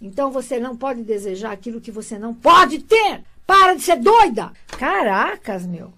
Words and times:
Então 0.00 0.30
você 0.30 0.58
não 0.58 0.76
pode 0.76 1.02
desejar 1.02 1.52
aquilo 1.52 1.80
que 1.80 1.90
você 1.90 2.18
não 2.18 2.34
pode 2.34 2.80
ter. 2.80 3.24
Para 3.46 3.74
de 3.74 3.82
ser 3.82 3.96
doida. 3.96 4.52
Caracas, 4.66 5.66
meu. 5.66 5.92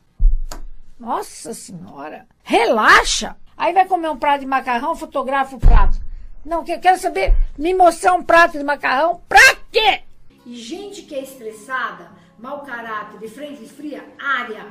Nossa 0.98 1.54
senhora. 1.54 2.26
Relaxa. 2.42 3.36
Aí 3.56 3.72
vai 3.72 3.86
comer 3.86 4.08
um 4.08 4.16
prato 4.16 4.40
de 4.40 4.46
macarrão, 4.46 4.94
fotografa 4.94 5.56
o 5.56 5.60
prato. 5.60 5.98
Não, 6.44 6.64
eu 6.66 6.80
quero 6.80 6.98
saber, 6.98 7.34
me 7.56 7.74
mostrar 7.74 8.14
um 8.14 8.22
prato 8.22 8.56
de 8.56 8.64
macarrão. 8.64 9.20
Pra 9.28 9.56
quê? 9.72 10.02
E 10.46 10.56
gente 10.56 11.02
que 11.02 11.14
é 11.14 11.22
estressada, 11.22 12.10
mau 12.38 12.62
caráter, 12.62 13.18
de 13.18 13.28
frente 13.28 13.66
fria, 13.66 14.04
área. 14.18 14.66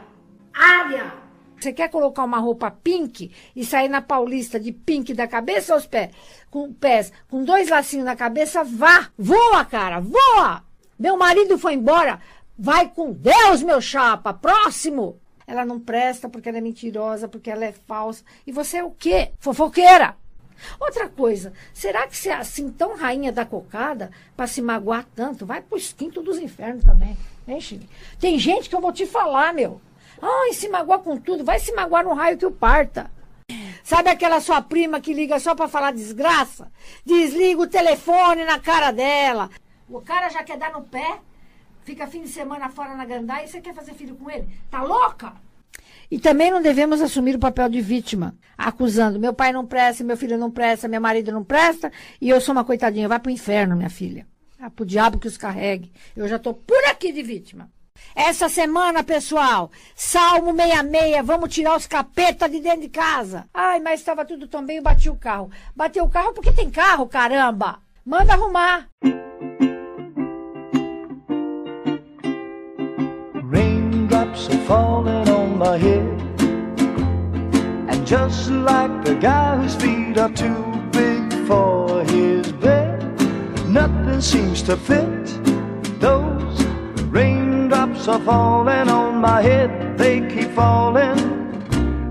Área. 0.53 1.26
Você 1.59 1.73
quer 1.73 1.89
colocar 1.89 2.23
uma 2.23 2.37
roupa 2.39 2.69
pink 2.69 3.31
e 3.55 3.65
sair 3.65 3.89
na 3.89 4.01
Paulista 4.01 4.59
de 4.59 4.71
pink 4.71 5.13
da 5.13 5.27
cabeça 5.27 5.73
aos 5.73 5.87
pés? 5.87 6.11
Com 6.51 6.71
pés, 6.71 7.11
com 7.29 7.43
dois 7.43 7.69
lacinhos 7.69 8.05
na 8.05 8.15
cabeça, 8.15 8.63
vá! 8.63 9.09
Voa, 9.17 9.65
cara, 9.65 9.99
voa! 9.99 10.63
Meu 10.97 11.17
marido 11.17 11.57
foi 11.57 11.73
embora. 11.73 12.19
Vai 12.57 12.89
com 12.89 13.11
Deus, 13.11 13.61
meu 13.63 13.81
chapa. 13.81 14.33
Próximo! 14.33 15.19
Ela 15.47 15.65
não 15.65 15.79
presta 15.79 16.27
porque 16.27 16.49
ela 16.49 16.57
é 16.57 16.61
mentirosa, 16.61 17.27
porque 17.27 17.49
ela 17.49 17.65
é 17.65 17.71
falsa. 17.71 18.23
E 18.45 18.51
você 18.51 18.77
é 18.77 18.83
o 18.83 18.91
quê? 18.91 19.31
Fofoqueira! 19.39 20.15
Outra 20.79 21.07
coisa, 21.07 21.53
será 21.73 22.07
que 22.07 22.17
você 22.17 22.29
é 22.29 22.35
assim 22.35 22.69
tão 22.71 22.95
rainha 22.97 23.31
da 23.31 23.45
cocada 23.45 24.11
para 24.35 24.47
se 24.47 24.61
magoar 24.61 25.05
tanto? 25.15 25.45
Vai 25.45 25.61
pro 25.61 25.79
quinto 25.79 26.21
dos 26.21 26.39
infernos 26.39 26.83
também. 26.83 27.15
Hein, 27.47 27.87
Tem 28.19 28.37
gente 28.37 28.67
que 28.67 28.75
eu 28.75 28.81
vou 28.81 28.91
te 28.91 29.05
falar, 29.05 29.53
meu. 29.53 29.79
Ai, 30.21 30.53
se 30.53 30.67
magoar 30.69 30.99
com 30.99 31.17
tudo, 31.17 31.43
vai 31.43 31.59
se 31.59 31.73
magoar 31.73 32.03
no 32.03 32.13
raio 32.13 32.37
que 32.37 32.45
o 32.45 32.51
parta. 32.51 33.11
Sabe 33.83 34.09
aquela 34.09 34.41
sua 34.41 34.61
prima 34.61 34.99
que 34.99 35.13
liga 35.13 35.39
só 35.39 35.55
para 35.55 35.67
falar 35.67 35.93
desgraça? 35.93 36.71
Desliga 37.05 37.61
o 37.61 37.67
telefone 37.67 38.43
na 38.43 38.59
cara 38.59 38.91
dela. 38.91 39.49
O 39.87 40.01
cara 40.01 40.27
já 40.29 40.43
quer 40.43 40.57
dar 40.57 40.73
no 40.73 40.81
pé, 40.81 41.19
fica 41.85 42.07
fim 42.07 42.21
de 42.21 42.27
semana 42.27 42.69
fora 42.69 42.95
na 42.95 43.05
gandaia 43.05 43.45
e 43.45 43.47
você 43.47 43.61
quer 43.61 43.73
fazer 43.73 43.93
filho 43.93 44.15
com 44.15 44.29
ele? 44.29 44.47
Tá 44.69 44.83
louca? 44.83 45.33
E 46.09 46.19
também 46.19 46.51
não 46.51 46.61
devemos 46.61 47.01
assumir 47.01 47.35
o 47.35 47.39
papel 47.39 47.69
de 47.69 47.79
vítima, 47.79 48.35
acusando: 48.57 49.19
meu 49.19 49.33
pai 49.33 49.51
não 49.51 49.65
presta, 49.65 50.03
meu 50.03 50.17
filho 50.17 50.37
não 50.37 50.51
presta, 50.51 50.87
meu 50.87 50.99
marido 50.99 51.31
não 51.31 51.43
presta, 51.43 51.91
e 52.19 52.29
eu 52.29 52.41
sou 52.41 52.53
uma 52.53 52.65
coitadinha. 52.65 53.07
Vai 53.07 53.19
pro 53.19 53.31
inferno, 53.31 53.75
minha 53.75 53.89
filha. 53.89 54.27
Ah, 54.59 54.69
pro 54.69 54.85
diabo 54.85 55.19
que 55.19 55.27
os 55.27 55.37
carregue. 55.37 55.91
Eu 56.15 56.27
já 56.27 56.39
tô 56.39 56.53
por 56.53 56.83
aqui 56.89 57.11
de 57.11 57.21
vítima. 57.21 57.69
Essa 58.15 58.49
semana, 58.49 59.03
pessoal, 59.03 59.71
Salmo 59.95 60.51
66, 60.55 61.25
vamos 61.25 61.53
tirar 61.53 61.75
os 61.75 61.87
capetas 61.87 62.51
de 62.51 62.59
dentro 62.59 62.81
de 62.81 62.89
casa. 62.89 63.45
Ai, 63.53 63.79
mas 63.79 63.99
estava 63.99 64.25
tudo 64.25 64.47
tão 64.47 64.65
bem, 64.65 64.77
eu 64.77 64.83
bati 64.83 65.09
o 65.09 65.15
carro. 65.15 65.51
Bateu 65.75 66.03
o 66.03 66.09
carro 66.09 66.33
porque 66.33 66.51
tem 66.51 66.69
carro, 66.69 67.07
caramba. 67.07 67.79
Manda 68.05 68.33
arrumar. 68.33 68.87
Raindrops 73.33 74.49
are 74.49 74.57
falling 74.65 75.29
on 75.29 75.57
my 75.57 75.77
head 75.77 76.21
And 77.89 78.05
just 78.05 78.49
like 78.49 79.05
the 79.05 79.15
guy 79.15 79.57
whose 79.57 79.75
feet 79.75 80.17
are 80.17 80.29
too 80.31 80.81
big 80.91 81.31
for 81.47 82.03
his 82.03 82.51
bed 82.53 83.03
Nothing 83.67 84.21
seems 84.21 84.61
to 84.63 84.75
fit 84.75 85.25
those 85.99 86.65
raindrops 87.09 87.56
raindrops 87.67 88.07
are 88.07 88.19
falling 88.21 88.89
on 88.89 89.17
my 89.19 89.41
head, 89.41 89.97
they 89.97 90.21
keep 90.27 90.49
falling. 90.51 91.17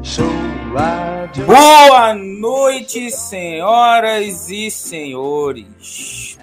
So 0.03 0.25
I 0.77 1.29
just... 1.33 1.47
Boa 1.47 2.15
noite, 2.15 3.11
senhoras 3.11 4.51
e 4.51 4.71
senhores. 4.71 6.39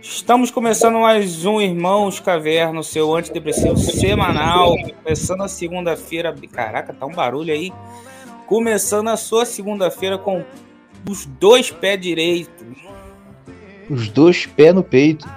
Estamos 0.00 0.50
começando 0.50 1.00
mais 1.00 1.44
um 1.44 1.60
Irmãos 1.60 2.18
Caverna, 2.20 2.82
seu 2.82 3.14
antidepressivo 3.14 3.76
semanal. 3.76 4.76
Começando 5.02 5.42
a 5.42 5.48
segunda-feira. 5.48 6.34
Caraca, 6.52 6.94
tá 6.94 7.06
um 7.06 7.12
barulho 7.12 7.52
aí. 7.52 7.72
Começando 8.46 9.08
a 9.08 9.16
sua 9.16 9.44
segunda-feira 9.44 10.16
com 10.16 10.44
os 11.08 11.26
dois 11.26 11.70
pés 11.70 12.00
direitos. 12.00 12.66
Os 13.88 14.08
dois 14.08 14.46
pés 14.46 14.74
no 14.74 14.82
peito. 14.82 15.28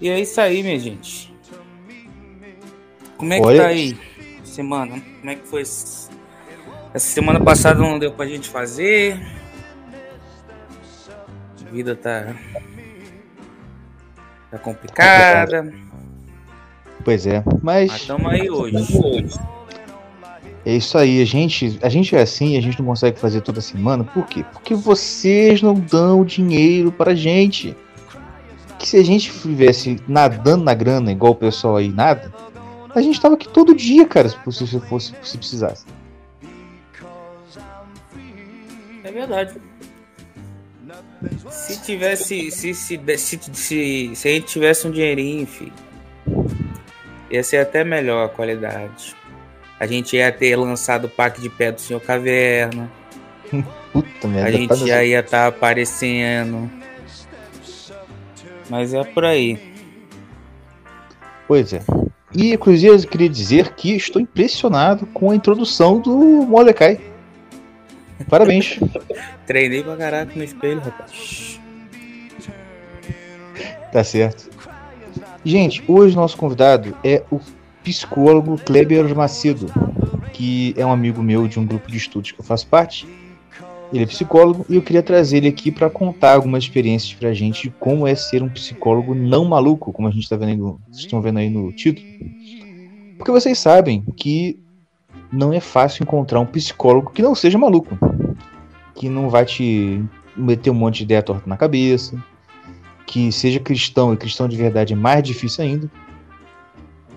E 0.00 0.08
é 0.08 0.20
isso 0.20 0.40
aí, 0.40 0.62
minha 0.62 0.78
gente. 0.78 1.34
Como 3.16 3.32
é 3.32 3.40
que 3.40 3.46
Olha... 3.46 3.62
tá 3.62 3.68
aí 3.68 4.08
semana? 4.58 5.00
Como 5.20 5.30
é 5.30 5.36
que 5.36 5.46
foi? 5.46 5.62
Essa 5.62 6.10
semana 6.98 7.38
passada 7.38 7.78
não 7.78 7.96
deu 7.96 8.10
pra 8.10 8.26
gente 8.26 8.48
fazer. 8.48 9.20
A 11.64 11.70
vida 11.70 11.94
tá. 11.94 12.34
Tá 14.50 14.58
complicada. 14.58 15.72
Pois 17.04 17.24
é, 17.26 17.44
mas. 17.62 17.92
Estamos 17.92 18.32
aí 18.32 18.50
hoje. 18.50 18.76
É 20.66 20.74
isso 20.74 20.98
aí, 20.98 21.22
a 21.22 21.24
gente, 21.24 21.78
a 21.80 21.88
gente 21.88 22.14
é 22.16 22.20
assim, 22.20 22.58
a 22.58 22.60
gente 22.60 22.78
não 22.80 22.86
consegue 22.86 23.18
fazer 23.18 23.40
toda 23.42 23.60
semana. 23.60 24.02
Por 24.02 24.26
quê? 24.26 24.44
Porque 24.52 24.74
vocês 24.74 25.62
não 25.62 25.74
dão 25.74 26.24
dinheiro 26.24 26.90
pra 26.90 27.14
gente 27.14 27.76
que 28.78 28.88
se 28.88 28.96
a 28.96 29.04
gente 29.04 29.30
estivesse 29.30 30.00
nadando 30.06 30.64
na 30.64 30.74
grana, 30.74 31.12
igual 31.12 31.32
o 31.32 31.36
pessoal 31.36 31.76
aí 31.76 31.88
nada, 31.88 32.32
a 32.94 33.02
gente 33.02 33.20
tava 33.20 33.34
aqui 33.34 33.48
todo 33.48 33.74
dia, 33.74 34.06
cara, 34.06 34.28
se 34.28 34.36
fosse 34.38 34.66
se 35.22 35.38
precisasse. 35.38 35.84
É 39.04 39.10
verdade. 39.10 39.54
Se 41.50 41.80
tivesse. 41.82 42.50
Se, 42.50 42.74
se, 42.74 43.00
se, 43.16 43.40
se, 43.52 44.12
se 44.14 44.28
a 44.28 44.32
gente 44.32 44.46
tivesse 44.46 44.86
um 44.86 44.90
dinheirinho, 44.90 45.46
filho, 45.46 45.72
ia 47.30 47.42
ser 47.42 47.58
até 47.58 47.84
melhor 47.84 48.26
a 48.26 48.28
qualidade. 48.28 49.16
A 49.80 49.86
gente 49.86 50.16
ia 50.16 50.30
ter 50.32 50.56
lançado 50.56 51.06
o 51.06 51.08
pack 51.08 51.40
de 51.40 51.48
pé 51.48 51.72
do 51.72 51.80
Senhor 51.80 52.00
Caverna. 52.00 52.90
Puta 53.92 54.28
merda. 54.28 54.48
A 54.48 54.52
gente 54.52 54.86
já 54.86 55.02
ia 55.04 55.20
estar 55.20 55.42
tá 55.42 55.46
aparecendo. 55.46 56.70
Mas 58.68 58.92
é 58.94 59.02
por 59.04 59.24
aí. 59.24 59.58
Pois 61.46 61.72
é. 61.72 61.82
E 62.34 62.52
inclusive 62.52 62.94
eu 62.94 63.08
queria 63.08 63.28
dizer 63.28 63.74
que 63.74 63.96
estou 63.96 64.20
impressionado 64.20 65.06
com 65.06 65.30
a 65.30 65.36
introdução 65.36 65.98
do 65.98 66.16
Mordecai. 66.16 67.00
Parabéns. 68.28 68.78
Treinei 69.46 69.82
pra 69.82 69.96
caraca 69.96 70.32
no 70.34 70.44
espelho, 70.44 70.80
rapaz. 70.80 71.58
Tá 73.90 74.04
certo. 74.04 74.50
Gente, 75.42 75.82
hoje 75.88 76.14
nosso 76.14 76.36
convidado 76.36 76.94
é 77.02 77.22
o 77.30 77.40
psicólogo 77.82 78.58
Kleber 78.58 79.14
Macedo, 79.16 79.72
que 80.34 80.74
é 80.76 80.84
um 80.84 80.92
amigo 80.92 81.22
meu 81.22 81.48
de 81.48 81.58
um 81.58 81.64
grupo 81.64 81.90
de 81.90 81.96
estudos 81.96 82.32
que 82.32 82.40
eu 82.40 82.44
faço 82.44 82.66
parte 82.66 83.06
ele 83.92 84.04
é 84.04 84.06
psicólogo 84.06 84.66
e 84.68 84.76
eu 84.76 84.82
queria 84.82 85.02
trazer 85.02 85.38
ele 85.38 85.48
aqui 85.48 85.70
para 85.70 85.88
contar 85.88 86.34
algumas 86.34 86.64
experiências 86.64 87.14
para 87.14 87.30
a 87.30 87.34
gente 87.34 87.64
de 87.64 87.70
como 87.70 88.06
é 88.06 88.14
ser 88.14 88.42
um 88.42 88.48
psicólogo 88.48 89.14
não 89.14 89.44
maluco, 89.44 89.92
como 89.92 90.08
a 90.08 90.10
gente 90.10 90.24
está 90.24 90.36
vendo, 90.36 90.80
estão 90.90 91.20
vendo 91.20 91.38
aí 91.38 91.48
no 91.48 91.72
título. 91.72 92.06
Porque 93.16 93.32
vocês 93.32 93.58
sabem 93.58 94.04
que 94.16 94.60
não 95.32 95.52
é 95.52 95.60
fácil 95.60 96.02
encontrar 96.02 96.40
um 96.40 96.46
psicólogo 96.46 97.10
que 97.10 97.22
não 97.22 97.34
seja 97.34 97.58
maluco, 97.58 97.98
que 98.94 99.08
não 99.08 99.30
vai 99.30 99.44
te 99.44 100.02
meter 100.36 100.70
um 100.70 100.74
monte 100.74 100.98
de 100.98 101.04
ideia 101.04 101.22
torta 101.22 101.48
na 101.48 101.56
cabeça, 101.56 102.22
que 103.06 103.32
seja 103.32 103.58
cristão 103.58 104.12
e 104.12 104.16
cristão 104.16 104.48
de 104.48 104.56
verdade 104.56 104.92
é 104.92 104.96
mais 104.96 105.22
difícil 105.22 105.64
ainda. 105.64 105.90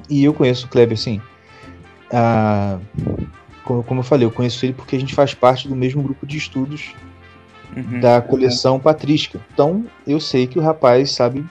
E 0.10 0.24
eu 0.24 0.34
conheço 0.34 0.66
o 0.66 0.70
Kleber 0.70 0.98
assim. 0.98 1.22
Como, 3.72 3.84
como 3.84 4.00
eu 4.02 4.04
falei, 4.04 4.26
eu 4.26 4.32
conheço 4.32 4.66
ele 4.66 4.74
porque 4.74 4.96
a 4.96 5.00
gente 5.00 5.16
faz 5.16 5.34
parte 5.34 5.68
do 5.68 5.76
mesmo 5.76 6.04
grupo 6.04 6.26
de 6.26 6.38
estudos 6.38 6.94
uhum, 7.76 8.00
da 8.00 8.22
coleção 8.22 8.74
uhum. 8.74 8.80
patrística. 8.80 9.40
Então, 9.54 9.86
eu 10.06 10.20
sei 10.20 10.46
que 10.46 10.60
o 10.60 10.62
rapaz 10.62 11.12
sabe, 11.12 11.46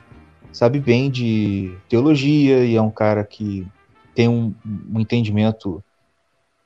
sabe 0.53 0.79
bem 0.79 1.11
de 1.11 1.75
teologia 1.89 2.65
e 2.65 2.77
é 2.77 2.83
um 2.83 2.91
cara 2.91 3.25
que 3.25 3.67
tem 4.15 4.29
um, 4.29 4.55
um 4.93 5.01
entendimento, 5.01 5.83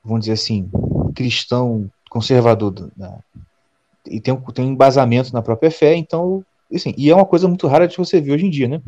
vamos 0.03 0.21
dizer 0.21 0.33
assim, 0.33 0.69
cristão 1.15 1.89
conservador 2.09 2.71
da, 2.95 3.19
e 4.07 4.19
tem 4.19 4.33
um, 4.33 4.41
tem 4.41 4.65
um 4.65 4.71
embasamento 4.71 5.33
na 5.33 5.41
própria 5.41 5.71
fé, 5.71 5.95
então, 5.95 6.45
assim, 6.73 6.93
e 6.97 7.09
é 7.09 7.15
uma 7.15 7.25
coisa 7.25 7.47
muito 7.47 7.67
rara 7.67 7.87
de 7.87 7.97
você 7.97 8.21
ver 8.21 8.33
hoje 8.33 8.45
em 8.45 8.49
dia, 8.49 8.67
né? 8.67 8.81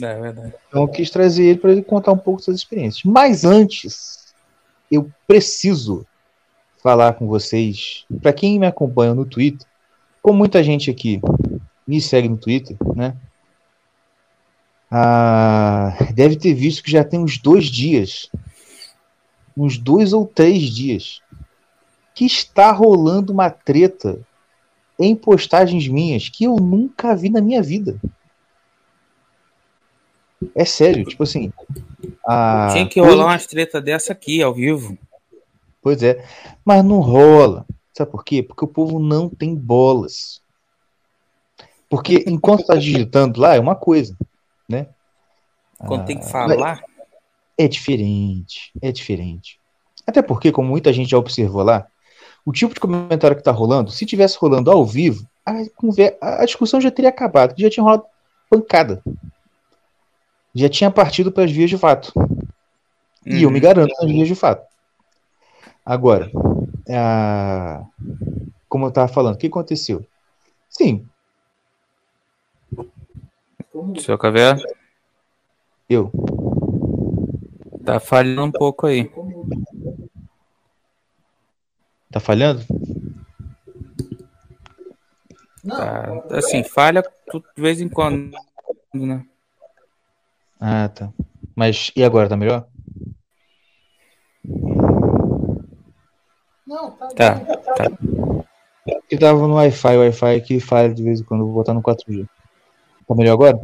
É 0.00 0.20
verdade. 0.20 0.54
Então 0.68 0.82
eu 0.82 0.88
quis 0.88 1.10
trazer 1.10 1.44
ele 1.44 1.58
para 1.58 1.72
ele 1.72 1.82
contar 1.82 2.12
um 2.12 2.18
pouco 2.18 2.40
dessas 2.40 2.56
experiências. 2.56 3.04
Mas 3.04 3.44
antes, 3.44 4.21
eu 4.92 5.10
preciso 5.26 6.06
falar 6.82 7.14
com 7.14 7.26
vocês. 7.26 8.04
Para 8.20 8.32
quem 8.32 8.58
me 8.58 8.66
acompanha 8.66 9.14
no 9.14 9.24
Twitter, 9.24 9.66
como 10.20 10.38
muita 10.38 10.62
gente 10.62 10.90
aqui 10.90 11.20
me 11.86 12.00
segue 12.00 12.28
no 12.28 12.36
Twitter, 12.36 12.76
né? 12.94 13.16
Ah, 14.90 15.96
deve 16.14 16.36
ter 16.36 16.52
visto 16.52 16.82
que 16.82 16.90
já 16.90 17.02
tem 17.02 17.18
uns 17.18 17.38
dois 17.38 17.64
dias, 17.64 18.30
uns 19.56 19.78
dois 19.78 20.12
ou 20.12 20.26
três 20.26 20.64
dias, 20.64 21.22
que 22.14 22.26
está 22.26 22.70
rolando 22.70 23.32
uma 23.32 23.48
treta 23.48 24.20
em 24.98 25.16
postagens 25.16 25.88
minhas 25.88 26.28
que 26.28 26.44
eu 26.44 26.56
nunca 26.56 27.16
vi 27.16 27.30
na 27.30 27.40
minha 27.40 27.62
vida. 27.62 27.98
É 30.54 30.64
sério, 30.64 31.04
tipo 31.04 31.22
assim. 31.22 31.50
A... 32.26 32.68
Tinha 32.72 32.88
que 32.88 33.00
rolar 33.00 33.26
umas 33.26 33.46
treta 33.46 33.80
dessa 33.80 34.12
aqui, 34.12 34.42
ao 34.42 34.54
vivo. 34.54 34.96
Pois 35.80 36.02
é. 36.02 36.24
Mas 36.64 36.84
não 36.84 37.00
rola. 37.00 37.66
Sabe 37.92 38.10
por 38.10 38.24
quê? 38.24 38.42
Porque 38.42 38.64
o 38.64 38.68
povo 38.68 38.98
não 38.98 39.28
tem 39.28 39.54
bolas. 39.54 40.40
Porque 41.90 42.24
enquanto 42.26 42.66
tá 42.66 42.74
digitando 42.74 43.40
lá 43.40 43.54
é 43.54 43.60
uma 43.60 43.74
coisa, 43.74 44.16
né? 44.68 44.86
Quando 45.78 46.02
ah, 46.02 46.04
tem 46.04 46.18
que 46.18 46.30
falar. 46.30 46.82
É 47.58 47.68
diferente. 47.68 48.72
É 48.80 48.90
diferente. 48.90 49.58
Até 50.06 50.22
porque, 50.22 50.50
como 50.50 50.68
muita 50.68 50.92
gente 50.92 51.10
já 51.10 51.18
observou 51.18 51.62
lá, 51.62 51.86
o 52.46 52.52
tipo 52.52 52.72
de 52.72 52.80
comentário 52.80 53.36
que 53.36 53.42
tá 53.42 53.52
rolando, 53.52 53.90
se 53.90 54.06
tivesse 54.06 54.38
rolando 54.38 54.70
ao 54.70 54.86
vivo, 54.86 55.26
a, 55.44 55.52
a 56.40 56.44
discussão 56.44 56.80
já 56.80 56.90
teria 56.90 57.10
acabado, 57.10 57.54
já 57.58 57.68
tinha 57.68 57.84
rolado 57.84 58.04
pancada 58.48 59.02
já 60.54 60.68
tinha 60.68 60.90
partido 60.90 61.32
para 61.32 61.44
as 61.44 61.50
vias 61.50 61.70
de 61.70 61.78
fato. 61.78 62.12
E 63.24 63.36
uhum. 63.36 63.40
eu 63.42 63.50
me 63.50 63.56
uhum. 63.56 63.62
garanto 63.62 63.94
nas 64.00 64.10
vias 64.10 64.28
de 64.28 64.34
fato. 64.34 64.66
Agora, 65.84 66.30
a... 66.88 67.84
como 68.68 68.86
eu 68.86 68.88
estava 68.90 69.08
falando, 69.08 69.34
o 69.34 69.38
que 69.38 69.46
aconteceu? 69.46 70.04
Sim. 70.68 71.06
Seu 73.98 74.18
Caveira? 74.18 74.56
Eu. 75.88 76.10
Tá 77.84 77.98
falhando 77.98 78.44
um 78.44 78.52
pouco 78.52 78.86
aí. 78.86 79.10
Tá 82.10 82.20
falhando? 82.20 82.64
Tá, 85.66 86.24
assim, 86.30 86.62
falha 86.64 87.02
de 87.02 87.42
vez 87.62 87.80
em 87.80 87.88
quando, 87.88 88.32
né? 88.92 89.24
Ah, 90.64 90.88
tá. 90.88 91.12
Mas 91.56 91.90
e 91.96 92.04
agora, 92.04 92.28
tá 92.28 92.36
melhor? 92.36 92.68
Não, 96.64 96.92
tá. 97.16 97.40
Tá, 97.40 97.56
tá. 97.56 97.84
Eu 99.10 99.18
tava 99.18 99.48
no 99.48 99.54
Wi-Fi, 99.54 99.96
o 99.96 100.00
Wi-Fi 100.00 100.40
que 100.42 100.60
falha 100.60 100.94
de 100.94 101.02
vez 101.02 101.20
em 101.20 101.24
quando, 101.24 101.44
vou 101.46 101.54
botar 101.54 101.74
no 101.74 101.82
4G. 101.82 102.28
Tá 103.08 103.14
melhor 103.16 103.32
agora? 103.32 103.58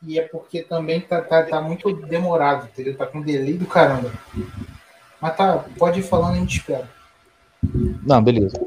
E 0.00 0.16
é 0.16 0.22
porque 0.22 0.62
também 0.62 1.00
tá, 1.00 1.20
tá, 1.20 1.42
tá 1.42 1.60
muito 1.60 1.92
demorado, 1.92 2.66
entendeu? 2.66 2.96
Tá 2.96 3.04
com 3.04 3.20
delay 3.20 3.54
do 3.54 3.66
caramba. 3.66 4.12
Mas 5.20 5.36
tá, 5.36 5.64
pode 5.76 5.98
ir 5.98 6.04
falando, 6.04 6.36
a 6.36 6.38
gente 6.38 6.58
espera. 6.58 6.88
Não, 8.04 8.22
beleza. 8.22 8.64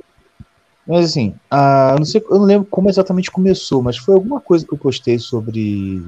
Mas 0.86 1.06
assim, 1.06 1.34
ah, 1.50 1.92
eu, 1.94 2.00
não 2.00 2.06
sei, 2.06 2.22
eu 2.22 2.38
não 2.38 2.46
lembro 2.46 2.68
como 2.70 2.90
exatamente 2.90 3.32
começou, 3.32 3.82
mas 3.82 3.96
foi 3.96 4.14
alguma 4.14 4.42
coisa 4.42 4.68
que 4.68 4.74
eu 4.74 4.78
postei 4.78 5.18
sobre 5.18 6.04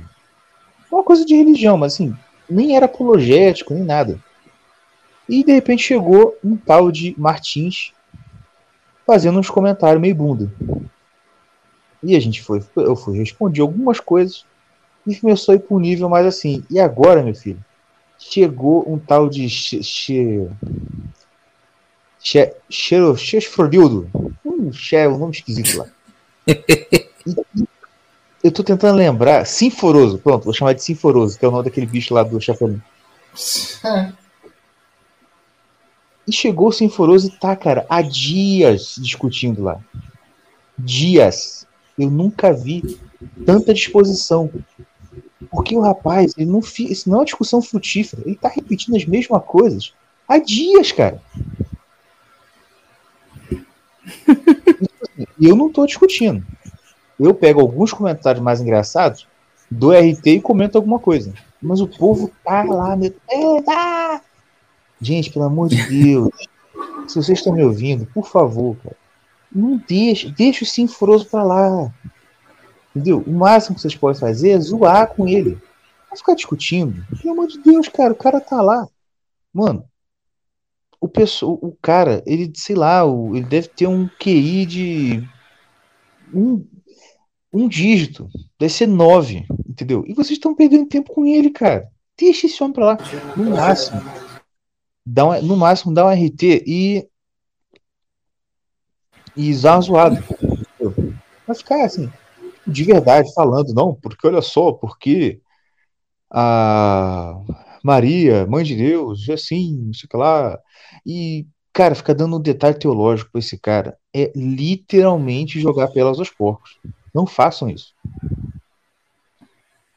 uma 0.92 1.04
coisa 1.04 1.26
de 1.26 1.36
religião, 1.36 1.78
mas 1.78 1.94
assim, 1.94 2.16
nem 2.50 2.76
era 2.76 2.86
apologético, 2.86 3.74
nem 3.74 3.84
nada. 3.84 4.20
E 5.28 5.44
de 5.44 5.54
repente 5.54 5.84
chegou 5.84 6.38
um 6.44 6.58
tal 6.58 6.92
de 6.92 7.16
Martins 7.18 7.94
fazendo 9.06 9.40
uns 9.40 9.50
comentários 9.50 10.02
meio 10.02 10.16
bunda. 10.16 10.52
E 12.04 12.16
a 12.16 12.20
gente 12.20 12.42
foi, 12.42 12.62
eu 12.76 12.96
fui, 12.96 13.18
respondi 13.18 13.62
algumas 13.62 14.00
coisas 14.00 14.46
e 15.06 15.16
começou 15.16 15.54
a 15.54 15.56
ir 15.56 15.60
para 15.60 15.76
um 15.76 15.80
nível 15.80 16.10
mais 16.10 16.26
assim. 16.26 16.64
E 16.70 16.80
agora, 16.80 17.24
meu 17.24 17.36
filho, 17.36 17.64
chegou 18.18 18.84
um 18.92 18.98
tal 19.00 19.30
de 19.30 19.48
Chesfrodildo. 22.20 24.10
Um, 24.46 24.72
che, 24.72 25.08
um 25.08 25.18
nome 25.18 25.34
esquisito 25.34 25.78
lá. 25.78 25.88
E, 27.26 27.36
eu 28.44 28.52
tô 28.52 28.64
tentando 28.64 28.98
lembrar. 28.98 29.46
Sinforoso, 29.46 30.18
pronto, 30.18 30.46
vou 30.46 30.54
chamar 30.54 30.74
de 30.74 30.84
Sinforoso, 30.84 31.38
que 31.38 31.46
é 31.46 31.48
o 31.48 31.52
nome 31.52 31.66
daquele 31.66 31.86
bicho 31.86 32.14
lá 32.14 32.24
do 32.24 32.42
Chapolin. 32.42 32.82
e 36.28 36.32
chegou 36.32 36.70
o 36.70 36.72
Sinforoso 36.72 37.28
e 37.28 37.32
tá, 37.32 37.56
cara, 37.56 37.86
há 37.90 38.02
dias 38.02 38.96
discutindo 38.98 39.64
lá. 39.64 39.80
Dias. 40.78 41.68
Eu 41.98 42.10
nunca 42.10 42.52
vi 42.52 43.00
tanta 43.46 43.74
disposição. 43.74 44.50
Porque 45.52 45.76
o 45.76 45.82
rapaz, 45.82 46.34
ele 46.38 46.50
não 46.50 46.62
fica. 46.62 46.94
Isso 46.94 47.10
não 47.10 47.18
é 47.18 47.20
uma 47.20 47.26
discussão 47.26 47.62
frutífera. 47.62 48.24
Ele 48.26 48.36
tá 48.36 48.48
repetindo 48.48 48.96
as 48.96 49.06
mesmas 49.06 49.44
coisas 49.46 49.94
há 50.28 50.38
dias, 50.38 50.92
cara. 50.92 51.22
E 55.40 55.48
eu 55.48 55.56
não 55.56 55.72
tô 55.72 55.86
discutindo 55.86 56.44
eu 57.26 57.34
pego 57.34 57.62
alguns 57.62 57.94
comentários 57.94 58.44
mais 58.44 58.62
engraçados 58.62 59.28
do 59.70 59.92
RT 59.92 60.28
e 60.28 60.42
comento 60.42 60.78
alguma 60.78 61.00
coisa. 61.00 61.34
Mas 61.62 61.80
o 61.80 61.88
povo 61.88 62.32
tá 62.44 62.64
lá, 62.64 62.96
meu. 62.96 63.14
É, 63.30 63.62
tá! 63.62 64.22
Gente, 65.00 65.32
pelo 65.32 65.46
amor 65.46 65.70
de 65.70 65.82
Deus. 65.88 66.30
se 67.08 67.16
vocês 67.16 67.38
estão 67.40 67.54
me 67.54 67.64
ouvindo, 67.64 68.06
por 68.08 68.28
favor, 68.28 68.76
cara, 68.78 68.96
não 69.54 69.78
deixa, 69.88 70.30
deixa 70.30 70.64
o 70.64 70.68
Sinforoso 70.68 71.26
pra 71.26 71.44
lá. 71.44 71.94
Entendeu? 72.96 73.24
O 73.26 73.32
máximo 73.32 73.76
que 73.76 73.82
vocês 73.82 73.96
podem 73.96 74.20
fazer 74.20 74.52
é 74.52 74.60
zoar 74.60 75.08
com 75.08 75.28
ele. 75.28 75.58
Não 76.10 76.18
ficar 76.18 76.36
discutindo. 76.36 77.06
Pelo 77.22 77.34
amor 77.34 77.48
de 77.48 77.60
Deus, 77.60 77.88
cara, 77.88 78.14
o 78.14 78.18
cara 78.18 78.42
tá 78.42 78.62
lá. 78.62 78.88
Mano, 79.54 79.86
o, 81.00 81.08
pessoa, 81.08 81.58
o 81.62 81.76
cara, 81.82 82.22
ele, 82.26 82.52
sei 82.56 82.76
lá, 82.76 83.02
ele 83.34 83.46
deve 83.46 83.68
ter 83.68 83.88
um 83.88 84.08
QI 84.08 84.66
de 84.66 85.30
um, 86.34 86.66
um 87.54 87.68
dígito, 87.68 88.30
deve 88.60 88.72
ser 88.72 88.88
nove, 88.88 89.46
entendeu? 89.68 90.04
E 90.08 90.14
vocês 90.14 90.32
estão 90.32 90.56
perdendo 90.56 90.88
tempo 90.88 91.14
com 91.14 91.26
ele, 91.26 91.50
cara. 91.50 91.90
Deixa 92.18 92.46
esse 92.46 92.62
homem 92.64 92.74
pra 92.74 92.86
lá. 92.86 92.98
No 93.36 93.52
máximo, 93.52 94.02
dá 95.06 95.26
um, 95.26 95.42
no 95.42 95.58
máximo, 95.58 95.94
dá 95.94 96.06
um 96.06 96.12
RT 96.12 96.64
e. 96.66 97.08
E 99.36 99.54
zoada. 99.54 100.24
Vai 101.48 101.56
ficar 101.56 101.86
assim, 101.86 102.12
de 102.68 102.84
verdade, 102.84 103.34
falando, 103.34 103.74
não, 103.74 103.96
porque 103.96 104.28
olha 104.28 104.42
só, 104.42 104.72
porque 104.72 105.42
a 106.30 107.40
Maria, 107.84 108.46
mãe 108.48 108.64
de 108.64 108.76
Deus, 108.76 109.28
assim, 109.30 109.78
não 109.78 109.94
sei 109.94 110.06
o 110.06 110.10
que 110.10 110.18
lá. 110.18 110.60
E, 111.06 111.48
cara, 111.74 111.96
fica 111.96 112.14
dando 112.14 112.38
um 112.38 112.42
detalhe 112.42 112.78
teológico 112.78 113.32
pra 113.32 113.40
esse 113.40 113.58
cara. 113.58 113.98
É 114.14 114.32
literalmente 114.36 115.60
jogar 115.60 115.88
pelas 115.90 116.20
aos 116.20 116.30
porcos. 116.30 116.78
Não 117.14 117.28
façam 117.28 117.70
isso. 117.70 117.94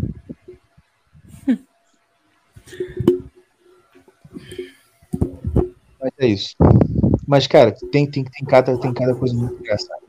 Mas 5.99 6.11
é 6.17 6.27
isso. 6.27 6.55
Mas, 7.27 7.47
cara, 7.47 7.73
tem, 7.91 8.09
tem, 8.09 8.23
tem, 8.23 8.45
cada, 8.45 8.77
tem 8.77 8.93
cada 8.93 9.15
coisa 9.15 9.33
muito 9.33 9.55
engraçada. 9.55 10.01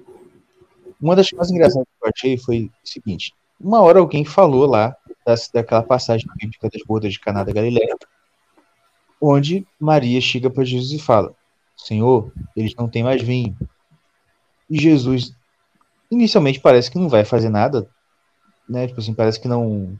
Uma 1.00 1.16
das 1.16 1.30
coisas 1.30 1.50
engraçadas 1.50 1.86
que 1.86 2.06
eu 2.06 2.10
achei 2.14 2.38
foi 2.38 2.64
o 2.64 2.88
seguinte: 2.88 3.34
uma 3.60 3.80
hora 3.82 3.98
alguém 3.98 4.24
falou 4.24 4.66
lá 4.66 4.96
das, 5.24 5.48
daquela 5.48 5.82
passagem 5.82 6.26
bíblica 6.36 6.68
das 6.68 6.82
bodas 6.82 7.12
de 7.12 7.20
Caná 7.20 7.44
da 7.44 7.52
Galileia, 7.52 7.96
onde 9.20 9.66
Maria 9.78 10.20
chega 10.20 10.50
para 10.50 10.64
Jesus 10.64 10.92
e 10.92 11.02
fala: 11.02 11.34
Senhor, 11.76 12.32
eles 12.56 12.74
não 12.74 12.88
têm 12.88 13.02
mais 13.02 13.22
vinho. 13.22 13.56
E 14.68 14.80
Jesus 14.80 15.34
inicialmente 16.10 16.60
parece 16.60 16.90
que 16.90 16.98
não 16.98 17.08
vai 17.08 17.24
fazer 17.24 17.48
nada, 17.48 17.88
né? 18.68 18.86
Tipo 18.86 19.00
assim, 19.00 19.14
parece 19.14 19.40
que 19.40 19.48
não, 19.48 19.98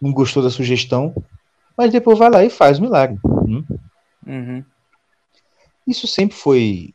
não 0.00 0.12
gostou 0.12 0.42
da 0.42 0.50
sugestão, 0.50 1.14
mas 1.76 1.92
depois 1.92 2.18
vai 2.18 2.30
lá 2.30 2.44
e 2.44 2.50
faz 2.50 2.78
o 2.78 2.82
milagre. 2.82 3.18
Hum? 3.24 3.64
Uhum. 4.26 4.64
Isso 5.86 6.06
sempre 6.06 6.36
foi, 6.36 6.94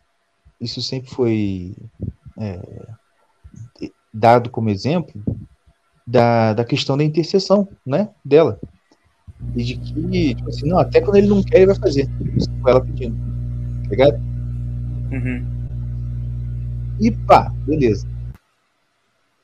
isso 0.60 0.82
sempre 0.82 1.10
foi 1.10 1.76
é, 2.38 2.60
dado 4.14 4.50
como 4.50 4.70
exemplo 4.70 5.22
da, 6.06 6.54
da 6.54 6.66
questão 6.66 6.98
da 6.98 7.04
intercessão, 7.04 7.68
né? 7.86 8.10
Dela. 8.26 8.60
E 9.56 9.64
de 9.64 9.78
que, 9.78 10.36
tipo 10.36 10.50
assim, 10.50 10.68
não, 10.68 10.80
até 10.80 11.00
quando 11.00 11.16
ele 11.16 11.28
não 11.28 11.44
quer, 11.44 11.58
ele 11.58 11.68
vai 11.68 11.76
fazer. 11.76 12.10
Com 12.62 12.70
ela 12.70 12.82
pedindo. 12.82 13.16
Tá 13.84 13.90
ligado? 13.90 14.20
Uhum. 15.12 15.60
E 17.00 17.12
pá, 17.12 17.52
beleza. 17.66 18.08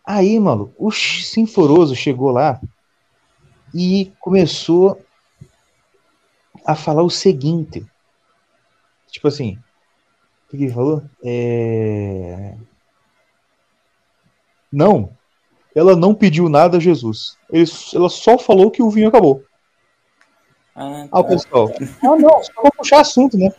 Aí, 0.06 0.40
mano, 0.40 0.74
o 0.78 0.92
Sinforoso 0.92 1.96
chegou 1.96 2.30
lá 2.32 2.62
e 3.74 4.12
começou 4.20 5.02
a 6.66 6.76
falar 6.76 7.04
o 7.04 7.10
seguinte. 7.10 7.86
Tipo 9.08 9.28
assim, 9.28 9.58
o 10.48 10.52
que 10.58 10.64
ele 10.64 10.72
falou? 10.72 11.02
É... 11.24 12.56
Não, 14.72 15.10
ela 15.74 15.96
não 15.96 16.14
pediu 16.14 16.50
nada 16.50 16.78
a 16.78 16.80
Jesus. 16.80 17.38
Ele, 17.52 17.66
ela 17.94 18.10
só 18.10 18.38
falou 18.38 18.70
que 18.70 18.84
o 18.84 18.90
vinho 18.90 19.08
acabou. 19.08 19.44
Ah, 20.76 21.08
Ah, 21.12 21.20
o 21.20 21.24
tá. 21.24 21.30
pessoal. 21.30 21.72
Ah, 22.04 22.16
não, 22.16 22.44
só 22.44 22.52
vou 22.62 22.72
puxar 22.78 23.02
assunto, 23.02 23.38
né? 23.38 23.50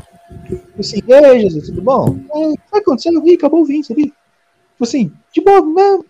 Tipo 0.49 0.81
assim, 0.81 1.01
e 1.07 1.15
aí, 1.15 1.41
Jesus, 1.41 1.67
tudo 1.67 1.83
bom? 1.83 2.19
É, 2.35 2.39
o 2.49 2.57
que 2.57 2.79
aconteceu? 2.79 3.13
Eu 3.13 3.23
vi, 3.23 3.35
acabou 3.35 3.63
o 3.63 3.65
vinho, 3.65 3.85
sabia? 3.85 4.07
Tipo 4.07 4.85
assim, 4.85 5.13
de 5.33 5.41
boa, 5.41 5.61
né? 5.63 6.05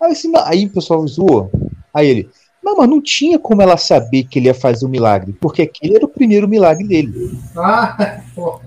Aí, 0.00 0.12
assim, 0.12 0.32
aí 0.44 0.66
o 0.66 0.70
pessoal 0.70 1.06
zoou. 1.06 1.50
Aí 1.92 2.08
ele, 2.08 2.30
não, 2.62 2.76
mas 2.76 2.88
não 2.88 3.00
tinha 3.00 3.38
como 3.38 3.62
ela 3.62 3.76
saber 3.76 4.24
que 4.24 4.38
ele 4.38 4.48
ia 4.48 4.54
fazer 4.54 4.84
o 4.84 4.88
milagre, 4.88 5.32
porque 5.40 5.62
aquele 5.62 5.96
era 5.96 6.04
o 6.04 6.08
primeiro 6.08 6.48
milagre 6.48 6.86
dele. 6.86 7.38
Ah, 7.56 8.20
pô. 8.34 8.60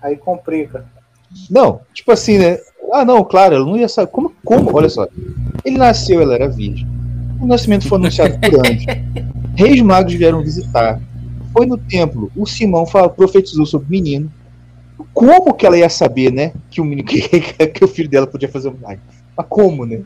Aí 0.00 0.16
complica. 0.16 0.86
Não, 1.50 1.80
tipo 1.92 2.12
assim, 2.12 2.38
né? 2.38 2.58
Ah, 2.92 3.04
não, 3.04 3.24
claro, 3.24 3.56
ela 3.56 3.64
não 3.64 3.76
ia 3.76 3.88
saber. 3.88 4.10
Como, 4.12 4.32
como? 4.44 4.76
Olha 4.76 4.88
só. 4.88 5.08
Ele 5.64 5.78
nasceu, 5.78 6.20
ela 6.20 6.34
era 6.34 6.48
virgem. 6.48 6.86
O 7.40 7.46
nascimento 7.46 7.88
foi 7.88 7.98
anunciado 7.98 8.38
por 8.38 8.66
anjos. 8.66 8.84
Reis 9.56 9.80
magos 9.80 10.14
vieram 10.14 10.42
visitar. 10.42 11.00
Foi 11.52 11.66
no 11.66 11.76
templo. 11.76 12.30
O 12.36 12.46
Simão 12.46 12.86
falou, 12.86 13.10
profetizou 13.10 13.66
sobre 13.66 13.88
o 13.88 13.90
menino. 13.90 14.32
Como 15.12 15.54
que 15.54 15.66
ela 15.66 15.76
ia 15.76 15.88
saber, 15.88 16.32
né? 16.32 16.52
Que 16.70 16.80
o 16.80 16.84
menino 16.84 17.06
que, 17.08 17.28
que 17.28 17.84
o 17.84 17.88
filho 17.88 18.08
dela 18.08 18.26
podia 18.26 18.48
fazer 18.48 18.68
o 18.68 18.72
milagre? 18.72 19.00
Mas 19.36 19.46
como, 19.48 19.84
né? 19.84 20.02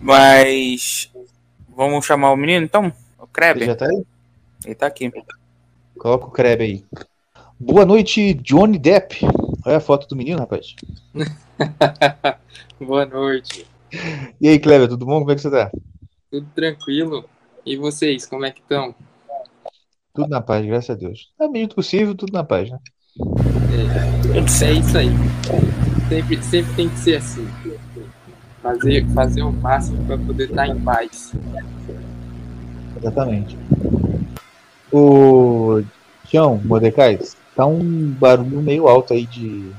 Mas. 0.00 1.10
Vamos 1.76 2.04
chamar 2.04 2.32
o 2.32 2.36
menino 2.36 2.64
então? 2.64 2.92
O 3.18 3.22
Ele 3.22 3.28
Kreber? 3.32 3.66
já 3.66 3.74
tá 3.76 3.86
aí? 3.86 4.02
Ele 4.64 4.74
tá 4.74 4.86
aqui. 4.86 5.10
Coloca 5.98 6.26
o 6.26 6.30
Kreb 6.30 6.62
aí. 6.62 6.84
Boa 7.58 7.84
noite, 7.84 8.34
Johnny 8.34 8.78
Depp. 8.78 9.20
Olha 9.64 9.76
a 9.76 9.80
foto 9.80 10.08
do 10.08 10.16
menino, 10.16 10.40
rapaz. 10.40 10.74
Boa 12.80 13.04
noite. 13.04 13.66
E 14.40 14.48
aí, 14.48 14.58
Kleber, 14.58 14.88
tudo 14.88 15.04
bom? 15.04 15.18
Como 15.20 15.30
é 15.30 15.34
que 15.34 15.42
você 15.42 15.50
tá? 15.50 15.70
Tudo 16.30 16.46
tranquilo? 16.54 17.24
E 17.66 17.76
vocês, 17.76 18.24
como 18.24 18.44
é 18.44 18.50
que 18.50 18.60
estão? 18.60 18.94
Tudo 20.14 20.28
na 20.28 20.40
paz, 20.40 20.64
graças 20.64 20.90
a 20.90 20.94
Deus. 20.94 21.30
Na 21.38 21.48
medida 21.48 21.68
do 21.68 21.74
possível, 21.74 22.14
tudo 22.14 22.32
na 22.32 22.44
paz, 22.44 22.70
né? 22.70 22.78
É 24.34 24.72
isso 24.72 24.96
aí. 24.98 25.08
Sempre, 26.08 26.42
sempre 26.42 26.74
tem 26.74 26.88
que 26.88 26.98
ser 26.98 27.16
assim. 27.16 27.46
Fazer, 28.62 29.06
fazer 29.14 29.42
o 29.42 29.52
máximo 29.52 30.04
para 30.04 30.18
poder 30.18 30.50
estar 30.50 30.68
em 30.68 30.78
paz. 30.80 31.32
Exatamente. 32.96 33.56
O 34.92 35.82
Tião, 36.26 36.60
Mordecai, 36.64 37.18
tá 37.56 37.64
um 37.66 38.10
barulho 38.18 38.60
meio 38.62 38.86
alto 38.88 39.12
aí 39.14 39.26
de. 39.26 39.70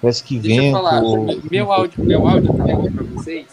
Parece 0.00 0.22
que 0.24 0.38
Deixa 0.38 0.56
eu 0.60 0.62
vento. 0.64 0.72
falar, 0.76 1.02
ou- 1.02 1.26
meu 1.50 1.72
áudio, 1.72 2.04
meu 2.04 2.26
áudio 2.26 2.54
tá 2.54 2.64
bom 2.64 2.90
para 2.92 3.02
vocês? 3.04 3.46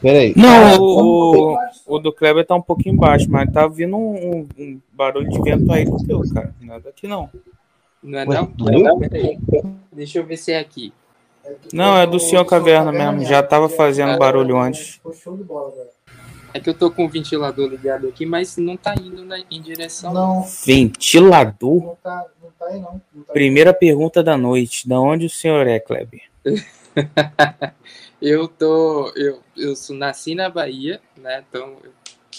Pera 0.00 0.18
aí. 0.20 0.32
Não, 0.36 0.80
o, 0.80 1.52
o, 1.54 1.58
o 1.86 1.98
do 1.98 2.12
Kleber 2.12 2.46
tá 2.46 2.54
um 2.54 2.62
pouquinho 2.62 2.96
baixo, 2.96 3.26
mas 3.30 3.50
tá 3.52 3.66
vindo 3.66 3.96
um, 3.96 4.14
um- 4.16 4.46
um 4.58 4.80
barulho 4.92 5.28
de 5.28 5.40
vento 5.42 5.70
aí 5.72 5.84
do 5.84 5.96
teu, 5.98 6.20
cara. 6.32 6.54
Nada 6.60 6.88
aqui 6.88 7.06
não. 7.06 7.28
Não 8.02 8.18
é 8.18 8.24
Ué, 8.26 8.34
não? 8.34 8.52
meu? 8.58 8.98
Peraí. 8.98 9.38
Deixa 9.92 10.18
eu 10.18 10.24
ver 10.26 10.36
se 10.36 10.52
é 10.52 10.58
aqui. 10.58 10.92
Não, 11.72 11.96
é 11.96 12.06
do 12.06 12.20
Senhor 12.20 12.44
Caverna 12.44 12.92
mesmo. 12.92 13.24
Já 13.24 13.42
tava 13.42 13.68
fazendo 13.68 14.18
barulho 14.18 14.58
antes. 14.58 15.00
É 16.54 16.60
que 16.60 16.68
eu 16.68 16.74
tô 16.74 16.90
com 16.90 17.06
o 17.06 17.08
ventilador 17.08 17.66
ligado 17.68 18.08
aqui, 18.08 18.26
mas 18.26 18.58
não 18.58 18.76
tá 18.76 18.94
indo 18.94 19.24
na, 19.24 19.38
em 19.50 19.62
direção. 19.62 20.12
Não, 20.12 20.46
Ventilador? 20.66 21.82
não 21.82 21.96
tá, 22.02 22.26
não 22.42 22.50
tá 22.50 22.66
aí 22.66 22.74
não. 22.78 23.00
não 23.14 23.22
tá 23.24 23.30
aí. 23.30 23.32
Primeira 23.32 23.72
pergunta 23.72 24.22
da 24.22 24.36
noite. 24.36 24.86
Da 24.86 25.00
onde 25.00 25.26
o 25.26 25.30
senhor 25.30 25.66
é, 25.66 25.80
Kleber? 25.80 26.20
Eu 28.22 28.46
tô. 28.46 29.12
Eu, 29.16 29.40
eu 29.56 29.74
sou, 29.74 29.96
nasci 29.96 30.32
na 30.36 30.48
Bahia, 30.48 31.00
né? 31.16 31.42
Então 31.48 31.76
eu 31.82 31.90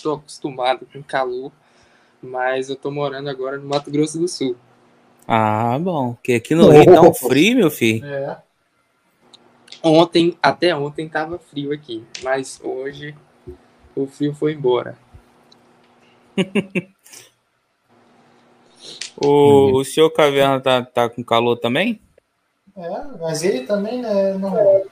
tô 0.01 0.13
acostumado 0.13 0.87
com 0.91 1.03
calor, 1.03 1.51
mas 2.21 2.69
eu 2.69 2.77
tô 2.77 2.89
morando 2.89 3.29
agora 3.29 3.57
no 3.57 3.67
Mato 3.67 3.91
Grosso 3.91 4.17
do 4.17 4.29
Sul. 4.29 4.55
Ah, 5.27 5.77
bom. 5.77 6.13
Porque 6.13 6.35
aqui 6.35 6.55
no 6.55 6.69
Rio 6.69 6.85
tá 6.85 7.01
um 7.01 7.11
frio, 7.13 7.57
meu 7.57 7.69
filho. 7.69 8.05
É. 8.05 8.37
Ontem, 9.83 10.37
até 10.41 10.73
ontem 10.75 11.09
tava 11.09 11.37
frio 11.37 11.73
aqui, 11.73 12.03
mas 12.23 12.59
hoje 12.63 13.13
o 13.95 14.07
frio 14.07 14.33
foi 14.33 14.53
embora. 14.53 14.97
O, 19.15 19.77
o 19.79 19.85
senhor 19.85 20.09
Caverna 20.09 20.59
tá, 20.59 20.83
tá 20.83 21.07
com 21.07 21.23
calor 21.23 21.55
também? 21.57 22.01
É, 22.75 22.89
mas 23.21 23.43
ele 23.43 23.61
também, 23.61 24.01
né? 24.01 24.33
Não, 24.33 24.83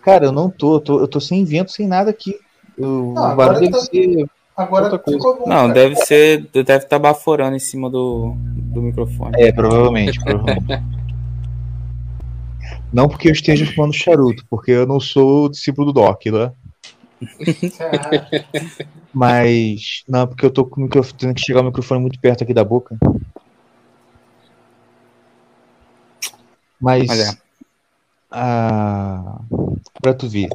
Cara, 0.00 0.26
eu 0.26 0.32
não 0.32 0.48
tô, 0.48 0.76
eu 0.76 0.80
tô, 0.80 1.00
eu 1.00 1.08
tô 1.08 1.20
sem 1.20 1.44
vento, 1.44 1.72
sem 1.72 1.86
nada 1.86 2.10
aqui. 2.10 2.38
Eu, 2.78 3.12
Não, 3.14 3.32
o 3.32 3.36
barulho 3.36 3.60
deve 3.60 3.72
tá- 3.72 3.80
ser. 3.80 4.26
agora 4.56 4.90
ficou 4.90 5.36
bom. 5.38 5.48
Não, 5.48 5.62
cara. 5.62 5.72
deve 5.74 5.96
ser. 5.96 6.48
Deve 6.52 6.76
estar 6.76 6.98
baforando 6.98 7.56
em 7.56 7.60
cima 7.60 7.90
do, 7.90 8.34
do 8.36 8.82
microfone. 8.82 9.32
É, 9.36 9.52
provavelmente, 9.52 10.18
provavelmente. 10.22 10.66
Não 12.92 13.08
porque 13.08 13.28
eu 13.28 13.32
esteja 13.32 13.66
fumando 13.66 13.92
charuto, 13.92 14.44
porque 14.48 14.70
eu 14.70 14.86
não 14.86 15.00
sou 15.00 15.48
discípulo 15.48 15.92
do 15.92 16.00
Doc, 16.00 16.26
né? 16.26 16.52
Mas. 19.12 20.04
Não, 20.08 20.26
porque 20.26 20.44
eu 20.44 20.50
tô 20.50 20.64
com 20.64 20.80
o 20.80 20.84
microfone, 20.84 21.18
tendo 21.18 21.34
que 21.34 21.40
chegar 21.40 21.60
o 21.60 21.64
microfone 21.64 22.00
muito 22.00 22.20
perto 22.20 22.44
aqui 22.44 22.52
da 22.52 22.64
boca. 22.64 22.96
Mas. 26.80 27.10
É. 27.10 27.36
Ah, 28.30 29.40
pra 30.00 30.14
tu 30.14 30.28
ver. 30.28 30.48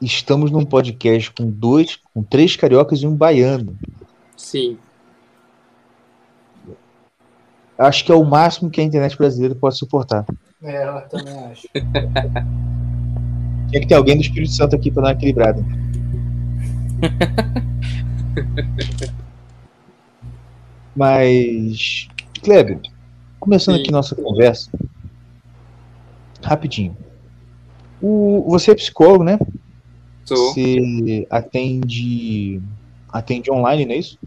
Estamos 0.00 0.50
num 0.50 0.64
podcast 0.64 1.30
com 1.32 1.50
dois, 1.50 1.98
com 2.14 2.22
três 2.22 2.56
cariocas 2.56 3.02
e 3.02 3.06
um 3.06 3.14
baiano. 3.14 3.76
Sim. 4.36 4.78
Acho 7.76 8.04
que 8.04 8.12
é 8.12 8.14
o 8.14 8.24
máximo 8.24 8.70
que 8.70 8.80
a 8.80 8.84
internet 8.84 9.16
brasileira 9.16 9.54
pode 9.54 9.76
suportar. 9.76 10.24
É, 10.62 10.86
eu 10.86 11.00
também 11.08 11.34
acho. 11.44 11.66
Tinha 13.70 13.80
que 13.80 13.86
ter 13.86 13.94
alguém 13.94 14.16
do 14.16 14.22
Espírito 14.22 14.52
Santo 14.52 14.76
aqui 14.76 14.90
pra 14.90 15.02
dar 15.02 15.08
uma 15.08 15.14
equilibrada. 15.14 15.64
Mas, 20.94 22.08
Kleber, 22.42 22.78
começando 23.38 23.76
Sim. 23.76 23.82
aqui 23.82 23.92
nossa 23.92 24.14
conversa, 24.14 24.70
rapidinho. 26.42 26.94
O, 28.02 28.44
você 28.50 28.72
é 28.72 28.74
psicólogo, 28.74 29.24
né? 29.24 29.38
Sou. 30.24 30.52
Você 30.52 31.26
atende, 31.30 32.60
atende 33.08 33.50
online, 33.50 33.86
não 33.86 33.94
é 33.94 33.98
isso? 33.98 34.18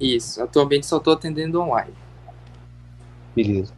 Isso. 0.00 0.42
Atualmente 0.42 0.86
só 0.86 0.98
tô 0.98 1.12
atendendo 1.12 1.60
online. 1.60 1.94
Beleza. 3.36 3.77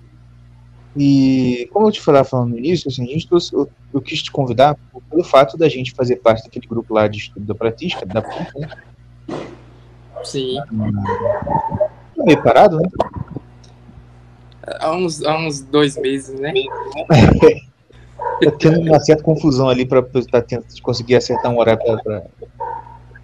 E 0.96 1.68
como 1.72 1.86
eu 1.86 1.92
te 1.92 2.00
falava 2.00 2.24
falando 2.24 2.50
no 2.50 2.58
início, 2.58 2.88
assim, 2.88 3.04
a 3.04 3.06
gente 3.06 3.28
trouxe- 3.28 3.54
eu, 3.54 3.70
eu 3.94 4.00
quis 4.00 4.22
te 4.22 4.30
convidar 4.32 4.76
pelo 5.08 5.22
fato 5.22 5.56
da 5.56 5.68
gente 5.68 5.92
fazer 5.94 6.16
parte 6.16 6.44
daquele 6.44 6.66
grupo 6.66 6.92
lá 6.94 7.06
de 7.06 7.18
estudo 7.18 7.46
da 7.46 7.54
prática, 7.54 8.04
da 8.06 8.22
PUC, 8.22 8.58
né? 8.58 8.68
Sim. 10.24 10.56
Tá 12.16 12.24
meio 12.24 12.42
parado, 12.42 12.76
né? 12.78 12.88
Há 14.80 14.92
uns, 14.94 15.22
há 15.24 15.36
uns 15.38 15.60
dois 15.60 15.96
meses, 15.96 16.38
né? 16.38 16.52
Tá 18.42 18.50
tendo 18.58 18.80
uma 18.80 19.00
certa 19.00 19.22
confusão 19.22 19.68
ali 19.68 19.86
pra 19.86 20.02
tá 20.02 20.42
conseguir 20.82 21.16
acertar 21.16 21.50
um 21.50 21.58
horário 21.58 21.80
pra 22.02 22.22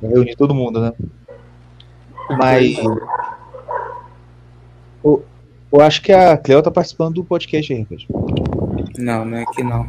reunir 0.02 0.37
todo 0.37 0.54
mundo, 0.54 0.80
né? 0.80 0.92
Mas 2.30 2.76
eu, 5.04 5.25
eu 5.73 5.80
acho 5.80 6.00
que 6.02 6.12
a 6.12 6.37
Cleo 6.37 6.62
tá 6.62 6.70
participando 6.70 7.14
do 7.14 7.25
podcast 7.25 7.73
aí, 7.73 7.80
rapaz. 7.82 8.06
Não, 8.99 9.25
não 9.25 9.38
é 9.38 9.42
aqui 9.42 9.62
não. 9.62 9.85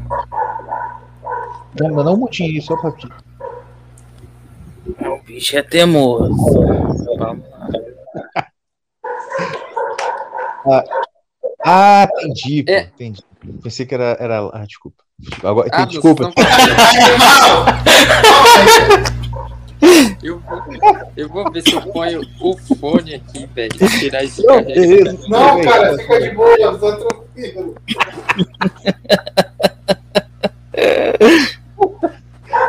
Não, 1.80 1.94
mas 1.96 2.06
não 2.06 2.14
um 2.14 2.18
montinho 2.18 2.50
aí, 2.50 2.62
só 2.62 2.76
pra 2.78 2.90
aqui. 2.90 3.08
O 5.06 5.20
bicho 5.24 5.58
é 5.58 5.64
teimoso. 5.64 6.34
Vamos 7.18 7.44
lá. 10.66 10.84
Ah, 11.66 12.08
entendi, 12.20 12.64
pô, 12.64 12.72
É. 12.72 12.82
entendi. 12.82 13.22
Pensei 13.64 13.86
que 13.86 13.94
era. 13.96 14.18
era 14.20 14.40
ah, 14.54 14.66
desculpa. 14.66 15.04
Agora, 15.44 15.70
Ah, 15.72 15.86
desculpa. 15.86 16.30
estão 16.30 16.44
falando. 16.44 16.68
Eu 20.24 20.40
vou, 20.40 20.64
eu 21.16 21.30
vou 21.30 21.52
ver 21.52 21.62
se 21.62 21.74
eu 21.74 21.82
ponho 21.82 22.22
o 22.42 22.58
fone 22.58 23.16
aqui, 23.16 23.46
velho. 23.48 23.72
Tirar 24.00 24.24
esse 24.24 24.46
Não, 24.46 24.64
beleza. 24.64 25.18
Não, 25.28 25.62
cara, 25.62 25.98
fica 25.98 26.22
de 26.22 26.30
boa, 26.32 26.78
tô 26.78 26.96
tranquilo. 26.98 27.76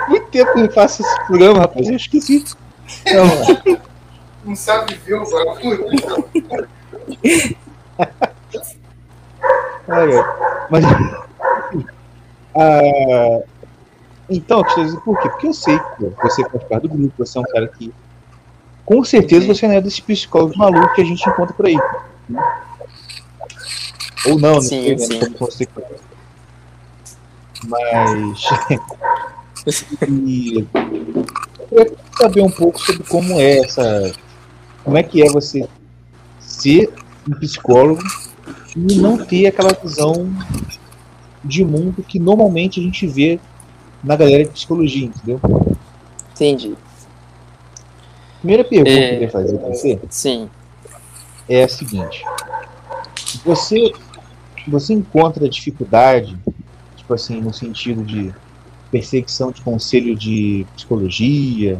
Muito 0.09 0.27
tempo 0.31 0.53
que 0.53 0.59
eu 0.59 0.63
não 0.65 0.71
faço 0.71 1.03
esse 1.03 1.27
programa, 1.27 1.61
rapaz. 1.61 1.89
Eu 1.89 1.97
esqueci. 1.97 2.45
Não, 3.13 3.79
Não 4.45 4.57
sabe 4.57 4.95
ver 4.95 5.15
o 5.15 5.31
bagulho. 5.31 5.87
ai, 9.89 10.17
ai. 10.17 10.25
Mas. 10.71 10.85
ah, 12.55 13.41
então, 14.31 14.59
eu 14.59 14.65
queria 14.65 14.85
dizer 14.85 15.01
por 15.01 15.19
quê? 15.21 15.29
Porque 15.29 15.47
eu 15.47 15.55
sei 15.55 15.79
que 15.79 16.05
você 16.23 16.49
faz 16.49 16.65
parte 16.65 16.83
do 16.83 16.89
grupo, 16.91 17.15
você 17.19 17.39
é 17.39 17.41
um 17.41 17.45
cara 17.45 17.69
que 17.69 17.93
com 18.85 19.05
certeza 19.05 19.47
você 19.47 19.67
não 19.67 19.75
é 19.75 19.81
desse 19.81 20.03
psicólogo 20.03 20.57
maluco 20.57 20.95
que 20.95 21.03
a 21.03 21.05
gente 21.05 21.29
encontra 21.29 21.55
por 21.55 21.67
aí. 21.67 21.77
Né? 22.29 22.41
Ou 24.27 24.39
não, 24.39 24.61
sim, 24.61 24.97
não 25.39 25.51
sei, 25.51 25.69
né? 25.77 25.85
Mas. 27.67 28.45
e... 30.09 30.67
Eu 31.71 31.85
queria 31.85 31.99
saber 32.19 32.41
um 32.41 32.51
pouco 32.51 32.81
sobre 32.81 33.03
como 33.05 33.39
é 33.39 33.59
essa. 33.59 34.13
Como 34.83 34.97
é 34.97 35.03
que 35.03 35.23
é 35.23 35.31
você 35.31 35.69
ser 36.41 36.91
um 37.29 37.39
psicólogo 37.39 38.03
e 38.75 38.97
não 38.97 39.19
ter 39.19 39.47
aquela 39.47 39.75
visão 39.75 40.33
de 41.45 41.65
mundo 41.65 42.03
que 42.03 42.19
normalmente 42.19 42.81
a 42.81 42.83
gente 42.83 43.07
vê 43.07 43.39
na 44.02 44.17
galera 44.17 44.45
de 44.45 44.50
psicologia, 44.50 45.07
entendeu? 45.07 45.40
Entendi. 46.33 46.75
Primeira 48.38 48.64
pergunta 48.64 48.90
é... 48.90 48.95
que 48.95 49.05
eu 49.05 49.11
queria 49.11 49.31
fazer 49.31 49.59
para 49.59 49.69
você 49.69 50.00
Sim. 50.09 50.49
é 51.49 51.64
a 51.64 51.69
seguinte: 51.69 52.25
você, 53.45 53.93
você 54.67 54.95
encontra 54.95 55.49
dificuldade, 55.49 56.38
tipo 56.97 57.14
assim, 57.14 57.40
no 57.40 57.52
sentido 57.52 58.05
de 58.05 58.33
perseguição 58.90 59.50
de 59.50 59.61
conselho 59.61 60.14
de 60.14 60.67
psicologia, 60.75 61.78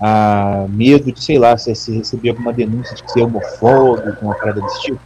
a 0.00 0.66
medo 0.68 1.10
de, 1.10 1.22
sei 1.22 1.38
lá, 1.38 1.56
se, 1.56 1.74
se 1.74 1.96
receber 1.96 2.30
alguma 2.30 2.52
denúncia 2.52 2.94
de 2.94 3.10
ser 3.10 3.22
homofóbico, 3.22 4.24
uma 4.24 4.34
parada 4.34 4.60
desse 4.60 4.82
tipo? 4.82 5.00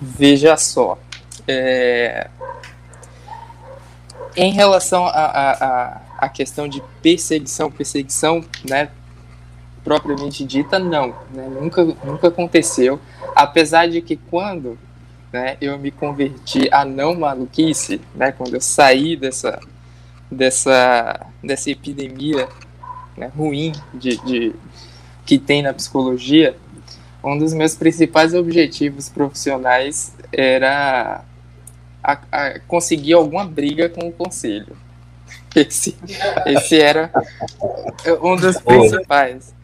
Veja 0.00 0.56
só. 0.56 0.98
É... 1.46 2.30
Em 4.36 4.52
relação 4.52 5.06
à 5.06 5.10
a, 5.10 6.00
a, 6.18 6.28
questão 6.28 6.66
de 6.66 6.82
perseguição, 7.02 7.70
perseguição, 7.70 8.44
né, 8.68 8.90
propriamente 9.84 10.44
dita, 10.44 10.78
não, 10.78 11.14
né, 11.32 11.48
nunca, 11.48 11.84
nunca 12.04 12.28
aconteceu. 12.28 12.98
Apesar 13.34 13.88
de 13.88 14.00
que 14.00 14.16
quando 14.16 14.78
né, 15.32 15.56
eu 15.60 15.78
me 15.78 15.90
converti 15.90 16.68
a 16.72 16.84
não 16.84 17.14
maluquice, 17.14 18.00
né, 18.14 18.32
quando 18.32 18.54
eu 18.54 18.60
saí 18.60 19.16
dessa, 19.16 19.60
dessa, 20.30 21.26
dessa 21.42 21.70
epidemia 21.70 22.48
né, 23.16 23.30
ruim 23.36 23.72
de, 23.92 24.16
de, 24.24 24.54
que 25.26 25.38
tem 25.38 25.62
na 25.62 25.74
psicologia, 25.74 26.56
um 27.22 27.38
dos 27.38 27.54
meus 27.54 27.74
principais 27.74 28.34
objetivos 28.34 29.08
profissionais 29.08 30.12
era 30.32 31.24
a, 32.02 32.18
a 32.30 32.58
conseguir 32.60 33.12
alguma 33.12 33.44
briga 33.44 33.88
com 33.88 34.08
o 34.08 34.12
conselho. 34.12 34.76
Esse, 35.54 35.96
esse 36.46 36.80
era 36.80 37.10
um 38.22 38.36
dos 38.36 38.58
principais. 38.58 39.54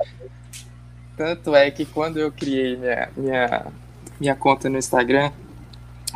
Tanto 1.16 1.54
é 1.56 1.70
que 1.70 1.84
quando 1.84 2.18
eu 2.18 2.30
criei 2.30 2.76
minha, 2.76 3.08
minha, 3.16 3.66
minha 4.20 4.34
conta 4.34 4.68
no 4.68 4.78
Instagram, 4.78 5.32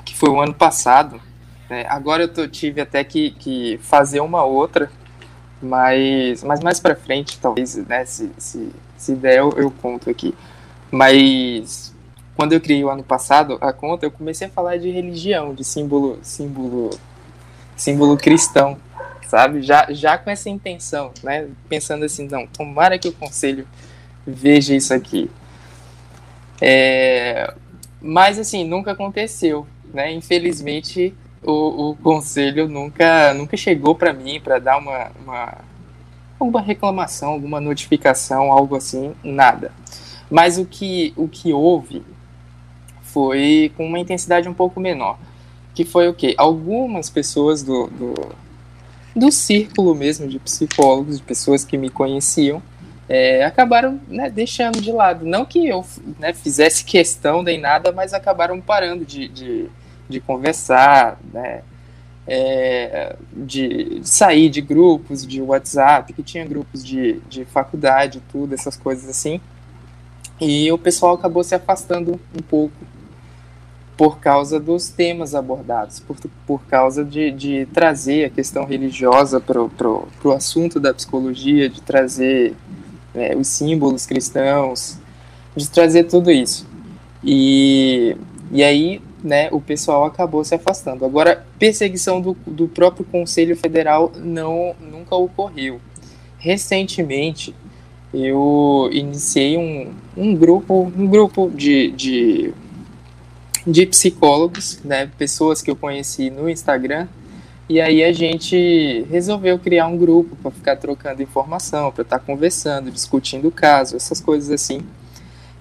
que 0.04 0.16
foi 0.16 0.28
o 0.28 0.40
ano 0.40 0.54
passado, 0.54 1.20
né, 1.68 1.84
agora 1.88 2.24
eu 2.24 2.28
tô, 2.28 2.46
tive 2.46 2.80
até 2.80 3.02
que, 3.02 3.30
que 3.32 3.78
fazer 3.82 4.20
uma 4.20 4.44
outra, 4.44 4.90
mas, 5.60 6.44
mas 6.44 6.60
mais 6.60 6.78
para 6.78 6.94
frente, 6.94 7.38
talvez, 7.40 7.76
né, 7.76 8.04
se, 8.04 8.30
se, 8.36 8.70
se 8.96 9.14
der, 9.14 9.38
eu, 9.38 9.50
eu 9.56 9.70
conto 9.70 10.10
aqui. 10.10 10.34
Mas 10.90 11.91
quando 12.42 12.54
eu 12.54 12.60
criei 12.60 12.82
o 12.82 12.90
ano 12.90 13.04
passado 13.04 13.56
a 13.60 13.72
conta, 13.72 14.04
eu 14.04 14.10
comecei 14.10 14.48
a 14.48 14.50
falar 14.50 14.76
de 14.76 14.90
religião, 14.90 15.54
de 15.54 15.62
símbolo, 15.62 16.18
símbolo, 16.22 16.90
símbolo 17.76 18.16
cristão, 18.16 18.76
sabe? 19.28 19.62
Já, 19.62 19.86
já 19.92 20.18
com 20.18 20.28
essa 20.28 20.50
intenção, 20.50 21.12
né? 21.22 21.46
Pensando 21.68 22.04
assim, 22.04 22.26
não, 22.26 22.44
tomara 22.48 22.98
que 22.98 23.06
o 23.06 23.12
conselho 23.12 23.64
veja 24.26 24.74
isso 24.74 24.92
aqui. 24.92 25.30
É, 26.60 27.54
mas 28.00 28.40
assim, 28.40 28.64
nunca 28.64 28.90
aconteceu, 28.90 29.64
né? 29.94 30.12
Infelizmente, 30.12 31.14
o, 31.44 31.90
o 31.90 31.96
conselho 31.98 32.66
nunca, 32.66 33.32
nunca 33.34 33.56
chegou 33.56 33.94
para 33.94 34.12
mim 34.12 34.40
para 34.40 34.58
dar 34.58 34.78
uma, 34.78 35.12
uma 35.24 35.58
alguma 36.40 36.60
reclamação, 36.60 37.30
alguma 37.30 37.60
notificação, 37.60 38.50
algo 38.50 38.74
assim, 38.74 39.14
nada. 39.22 39.70
Mas 40.28 40.58
o 40.58 40.64
que, 40.64 41.12
o 41.16 41.28
que 41.28 41.52
houve 41.52 42.02
foi 43.12 43.72
com 43.76 43.86
uma 43.86 43.98
intensidade 43.98 44.48
um 44.48 44.54
pouco 44.54 44.80
menor. 44.80 45.18
Que 45.74 45.84
foi 45.84 46.08
o 46.08 46.14
quê? 46.14 46.34
Algumas 46.36 47.08
pessoas 47.08 47.62
do, 47.62 47.86
do, 47.88 48.14
do 49.14 49.30
círculo 49.30 49.94
mesmo 49.94 50.26
de 50.28 50.38
psicólogos, 50.38 51.18
de 51.18 51.22
pessoas 51.22 51.64
que 51.64 51.78
me 51.78 51.88
conheciam, 51.88 52.62
é, 53.08 53.44
acabaram 53.44 54.00
né, 54.08 54.30
deixando 54.30 54.80
de 54.80 54.90
lado. 54.92 55.24
Não 55.24 55.44
que 55.44 55.66
eu 55.66 55.84
né, 56.18 56.32
fizesse 56.32 56.84
questão 56.84 57.42
nem 57.42 57.60
nada, 57.60 57.92
mas 57.92 58.14
acabaram 58.14 58.60
parando 58.60 59.04
de, 59.04 59.28
de, 59.28 59.66
de 60.08 60.20
conversar, 60.20 61.18
né, 61.32 61.62
é, 62.26 63.16
de 63.32 64.00
sair 64.04 64.48
de 64.48 64.60
grupos 64.60 65.26
de 65.26 65.42
WhatsApp, 65.42 66.12
que 66.12 66.22
tinha 66.22 66.44
grupos 66.44 66.84
de, 66.84 67.20
de 67.28 67.44
faculdade, 67.44 68.22
tudo, 68.30 68.54
essas 68.54 68.76
coisas 68.76 69.08
assim. 69.08 69.40
E 70.40 70.70
o 70.72 70.78
pessoal 70.78 71.14
acabou 71.14 71.44
se 71.44 71.54
afastando 71.54 72.18
um 72.34 72.42
pouco 72.42 72.74
por 74.02 74.18
causa 74.18 74.58
dos 74.58 74.88
temas 74.88 75.32
abordados, 75.32 76.00
por, 76.00 76.16
por 76.44 76.60
causa 76.64 77.04
de, 77.04 77.30
de 77.30 77.66
trazer 77.66 78.24
a 78.24 78.30
questão 78.30 78.64
religiosa 78.64 79.40
para 79.40 79.62
o 79.62 80.32
assunto 80.32 80.80
da 80.80 80.92
psicologia, 80.92 81.68
de 81.68 81.80
trazer 81.80 82.52
é, 83.14 83.36
os 83.36 83.46
símbolos 83.46 84.04
cristãos, 84.04 84.98
de 85.54 85.70
trazer 85.70 86.02
tudo 86.08 86.32
isso. 86.32 86.66
E, 87.22 88.16
e 88.50 88.64
aí 88.64 89.00
né, 89.22 89.48
o 89.52 89.60
pessoal 89.60 90.04
acabou 90.04 90.42
se 90.42 90.56
afastando. 90.56 91.04
Agora, 91.04 91.46
perseguição 91.56 92.20
do, 92.20 92.36
do 92.44 92.66
próprio 92.66 93.04
Conselho 93.04 93.56
Federal 93.56 94.10
não 94.16 94.74
nunca 94.80 95.14
ocorreu. 95.14 95.80
Recentemente, 96.38 97.54
eu 98.12 98.90
iniciei 98.92 99.56
um, 99.56 99.92
um 100.16 100.34
grupo, 100.34 100.92
um 100.98 101.06
grupo 101.06 101.48
de, 101.54 101.92
de, 101.92 102.52
de 103.66 103.86
psicólogos, 103.86 104.80
né, 104.84 105.08
pessoas 105.18 105.62
que 105.62 105.70
eu 105.70 105.76
conheci 105.76 106.30
no 106.30 106.48
Instagram, 106.48 107.06
e 107.68 107.80
aí 107.80 108.02
a 108.02 108.12
gente 108.12 109.06
resolveu 109.10 109.58
criar 109.58 109.86
um 109.86 109.96
grupo 109.96 110.36
para 110.36 110.50
ficar 110.50 110.76
trocando 110.76 111.22
informação, 111.22 111.90
para 111.92 112.02
estar 112.02 112.18
tá 112.18 112.24
conversando, 112.24 112.90
discutindo 112.90 113.48
o 113.48 113.52
caso, 113.52 113.96
essas 113.96 114.20
coisas 114.20 114.50
assim. 114.50 114.82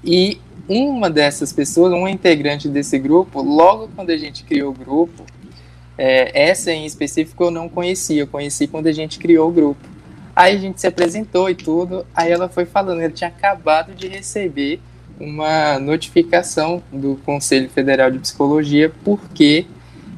E 0.04 0.40
uma 0.68 1.10
dessas 1.10 1.54
pessoas, 1.54 1.94
uma 1.94 2.10
integrante 2.10 2.68
desse 2.68 2.98
grupo, 2.98 3.42
logo 3.42 3.90
quando 3.96 4.10
a 4.10 4.18
gente 4.18 4.44
criou 4.44 4.72
o 4.72 4.74
grupo, 4.74 5.24
é, 5.98 6.50
essa 6.50 6.72
em 6.72 6.86
específico 6.86 7.44
eu 7.44 7.52
não 7.52 7.70
conhecia, 7.70 8.24
eu 8.24 8.28
conheci 8.28 8.68
quando 8.68 8.88
a 8.88 8.92
gente 8.92 9.20
criou 9.20 9.50
o 9.50 9.52
grupo. 9.52 9.88
Aí 10.36 10.56
a 10.56 10.60
gente 10.60 10.82
se 10.82 10.88
apresentou 10.88 11.50
e 11.50 11.56
tudo. 11.56 12.06
Aí 12.16 12.32
ela 12.32 12.50
foi 12.50 12.66
falando, 12.66 13.02
ela 13.02 13.12
tinha 13.12 13.28
acabado 13.28 13.94
de 13.94 14.08
receber 14.08 14.80
uma 15.22 15.80
notificação 15.80 16.82
do 16.92 17.16
Conselho 17.24 17.70
Federal 17.70 18.10
de 18.10 18.20
Psicologia 18.20 18.92
porque 19.04 19.66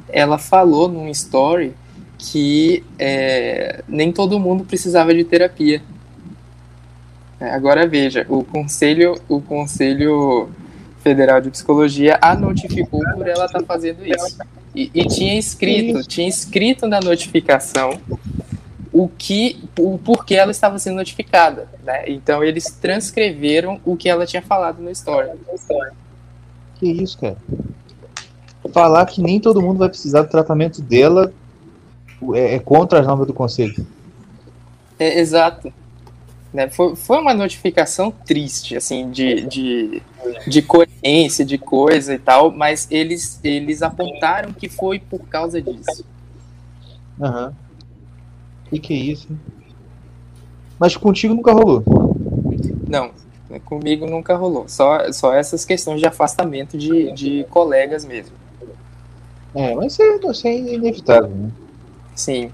ela 0.07 0.37
falou 0.37 0.87
num 0.87 1.09
story 1.09 1.73
que 2.17 2.83
é, 2.97 3.83
nem 3.87 4.11
todo 4.11 4.39
mundo 4.39 4.63
precisava 4.63 5.13
de 5.13 5.23
terapia. 5.25 5.81
É, 7.39 7.49
agora 7.49 7.85
veja, 7.85 8.25
o 8.29 8.43
Conselho, 8.43 9.19
o 9.27 9.41
Conselho 9.41 10.49
Federal 11.01 11.41
de 11.41 11.49
Psicologia 11.49 12.17
a 12.21 12.33
notificou 12.33 13.01
por 13.13 13.27
ela 13.27 13.45
estar 13.45 13.59
tá 13.59 13.65
fazendo 13.65 14.05
isso. 14.05 14.37
E, 14.73 14.89
e 14.93 15.05
tinha 15.05 15.37
escrito, 15.37 16.01
tinha 16.07 16.27
escrito 16.27 16.87
na 16.87 17.01
notificação 17.01 17.99
o 18.93 19.09
que, 19.09 19.59
o 19.79 19.97
porquê 19.97 20.35
ela 20.35 20.51
estava 20.51 20.77
sendo 20.77 20.97
notificada, 20.97 21.67
né? 21.83 22.07
Então 22.07 22.43
eles 22.43 22.65
transcreveram 22.79 23.81
o 23.83 23.97
que 23.97 24.07
ela 24.07 24.25
tinha 24.25 24.41
falado 24.41 24.81
no 24.81 24.91
story. 24.91 25.31
Que 26.75 26.85
isso, 26.85 27.17
cara? 27.17 27.37
Falar 28.71 29.05
que 29.07 29.19
nem 29.19 29.39
todo 29.39 29.61
mundo 29.61 29.79
vai 29.79 29.89
precisar 29.89 30.21
do 30.21 30.29
tratamento 30.29 30.79
dela 30.79 31.33
é, 32.35 32.55
é 32.55 32.59
contra 32.59 32.99
as 32.99 33.07
normas 33.07 33.25
do 33.25 33.33
conselho. 33.33 33.85
É, 34.99 35.19
exato. 35.19 35.73
Né? 36.53 36.69
Foi, 36.69 36.95
foi 36.95 37.17
uma 37.17 37.33
notificação 37.33 38.11
triste, 38.11 38.77
assim, 38.77 39.09
de, 39.09 39.41
de, 39.47 40.01
de 40.47 40.61
coerência, 40.61 41.43
de 41.43 41.57
coisa 41.57 42.13
e 42.13 42.19
tal, 42.19 42.51
mas 42.51 42.87
eles, 42.91 43.39
eles 43.43 43.81
apontaram 43.81 44.53
que 44.53 44.69
foi 44.69 44.99
por 44.99 45.27
causa 45.27 45.59
disso. 45.59 46.05
Aham. 47.19 47.47
Uhum. 47.47 47.63
Que 48.73 48.79
que 48.79 48.93
é 48.93 48.97
isso? 48.97 49.27
Mas 50.79 50.97
contigo 50.97 51.35
nunca 51.35 51.53
rolou? 51.53 51.83
Não, 52.89 53.11
comigo 53.65 54.07
nunca 54.07 54.35
rolou. 54.35 54.65
Só, 54.67 55.11
só 55.11 55.31
essas 55.33 55.63
questões 55.63 55.99
de 55.99 56.07
afastamento 56.07 56.75
de, 56.75 57.11
de 57.11 57.43
colegas 57.51 58.03
mesmo. 58.03 58.35
É, 59.53 59.75
mas 59.75 59.93
isso 59.93 60.01
é, 60.01 60.31
isso 60.31 60.47
é 60.47 60.57
inevitável, 60.57 61.29
né? 61.29 61.51
Sim. 62.15 62.51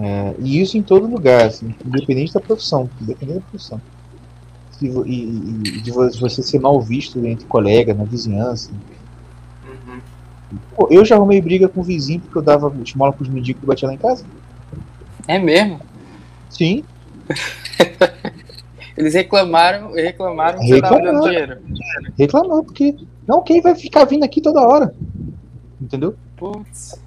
É, 0.00 0.34
e 0.40 0.60
isso 0.60 0.76
em 0.76 0.82
todo 0.82 1.06
lugar, 1.06 1.46
assim, 1.46 1.72
independente 1.86 2.34
da 2.34 2.40
profissão. 2.40 2.90
Independente 3.00 3.38
da 3.38 3.46
profissão. 3.48 3.80
e, 4.80 4.86
e, 4.86 5.68
e 5.68 5.80
de 5.80 5.92
você 5.92 6.42
ser 6.42 6.58
mal 6.58 6.80
visto 6.80 7.24
entre 7.24 7.46
colegas, 7.46 7.96
na 7.96 8.02
vizinhança. 8.02 8.72
Uhum. 9.64 10.00
Pô, 10.74 10.88
eu 10.90 11.04
já 11.04 11.14
arrumei 11.14 11.40
briga 11.40 11.68
com 11.68 11.80
o 11.80 11.84
vizinho 11.84 12.20
porque 12.20 12.36
eu 12.36 12.42
dava 12.42 12.74
esmola 12.82 13.12
pros 13.12 13.28
mendigos 13.28 13.60
que 13.60 13.66
batia 13.66 13.86
lá 13.86 13.94
em 13.94 13.98
casa. 13.98 14.24
É 15.26 15.38
mesmo? 15.38 15.80
Sim. 16.50 16.84
Eles 18.96 19.14
reclamaram, 19.14 19.92
reclamaram 19.92 20.58
que 20.60 20.68
você 20.68 20.80
tava 20.80 20.96
Reclamaram. 20.96 21.20
dando 21.20 21.30
dinheiro. 21.30 21.58
Reclamou, 22.18 22.64
porque. 22.64 22.96
Não, 23.26 23.42
quem 23.42 23.60
vai 23.60 23.74
ficar 23.74 24.04
vindo 24.04 24.24
aqui 24.24 24.40
toda 24.40 24.60
hora? 24.60 24.94
Entendeu? 25.80 26.14
Putz. 26.36 27.00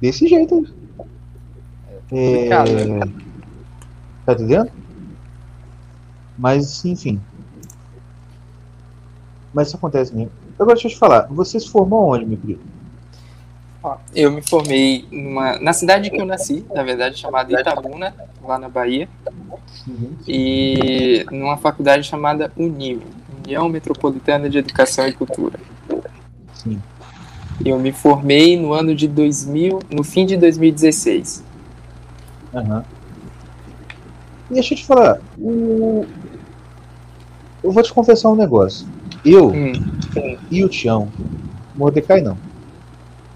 Desse 0.00 0.28
jeito. 0.28 0.66
É... 2.12 2.32
complicado, 2.32 2.70
né? 2.70 3.00
Tá 4.26 4.32
entendendo? 4.34 4.70
Mas, 6.38 6.84
enfim. 6.84 7.20
Mas 9.52 9.68
isso 9.68 9.76
acontece 9.76 10.14
mesmo. 10.14 10.32
Agora 10.54 10.74
deixa 10.74 10.88
eu 10.88 10.92
te 10.92 10.98
falar, 10.98 11.26
você 11.28 11.58
se 11.58 11.68
formou 11.68 12.14
onde, 12.14 12.24
meu 12.24 12.38
querido? 12.38 12.60
Ó, 13.82 13.96
eu 14.14 14.30
me 14.30 14.40
formei 14.42 15.04
numa, 15.10 15.58
na 15.58 15.72
cidade 15.72 16.08
que 16.08 16.20
eu 16.20 16.24
nasci, 16.24 16.64
na 16.72 16.84
verdade, 16.84 17.18
chamada 17.18 17.52
Itabuna, 17.52 18.14
lá 18.44 18.56
na 18.56 18.68
Bahia, 18.68 19.08
e 20.26 21.26
numa 21.32 21.56
faculdade 21.56 22.04
chamada 22.04 22.52
UNIM, 22.56 23.02
União 23.44 23.68
Metropolitana 23.68 24.48
de 24.48 24.58
Educação 24.58 25.06
e 25.08 25.12
Cultura. 25.12 25.58
Sim. 26.54 26.80
Eu 27.64 27.78
me 27.78 27.90
formei 27.90 28.56
no 28.56 28.72
ano 28.72 28.94
de 28.94 29.08
2000, 29.08 29.80
no 29.90 30.04
fim 30.04 30.26
de 30.26 30.36
2016. 30.36 31.42
Aham. 32.54 32.84
E 34.48 34.54
deixa 34.54 34.74
eu 34.74 34.78
te 34.78 34.86
falar, 34.86 35.18
o... 35.36 36.06
eu 37.64 37.72
vou 37.72 37.82
te 37.82 37.92
confessar 37.92 38.30
um 38.30 38.36
negócio. 38.36 38.86
Eu 39.24 39.48
Hum, 39.48 39.72
e 40.50 40.64
o 40.64 40.68
Tião, 40.68 41.08
Mordecai 41.74 42.20
não. 42.20 42.36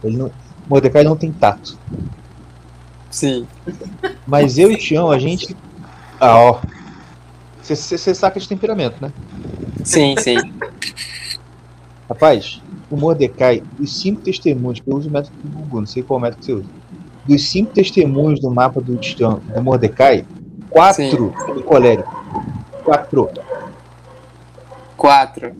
Ele 0.06 0.16
não. 0.16 0.30
Mordecai 0.68 1.04
não 1.04 1.16
tem 1.16 1.30
tato. 1.32 1.78
sim, 3.10 3.46
Mas 4.26 4.58
eu 4.58 4.70
e 4.70 4.74
o 4.74 4.78
Tião, 4.78 5.10
a 5.10 5.18
gente. 5.18 5.56
Ah, 6.20 6.36
ó. 6.38 6.60
Você 7.62 8.14
saca 8.14 8.38
de 8.38 8.48
temperamento, 8.48 8.96
né? 9.00 9.12
sim, 9.84 10.14
sim. 10.18 10.36
Rapaz, 12.08 12.62
o 12.90 12.96
Mordecai, 12.96 13.62
os 13.80 14.00
cinco 14.00 14.20
testemunhos, 14.20 14.78
que 14.80 14.88
eu 14.88 14.96
uso 14.96 15.08
o 15.08 15.12
método 15.12 15.34
do 15.42 15.48
Google, 15.58 15.80
não 15.80 15.86
sei 15.86 16.02
qual 16.04 16.20
método 16.20 16.44
você 16.44 16.52
usa. 16.52 16.68
Dos 17.26 17.48
cinco 17.48 17.72
testemunhos 17.72 18.38
do 18.40 18.50
mapa 18.50 18.80
do, 18.80 18.96
Tião- 18.96 19.40
do 19.40 19.62
Mordecai, 19.62 20.24
quatro 20.70 21.34
é 21.58 21.62
colérico. 21.62 22.24
Quatro. 22.84 23.30
Quatro. 24.96 25.52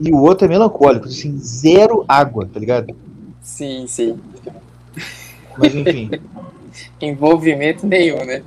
E 0.00 0.12
o 0.12 0.18
outro 0.20 0.44
é 0.46 0.48
melancólico, 0.48 1.06
assim, 1.06 1.36
zero 1.38 2.04
água, 2.06 2.48
tá 2.52 2.60
ligado? 2.60 2.94
Sim, 3.44 3.86
sim. 3.86 4.18
Mas 5.56 5.74
enfim. 5.74 6.10
Envolvimento 7.00 7.86
nenhum, 7.86 8.24
né? 8.24 8.42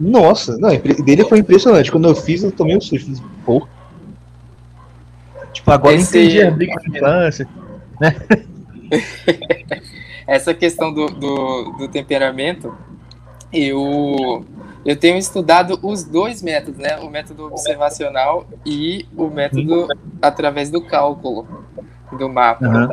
Nossa, 0.00 0.56
não, 0.58 0.70
dele 1.04 1.24
foi 1.24 1.38
impressionante. 1.38 1.92
Quando 1.92 2.08
eu 2.08 2.14
fiz, 2.14 2.42
eu 2.42 2.50
tomei 2.50 2.76
um 2.76 2.80
susto. 2.80 3.22
Pô. 3.44 3.66
Tipo, 5.52 5.70
agora 5.70 5.94
Esse- 5.94 6.18
entendi 6.18 6.42
a 6.42 6.50
briga 6.50 6.74
de 6.80 6.96
infância. 6.96 7.48
Essa 10.26 10.54
questão 10.54 10.92
do, 10.92 11.06
do, 11.08 11.72
do 11.78 11.88
temperamento, 11.88 12.74
eu, 13.52 14.44
eu 14.84 14.96
tenho 14.96 15.16
estudado 15.16 15.78
os 15.82 16.04
dois 16.04 16.42
métodos, 16.42 16.80
né? 16.80 16.98
O 16.98 17.08
método 17.08 17.46
observacional 17.46 18.46
e 18.64 19.06
o 19.16 19.28
método 19.28 19.88
através 20.20 20.70
do 20.70 20.82
cálculo 20.82 21.46
do 22.12 22.28
mapa. 22.28 22.66
Aham. 22.66 22.90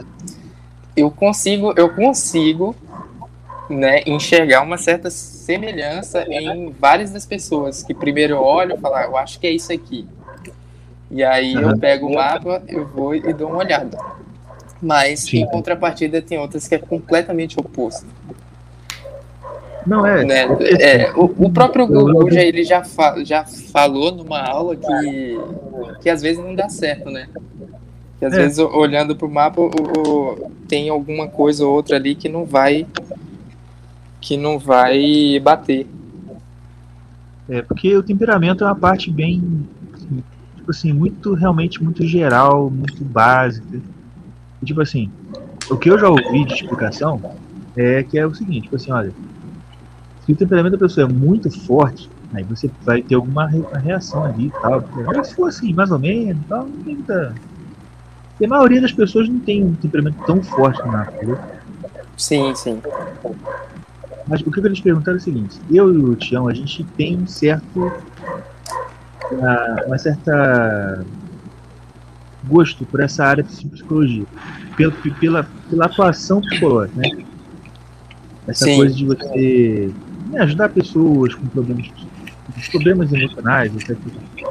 Eu 0.96 1.12
consigo, 1.12 1.74
eu 1.76 1.90
consigo 1.94 2.76
né, 3.70 4.02
enxergar 4.06 4.62
uma 4.62 4.78
certa 4.78 5.10
semelhança 5.10 6.24
em 6.30 6.72
várias 6.72 7.12
das 7.12 7.26
pessoas 7.26 7.84
que 7.84 7.94
primeiro 7.94 8.36
eu 8.36 8.42
olho 8.44 8.76
e 8.76 8.80
falo, 8.80 8.96
ah, 8.96 9.04
eu 9.04 9.18
acho 9.18 9.40
que 9.40 9.48
é 9.48 9.52
isso 9.52 9.74
aqui. 9.74 10.08
E 11.12 11.24
aí 11.24 11.54
eu 11.54 11.70
Aham. 11.70 11.78
pego 11.78 12.08
o 12.08 12.16
mapa, 12.16 12.64
eu 12.68 12.86
vou 12.86 13.14
e 13.16 13.34
dou 13.34 13.50
uma 13.50 13.60
olhada. 13.60 13.98
Mas 14.82 15.22
Sim. 15.22 15.42
em 15.42 15.46
contrapartida 15.48 16.22
tem 16.22 16.38
outras 16.38 16.68
que 16.68 16.76
é 16.76 16.80
completamente 16.80 17.60
oposto. 17.60 18.06
Não, 19.86 20.06
é. 20.06 20.24
Né? 20.24 20.46
É, 20.80 21.12
o, 21.14 21.26
o 21.46 21.50
próprio 21.52 21.86
Google 21.86 22.32
já, 22.32 22.42
ele 22.42 22.64
já, 22.64 22.84
fa- 22.84 23.24
já 23.24 23.46
falou 23.46 24.12
numa 24.12 24.42
aula 24.42 24.76
que, 24.76 25.42
que 26.02 26.10
às 26.10 26.22
vezes 26.22 26.44
não 26.44 26.56
dá 26.56 26.68
certo, 26.70 27.10
né? 27.12 27.28
Que 28.20 28.26
às 28.26 28.34
É. 28.34 28.38
vezes 28.38 28.58
o- 28.60 28.68
olhando 28.68 29.16
pro 29.16 29.30
mapa 29.30 29.62
o- 29.62 29.70
o- 29.70 30.52
tem 30.68 30.90
alguma 30.90 31.28
coisa 31.28 31.66
ou 31.66 31.74
outra 31.74 31.98
ali 31.98 32.16
que 32.16 32.30
não 32.30 32.46
vai 32.46 32.86
que 34.22 34.38
não 34.38 34.58
vai 34.58 35.40
bater. 35.40 35.86
É, 37.48 37.62
porque 37.62 37.96
o 37.96 38.02
temperamento 38.02 38.64
é 38.64 38.68
uma 38.68 38.76
parte 38.76 39.12
bem. 39.12 39.68
Tipo 40.56 40.72
assim, 40.72 40.92
muito, 40.92 41.36
realmente 41.36 41.84
muito 41.84 42.04
geral, 42.08 42.72
muito 42.72 43.04
básica. 43.06 43.80
E, 44.62 44.66
tipo 44.66 44.82
assim, 44.82 45.12
o 45.70 45.78
que 45.78 45.92
eu 45.92 46.00
já 46.00 46.10
ouvi 46.10 46.44
de 46.46 46.54
explicação 46.56 47.22
é 47.76 48.02
que 48.02 48.18
é 48.18 48.26
o 48.26 48.34
seguinte, 48.34 48.64
tipo 48.64 48.78
assim, 48.78 48.92
olha, 48.92 49.14
se 50.26 50.32
o 50.32 50.36
temperamento 50.36 50.72
da 50.74 50.80
pessoa 50.80 51.06
é 51.08 51.12
muito 51.12 51.52
forte, 51.68 52.10
aí 52.34 52.44
você 52.46 52.72
vai 52.82 53.04
ter 53.04 53.14
alguma 53.14 53.48
re- 53.48 53.60
uma 53.60 53.78
reação 53.78 54.24
ali 54.24 54.48
e 54.48 54.52
tal. 54.52 54.84
Mas 55.06 55.28
se 55.28 55.36
for 55.36 55.50
assim, 55.50 55.72
mais 55.72 55.92
ou 55.92 56.00
menos, 56.00 56.44
tal, 56.50 56.66
não 56.66 56.84
tem 56.84 56.96
muita. 56.96 57.36
E 58.40 58.46
a 58.46 58.48
maioria 58.48 58.82
das 58.82 58.92
pessoas 58.92 59.30
não 59.30 59.40
tem 59.40 59.64
um 59.64 59.76
temperamento 59.76 60.18
tão 60.26 60.44
forte 60.44 60.86
mapa, 60.86 61.14
entendeu? 61.16 61.40
Sim, 62.18 62.54
sim. 62.56 62.82
Mas 64.28 64.42
o 64.42 64.44
que 64.46 64.50
eu 64.50 64.64
queria 64.64 64.74
te 64.74 64.82
perguntar 64.82 65.12
é 65.12 65.16
o 65.16 65.20
seguinte: 65.20 65.60
eu 65.72 65.94
e 65.94 65.98
o 65.98 66.16
Tião, 66.16 66.48
a 66.48 66.54
gente 66.54 66.84
tem 66.98 67.18
um 67.18 67.28
certo. 67.28 67.92
ah, 69.42 69.84
uma 69.88 69.98
certa. 69.98 71.06
gosto 72.46 72.86
por 72.86 73.00
essa 73.00 73.24
área 73.24 73.44
de 73.44 73.66
psicologia. 73.68 74.26
Pela, 74.76 74.92
pela, 74.92 75.48
pela 75.70 75.86
atuação 75.86 76.42
psicológica, 76.42 77.00
né? 77.00 77.26
Essa 78.48 78.66
Sim. 78.66 78.76
coisa 78.76 78.94
de 78.94 79.06
você 79.06 79.92
né, 80.28 80.42
ajudar 80.42 80.70
pessoas 80.70 81.34
com 81.34 81.48
problemas, 81.48 81.90
problemas 82.72 83.12
emocionais, 83.14 83.74
etc. 83.76 83.98
Deixa 83.98 84.48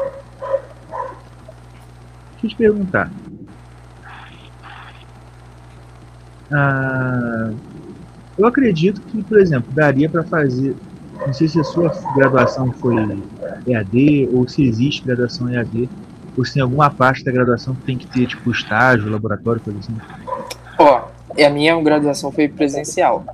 eu 2.43 2.49
te 2.49 2.57
perguntar. 2.57 3.11
Ah, 6.53 7.51
eu 8.37 8.47
acredito 8.47 9.01
que, 9.03 9.23
por 9.23 9.39
exemplo, 9.39 9.73
daria 9.73 10.09
para 10.09 10.23
fazer. 10.25 10.75
Não 11.27 11.33
sei 11.33 11.49
se 11.49 11.61
a 11.61 11.65
sua 11.65 11.91
graduação 12.17 12.73
foi 12.73 12.97
EAD 13.67 14.29
ou 14.33 14.49
se 14.49 14.65
existe 14.67 15.05
graduação 15.05 15.49
EAD, 15.49 15.89
ou 16.37 16.45
se 16.45 16.55
tem 16.55 16.63
alguma 16.63 16.91
parte 16.91 17.25
da 17.25 17.31
graduação 17.31 17.75
que 17.75 17.83
tem 17.83 17.97
que 17.97 18.07
ter, 18.07 18.27
tipo, 18.27 18.51
estágio, 18.51 19.11
laboratório, 19.11 19.61
coisa 19.61 19.79
assim. 19.79 19.97
Ó, 20.79 21.05
a 21.43 21.51
minha 21.51 21.81
graduação 21.81 22.33
foi 22.33 22.49
presencial. 22.49 23.25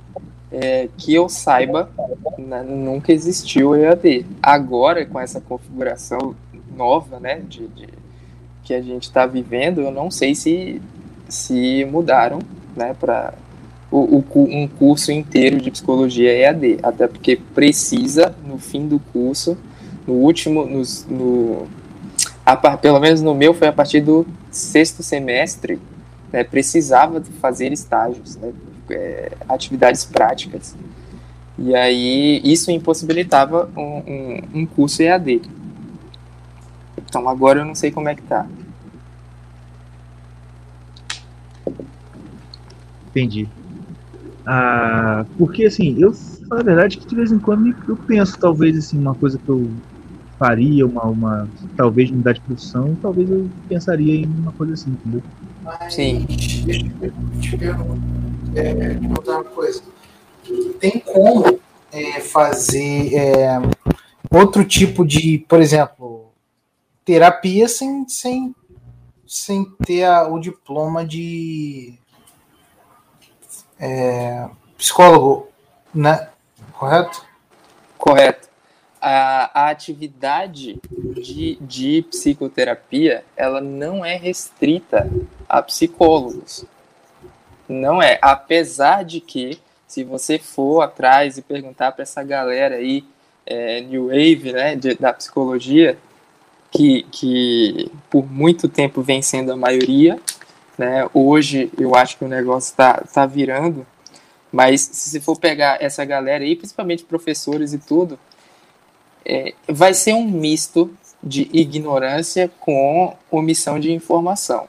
É, 0.53 0.89
que 0.97 1.13
eu 1.13 1.29
saiba, 1.29 1.89
né, 2.37 2.61
nunca 2.61 3.13
existiu 3.13 3.73
EAD. 3.73 4.25
Agora, 4.43 5.05
com 5.05 5.17
essa 5.17 5.39
configuração 5.39 6.35
nova, 6.75 7.19
né, 7.21 7.41
de, 7.47 7.67
de- 7.69 7.87
que 8.63 8.73
a 8.73 8.81
gente 8.81 9.03
está 9.03 9.25
vivendo, 9.25 9.79
eu 9.81 9.91
não 9.91 10.11
sei 10.11 10.35
se, 10.35 10.81
se 11.29 11.85
mudaram, 11.85 12.39
né, 12.75 12.95
para 12.99 13.33
o, 13.91 13.97
o 14.17 14.25
um 14.35 14.67
curso 14.67 15.11
inteiro 15.11 15.57
de 15.59 15.69
psicologia 15.69 16.31
EAD. 16.31 16.79
Até 16.81 17.07
porque 17.07 17.35
precisa, 17.35 18.33
no 18.45 18.57
fim 18.57 18.87
do 18.87 18.99
curso, 18.99 19.57
no 20.07 20.13
último, 20.13 20.65
nos- 20.65 21.05
no, 21.09 21.67
a 22.45 22.55
pelo 22.77 22.99
menos 22.99 23.21
no 23.21 23.35
meu, 23.35 23.53
foi 23.53 23.67
a 23.67 23.73
partir 23.73 24.01
do 24.01 24.25
sexto 24.49 25.03
semestre, 25.03 25.79
né, 26.31 26.43
precisava 26.43 27.21
fazer 27.41 27.71
estágios, 27.71 28.35
né, 28.37 28.51
é, 28.89 29.31
atividades 29.47 30.05
práticas. 30.05 30.75
E 31.57 31.75
aí 31.75 32.41
isso 32.43 32.71
impossibilitava 32.71 33.69
um, 33.77 33.81
um, 33.81 34.41
um 34.61 34.65
curso 34.65 35.03
EAD. 35.03 35.41
Então 36.97 37.27
agora 37.27 37.59
eu 37.59 37.65
não 37.65 37.75
sei 37.75 37.91
como 37.91 38.09
é 38.09 38.15
que 38.15 38.21
tá. 38.23 38.47
Entendi. 43.11 43.47
Ah, 44.45 45.25
porque 45.37 45.65
assim, 45.65 45.95
eu 45.99 46.13
falo 46.13 46.61
a 46.61 46.63
verdade 46.63 46.97
que 46.97 47.05
de 47.05 47.15
vez 47.15 47.31
em 47.31 47.39
quando 47.39 47.75
eu 47.87 47.95
penso, 47.95 48.37
talvez 48.39 48.77
assim, 48.77 48.97
uma 48.97 49.13
coisa 49.13 49.37
que 49.37 49.47
eu 49.47 49.69
faria, 50.39 50.85
uma, 50.87 51.03
uma 51.03 51.49
talvez 51.77 52.09
mudar 52.09 52.33
de 52.33 52.41
profissão, 52.41 52.97
talvez 53.01 53.29
eu 53.29 53.47
pensaria 53.69 54.15
em 54.15 54.25
uma 54.25 54.51
coisa 54.53 54.73
assim, 54.73 54.89
entendeu? 54.89 55.21
Mas, 55.63 55.93
Sim. 55.93 56.25
Deixa 56.65 56.87
eu 56.87 57.13
deixa 57.33 57.55
eu 57.55 57.99
é, 58.55 58.73
perguntar 58.73 59.31
uma 59.33 59.43
coisa. 59.43 59.83
Tem 60.79 60.99
como 60.99 61.59
é, 61.91 62.19
fazer 62.19 63.13
é, 63.13 63.61
outro 64.31 64.65
tipo 64.65 65.05
de, 65.05 65.45
por 65.47 65.61
exemplo, 65.61 66.31
terapia 67.05 67.67
sem, 67.67 68.07
sem, 68.07 68.55
sem 69.27 69.65
ter 69.85 70.05
a, 70.05 70.27
o 70.27 70.39
diploma 70.39 71.05
de 71.05 71.93
é, 73.81 74.47
psicólogo, 74.77 75.47
né? 75.93 76.29
Correto? 76.73 77.25
Correto. 77.97 78.47
A, 79.01 79.63
a 79.65 79.69
atividade 79.71 80.79
de, 80.91 81.57
de 81.59 82.03
psicoterapia, 82.03 83.25
ela 83.35 83.59
não 83.59 84.05
é 84.05 84.15
restrita 84.15 85.09
a 85.49 85.61
psicólogos. 85.63 86.63
Não 87.67 88.01
é. 88.01 88.19
Apesar 88.21 89.03
de 89.03 89.19
que, 89.19 89.59
se 89.87 90.03
você 90.03 90.37
for 90.37 90.81
atrás 90.81 91.37
e 91.37 91.41
perguntar 91.41 91.91
para 91.93 92.03
essa 92.03 92.23
galera 92.23 92.75
aí, 92.75 93.03
é, 93.45 93.81
New 93.81 94.07
Wave, 94.07 94.53
né, 94.53 94.75
de, 94.75 94.93
da 94.93 95.11
psicologia, 95.11 95.97
que, 96.69 97.03
que 97.11 97.91
por 98.09 98.31
muito 98.31 98.69
tempo 98.69 99.01
vem 99.01 99.21
sendo 99.21 99.51
a 99.51 99.57
maioria, 99.57 100.19
né, 100.77 101.09
hoje 101.13 101.71
eu 101.77 101.95
acho 101.95 102.17
que 102.17 102.25
o 102.25 102.27
negócio 102.27 102.71
está 102.71 103.03
tá 103.13 103.25
virando, 103.25 103.85
mas 104.51 104.81
se 104.81 105.19
for 105.19 105.37
pegar 105.37 105.81
essa 105.81 106.03
galera 106.03 106.43
aí, 106.43 106.55
principalmente 106.55 107.03
professores 107.03 107.73
e 107.73 107.77
tudo, 107.77 108.19
é, 109.25 109.53
vai 109.67 109.93
ser 109.93 110.13
um 110.13 110.25
misto 110.25 110.93
de 111.23 111.49
ignorância 111.53 112.51
com 112.59 113.15
omissão 113.29 113.79
de 113.79 113.91
informação. 113.91 114.67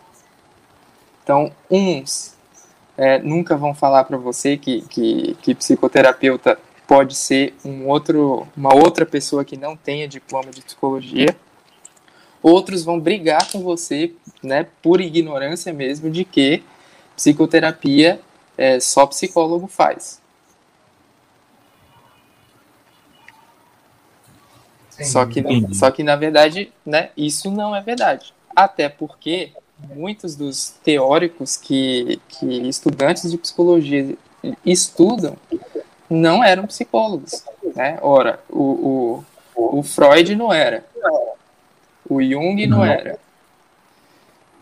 Então, 1.23 1.53
uns 1.71 2.35
é, 2.97 3.19
nunca 3.19 3.57
vão 3.57 3.75
falar 3.75 4.05
para 4.05 4.17
você 4.17 4.57
que, 4.57 4.83
que, 4.83 5.37
que 5.41 5.55
psicoterapeuta 5.55 6.59
pode 6.87 7.15
ser 7.15 7.55
um 7.65 7.89
outro, 7.89 8.47
uma 8.57 8.75
outra 8.75 9.07
pessoa 9.07 9.45
que 9.45 9.57
não 9.57 9.77
tenha 9.77 10.07
diploma 10.07 10.51
de 10.51 10.61
psicologia. 10.61 11.35
Outros 12.43 12.83
vão 12.85 12.99
brigar 12.99 13.51
com 13.51 13.61
você, 13.61 14.13
né, 14.43 14.67
por 14.83 15.01
ignorância 15.01 15.73
mesmo, 15.73 16.11
de 16.11 16.25
que 16.25 16.63
psicoterapia 17.15 18.21
é, 18.59 18.81
só 18.81 19.07
psicólogo 19.07 19.67
faz. 19.67 20.21
Só 25.03 25.27
que, 25.27 25.43
só 25.73 25.91
que, 25.91 26.03
na 26.03 26.17
verdade, 26.17 26.73
né, 26.85 27.11
isso 27.17 27.51
não 27.51 27.75
é 27.75 27.81
verdade. 27.81 28.33
Até 28.55 28.89
porque 28.89 29.53
muitos 29.95 30.37
dos 30.37 30.75
teóricos 30.85 31.57
que, 31.57 32.21
que 32.29 32.69
estudantes 32.69 33.31
de 33.31 33.39
psicologia 33.39 34.17
estudam 34.65 35.37
não 36.09 36.45
eram 36.45 36.67
psicólogos. 36.67 37.43
Né? 37.75 37.99
Ora, 38.03 38.41
o, 38.49 39.25
o, 39.57 39.79
o 39.79 39.83
Freud 39.83 40.37
não 40.37 40.53
era. 40.53 40.85
O 42.15 42.23
Jung 42.23 42.67
não, 42.67 42.85
era. 42.85 43.19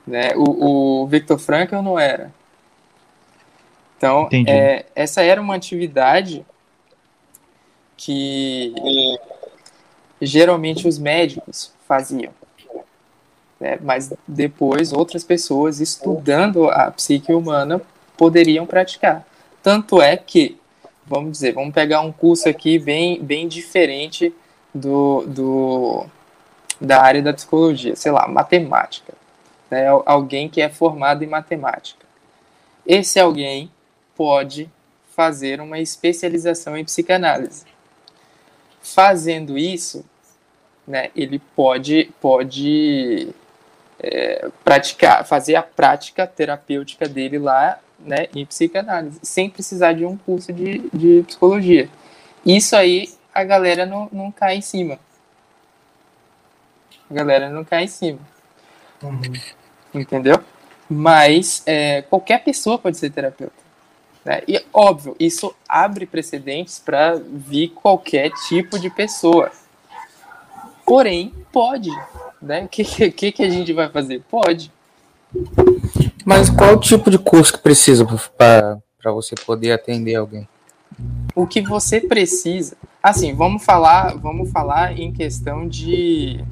Né? 0.06 0.32
O, 0.36 1.02
o 1.02 1.06
Viktor 1.06 1.38
Frankl 1.38 1.82
não 1.82 1.98
era. 1.98 2.32
Então, 3.96 4.28
é, 4.46 4.86
essa 4.94 5.22
era 5.22 5.40
uma 5.40 5.54
atividade 5.54 6.44
que 7.96 8.72
geralmente 10.22 10.88
os 10.88 10.98
médicos 10.98 11.72
faziam. 11.86 12.32
Né? 13.60 13.78
Mas 13.82 14.10
depois 14.26 14.92
outras 14.92 15.22
pessoas 15.22 15.80
estudando 15.80 16.70
a 16.70 16.90
psique 16.90 17.32
humana 17.32 17.80
poderiam 18.16 18.66
praticar. 18.66 19.26
Tanto 19.62 20.00
é 20.00 20.16
que, 20.16 20.56
vamos 21.06 21.32
dizer, 21.32 21.52
vamos 21.52 21.74
pegar 21.74 22.00
um 22.00 22.10
curso 22.10 22.48
aqui 22.48 22.78
bem, 22.78 23.22
bem 23.22 23.46
diferente 23.46 24.34
do, 24.74 25.26
do 25.26 26.06
da 26.80 27.02
área 27.02 27.22
da 27.22 27.32
psicologia, 27.32 27.94
sei 27.94 28.10
lá, 28.10 28.26
matemática. 28.26 29.12
Né? 29.70 29.86
Alguém 30.06 30.48
que 30.48 30.60
é 30.60 30.68
formado 30.68 31.22
em 31.22 31.26
matemática. 31.26 32.06
Esse 32.86 33.20
alguém 33.20 33.70
pode 34.16 34.70
fazer 35.14 35.60
uma 35.60 35.78
especialização 35.78 36.76
em 36.76 36.84
psicanálise. 36.84 37.64
Fazendo 38.80 39.58
isso, 39.58 40.04
né, 40.86 41.10
ele 41.14 41.38
pode, 41.54 42.10
pode 42.20 43.28
é, 43.98 44.48
praticar, 44.64 45.26
fazer 45.26 45.56
a 45.56 45.62
prática 45.62 46.26
terapêutica 46.26 47.06
dele 47.06 47.38
lá 47.38 47.78
né, 47.98 48.28
em 48.34 48.46
psicanálise, 48.46 49.20
sem 49.22 49.50
precisar 49.50 49.92
de 49.92 50.06
um 50.06 50.16
curso 50.16 50.52
de, 50.52 50.78
de 50.92 51.22
psicologia. 51.26 51.88
Isso 52.44 52.74
aí 52.74 53.10
a 53.32 53.44
galera 53.44 53.86
não, 53.86 54.08
não 54.10 54.32
cai 54.32 54.56
em 54.56 54.62
cima. 54.62 54.98
A 57.10 57.14
galera 57.14 57.50
não 57.50 57.64
cai 57.64 57.84
em 57.84 57.88
cima. 57.88 58.18
Uhum. 59.02 59.20
Entendeu? 59.92 60.42
Mas 60.88 61.62
é, 61.66 62.02
qualquer 62.02 62.42
pessoa 62.44 62.78
pode 62.78 62.96
ser 62.96 63.10
terapeuta. 63.10 63.52
Né? 64.24 64.42
E, 64.46 64.64
óbvio, 64.72 65.16
isso 65.18 65.54
abre 65.68 66.06
precedentes 66.06 66.78
para 66.78 67.14
vir 67.14 67.70
qualquer 67.70 68.30
tipo 68.48 68.78
de 68.78 68.90
pessoa. 68.90 69.50
Porém, 70.84 71.32
pode. 71.52 71.90
Né? 72.40 72.64
O 72.64 72.68
que, 72.68 72.84
que, 73.10 73.32
que 73.32 73.42
a 73.42 73.50
gente 73.50 73.72
vai 73.72 73.88
fazer? 73.88 74.22
Pode. 74.30 74.72
Mas 76.24 76.50
qual 76.50 76.78
tipo 76.78 77.10
de 77.10 77.18
curso 77.18 77.52
que 77.52 77.60
precisa 77.60 78.04
para 78.36 79.12
você 79.12 79.34
poder 79.34 79.72
atender 79.72 80.16
alguém? 80.16 80.48
O 81.34 81.46
que 81.46 81.62
você 81.62 82.00
precisa. 82.00 82.76
Assim, 83.02 83.34
vamos 83.34 83.64
falar, 83.64 84.16
vamos 84.16 84.50
falar 84.50 84.98
em 84.98 85.12
questão 85.12 85.66
de 85.66 86.44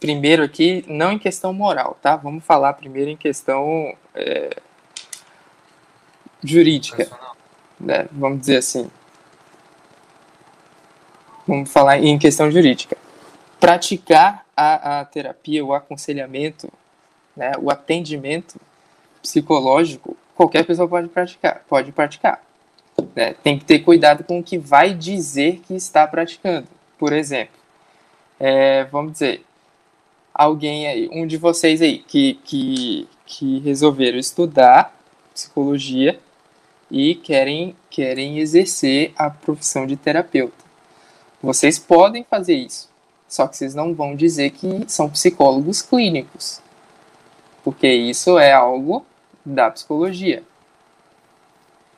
primeiro 0.00 0.42
aqui, 0.42 0.84
não 0.86 1.12
em 1.12 1.18
questão 1.18 1.52
moral, 1.52 1.98
tá? 2.00 2.16
Vamos 2.16 2.44
falar 2.44 2.72
primeiro 2.74 3.10
em 3.10 3.16
questão 3.16 3.94
é, 4.14 4.56
jurídica, 6.42 7.10
né? 7.78 8.06
vamos 8.12 8.40
dizer 8.40 8.58
assim. 8.58 8.90
Vamos 11.46 11.70
falar 11.70 11.98
em 11.98 12.18
questão 12.18 12.50
jurídica. 12.50 12.96
Praticar 13.58 14.44
a, 14.56 15.00
a 15.00 15.04
terapia, 15.04 15.64
o 15.64 15.72
aconselhamento, 15.72 16.70
né, 17.34 17.52
o 17.58 17.70
atendimento 17.70 18.60
psicológico, 19.22 20.16
qualquer 20.34 20.64
pessoa 20.64 20.86
pode 20.86 21.08
praticar, 21.08 21.64
pode 21.68 21.90
praticar. 21.90 22.42
Né? 23.14 23.34
Tem 23.42 23.58
que 23.58 23.64
ter 23.64 23.80
cuidado 23.80 24.24
com 24.24 24.38
o 24.38 24.42
que 24.42 24.58
vai 24.58 24.92
dizer 24.92 25.60
que 25.66 25.74
está 25.74 26.06
praticando. 26.06 26.68
Por 26.98 27.12
exemplo, 27.12 27.58
é, 28.38 28.84
vamos 28.84 29.12
dizer, 29.12 29.44
alguém 30.38 30.86
aí, 30.86 31.08
um 31.12 31.26
de 31.26 31.36
vocês 31.36 31.82
aí, 31.82 31.98
que, 31.98 32.34
que, 32.44 33.08
que 33.26 33.58
resolveram 33.58 34.18
estudar 34.18 34.96
psicologia 35.34 36.18
e 36.88 37.16
querem, 37.16 37.76
querem 37.90 38.38
exercer 38.38 39.12
a 39.16 39.28
profissão 39.28 39.84
de 39.84 39.96
terapeuta. 39.96 40.64
Vocês 41.42 41.78
podem 41.78 42.22
fazer 42.22 42.54
isso, 42.54 42.88
só 43.28 43.48
que 43.48 43.56
vocês 43.56 43.74
não 43.74 43.92
vão 43.92 44.14
dizer 44.14 44.50
que 44.50 44.84
são 44.86 45.10
psicólogos 45.10 45.82
clínicos, 45.82 46.62
porque 47.64 47.88
isso 47.88 48.38
é 48.38 48.52
algo 48.52 49.04
da 49.44 49.70
psicologia. 49.70 50.44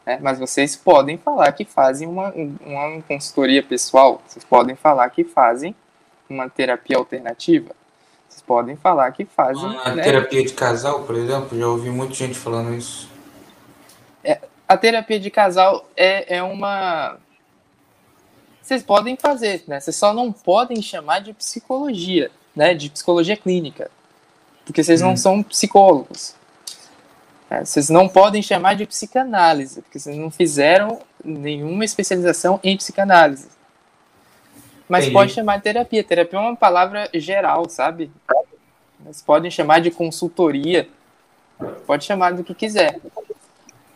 É, 0.07 0.19
mas 0.19 0.39
vocês 0.39 0.75
podem 0.77 1.19
falar 1.19 1.53
que 1.53 1.65
fazem 1.65 2.09
uma, 2.09 2.33
uma 2.33 3.03
consultoria 3.03 3.63
pessoal, 3.63 4.23
vocês 4.27 4.45
podem 4.45 4.75
falar 4.75 5.09
que 5.11 5.25
fazem 5.25 5.75
uma 6.29 6.49
terapia 6.49 6.97
alternativa, 6.97 7.75
vocês 8.31 8.43
podem 8.43 8.77
falar 8.77 9.11
que 9.11 9.25
fazem. 9.25 9.65
Uma 9.65 9.95
né? 9.97 10.03
terapia 10.05 10.45
de 10.45 10.53
casal, 10.53 11.03
por 11.03 11.17
exemplo, 11.17 11.59
já 11.59 11.67
ouvi 11.67 11.91
muita 11.91 12.15
gente 12.15 12.39
falando 12.39 12.73
isso. 12.75 13.11
É, 14.23 14.41
a 14.69 14.77
terapia 14.77 15.19
de 15.19 15.31
casal 15.31 15.85
é, 15.97 16.37
é 16.37 16.43
uma. 16.43 17.19
Vocês 18.63 18.85
podem 18.85 19.17
fazer, 19.17 19.65
né? 19.67 19.81
Vocês 19.81 19.97
só 19.97 20.15
não 20.15 20.31
podem 20.31 20.81
chamar 20.81 21.21
de 21.21 21.33
psicologia, 21.33 22.31
né? 22.55 22.73
De 22.73 22.89
psicologia 22.89 23.37
clínica. 23.37 23.91
Porque 24.65 24.85
vocês 24.85 25.03
hum. 25.03 25.07
não 25.07 25.17
são 25.17 25.43
psicólogos. 25.43 26.37
É, 27.51 27.65
vocês 27.65 27.91
não 27.91 28.09
podem 28.09 28.41
chamar 28.41 28.75
de 28.75 28.87
psicanálise, 28.87 29.83
porque 29.83 29.99
vocês 29.99 30.17
não 30.17 30.31
fizeram 30.31 31.01
nenhuma 31.25 31.85
especialização 31.85 32.61
em 32.63 32.77
psicanálise. 32.77 33.49
Mas 34.91 35.05
Entendi. 35.05 35.15
pode 35.15 35.33
chamar 35.33 35.59
de 35.59 35.63
terapia. 35.63 36.03
Terapia 36.03 36.37
é 36.37 36.43
uma 36.43 36.57
palavra 36.57 37.09
geral, 37.15 37.69
sabe? 37.69 38.11
Vocês 38.99 39.23
podem 39.23 39.49
chamar 39.49 39.81
de 39.81 39.89
consultoria. 39.89 40.89
Pode 41.87 42.05
chamar 42.05 42.33
do 42.33 42.43
que 42.43 42.53
quiser. 42.53 42.99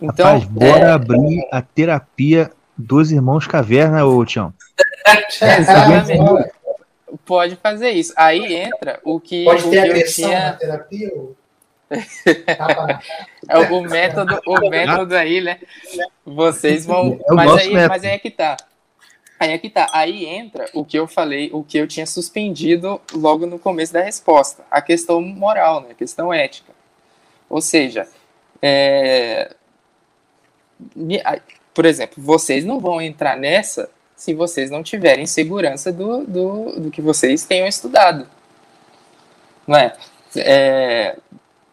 Então, 0.01 0.39
Rapaz, 0.39 0.45
bora 0.45 0.85
é... 0.85 0.93
abrir 0.93 1.49
a 1.51 1.61
terapia 1.61 2.53
dos 2.79 3.11
irmãos 3.11 3.49
Caverna, 3.49 4.07
ô 4.07 4.25
Tião. 4.25 4.55
Exatamente. 5.43 6.53
Pode 7.27 7.57
fazer 7.57 7.91
isso. 7.91 8.13
Aí 8.17 8.55
entra 8.55 9.01
o 9.03 9.19
que. 9.19 9.45
Pode 9.45 9.69
ter 9.69 9.81
agressão 9.81 10.29
tinha... 10.29 10.45
na 10.45 10.53
terapia? 10.53 11.11
Ou... 11.13 11.37
é 13.49 13.59
o 13.59 13.83
método, 13.83 14.41
o 14.47 14.71
método 14.71 15.17
aí, 15.17 15.41
né? 15.41 15.59
Vocês 16.25 16.87
vão. 16.87 17.19
É 17.29 17.35
mas 17.35 17.53
aí, 17.53 17.73
mas 17.73 18.05
aí 18.05 18.11
é 18.13 18.19
que 18.19 18.31
tá. 18.31 18.57
Aí 19.39 19.53
é 19.53 19.59
que 19.59 19.69
tá. 19.69 19.89
Aí 19.93 20.27
entra 20.27 20.69
o 20.73 20.85
que 20.85 20.99
eu 20.99 21.07
falei, 21.07 21.51
o 21.53 21.63
que 21.63 21.79
eu 21.79 21.87
tinha 21.87 22.07
suspendido 22.07 23.01
logo 23.13 23.47
no 23.47 23.59
começo 23.59 23.93
da 23.93 24.01
resposta. 24.01 24.65
A 24.71 24.81
questão 24.81 25.21
moral, 25.21 25.81
né? 25.83 25.89
A 25.91 25.95
questão 25.95 26.33
ética. 26.33 26.73
Ou 27.49 27.61
seja, 27.61 28.09
é... 28.63 29.55
por 31.73 31.85
exemplo, 31.85 32.23
vocês 32.23 32.65
não 32.65 32.81
vão 32.81 33.01
entrar 33.01 33.37
nessa 33.37 33.91
se 34.17 34.33
vocês 34.33 34.71
não 34.71 34.83
tiverem 34.83 35.27
segurança 35.27 35.93
do, 35.93 36.25
do, 36.25 36.81
do 36.81 36.91
que 36.91 37.03
vocês 37.03 37.45
tenham 37.45 37.67
estudado. 37.67 38.27
Não 39.67 39.77
é? 39.77 39.97
é? 40.37 41.17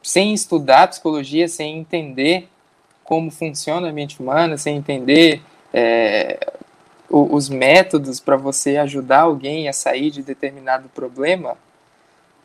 Sem 0.01 0.33
estudar 0.33 0.87
psicologia, 0.87 1.47
sem 1.47 1.77
entender 1.77 2.49
como 3.03 3.29
funciona 3.29 3.89
a 3.89 3.93
mente 3.93 4.19
humana, 4.19 4.57
sem 4.57 4.77
entender 4.77 5.41
é, 5.73 6.39
os 7.11 7.49
métodos 7.49 8.19
para 8.19 8.37
você 8.37 8.77
ajudar 8.77 9.21
alguém 9.21 9.67
a 9.67 9.73
sair 9.73 10.09
de 10.09 10.23
determinado 10.23 10.87
problema, 10.89 11.57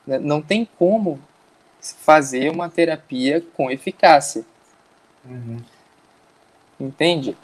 né, 0.07 0.18
não 0.18 0.42
tem 0.42 0.68
como 0.79 1.20
fazer 1.81 2.50
uma 2.50 2.68
terapia 2.68 3.42
com 3.55 3.70
eficácia. 3.70 4.44
Uhum. 5.24 5.59
Entende? 6.81 7.37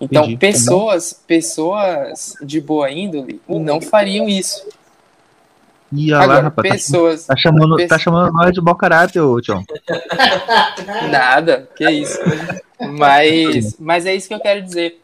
Então, 0.00 0.24
Entendi. 0.24 0.36
pessoas, 0.38 1.12
pessoas 1.12 2.34
de 2.42 2.60
boa 2.60 2.90
índole 2.90 3.40
não 3.48 3.80
fariam 3.80 4.28
isso. 4.28 4.68
E 5.92 6.12
olha 6.12 6.26
lá, 6.26 6.40
rapaz, 6.40 6.68
tá 6.68 6.74
pessoas, 6.74 7.26
tá, 7.26 7.36
chamando, 7.36 7.76
pessoas... 7.76 7.88
tá 7.88 7.98
chamando 7.98 8.32
nós 8.32 8.52
de 8.52 8.60
mau 8.60 8.74
caráter, 8.74 9.20
ô 9.20 9.40
Tião. 9.40 9.64
Nada, 11.10 11.68
que 11.76 11.88
isso. 11.88 12.18
Mas, 12.78 13.74
mas 13.78 14.04
é 14.04 14.14
isso 14.14 14.28
que 14.28 14.34
eu 14.34 14.40
quero 14.40 14.60
dizer 14.60 15.02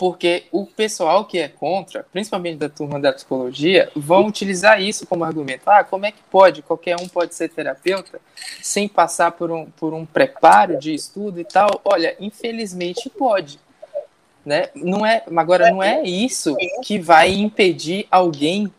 porque 0.00 0.44
o 0.50 0.64
pessoal 0.64 1.26
que 1.26 1.38
é 1.38 1.46
contra, 1.46 2.06
principalmente 2.10 2.56
da 2.56 2.70
turma 2.70 2.98
da 2.98 3.12
psicologia, 3.12 3.92
vão 3.94 4.26
utilizar 4.26 4.80
isso 4.80 5.06
como 5.06 5.24
argumento. 5.24 5.68
Ah, 5.68 5.84
como 5.84 6.06
é 6.06 6.10
que 6.10 6.22
pode? 6.30 6.62
Qualquer 6.62 6.96
um 6.98 7.06
pode 7.06 7.34
ser 7.34 7.50
terapeuta 7.50 8.18
sem 8.62 8.88
passar 8.88 9.32
por 9.32 9.50
um, 9.50 9.66
por 9.66 9.92
um 9.92 10.06
preparo 10.06 10.78
de 10.78 10.94
estudo 10.94 11.38
e 11.38 11.44
tal? 11.44 11.82
Olha, 11.84 12.16
infelizmente 12.18 13.10
pode. 13.10 13.60
Né? 14.42 14.70
Não 14.74 15.04
é, 15.04 15.22
agora, 15.36 15.70
não 15.70 15.82
é 15.82 16.02
isso 16.02 16.56
que 16.82 16.98
vai 16.98 17.34
impedir 17.34 18.06
alguém 18.10 18.72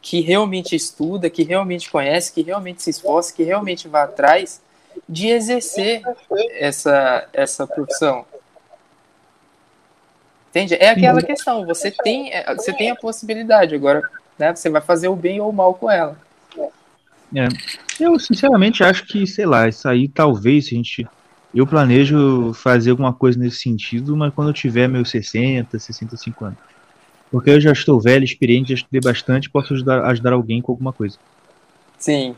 que 0.00 0.20
realmente 0.20 0.76
estuda, 0.76 1.28
que 1.28 1.42
realmente 1.42 1.90
conhece, 1.90 2.32
que 2.32 2.42
realmente 2.42 2.80
se 2.80 2.90
esforça, 2.90 3.34
que 3.34 3.42
realmente 3.42 3.88
vá 3.88 4.04
atrás 4.04 4.62
de 5.08 5.26
exercer 5.26 6.00
essa, 6.52 7.28
essa 7.32 7.66
profissão. 7.66 8.24
Entende? 10.54 10.74
É 10.74 10.90
aquela 10.90 11.20
questão, 11.20 11.66
você 11.66 11.90
tem, 11.90 12.32
é, 12.32 12.54
você 12.54 12.72
tem 12.72 12.88
a 12.88 12.94
possibilidade, 12.94 13.74
agora 13.74 14.08
né, 14.38 14.54
você 14.54 14.70
vai 14.70 14.80
fazer 14.80 15.08
o 15.08 15.16
bem 15.16 15.40
ou 15.40 15.50
o 15.50 15.52
mal 15.52 15.74
com 15.74 15.90
ela. 15.90 16.16
É, 17.34 17.48
eu 17.98 18.16
sinceramente 18.20 18.84
acho 18.84 19.04
que, 19.04 19.26
sei 19.26 19.46
lá, 19.46 19.66
isso 19.66 19.88
aí 19.88 20.06
talvez 20.06 20.66
a 20.66 20.68
gente. 20.68 21.04
Eu 21.52 21.66
planejo 21.66 22.52
fazer 22.54 22.90
alguma 22.90 23.12
coisa 23.12 23.36
nesse 23.36 23.58
sentido, 23.58 24.16
mas 24.16 24.32
quando 24.32 24.48
eu 24.48 24.54
tiver 24.54 24.88
meus 24.88 25.10
60, 25.10 25.76
65 25.76 26.44
anos. 26.44 26.58
Porque 27.32 27.50
eu 27.50 27.60
já 27.60 27.72
estou 27.72 28.00
velho, 28.00 28.24
experiente, 28.24 28.68
já 28.68 28.74
estudei 28.76 29.00
bastante, 29.00 29.50
posso 29.50 29.74
ajudar, 29.74 30.04
ajudar 30.04 30.34
alguém 30.34 30.62
com 30.62 30.70
alguma 30.70 30.92
coisa. 30.92 31.18
Sim. 31.98 32.36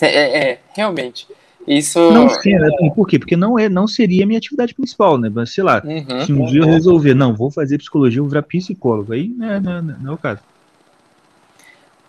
É, 0.00 0.06
é, 0.06 0.50
é 0.50 0.60
realmente. 0.72 1.26
Isso. 1.70 2.10
Não 2.10 2.28
sei, 2.28 2.58
né? 2.58 2.66
Assim, 2.66 2.90
por 2.90 3.06
quê? 3.06 3.16
Porque 3.16 3.36
não, 3.36 3.56
é, 3.56 3.68
não 3.68 3.86
seria 3.86 4.24
a 4.24 4.26
minha 4.26 4.38
atividade 4.38 4.74
principal, 4.74 5.16
né? 5.16 5.30
Mas, 5.32 5.54
sei 5.54 5.62
lá, 5.62 5.80
uhum. 5.84 6.26
se 6.26 6.32
um 6.32 6.44
dia 6.46 6.62
eu 6.62 6.66
resolver, 6.66 7.14
não, 7.14 7.32
vou 7.32 7.48
fazer 7.48 7.78
psicologia, 7.78 8.20
vou 8.20 8.28
virar 8.28 8.42
psicólogo, 8.42 9.12
aí 9.12 9.28
né, 9.28 9.60
não, 9.60 9.80
não, 9.80 9.98
não 10.00 10.10
é 10.10 10.14
o 10.16 10.18
caso. 10.18 10.40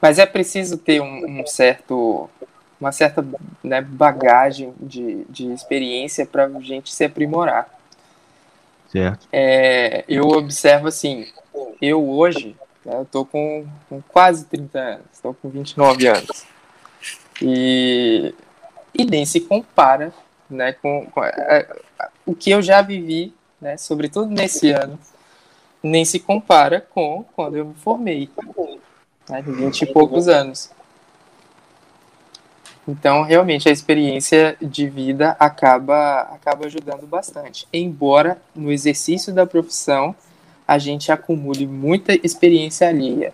Mas 0.02 0.17
é 0.17 0.26
preciso 0.26 0.80
ter 0.80 1.00
um, 1.00 1.41
um 1.41 1.45
certo. 1.45 2.28
Uma 2.80 2.91
certa 2.91 3.24
né, 3.63 3.80
bagagem 3.82 4.74
de, 4.80 5.24
de 5.30 5.54
experiência 5.54 6.26
para 6.26 6.47
a 6.47 6.60
gente 6.60 6.91
se 6.91 7.04
aprimorar. 7.04 7.69
Certo. 8.91 9.28
É, 9.32 10.04
eu 10.10 10.24
observo 10.24 10.88
assim, 10.88 11.28
eu 11.80 12.10
hoje, 12.10 12.56
né, 12.84 12.95
eu 12.95 13.06
tô 13.06 13.24
com, 13.24 13.67
com 13.88 14.02
quase 14.02 14.45
30 14.45 14.80
anos, 14.80 15.06
estou 15.13 15.36
com 15.36 15.50
29 15.50 16.08
anos. 16.08 16.45
E 17.39 18.34
e 18.93 19.06
nem 19.06 19.25
se 19.25 19.41
compara 19.41 20.13
né, 20.49 20.73
com, 20.73 21.06
com 21.08 21.23
é, 21.23 21.67
o 22.25 22.36
que 22.36 22.51
eu 22.51 22.62
já 22.62 22.82
vivi, 22.82 23.34
né, 23.60 23.77
sobretudo 23.77 24.30
nesse 24.30 24.71
ano, 24.71 24.99
nem 25.82 26.06
se 26.06 26.19
compara 26.19 26.86
com 26.93 27.23
quando 27.36 27.58
eu 27.58 27.65
me 27.65 27.73
formei, 27.75 28.30
né, 29.30 29.41
20 29.41 29.82
e 29.82 29.86
poucos 29.88 30.27
anos. 30.27 30.71
Então, 32.88 33.23
realmente, 33.23 33.69
a 33.69 33.71
experiência 33.71 34.58
de 34.62 34.89
vida 34.89 35.36
acaba, 35.39 36.21
acaba 36.21 36.65
ajudando 36.65 37.06
bastante. 37.08 37.67
Embora 37.71 38.41
no 38.56 38.71
exercício 38.71 39.32
da 39.34 39.45
profissão 39.45 40.15
a 40.67 40.77
gente 40.77 41.12
acumule 41.12 41.67
muita 41.67 42.13
experiência 42.25 42.88
alheia. 42.88 43.34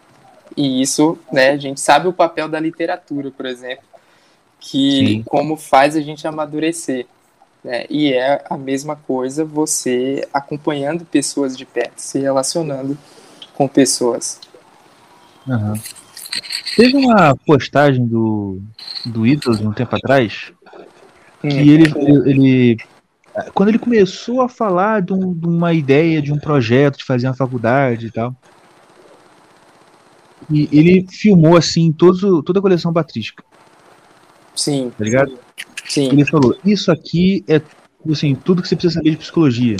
E 0.55 0.81
isso, 0.81 1.17
né, 1.31 1.51
a 1.51 1.57
gente 1.57 1.79
sabe 1.79 2.07
o 2.07 2.13
papel 2.13 2.49
da 2.49 2.59
literatura, 2.59 3.29
por 3.29 3.45
exemplo, 3.45 3.85
que 4.59 5.05
Sim. 5.07 5.23
como 5.23 5.55
faz 5.55 5.95
a 5.95 6.01
gente 6.01 6.27
amadurecer. 6.27 7.05
Né? 7.63 7.85
E 7.89 8.13
é 8.13 8.43
a 8.49 8.57
mesma 8.57 8.95
coisa 8.95 9.43
você 9.43 10.27
acompanhando 10.33 11.05
pessoas 11.05 11.57
de 11.57 11.65
perto, 11.65 11.99
se 11.99 12.19
relacionando 12.19 12.97
com 13.53 13.67
pessoas. 13.67 14.39
Uhum. 15.47 15.73
Teve 16.75 16.97
uma 16.97 17.35
postagem 17.35 18.05
do, 18.05 18.61
do 19.05 19.25
Ídolos 19.25 19.61
um 19.61 19.73
tempo 19.73 19.95
atrás 19.95 20.51
que 21.41 21.47
hum. 21.47 21.59
ele, 21.59 21.93
ele 22.29 22.77
quando 23.53 23.69
ele 23.69 23.79
começou 23.79 24.41
a 24.41 24.49
falar 24.49 25.01
de, 25.01 25.13
um, 25.13 25.33
de, 25.33 25.47
uma 25.47 25.73
ideia, 25.73 26.21
de 26.21 26.33
um 26.33 26.39
projeto, 26.39 26.97
de 26.97 27.03
fazer 27.03 27.27
uma 27.27 27.35
faculdade 27.35 28.07
e 28.07 28.11
tal, 28.11 28.35
e 30.49 30.67
ele 30.71 31.05
filmou 31.09 31.55
assim 31.55 31.91
toda 31.91 32.59
a 32.59 32.61
coleção 32.61 32.91
patrística. 32.91 33.43
Sim. 34.57 34.91
Tá 34.97 35.03
ligado? 35.03 35.37
Sim. 35.85 36.09
Ele 36.11 36.25
falou: 36.25 36.57
Isso 36.65 36.91
aqui 36.91 37.45
é 37.47 37.61
assim, 38.11 38.35
tudo 38.35 38.61
que 38.61 38.67
você 38.67 38.75
precisa 38.75 38.95
saber 38.95 39.11
de 39.11 39.17
psicologia. 39.17 39.77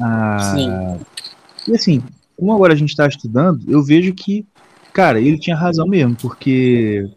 Ah, 0.00 0.38
Sim. 0.54 1.70
E 1.72 1.74
assim, 1.74 2.02
como 2.36 2.52
agora 2.52 2.72
a 2.72 2.76
gente 2.76 2.90
está 2.90 3.06
estudando, 3.06 3.60
eu 3.68 3.82
vejo 3.82 4.14
que, 4.14 4.46
cara, 4.92 5.20
ele 5.20 5.38
tinha 5.38 5.56
razão 5.56 5.86
mesmo, 5.86 6.14
porque 6.16 7.10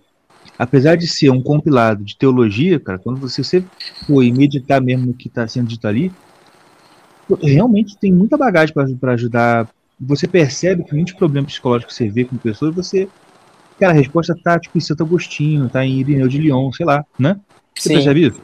apesar 0.58 0.96
de 0.96 1.08
ser 1.08 1.30
um 1.30 1.42
compilado 1.42 2.04
de 2.04 2.18
teologia, 2.18 2.80
cara, 2.80 2.98
quando 2.98 3.20
você, 3.20 3.44
você 3.44 3.64
for 4.08 4.24
meditar 4.24 4.82
mesmo 4.82 5.08
no 5.08 5.14
que 5.14 5.28
está 5.28 5.48
sendo 5.48 5.68
dito 5.68 5.88
ali, 5.88 6.12
realmente 7.42 7.98
tem 7.98 8.12
muita 8.12 8.38
bagagem 8.38 8.74
para 9.00 9.14
ajudar. 9.14 9.70
Você 10.00 10.28
percebe 10.28 10.84
que 10.84 10.96
muitos 10.96 11.14
problemas 11.14 11.52
psicológicos 11.52 11.96
que 11.96 12.04
você 12.04 12.10
vê 12.10 12.26
com 12.26 12.38
pessoas, 12.38 12.74
você 12.74 13.08
Cara, 13.80 13.94
a 13.94 13.96
resposta 13.96 14.36
tá 14.36 14.60
tipo 14.60 14.78
em 14.78 14.82
Santo 14.82 15.04
Agostinho, 15.04 15.70
tá 15.70 15.86
em 15.86 16.00
Irineu 16.00 16.28
de 16.28 16.38
Lyon, 16.38 16.72
sei 16.74 16.86
lá, 16.86 17.06
né? 17.18 17.40
Você 17.74 17.90
Sim. 17.90 17.96
percebe 17.96 18.28
isso? 18.28 18.42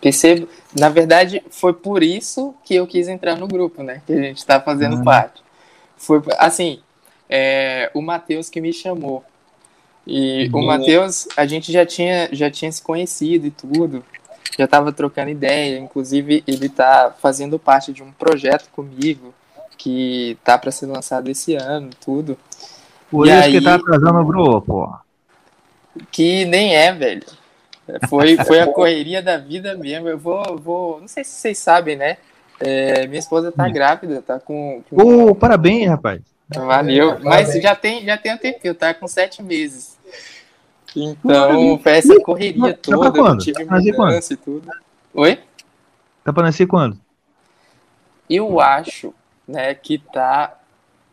Percebo. 0.00 0.48
Na 0.78 0.88
verdade, 0.88 1.42
foi 1.50 1.72
por 1.72 2.02
isso 2.02 2.54
que 2.64 2.74
eu 2.74 2.86
quis 2.86 3.08
entrar 3.08 3.36
no 3.36 3.48
grupo, 3.48 3.82
né? 3.82 4.02
Que 4.06 4.12
a 4.12 4.22
gente 4.22 4.46
tá 4.46 4.60
fazendo 4.60 4.96
ah. 5.00 5.02
parte. 5.02 5.42
Foi 5.96 6.22
assim, 6.38 6.80
é, 7.28 7.90
o 7.92 8.00
Matheus 8.00 8.48
que 8.48 8.60
me 8.60 8.72
chamou. 8.72 9.24
E 10.06 10.48
Boa. 10.48 10.62
o 10.62 10.66
Matheus, 10.66 11.26
a 11.36 11.46
gente 11.46 11.72
já 11.72 11.86
tinha, 11.86 12.28
já 12.32 12.50
tinha 12.50 12.70
se 12.70 12.82
conhecido 12.82 13.46
e 13.46 13.50
tudo. 13.50 14.04
Já 14.58 14.68
tava 14.68 14.92
trocando 14.92 15.30
ideia. 15.30 15.78
Inclusive, 15.78 16.44
ele 16.46 16.68
tá 16.68 17.14
fazendo 17.20 17.58
parte 17.58 17.92
de 17.92 18.02
um 18.02 18.12
projeto 18.12 18.68
comigo 18.70 19.34
que 19.78 20.36
tá 20.44 20.56
para 20.56 20.70
ser 20.70 20.86
lançado 20.86 21.28
esse 21.28 21.54
ano, 21.54 21.90
tudo. 22.04 22.36
Por 23.12 23.26
e 23.26 23.30
isso 23.30 23.44
aí, 23.44 23.52
que 23.52 23.60
tá 23.60 23.74
atrasando 23.74 24.20
o 24.20 24.24
grupo, 24.24 24.62
pô. 24.62 24.94
Que 26.10 26.46
nem 26.46 26.74
é, 26.74 26.90
velho. 26.94 27.22
Foi, 28.08 28.38
foi 28.38 28.58
a 28.58 28.72
correria 28.72 29.22
da 29.22 29.36
vida 29.36 29.76
mesmo. 29.76 30.08
Eu 30.08 30.16
vou, 30.16 30.56
vou. 30.56 30.98
Não 30.98 31.06
sei 31.06 31.22
se 31.22 31.32
vocês 31.32 31.58
sabem, 31.58 31.94
né? 31.94 32.16
É, 32.58 33.06
minha 33.06 33.18
esposa 33.18 33.52
tá 33.52 33.66
hum. 33.66 33.72
grávida, 33.72 34.22
tá 34.22 34.40
com. 34.40 34.82
com... 34.88 34.96
Oh, 34.96 35.34
parabéns, 35.34 35.90
rapaz. 35.90 36.22
Valeu. 36.48 37.18
Mas 37.20 37.52
já 37.52 37.76
tem, 37.76 38.02
já 38.02 38.16
tem 38.16 38.32
um 38.32 38.38
tempinho, 38.38 38.74
tá 38.74 38.94
com 38.94 39.06
sete 39.06 39.42
meses. 39.42 39.98
Então, 40.96 41.78
foi 41.82 41.92
essa 41.92 42.18
correria 42.20 42.72
toda. 42.72 43.12
Tá 43.12 43.18
quando? 43.18 43.44
Tive 43.44 43.66
tá 43.66 43.76
mudança 43.78 44.32
e 44.32 44.36
tudo. 44.38 44.70
Oi? 45.12 45.38
Tá 46.24 46.32
pra 46.32 46.44
nascer 46.44 46.66
quando? 46.66 46.98
Eu 48.30 48.58
acho, 48.58 49.12
né, 49.46 49.74
que 49.74 49.98
tá 49.98 50.56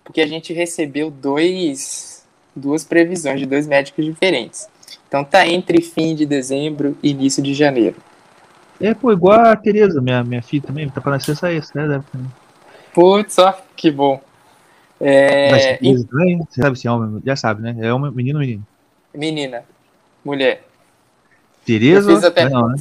porque 0.09 0.21
a 0.21 0.27
gente 0.27 0.51
recebeu 0.53 1.11
dois, 1.11 2.25
duas 2.55 2.83
previsões 2.83 3.39
de 3.39 3.45
dois 3.45 3.67
médicos 3.67 4.03
diferentes. 4.03 4.67
Então 5.07 5.23
tá 5.23 5.47
entre 5.47 5.83
fim 5.83 6.15
de 6.15 6.25
dezembro 6.25 6.97
e 7.03 7.11
início 7.11 7.43
de 7.43 7.53
janeiro. 7.53 7.95
É, 8.81 8.95
pô, 8.95 9.11
igual 9.11 9.39
a 9.41 9.55
Tereza, 9.55 10.01
minha, 10.01 10.23
minha 10.23 10.41
filha 10.41 10.63
também, 10.65 10.89
tá 10.89 10.99
para 10.99 11.11
nascer 11.11 11.33
essa 11.33 11.53
esse, 11.53 11.77
né? 11.77 12.03
Putz, 12.91 13.37
ó, 13.37 13.55
que 13.75 13.91
bom. 13.91 14.19
É, 14.99 15.59
ser 15.59 15.77
Tereza 15.77 16.07
também? 16.09 16.39
Você 16.49 16.59
sabe 16.59 16.79
se 16.79 16.87
é 16.87 16.91
homem? 16.91 17.21
Já 17.23 17.35
sabe, 17.35 17.61
né? 17.61 17.75
É 17.79 17.93
homem, 17.93 18.11
menino 18.11 18.39
ou 18.39 18.43
menino? 18.43 18.65
Menina, 19.13 19.63
mulher. 20.25 20.65
Tereza? 21.63 22.27
Até- 22.29 22.49
Não, 22.49 22.69
né? 22.69 22.77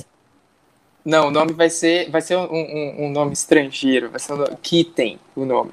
Não, 1.04 1.28
o 1.28 1.30
nome 1.30 1.52
vai 1.52 1.68
ser, 1.68 2.10
vai 2.10 2.22
ser 2.22 2.36
um, 2.36 2.44
um- 2.50 3.04
um 3.04 3.10
nome 3.10 3.34
estrangeiro, 3.34 4.08
vai 4.08 4.18
ser 4.18 4.32
um 4.32 4.36
nome, 4.36 4.56
Kitten, 4.62 5.18
o 5.36 5.44
nome. 5.44 5.72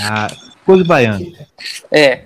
Ah, 0.00 0.28
coisa 0.64 0.84
baiana. 0.84 1.48
É. 1.90 2.24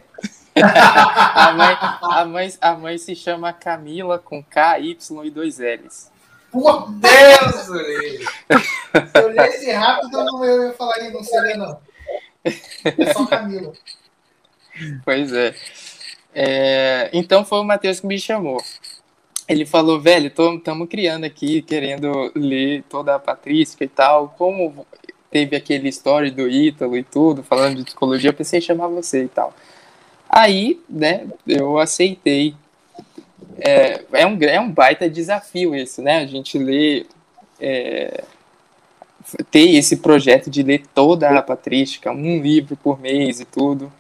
a, 0.61 1.53
mãe, 1.53 1.77
a, 2.03 2.25
mãe, 2.25 2.53
a 2.61 2.75
mãe 2.75 2.99
se 2.99 3.15
chama 3.15 3.53
Camila 3.53 4.19
com 4.19 4.43
K, 4.43 4.79
Y 4.81 5.25
e 5.25 5.31
dois 5.31 5.59
L's. 5.59 6.11
Por 6.51 6.91
Deus, 6.93 7.69
Uri. 7.69 8.19
Se 8.19 9.21
eu 9.21 9.29
lesse 9.29 9.71
rápido, 9.73 10.19
eu 10.19 10.25
não 10.25 10.45
eu 10.45 10.69
ia 10.69 10.73
falaria 10.73 11.11
não 11.11 11.23
seria, 11.23 11.57
não. 11.57 11.81
É 12.45 13.13
só 13.13 13.27
Camila. 13.27 13.73
Pois 15.05 15.33
é. 15.33 15.55
É, 16.35 17.11
Então 17.13 17.45
foi 17.45 17.61
o 17.61 17.65
Matheus 17.65 18.01
que 18.01 18.07
me 18.07 18.19
chamou. 18.19 18.63
Ele 19.47 19.65
falou, 19.65 20.01
velho, 20.01 20.29
estamos 20.29 20.89
criando 20.89 21.25
aqui, 21.25 21.63
querendo 21.63 22.31
ler 22.35 22.83
toda 22.89 23.15
a 23.15 23.19
patrística 23.19 23.85
e 23.85 23.89
tal. 23.89 24.35
Como 24.37 24.87
teve 25.31 25.57
aquele 25.57 25.89
story 25.89 26.31
do 26.31 26.49
Ítalo 26.49 26.97
e 26.97 27.03
tudo, 27.03 27.43
falando 27.43 27.77
de 27.77 27.85
psicologia, 27.85 28.31
eu 28.31 28.35
pensei 28.35 28.59
em 28.59 28.63
chamar 28.63 28.89
você 28.89 29.25
e 29.25 29.29
tal. 29.29 29.55
Aí, 30.29 30.81
né, 30.89 31.27
eu 31.47 31.79
aceitei. 31.79 32.55
É, 33.59 34.03
é, 34.13 34.27
um, 34.27 34.39
é 34.43 34.61
um 34.61 34.71
baita 34.71 35.09
desafio 35.09 35.75
isso, 35.75 36.01
né? 36.03 36.19
A 36.19 36.27
gente 36.27 36.59
lê. 36.59 37.07
é, 37.61 38.23
ter 39.51 39.75
esse 39.75 39.97
projeto 39.99 40.49
de 40.49 40.63
ler 40.63 40.83
toda 40.95 41.29
a 41.31 41.43
patrística, 41.43 42.11
um 42.11 42.41
livro 42.41 42.77
por 42.77 43.01
mês 43.01 43.41
e 43.41 43.45
tudo. 43.45 43.93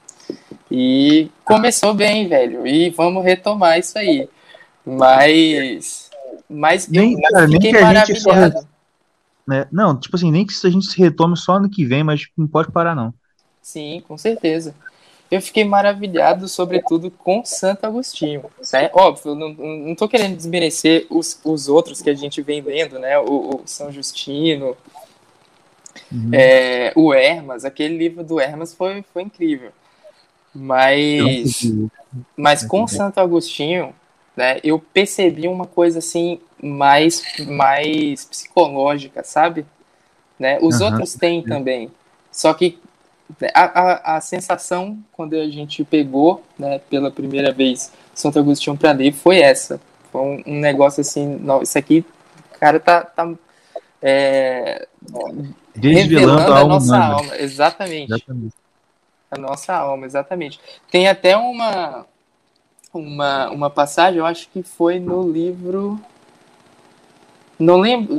E 0.70 1.30
começou 1.44 1.94
bem, 1.94 2.28
velho. 2.28 2.66
E 2.66 2.90
vamos 2.90 3.24
retomar 3.24 3.78
isso 3.78 3.98
aí. 3.98 4.28
Mas. 4.84 6.10
Mas 6.48 6.86
eu 6.86 7.02
Nem- 7.02 7.20
cara, 7.20 7.46
nem 7.46 7.56
fiquei 7.56 7.72
que 7.72 7.76
a 7.78 7.94
gente 8.04 8.20
só 8.20 8.30
maravilhado. 8.30 8.66
Né? 9.49 9.66
Não, 9.72 9.99
tipo 9.99 10.14
assim, 10.14 10.30
nem 10.30 10.46
que 10.46 10.53
a 10.64 10.70
gente 10.70 10.86
se 10.86 10.99
retome 10.99 11.36
só 11.36 11.55
ano 11.55 11.70
que 11.70 11.84
vem, 11.84 12.05
mas 12.05 12.28
não 12.36 12.46
pode 12.46 12.70
parar, 12.70 12.94
não. 12.94 13.14
Sim, 13.62 14.03
com 14.07 14.16
certeza. 14.18 14.74
Eu 15.30 15.42
fiquei 15.42 15.64
maravilhado, 15.64 16.49
sobretudo, 16.49 17.11
com 17.11 17.44
Santo 17.44 17.84
Agostinho. 17.84 18.44
Né? 18.72 18.90
Óbvio, 18.94 19.34
não, 19.34 19.51
não 19.53 19.94
tô 19.94 20.09
querendo 20.09 20.36
desmerecer 20.36 21.07
os, 21.11 21.38
os 21.44 21.68
outros 21.68 22.01
que 22.01 22.09
a 22.09 22.14
gente 22.14 22.40
vem 22.40 22.61
lendo, 22.61 22.99
né? 22.99 23.18
O, 23.18 23.57
o 23.57 23.62
São 23.66 23.90
Justino, 23.92 24.76
Uhum. 26.11 26.30
é, 26.32 26.92
o 26.96 27.12
Hermas, 27.12 27.64
aquele 27.64 27.96
livro 27.96 28.24
do 28.24 28.40
Hermas 28.40 28.74
foi, 28.74 29.05
foi 29.12 29.22
incrível. 29.22 29.70
Mas. 30.55 31.62
Mas 32.36 32.64
com 32.64 32.86
Santo 32.88 33.18
Agostinho, 33.20 33.94
né, 34.34 34.59
eu 34.64 34.78
percebi 34.78 35.46
uma 35.46 35.66
coisa 35.66 35.99
assim 35.99 36.40
mais, 36.62 37.22
mais 37.46 38.24
psicológica, 38.24 39.22
sabe? 39.22 39.66
Né? 40.38 40.59
Os 40.61 40.80
Aham. 40.80 40.90
outros 40.92 41.14
têm 41.14 41.42
também. 41.42 41.90
Só 42.30 42.52
que 42.54 42.78
a, 43.54 43.80
a, 43.80 44.16
a 44.16 44.20
sensação 44.20 44.98
quando 45.12 45.34
a 45.34 45.48
gente 45.48 45.84
pegou, 45.84 46.42
né, 46.59 46.78
pela 46.90 47.11
primeira 47.11 47.52
vez 47.52 47.92
Santo 48.14 48.38
Agostinho 48.38 48.76
para 48.76 48.92
ler 48.92 49.12
foi 49.12 49.40
essa. 49.40 49.80
Foi 50.11 50.20
um, 50.22 50.42
um 50.46 50.61
negócio 50.61 51.00
assim, 51.00 51.36
não, 51.40 51.62
isso 51.62 51.76
aqui, 51.78 52.04
o 52.54 52.59
cara 52.59 52.80
tá, 52.80 53.02
tá 53.02 53.30
é, 54.00 54.88
revelando 55.74 56.52
a 56.52 56.61
a 56.61 56.64
nossa 56.64 56.86
humana. 56.86 57.14
alma, 57.14 57.36
exatamente 57.36 58.12
Exatamente. 58.12 58.54
a 59.30 59.38
nossa 59.38 59.74
alma, 59.74 60.06
exatamente. 60.06 60.61
Tem 60.90 61.06
até 61.09 61.36
uma, 61.36 62.06
uma, 62.92 63.50
uma 63.50 63.70
passagem, 63.70 64.18
eu 64.18 64.26
acho 64.26 64.48
que 64.48 64.62
foi 64.62 64.98
no 64.98 65.30
livro. 65.30 66.00
Não 67.59 67.78
lembro. 67.78 68.18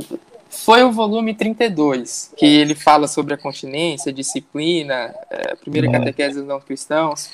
Foi 0.49 0.83
o 0.83 0.91
volume 0.91 1.33
32, 1.35 2.33
que 2.35 2.45
ele 2.45 2.73
fala 2.73 3.07
sobre 3.07 3.35
a 3.35 3.37
continência, 3.37 4.11
disciplina, 4.11 5.13
é, 5.29 5.53
a 5.53 5.55
primeira 5.55 5.87
Uhum. 5.87 5.93
catequese 5.93 6.39
dos 6.39 6.47
não 6.47 6.59
cristãos. 6.59 7.29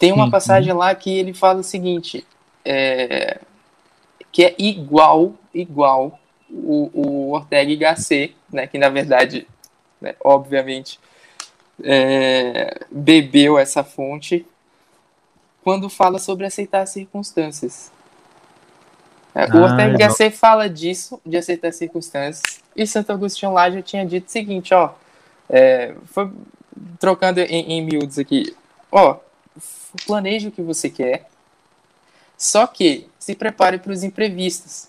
Tem 0.00 0.10
uma 0.12 0.24
Sim. 0.24 0.30
passagem 0.30 0.72
lá 0.72 0.94
que 0.94 1.16
ele 1.16 1.32
fala 1.32 1.60
o 1.60 1.64
seguinte: 1.64 2.26
é, 2.64 3.38
que 4.32 4.44
é 4.44 4.54
igual, 4.58 5.34
igual 5.54 6.18
o, 6.50 6.90
o 6.92 7.32
Ortega 7.32 7.70
y 7.70 7.76
Gasset, 7.76 8.36
né, 8.52 8.66
que 8.66 8.78
na 8.78 8.88
verdade, 8.88 9.46
né, 10.00 10.14
obviamente, 10.22 10.98
é, 11.82 12.80
bebeu 12.90 13.56
essa 13.58 13.84
fonte 13.84 14.44
quando 15.62 15.88
fala 15.88 16.18
sobre 16.18 16.46
aceitar 16.46 16.82
as 16.82 16.90
circunstâncias. 16.90 17.90
É, 19.34 19.46
o 19.46 19.58
Ah, 19.58 19.62
Ortega 19.62 19.88
y 19.88 19.92
legal. 19.92 20.08
Gasset 20.08 20.36
fala 20.36 20.68
disso, 20.68 21.20
de 21.26 21.36
aceitar 21.36 21.68
as 21.68 21.76
circunstâncias, 21.76 22.60
e 22.76 22.86
Santo 22.86 23.12
Agostinho 23.12 23.52
lá 23.52 23.70
já 23.70 23.82
tinha 23.82 24.06
dito 24.06 24.28
o 24.28 24.30
seguinte, 24.30 24.72
ó, 24.72 24.94
é, 25.50 25.94
foi 26.06 26.30
trocando 26.98 27.40
em, 27.40 27.72
em 27.72 27.84
miúdos 27.84 28.18
aqui, 28.18 28.54
ó, 28.92 29.16
planeje 30.06 30.48
o 30.48 30.52
que 30.52 30.62
você 30.62 30.88
quer, 30.88 31.28
só 32.38 32.66
que 32.66 33.08
se 33.18 33.34
prepare 33.34 33.78
para 33.78 33.92
os 33.92 34.02
imprevistos, 34.02 34.88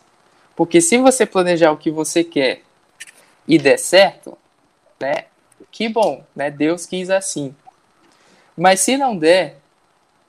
porque 0.56 0.80
se 0.80 0.98
você 0.98 1.26
planejar 1.26 1.72
o 1.72 1.78
que 1.78 1.90
você 1.92 2.24
quer 2.24 2.62
e 3.48 3.58
der 3.58 3.78
certo, 3.78 4.38
né, 5.00 5.26
que 5.72 5.90
bom, 5.90 6.24
né? 6.36 6.50
Deus 6.50 6.86
quis 6.86 7.10
assim. 7.10 7.54
Mas 8.58 8.80
se 8.80 8.96
não 8.96 9.18
der, 9.18 9.58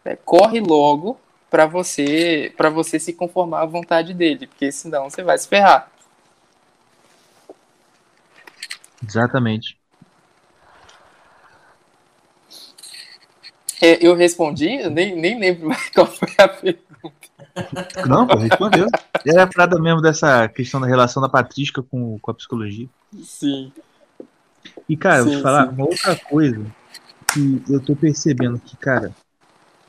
né, 0.04 0.16
corre 0.24 0.60
logo 0.60 1.18
para 1.50 1.66
você 1.66 2.52
para 2.56 2.70
você 2.70 2.98
se 2.98 3.12
conformar 3.12 3.62
à 3.62 3.66
vontade 3.66 4.12
dele, 4.12 4.46
porque 4.46 4.70
senão 4.72 5.08
você 5.08 5.22
vai 5.22 5.38
se 5.38 5.48
ferrar. 5.48 5.90
Exatamente. 9.06 9.78
É, 13.80 14.04
eu 14.06 14.14
respondi, 14.14 14.74
eu 14.74 14.90
nem, 14.90 15.14
nem 15.14 15.38
lembro 15.38 15.68
mais 15.68 15.88
qual 15.90 16.06
foi 16.06 16.28
a 16.38 16.48
pergunta. 16.48 16.86
Não, 18.06 18.26
pô, 18.26 18.36
respondeu. 18.36 18.86
Era 19.24 19.42
a 19.42 19.46
parada 19.46 19.80
mesmo 19.80 20.00
dessa 20.00 20.48
questão 20.48 20.80
da 20.80 20.86
relação 20.86 21.22
da 21.22 21.28
patrística 21.28 21.82
com, 21.82 22.18
com 22.18 22.30
a 22.30 22.34
psicologia. 22.34 22.88
Sim. 23.22 23.72
E, 24.88 24.96
cara, 24.96 25.18
eu 25.18 25.24
vou 25.24 25.32
Sim, 25.32 25.38
te 25.38 25.42
falar 25.42 25.66
sim. 25.66 25.74
uma 25.74 25.84
outra 25.84 26.16
coisa 26.16 26.66
que 27.32 27.62
eu 27.68 27.80
tô 27.80 27.94
percebendo 27.94 28.58
que, 28.58 28.76
cara, 28.76 29.14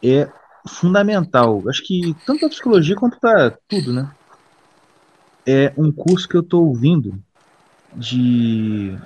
é 0.03 0.29
fundamental. 0.67 1.63
Acho 1.67 1.83
que 1.83 2.15
tanto 2.25 2.41
pra 2.41 2.49
psicologia 2.49 2.95
quanto 2.95 3.19
pra 3.19 3.51
tudo, 3.67 3.93
né? 3.93 4.11
É 5.45 5.73
um 5.77 5.91
curso 5.91 6.27
que 6.27 6.35
eu 6.35 6.43
tô 6.43 6.61
ouvindo 6.61 7.21
de 7.95 8.97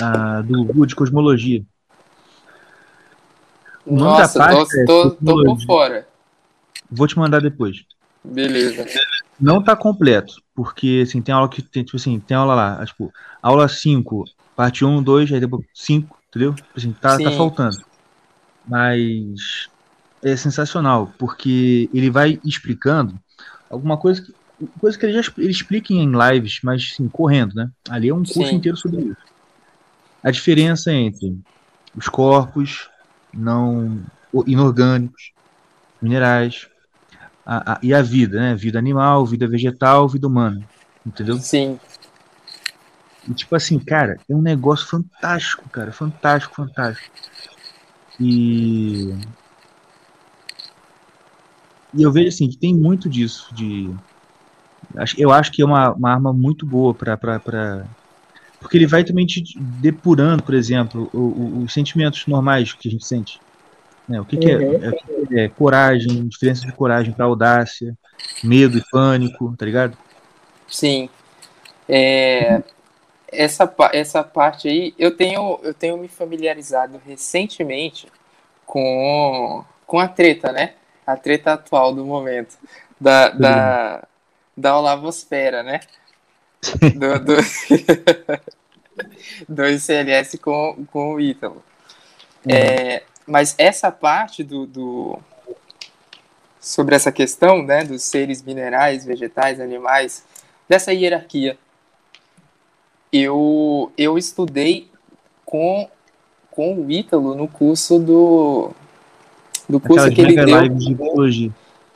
ah, 0.00 0.40
do 0.42 0.64
Google 0.64 0.86
de 0.86 0.94
cosmologia. 0.94 1.64
O 3.84 3.96
nome 3.96 4.12
da 4.12 4.18
Nossa, 4.18 4.38
página 4.38 4.64
tô, 4.64 4.80
é 4.80 4.86
tô, 4.86 5.10
tô 5.10 5.44
por 5.44 5.60
fora. 5.66 6.08
Vou 6.90 7.06
te 7.06 7.18
mandar 7.18 7.40
depois. 7.40 7.84
Beleza. 8.22 8.86
Não 9.38 9.62
tá 9.62 9.76
completo, 9.76 10.34
porque 10.54 11.02
assim, 11.06 11.20
tem 11.20 11.34
aula 11.34 11.48
que 11.48 11.60
tem, 11.60 11.84
tipo 11.84 11.96
assim, 11.96 12.18
tem 12.20 12.36
aula 12.36 12.54
lá, 12.54 12.86
tipo, 12.86 13.12
aula 13.42 13.68
5, 13.68 14.24
parte 14.56 14.84
1, 14.84 15.02
2, 15.02 15.32
aí 15.32 15.40
depois 15.40 15.64
5, 15.74 16.18
entendeu? 16.28 16.54
Tipo 16.54 16.68
Assim, 16.76 16.92
tá, 16.92 17.18
tá 17.18 17.30
faltando. 17.32 17.76
Mas 18.66 19.68
é 20.24 20.36
sensacional, 20.36 21.12
porque 21.18 21.88
ele 21.92 22.10
vai 22.10 22.40
explicando 22.44 23.14
alguma 23.70 23.96
coisa 23.98 24.22
que, 24.22 24.34
coisa 24.80 24.98
que 24.98 25.04
ele 25.06 25.22
já 25.22 25.32
ele 25.36 25.50
explica 25.50 25.92
em 25.92 26.10
lives, 26.10 26.60
mas 26.64 26.90
assim, 26.92 27.08
correndo, 27.08 27.54
né? 27.54 27.70
Ali 27.88 28.08
é 28.08 28.14
um 28.14 28.24
curso 28.24 28.46
Sim. 28.46 28.56
inteiro 28.56 28.76
sobre 28.76 29.02
isso. 29.02 29.16
A 30.22 30.30
diferença 30.30 30.90
entre 30.90 31.38
os 31.94 32.08
corpos 32.08 32.88
não 33.32 34.02
inorgânicos, 34.46 35.32
minerais, 36.00 36.68
a- 37.44 37.74
a- 37.74 37.78
e 37.82 37.92
a 37.92 38.00
vida, 38.00 38.40
né? 38.40 38.54
Vida 38.54 38.78
animal, 38.78 39.26
vida 39.26 39.46
vegetal, 39.46 40.08
vida 40.08 40.26
humana. 40.26 40.62
Entendeu? 41.04 41.36
Sim. 41.36 41.78
E 43.28 43.34
tipo 43.34 43.54
assim, 43.54 43.78
cara, 43.78 44.18
é 44.28 44.34
um 44.34 44.40
negócio 44.40 44.86
fantástico, 44.86 45.68
cara. 45.68 45.92
Fantástico, 45.92 46.54
fantástico. 46.54 47.14
E. 48.18 49.14
E 51.96 52.02
eu 52.02 52.12
vejo 52.12 52.28
assim 52.28 52.48
que 52.48 52.58
tem 52.58 52.74
muito 52.74 53.08
disso. 53.08 53.54
De... 53.54 53.94
Eu 55.16 55.30
acho 55.32 55.50
que 55.52 55.62
é 55.62 55.64
uma, 55.64 55.92
uma 55.94 56.10
arma 56.12 56.32
muito 56.32 56.66
boa 56.66 56.94
pra... 56.94 57.16
Porque 58.60 58.76
ele 58.78 58.86
vai 58.86 59.04
também 59.04 59.26
te 59.26 59.42
depurando, 59.60 60.42
por 60.42 60.54
exemplo, 60.54 61.10
o- 61.12 61.60
o- 61.60 61.64
os 61.64 61.72
sentimentos 61.72 62.24
normais 62.26 62.72
que 62.72 62.88
a 62.88 62.90
gente 62.90 63.04
sente. 63.06 63.38
né? 64.08 64.20
O 64.20 64.24
que, 64.26 64.36
que 64.38 64.50
é, 64.50 64.56
Uhum. 64.56 64.74
é, 64.88 64.92
que 64.92 65.26
que 65.26 65.40
é 65.40 65.48
coragem, 65.48 66.28
diferença 66.28 66.62
de 66.62 66.72
coragem 66.76 67.14
pra 67.14 67.26
audácia, 67.26 67.96
medo 68.42 68.78
e 68.78 68.82
pânico, 68.90 69.54
tá 69.56 69.64
ligado? 69.66 69.96
Sim. 70.68 71.08
É, 71.88 72.62
essa, 73.28 73.72
essa 73.92 74.22
parte 74.24 74.68
aí, 74.68 74.94
eu 74.98 75.16
tenho, 75.16 75.60
eu 75.62 75.74
tenho 75.74 75.96
me 75.98 76.08
familiarizado 76.08 77.00
recentemente 77.06 78.08
com, 78.66 79.64
com 79.86 79.98
a 79.98 80.08
treta, 80.08 80.52
né? 80.52 80.74
A 81.06 81.16
treta 81.16 81.52
atual 81.52 81.94
do 81.94 82.04
momento. 82.04 82.56
Da, 83.00 83.28
da, 83.30 84.04
da 84.56 84.78
Olavosfera, 84.78 85.62
né? 85.62 85.80
Do, 86.94 87.18
do, 87.18 87.36
do 89.48 89.66
ICLS 89.66 90.38
com, 90.38 90.86
com 90.90 91.14
o 91.14 91.20
Ítalo. 91.20 91.62
É, 92.48 93.02
mas 93.26 93.54
essa 93.58 93.90
parte 93.90 94.42
do, 94.42 94.66
do 94.66 95.18
sobre 96.60 96.94
essa 96.94 97.12
questão, 97.12 97.62
né, 97.62 97.84
dos 97.84 98.02
seres 98.02 98.42
minerais, 98.42 99.04
vegetais, 99.04 99.60
animais, 99.60 100.24
dessa 100.68 100.92
hierarquia, 100.92 101.58
eu 103.12 103.92
eu 103.96 104.18
estudei 104.18 104.90
com 105.44 105.88
com 106.50 106.74
o 106.78 106.90
Ítalo 106.90 107.34
no 107.34 107.48
curso 107.48 107.98
do 107.98 108.72
do 109.68 109.80
curso 109.80 110.06
Aquelas 110.06 110.14
que 110.14 110.20
ele 110.20 110.44
deu. 110.44 110.60
lives 110.60 110.84
de 110.86 110.94
biologia. 110.94 111.50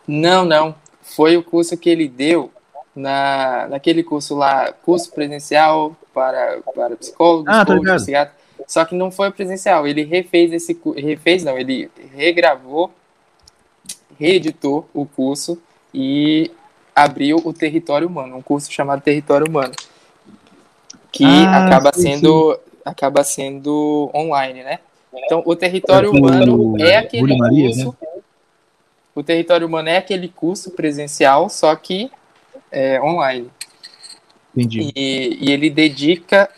Não, 0.07 0.45
não. 0.45 0.75
Foi 1.03 1.37
o 1.37 1.43
curso 1.43 1.77
que 1.77 1.89
ele 1.91 2.09
deu 2.09 2.51
na, 2.95 3.67
naquele 3.69 4.03
curso 4.03 4.35
lá, 4.35 4.73
curso 4.73 5.11
presencial 5.13 5.97
para, 6.13 6.59
para 6.75 6.97
psicólogos, 6.97 7.47
Ah, 7.49 7.65
tô 7.65 7.73
coaches, 7.73 7.81
ligado. 7.85 7.99
psiquiatras. 8.01 8.39
Só 8.67 8.85
que 8.85 8.95
não 8.95 9.11
foi 9.11 9.31
presencial. 9.31 9.87
Ele 9.87 10.03
refez 10.05 10.53
esse 10.53 10.79
refez 10.97 11.45
não, 11.45 11.59
ele 11.59 11.91
regravou, 12.15 12.93
reeditou 14.19 14.89
o 14.93 15.07
curso 15.07 15.61
e 15.95 16.51
abriu 16.95 17.41
o 17.45 17.53
Território 17.53 18.09
Humano, 18.09 18.37
um 18.37 18.43
curso 18.43 18.71
chamado 18.73 19.01
Território 19.01 19.47
Humano, 19.49 19.73
que 21.13 21.25
Ah, 21.25 21.67
acaba 21.67 21.93
sim, 21.95 22.03
sendo 22.03 22.59
acaba 22.85 23.23
sendo 23.23 24.11
online, 24.15 24.63
né? 24.65 24.81
Então, 25.13 25.43
o 25.45 25.57
Território 25.57 26.11
Humano 26.11 26.77
é 26.79 26.97
aquele 26.97 27.37
né? 27.37 27.49
curso 27.49 27.97
o 29.19 29.23
território 29.25 29.67
humano 29.67 29.89
é 29.89 29.97
aquele 29.97 30.29
curso 30.29 30.71
presencial, 30.71 31.49
só 31.49 31.75
que 31.75 32.09
é, 32.71 33.03
online. 33.03 33.51
Entendi. 34.57 34.93
E, 34.95 35.39
e 35.41 35.51
ele 35.51 35.69
dedica, 35.69 36.49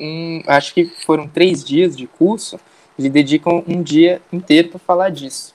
um, 0.00 0.42
acho 0.46 0.72
que 0.72 0.86
foram 0.86 1.28
três 1.28 1.62
dias 1.62 1.94
de 1.94 2.06
curso, 2.06 2.58
ele 2.98 3.10
dedica 3.10 3.50
um 3.50 3.82
dia 3.82 4.22
inteiro 4.32 4.70
para 4.70 4.78
falar 4.78 5.10
disso. 5.10 5.54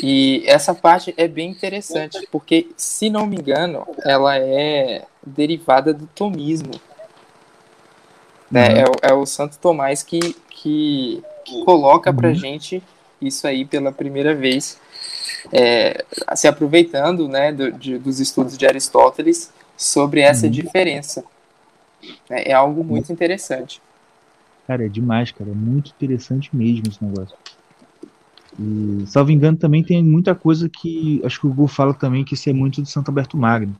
E 0.00 0.44
essa 0.46 0.72
parte 0.72 1.12
é 1.16 1.26
bem 1.26 1.50
interessante, 1.50 2.24
porque, 2.30 2.68
se 2.76 3.10
não 3.10 3.26
me 3.26 3.34
engano, 3.34 3.84
ela 4.04 4.38
é 4.38 5.06
derivada 5.26 5.92
do 5.92 6.06
tomismo. 6.06 6.70
Né? 8.50 8.68
Uhum. 8.68 8.76
É, 8.78 8.84
o- 8.84 8.94
é 9.02 9.14
o 9.14 9.26
Santo 9.26 9.58
Tomás 9.58 10.02
que, 10.02 10.20
que, 10.50 11.22
que 11.44 11.64
coloca 11.64 12.12
pra 12.12 12.28
Uhum. 12.28 12.34
gente 12.34 12.82
isso 13.20 13.46
aí 13.46 13.64
pela 13.64 13.90
primeira 13.92 14.34
vez, 14.34 14.78
é, 15.52 16.04
se 16.36 16.46
aproveitando 16.48 17.28
né, 17.28 17.52
do- 17.52 17.72
de- 17.72 17.98
dos 17.98 18.20
estudos 18.20 18.56
de 18.58 18.66
Aristóteles 18.66 19.50
sobre 19.76 20.20
essa 20.20 20.46
Uhum. 20.46 20.52
diferença. 20.52 21.24
É, 22.30 22.50
é 22.50 22.54
algo 22.54 22.84
muito 22.84 23.12
interessante. 23.12 23.80
Cara, 24.66 24.84
é 24.84 24.88
demais, 24.88 25.30
cara. 25.32 25.50
É 25.50 25.54
muito 25.54 25.90
interessante 25.90 26.54
mesmo 26.54 26.88
esse 26.88 27.02
negócio. 27.02 27.36
E, 28.58 29.06
salvo 29.06 29.30
engano, 29.30 29.56
também 29.56 29.84
tem 29.84 30.02
muita 30.02 30.34
coisa 30.34 30.68
que 30.68 31.20
acho 31.24 31.40
que 31.40 31.46
o 31.46 31.52
Gu 31.52 31.66
fala 31.68 31.92
também 31.94 32.24
que 32.24 32.34
isso 32.34 32.48
é 32.48 32.52
muito 32.52 32.80
do 32.80 32.88
Santo 32.88 33.08
Alberto 33.08 33.36
Magno. 33.36 33.76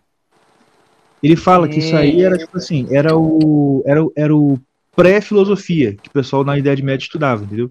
Ele 1.22 1.36
fala 1.36 1.68
que 1.68 1.78
isso 1.78 1.96
aí 1.96 2.22
era 2.22 2.36
tipo 2.36 2.56
assim, 2.56 2.86
era 2.94 3.16
o 3.16 3.82
era, 3.86 4.04
o- 4.04 4.12
era 4.16 4.36
o 4.36 4.58
pré-filosofia 4.94 5.92
que 5.92 6.08
o 6.08 6.12
pessoal 6.12 6.44
na 6.44 6.58
Idade 6.58 6.82
Média 6.82 7.04
estudava, 7.04 7.44
entendeu? 7.44 7.70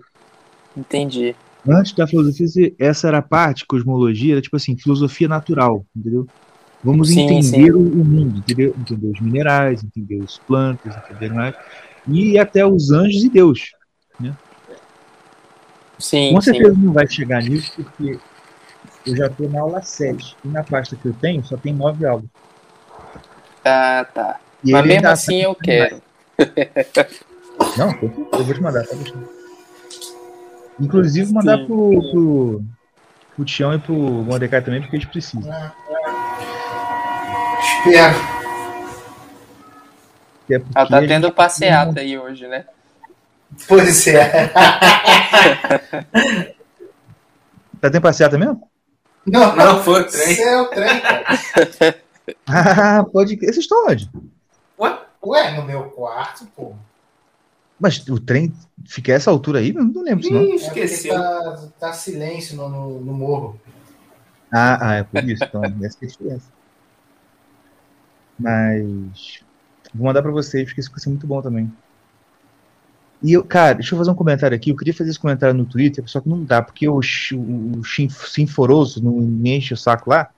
Entendi. 0.77 1.35
Antes 1.67 1.95
da 1.95 2.05
filosofia, 2.05 2.73
essa 2.77 3.07
era 3.07 3.17
a 3.19 3.21
parte, 3.23 3.65
cosmologia, 3.65 4.33
era 4.35 4.41
tipo 4.41 4.55
assim, 4.55 4.77
filosofia 4.77 5.27
natural, 5.27 5.85
entendeu? 5.95 6.27
Vamos 6.83 7.09
Sim, 7.09 7.41
entender 7.41 7.71
sim. 7.71 7.71
O, 7.71 8.03
mundo, 8.05 8.37
entendeu? 8.37 8.75
Entender 8.77 9.07
os 9.07 9.19
minerais, 9.19 9.83
entender 9.83 10.23
as 10.23 10.37
plantas, 10.47 10.95
entender 10.95 11.33
mais, 11.33 11.55
e 12.07 12.37
até 12.37 12.63
os 12.65 12.91
anjos 12.91 13.23
e 13.23 13.29
Deus. 13.29 13.61
Sim, 15.99 16.29
Com 16.33 16.41
sim. 16.41 16.51
certeza 16.51 16.75
não 16.77 16.93
vai 16.93 17.07
chegar 17.09 17.41
nisso, 17.41 17.71
porque 17.75 18.19
eu 19.05 19.15
já 19.15 19.27
estou 19.27 19.49
na 19.49 19.61
aula 19.61 19.81
7. 19.81 20.37
E 20.43 20.49
na 20.49 20.63
pasta 20.63 20.95
que 20.95 21.07
eu 21.07 21.13
tenho, 21.15 21.43
só 21.43 21.57
tem 21.57 21.73
9 21.73 22.05
aulas. 22.05 22.25
Tá, 23.65 24.05
tá. 24.13 24.39
E 24.63 24.71
Mas 24.71 24.85
mesmo 24.85 25.07
assim 25.07 25.41
eu 25.41 25.55
quero. 25.55 25.99
Não, 27.75 27.89
eu 28.01 28.43
vou 28.43 28.53
te 28.53 28.61
mandar, 28.61 28.85
tá 28.85 28.93
deixando. 28.95 29.27
Inclusive, 30.79 31.33
mandar 31.33 31.57
Sim. 31.57 31.65
pro, 31.65 32.11
pro, 32.11 32.61
pro 33.35 33.45
Tião 33.45 33.73
e 33.73 33.79
pro 33.79 33.95
Mordecai 33.95 34.61
também, 34.61 34.81
porque 34.83 35.03
precisam. 35.07 35.41
Espero. 37.59 38.15
Que 40.45 40.53
é 40.53 40.59
porque 40.59 40.77
Ela 40.77 40.87
tá 40.87 40.97
a 40.97 40.99
gente- 41.01 41.09
tendo 41.09 41.31
passeata 41.31 41.99
aí 42.01 42.19
hoje, 42.19 42.47
né? 42.47 42.65
Pois 43.67 44.05
é. 44.05 44.47
Tá 47.81 47.89
tendo 47.89 48.01
passeata 48.01 48.37
mesmo? 48.37 48.69
Não, 49.25 49.55
Não, 49.55 49.83
foi 49.83 50.01
o 50.01 50.07
trem. 50.07 50.31
Esse 50.33 50.43
é 50.43 50.61
o 50.61 50.65
trem, 50.67 50.99
cara. 51.01 51.25
Ah, 52.47 53.03
pode 53.03 53.37
crer. 53.37 53.53
Vocês 53.53 53.65
estão 53.65 53.87
onde? 53.87 54.09
Ué, 54.79 54.99
ué, 55.25 55.55
no 55.57 55.65
meu 55.65 55.83
quarto, 55.91 56.45
pô. 56.55 56.73
Mas 57.79 58.07
o 58.07 58.19
trem 58.19 58.53
fica 58.85 59.11
a 59.11 59.15
essa 59.15 59.29
altura 59.29 59.59
aí? 59.59 59.73
Não, 59.73 59.83
não 59.83 60.01
lembro 60.01 60.29
não. 60.31 60.41
É 60.41 60.55
esqueceu. 60.55 61.13
tá, 61.13 61.67
tá 61.79 61.93
silêncio 61.93 62.55
no, 62.55 62.69
no, 62.69 63.01
no 63.01 63.13
morro. 63.13 63.59
Ah, 64.51 64.77
ah, 64.89 64.95
é 64.95 65.03
por 65.03 65.23
isso. 65.23 65.43
Então, 65.43 65.61
essa 65.83 65.97
que 65.97 66.05
é 66.05 66.07
a 66.07 66.11
diferença. 66.11 66.51
Mas. 68.39 69.39
Vou 69.93 70.07
mandar 70.07 70.21
pra 70.21 70.31
vocês, 70.31 70.65
porque 70.65 70.81
isso 70.81 70.91
vai 70.91 70.99
ser 70.99 71.09
muito 71.09 71.27
bom 71.27 71.41
também. 71.41 71.71
E 73.23 73.33
eu, 73.33 73.43
cara, 73.43 73.75
deixa 73.75 73.93
eu 73.93 73.97
fazer 73.97 74.11
um 74.11 74.15
comentário 74.15 74.55
aqui. 74.55 74.69
Eu 74.69 74.75
queria 74.75 74.93
fazer 74.93 75.09
esse 75.09 75.19
comentário 75.19 75.55
no 75.55 75.65
Twitter, 75.65 76.03
só 76.07 76.19
que 76.19 76.29
não 76.29 76.43
dá, 76.43 76.61
porque 76.61 76.87
o, 76.87 76.97
o 76.97 77.01
Chin- 77.83 78.09
Sinforoso 78.09 79.03
não 79.03 79.13
me 79.13 79.55
enche 79.55 79.73
o 79.73 79.77
saco 79.77 80.09
lá. 80.09 80.29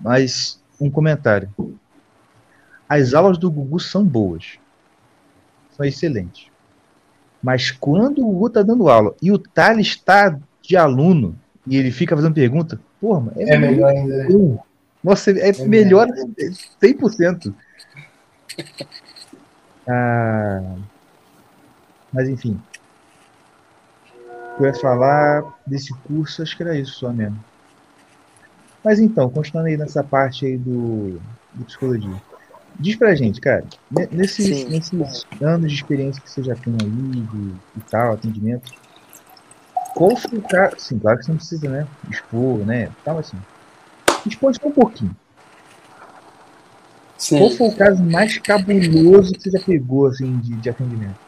Mas, 0.00 0.57
um 0.80 0.90
comentário. 0.90 1.50
As 2.88 3.14
aulas 3.14 3.38
do 3.38 3.50
Gugu 3.50 3.78
são 3.78 4.04
boas. 4.04 4.58
São 5.76 5.84
excelentes. 5.84 6.46
Mas 7.42 7.70
quando 7.70 8.22
o 8.22 8.32
Gugu 8.32 8.50
tá 8.50 8.62
dando 8.62 8.88
aula 8.88 9.14
e 9.22 9.30
o 9.30 9.38
Thales 9.38 9.88
está 9.88 10.38
de 10.62 10.76
aluno 10.76 11.38
e 11.66 11.76
ele 11.76 11.90
fica 11.90 12.16
fazendo 12.16 12.34
pergunta, 12.34 12.80
porra, 13.00 13.32
é, 13.36 13.54
É 13.54 13.58
melhor 13.58 13.90
ainda, 13.90 14.16
né? 14.16 14.58
Nossa, 15.02 15.30
é, 15.30 15.50
É 15.50 15.64
melhor 15.66 16.08
100%. 16.80 17.54
Ah, 19.86 20.74
mas 22.12 22.28
enfim. 22.28 22.60
Eu 24.58 24.66
ia 24.66 24.74
falar 24.74 25.44
desse 25.66 25.94
curso, 25.94 26.42
acho 26.42 26.56
que 26.56 26.62
era 26.62 26.76
isso 26.76 26.98
só 26.98 27.12
mesmo. 27.12 27.38
Mas 28.84 29.00
então, 29.00 29.28
continuando 29.28 29.68
aí 29.68 29.76
nessa 29.76 30.02
parte 30.02 30.46
aí 30.46 30.56
do, 30.56 31.18
do 31.52 31.64
psicologia. 31.64 32.22
Diz 32.78 32.96
pra 32.96 33.14
gente, 33.14 33.40
cara, 33.40 33.64
ne- 33.90 34.08
nesses, 34.12 34.68
nesses 34.68 35.26
anos 35.40 35.70
de 35.70 35.76
experiência 35.76 36.22
que 36.22 36.30
você 36.30 36.42
já 36.42 36.54
tem 36.54 36.74
aí 36.80 36.88
de, 36.88 37.54
e 37.76 37.80
tal, 37.90 38.12
atendimento, 38.12 38.72
qual 39.94 40.16
foi 40.16 40.38
o 40.38 40.42
cara. 40.42 40.78
Sim, 40.78 40.98
claro 40.98 41.18
que 41.18 41.24
você 41.24 41.30
não 41.32 41.38
precisa, 41.38 41.68
né? 41.68 41.86
Expor, 42.08 42.58
né? 42.64 42.88
Tal 43.04 43.18
assim. 43.18 43.36
Expõe 44.24 44.54
só 44.54 44.68
um 44.68 44.72
pouquinho. 44.72 45.14
Qual 47.28 47.50
Sim. 47.50 47.56
foi 47.56 47.68
o 47.68 47.76
caso 47.76 48.04
mais 48.04 48.38
cabuloso 48.38 49.32
que 49.32 49.42
você 49.42 49.50
já 49.50 49.60
pegou, 49.60 50.06
assim, 50.06 50.38
de, 50.38 50.54
de 50.54 50.70
atendimento? 50.70 51.18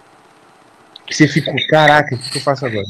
Que 1.05 1.15
você 1.15 1.27
ficou, 1.27 1.55
caraca, 1.69 2.15
o 2.15 2.19
que 2.19 2.31
que 2.31 2.39
eu 2.39 2.43
faço 2.43 2.65
agora? 2.65 2.87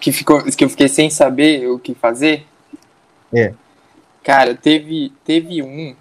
Que, 0.00 0.10
ficou, 0.12 0.42
que 0.42 0.64
eu 0.64 0.70
fiquei 0.70 0.88
sem 0.88 1.10
saber 1.10 1.68
o 1.68 1.78
que 1.78 1.94
fazer? 1.94 2.46
É. 3.32 3.52
Cara, 4.22 4.54
teve, 4.54 5.12
teve 5.24 5.62
um 5.62 5.94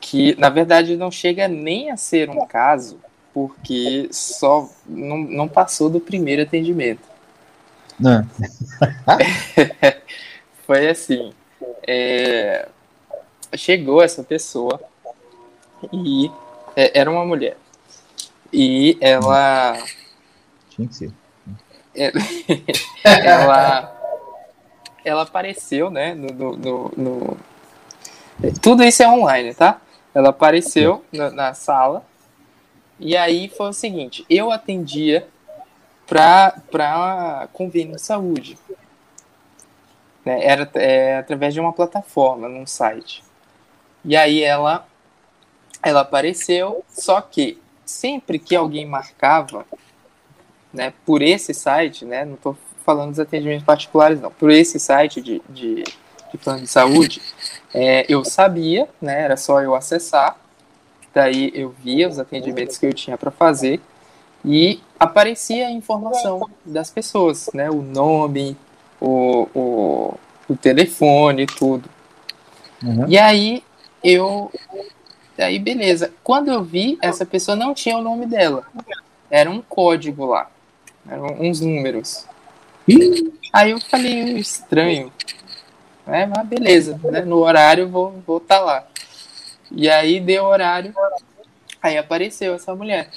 que, 0.00 0.38
na 0.38 0.48
verdade, 0.48 0.96
não 0.96 1.10
chega 1.10 1.48
nem 1.48 1.90
a 1.90 1.96
ser 1.96 2.30
um 2.30 2.46
caso, 2.46 3.00
porque 3.34 4.08
só 4.12 4.70
não, 4.86 5.18
não 5.18 5.48
passou 5.48 5.90
do 5.90 5.98
primeiro 5.98 6.42
atendimento. 6.42 7.02
Não. 7.98 8.24
Foi 10.66 10.88
assim. 10.88 11.32
é, 11.86 12.68
chegou 13.56 14.02
essa 14.02 14.22
pessoa 14.22 14.80
e 15.92 16.30
é, 16.74 17.00
era 17.00 17.10
uma 17.10 17.24
mulher. 17.24 17.56
E 18.52 18.96
ela, 19.00 19.76
Tinha 20.70 20.88
que 20.88 20.94
ser. 20.94 21.12
ela, 23.02 23.95
ela 25.06 25.22
apareceu, 25.22 25.88
né? 25.90 26.14
No, 26.14 26.56
no- 26.56 26.92
no- 26.96 27.36
Tudo 28.60 28.82
isso 28.84 29.02
é 29.02 29.08
online, 29.08 29.54
tá? 29.54 29.80
ela 30.16 30.30
apareceu 30.30 31.04
na, 31.12 31.30
na 31.30 31.52
sala 31.54 32.02
e 32.98 33.14
aí 33.14 33.50
foi 33.50 33.68
o 33.68 33.72
seguinte, 33.74 34.24
eu 34.30 34.50
atendia 34.50 35.28
para 36.06 37.48
convênio 37.52 37.96
de 37.96 38.00
saúde. 38.00 38.58
Né? 40.24 40.42
Era 40.42 40.70
é, 40.74 41.18
através 41.18 41.52
de 41.52 41.60
uma 41.60 41.72
plataforma, 41.72 42.48
num 42.48 42.66
site. 42.66 43.22
E 44.02 44.16
aí 44.16 44.42
ela, 44.42 44.86
ela 45.82 46.00
apareceu, 46.00 46.82
só 46.88 47.20
que 47.20 47.60
sempre 47.84 48.38
que 48.38 48.56
alguém 48.56 48.86
marcava 48.86 49.66
né, 50.72 50.94
por 51.04 51.20
esse 51.20 51.52
site, 51.52 52.06
né, 52.06 52.24
não 52.24 52.34
estou 52.34 52.56
falando 52.86 53.10
dos 53.10 53.20
atendimentos 53.20 53.64
particulares, 53.64 54.20
não, 54.20 54.30
por 54.30 54.50
esse 54.50 54.78
site 54.78 55.20
de, 55.20 55.42
de, 55.48 55.82
de 55.82 56.38
plano 56.42 56.60
de 56.60 56.68
saúde, 56.68 57.20
é, 57.74 58.06
eu 58.08 58.24
sabia, 58.24 58.88
né, 59.02 59.22
era 59.22 59.36
só 59.36 59.60
eu 59.60 59.74
acessar, 59.74 60.38
daí 61.12 61.50
eu 61.54 61.74
via 61.82 62.08
os 62.08 62.18
atendimentos 62.18 62.78
que 62.78 62.86
eu 62.86 62.94
tinha 62.94 63.18
para 63.18 63.30
fazer 63.30 63.80
e 64.44 64.80
aparecia 64.98 65.66
a 65.66 65.70
informação 65.70 66.48
das 66.64 66.90
pessoas, 66.90 67.50
né, 67.52 67.68
o 67.68 67.82
nome, 67.82 68.56
o, 69.00 69.48
o, 69.52 70.14
o 70.48 70.56
telefone, 70.56 71.44
tudo. 71.44 71.90
Uhum. 72.82 73.06
E 73.08 73.18
aí 73.18 73.64
eu 74.04 74.50
Aí, 75.38 75.58
beleza. 75.58 76.12
Quando 76.24 76.50
eu 76.50 76.62
vi, 76.62 76.98
essa 77.02 77.26
pessoa 77.26 77.56
não 77.56 77.74
tinha 77.74 77.96
o 77.96 78.02
nome 78.02 78.26
dela. 78.26 78.64
Era 79.30 79.50
um 79.50 79.60
código 79.60 80.24
lá. 80.24 80.50
Eram 81.08 81.26
uns 81.40 81.60
números. 81.60 82.26
Aí 83.52 83.70
eu 83.70 83.80
falei, 83.80 84.38
estranho. 84.38 85.12
É, 86.06 86.24
mas 86.26 86.46
beleza, 86.46 87.00
né? 87.04 87.22
No 87.22 87.38
horário 87.38 87.88
vou 87.88 88.08
estar 88.10 88.22
vou 88.26 88.40
tá 88.40 88.60
lá. 88.60 88.86
E 89.70 89.88
aí 89.88 90.20
deu 90.20 90.44
horário. 90.44 90.94
Aí 91.82 91.98
apareceu 91.98 92.54
essa 92.54 92.74
mulher. 92.74 93.10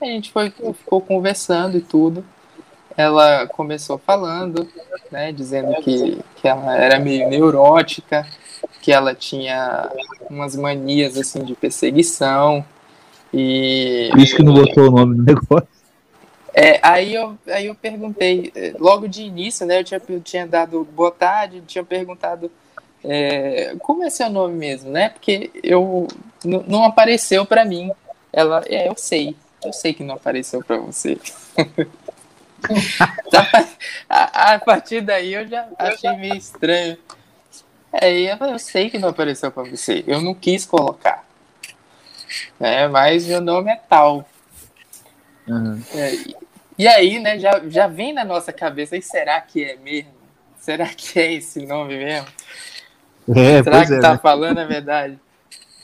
A 0.00 0.06
gente 0.06 0.32
foi, 0.32 0.50
ficou 0.50 1.00
conversando 1.00 1.78
e 1.78 1.80
tudo. 1.80 2.24
Ela 2.96 3.46
começou 3.46 3.98
falando, 3.98 4.68
né? 5.10 5.32
Dizendo 5.32 5.74
que, 5.82 6.18
que 6.36 6.48
ela 6.48 6.76
era 6.76 6.98
meio 6.98 7.28
neurótica 7.28 8.26
que 8.80 8.92
ela 8.92 9.14
tinha 9.14 9.90
umas 10.28 10.54
manias 10.56 11.16
assim 11.16 11.42
de 11.42 11.54
perseguição 11.54 12.64
e 13.32 14.08
por 14.12 14.20
isso 14.20 14.36
que 14.36 14.42
não 14.42 14.54
botou 14.54 14.88
o 14.88 14.90
nome 14.90 15.16
no 15.16 15.24
negócio 15.24 15.68
é, 16.54 16.80
aí 16.82 17.14
eu 17.14 17.36
aí 17.46 17.66
eu 17.66 17.74
perguntei 17.74 18.52
é, 18.54 18.74
logo 18.78 19.08
de 19.08 19.22
início 19.22 19.66
né 19.66 19.80
eu 19.80 19.84
tinha, 19.84 20.02
eu 20.08 20.20
tinha 20.20 20.46
dado 20.46 20.84
boa 20.84 21.10
tarde 21.10 21.62
tinha 21.66 21.84
perguntado 21.84 22.50
é, 23.02 23.74
como 23.80 24.04
é 24.04 24.10
seu 24.10 24.30
nome 24.30 24.54
mesmo 24.54 24.90
né 24.90 25.10
porque 25.10 25.50
eu 25.62 26.08
não 26.44 26.84
apareceu 26.84 27.44
para 27.44 27.64
mim 27.64 27.90
ela 28.32 28.62
é 28.66 28.88
eu 28.88 28.94
sei 28.96 29.36
eu 29.64 29.72
sei 29.72 29.92
que 29.92 30.04
não 30.04 30.14
apareceu 30.14 30.62
para 30.64 30.78
você 30.78 31.18
a, 34.08 34.54
a 34.54 34.58
partir 34.58 35.00
daí 35.00 35.34
eu 35.34 35.46
já 35.46 35.68
achei 35.78 36.16
meio 36.16 36.36
estranho 36.36 36.96
Aí 38.00 38.26
é, 38.26 38.36
eu 38.40 38.58
sei 38.58 38.90
que 38.90 38.98
não 38.98 39.10
apareceu 39.10 39.52
para 39.52 39.62
você. 39.62 40.02
Eu 40.06 40.20
não 40.20 40.34
quis 40.34 40.66
colocar. 40.66 41.24
É, 42.58 42.88
mas 42.88 43.26
meu 43.26 43.40
nome 43.40 43.70
é 43.70 43.76
tal. 43.76 44.28
Uhum. 45.46 45.80
É, 45.94 46.10
e 46.78 46.88
aí, 46.88 47.18
né, 47.18 47.38
já, 47.38 47.62
já 47.68 47.86
vem 47.86 48.12
na 48.12 48.24
nossa 48.24 48.52
cabeça, 48.52 48.96
e 48.96 49.02
será 49.02 49.40
que 49.40 49.62
é 49.62 49.76
mesmo? 49.76 50.12
Será 50.58 50.86
que 50.86 51.18
é 51.18 51.34
esse 51.34 51.64
nome 51.66 51.96
mesmo? 51.96 52.26
É, 53.34 53.62
será 53.62 53.86
que 53.86 53.94
é, 53.94 54.00
tá 54.00 54.12
né? 54.12 54.18
falando 54.18 54.58
a 54.58 54.64
verdade? 54.64 55.18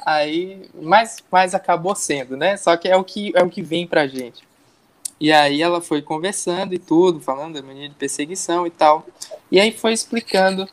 Aí, 0.05 0.69
mas, 0.75 1.19
mas 1.31 1.55
acabou 1.55 1.95
sendo, 1.95 2.37
né? 2.37 2.57
Só 2.57 2.77
que 2.77 2.89
é 2.89 2.97
o 2.97 3.05
que 3.05 3.33
é 3.35 3.43
o 3.43 3.51
que 3.51 3.63
vem 3.63 3.87
pra 3.87 4.07
gente. 4.07 4.43
E 5.21 5.31
aí 5.31 5.61
ela 5.61 5.83
foi 5.83 6.01
conversando 6.01 6.73
e 6.73 6.79
tudo, 6.79 7.21
falando 7.21 7.55
da 7.55 7.63
mania 7.63 7.89
de 7.89 7.95
perseguição 7.95 8.67
e 8.67 8.71
tal. 8.71 9.07
E 9.53 9.61
aí 9.61 9.71
foi 9.71 9.93
explicando 9.93 10.67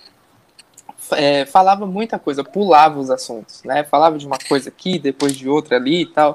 é, 1.11 1.45
falava 1.45 1.85
muita 1.85 2.17
coisa, 2.17 2.43
pulava 2.43 2.99
os 2.99 3.09
assuntos, 3.09 3.63
né? 3.63 3.83
Falava 3.83 4.17
de 4.17 4.25
uma 4.25 4.37
coisa 4.47 4.69
aqui, 4.69 4.97
depois 4.97 5.35
de 5.35 5.47
outra 5.47 5.77
ali 5.77 6.01
e 6.01 6.05
tal. 6.05 6.33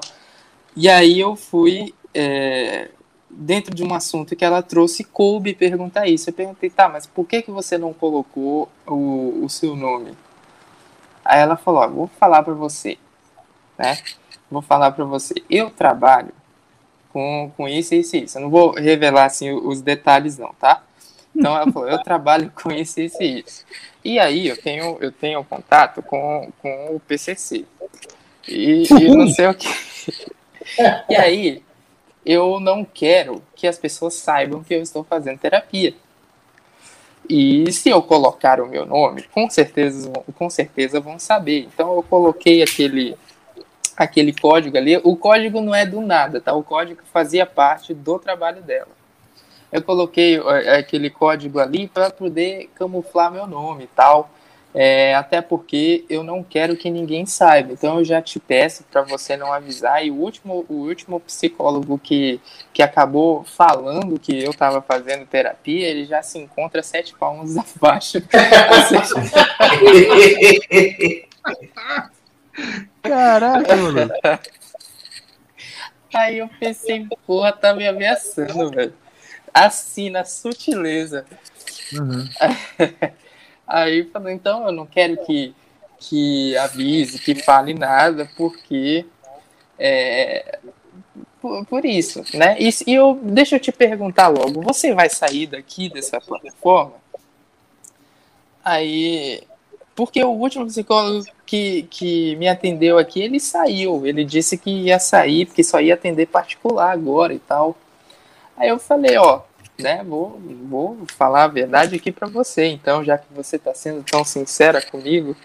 E 0.75 0.89
aí 0.89 1.19
eu 1.19 1.35
fui 1.35 1.93
é, 2.13 2.89
dentro 3.35 3.73
de 3.73 3.83
um 3.83 3.93
assunto 3.93 4.35
que 4.35 4.45
ela 4.45 4.61
trouxe, 4.61 5.03
coube 5.03 5.53
perguntar 5.53 6.07
isso. 6.07 6.29
Eu 6.29 6.33
perguntei, 6.33 6.69
tá, 6.69 6.87
mas 6.87 7.05
por 7.05 7.25
que, 7.25 7.41
que 7.41 7.51
você 7.51 7.77
não 7.77 7.93
colocou 7.93 8.69
o, 8.87 9.43
o 9.43 9.49
seu 9.49 9.75
nome? 9.75 10.13
Aí 11.23 11.39
ela 11.39 11.55
falou, 11.55 11.81
ó, 11.81 11.87
vou 11.87 12.07
falar 12.19 12.43
para 12.43 12.53
você, 12.53 12.97
né? 13.77 13.97
Vou 14.51 14.61
falar 14.61 14.91
para 14.91 15.05
você. 15.05 15.35
Eu 15.49 15.69
trabalho 15.69 16.33
com, 17.11 17.51
com 17.55 17.67
isso, 17.67 17.95
isso 17.95 18.15
e 18.15 18.23
isso. 18.23 18.37
Eu 18.37 18.43
não 18.43 18.49
vou 18.49 18.71
revelar 18.71 19.25
assim 19.25 19.51
os 19.51 19.81
detalhes 19.81 20.37
não, 20.37 20.53
tá? 20.53 20.83
Então 21.35 21.55
ela 21.55 21.71
falou, 21.71 21.89
eu 21.89 22.01
trabalho 22.03 22.51
com 22.51 22.71
isso, 22.71 22.99
isso 22.99 23.21
e 23.21 23.39
isso. 23.39 23.65
E 24.03 24.19
aí 24.19 24.47
eu 24.47 24.61
tenho, 24.61 24.97
eu 24.99 25.11
tenho 25.11 25.43
contato 25.43 26.01
com, 26.03 26.51
com 26.61 26.95
o 26.95 26.99
PCC. 26.99 27.65
E, 28.47 28.83
e 28.83 29.15
não 29.15 29.27
sei 29.27 29.47
o 29.47 29.53
que. 29.53 29.67
E 31.09 31.15
aí 31.17 31.61
eu 32.25 32.59
não 32.59 32.85
quero 32.85 33.41
que 33.55 33.67
as 33.67 33.77
pessoas 33.77 34.13
saibam 34.15 34.63
que 34.63 34.73
eu 34.73 34.81
estou 34.81 35.03
fazendo 35.03 35.39
terapia. 35.39 35.93
E 37.29 37.71
se 37.71 37.89
eu 37.89 38.01
colocar 38.01 38.59
o 38.59 38.67
meu 38.67 38.85
nome, 38.85 39.23
com 39.23 39.49
certeza, 39.49 40.11
com 40.35 40.49
certeza 40.49 40.99
vão 40.99 41.17
saber. 41.17 41.69
Então 41.73 41.95
eu 41.95 42.03
coloquei 42.03 42.61
aquele 42.61 43.17
aquele 43.95 44.33
código 44.33 44.77
ali. 44.77 44.97
O 45.03 45.15
código 45.15 45.61
não 45.61 45.73
é 45.73 45.85
do 45.85 46.01
nada, 46.01 46.41
tá? 46.41 46.53
O 46.53 46.63
código 46.63 47.01
fazia 47.13 47.45
parte 47.45 47.93
do 47.93 48.19
trabalho 48.19 48.61
dela 48.61 49.03
eu 49.73 49.81
coloquei 49.81 50.39
é, 50.39 50.77
aquele 50.77 51.09
código 51.09 51.59
ali 51.59 51.87
para 51.87 52.11
poder 52.11 52.69
camuflar 52.75 53.31
meu 53.31 53.47
nome 53.47 53.85
e 53.85 53.87
tal. 53.87 54.29
É, 54.73 55.13
até 55.13 55.41
porque 55.41 56.03
eu 56.09 56.23
não 56.23 56.43
quero 56.43 56.75
que 56.75 56.89
ninguém 56.89 57.25
saiba. 57.25 57.73
Então 57.73 57.99
eu 57.99 58.05
já 58.05 58.21
te 58.21 58.39
peço 58.39 58.83
para 58.91 59.01
você 59.03 59.37
não 59.37 59.53
avisar. 59.53 60.05
E 60.05 60.09
o 60.09 60.15
último, 60.15 60.65
o 60.67 60.73
último 60.73 61.19
psicólogo 61.19 61.99
que, 61.99 62.41
que 62.73 62.81
acabou 62.81 63.43
falando 63.43 64.19
que 64.19 64.43
eu 64.43 64.51
estava 64.51 64.81
fazendo 64.81 65.25
terapia, 65.25 65.87
ele 65.87 66.05
já 66.05 66.23
se 66.23 66.39
encontra 66.39 66.81
sete 66.81 67.15
palmos 67.15 67.55
abaixo. 67.77 68.21
Caraca, 73.01 73.75
mano. 73.75 74.11
Aí 76.13 76.37
eu 76.37 76.49
pensei, 76.59 77.07
porra, 77.25 77.51
tá 77.51 77.73
me 77.73 77.87
ameaçando, 77.87 78.69
velho 78.71 78.93
assim, 79.53 80.09
na 80.09 80.25
sutileza. 80.25 81.25
Uhum. 81.93 82.27
Aí 83.67 84.03
falou, 84.05 84.29
então 84.29 84.65
eu 84.65 84.71
não 84.71 84.85
quero 84.85 85.17
que, 85.25 85.53
que 85.99 86.57
avise, 86.57 87.19
que 87.19 87.35
fale 87.35 87.73
nada, 87.73 88.29
porque 88.35 89.05
é, 89.79 90.59
por, 91.41 91.65
por, 91.65 91.85
isso, 91.85 92.23
né? 92.33 92.55
E, 92.59 92.69
e 92.87 92.93
eu 92.93 93.19
deixa 93.21 93.55
eu 93.55 93.59
te 93.59 93.71
perguntar 93.71 94.27
logo, 94.27 94.61
você 94.61 94.93
vai 94.93 95.09
sair 95.09 95.47
daqui 95.47 95.89
dessa 95.89 96.19
plataforma? 96.19 96.93
Aí, 98.63 99.43
porque 99.95 100.23
o 100.23 100.29
último 100.29 100.65
psicólogo 100.65 101.25
que, 101.45 101.83
que 101.83 102.35
me 102.37 102.47
atendeu 102.47 102.97
aqui, 102.97 103.21
ele 103.21 103.39
saiu, 103.39 104.05
ele 104.05 104.23
disse 104.23 104.57
que 104.57 104.69
ia 104.69 104.99
sair, 104.99 105.45
porque 105.45 105.63
só 105.63 105.81
ia 105.81 105.93
atender 105.93 106.27
particular 106.27 106.91
agora 106.91 107.33
e 107.33 107.39
tal. 107.39 107.75
Aí 108.55 108.69
eu 108.69 108.79
falei, 108.79 109.17
ó, 109.17 109.41
né, 109.83 110.03
vou, 110.03 110.41
vou 110.69 110.97
falar 111.07 111.43
a 111.43 111.47
verdade 111.47 111.95
aqui 111.95 112.11
para 112.11 112.27
você. 112.27 112.65
Então, 112.67 113.03
já 113.03 113.17
que 113.17 113.27
você 113.33 113.57
está 113.57 113.73
sendo 113.73 114.01
tão 114.03 114.23
sincera 114.23 114.81
comigo, 114.81 115.35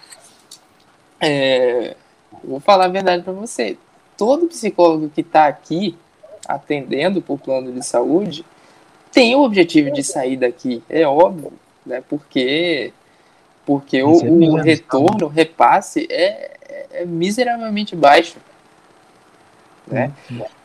é, 1.21 1.97
vou 2.43 2.61
falar 2.61 2.87
a 2.87 2.89
verdade 2.89 3.23
para 3.23 3.33
você. 3.33 3.77
Todo 4.17 4.47
psicólogo 4.47 5.11
que 5.11 5.21
está 5.21 5.47
aqui 5.47 5.99
atendendo 6.47 7.21
por 7.21 7.39
plano 7.39 7.73
de 7.73 7.85
saúde 7.85 8.45
tem 9.13 9.35
o 9.35 9.43
objetivo 9.43 9.91
de 9.91 10.03
sair 10.03 10.37
daqui, 10.37 10.83
é 10.89 11.07
óbvio, 11.07 11.53
né? 11.85 12.03
Porque 12.09 12.93
porque 13.67 14.03
o, 14.03 14.13
o 14.13 14.57
retorno, 14.57 15.27
o 15.27 15.29
repasse 15.29 16.07
é, 16.11 16.57
é 16.91 17.05
miseravelmente 17.05 17.95
baixo, 17.95 18.37
né? 19.87 20.13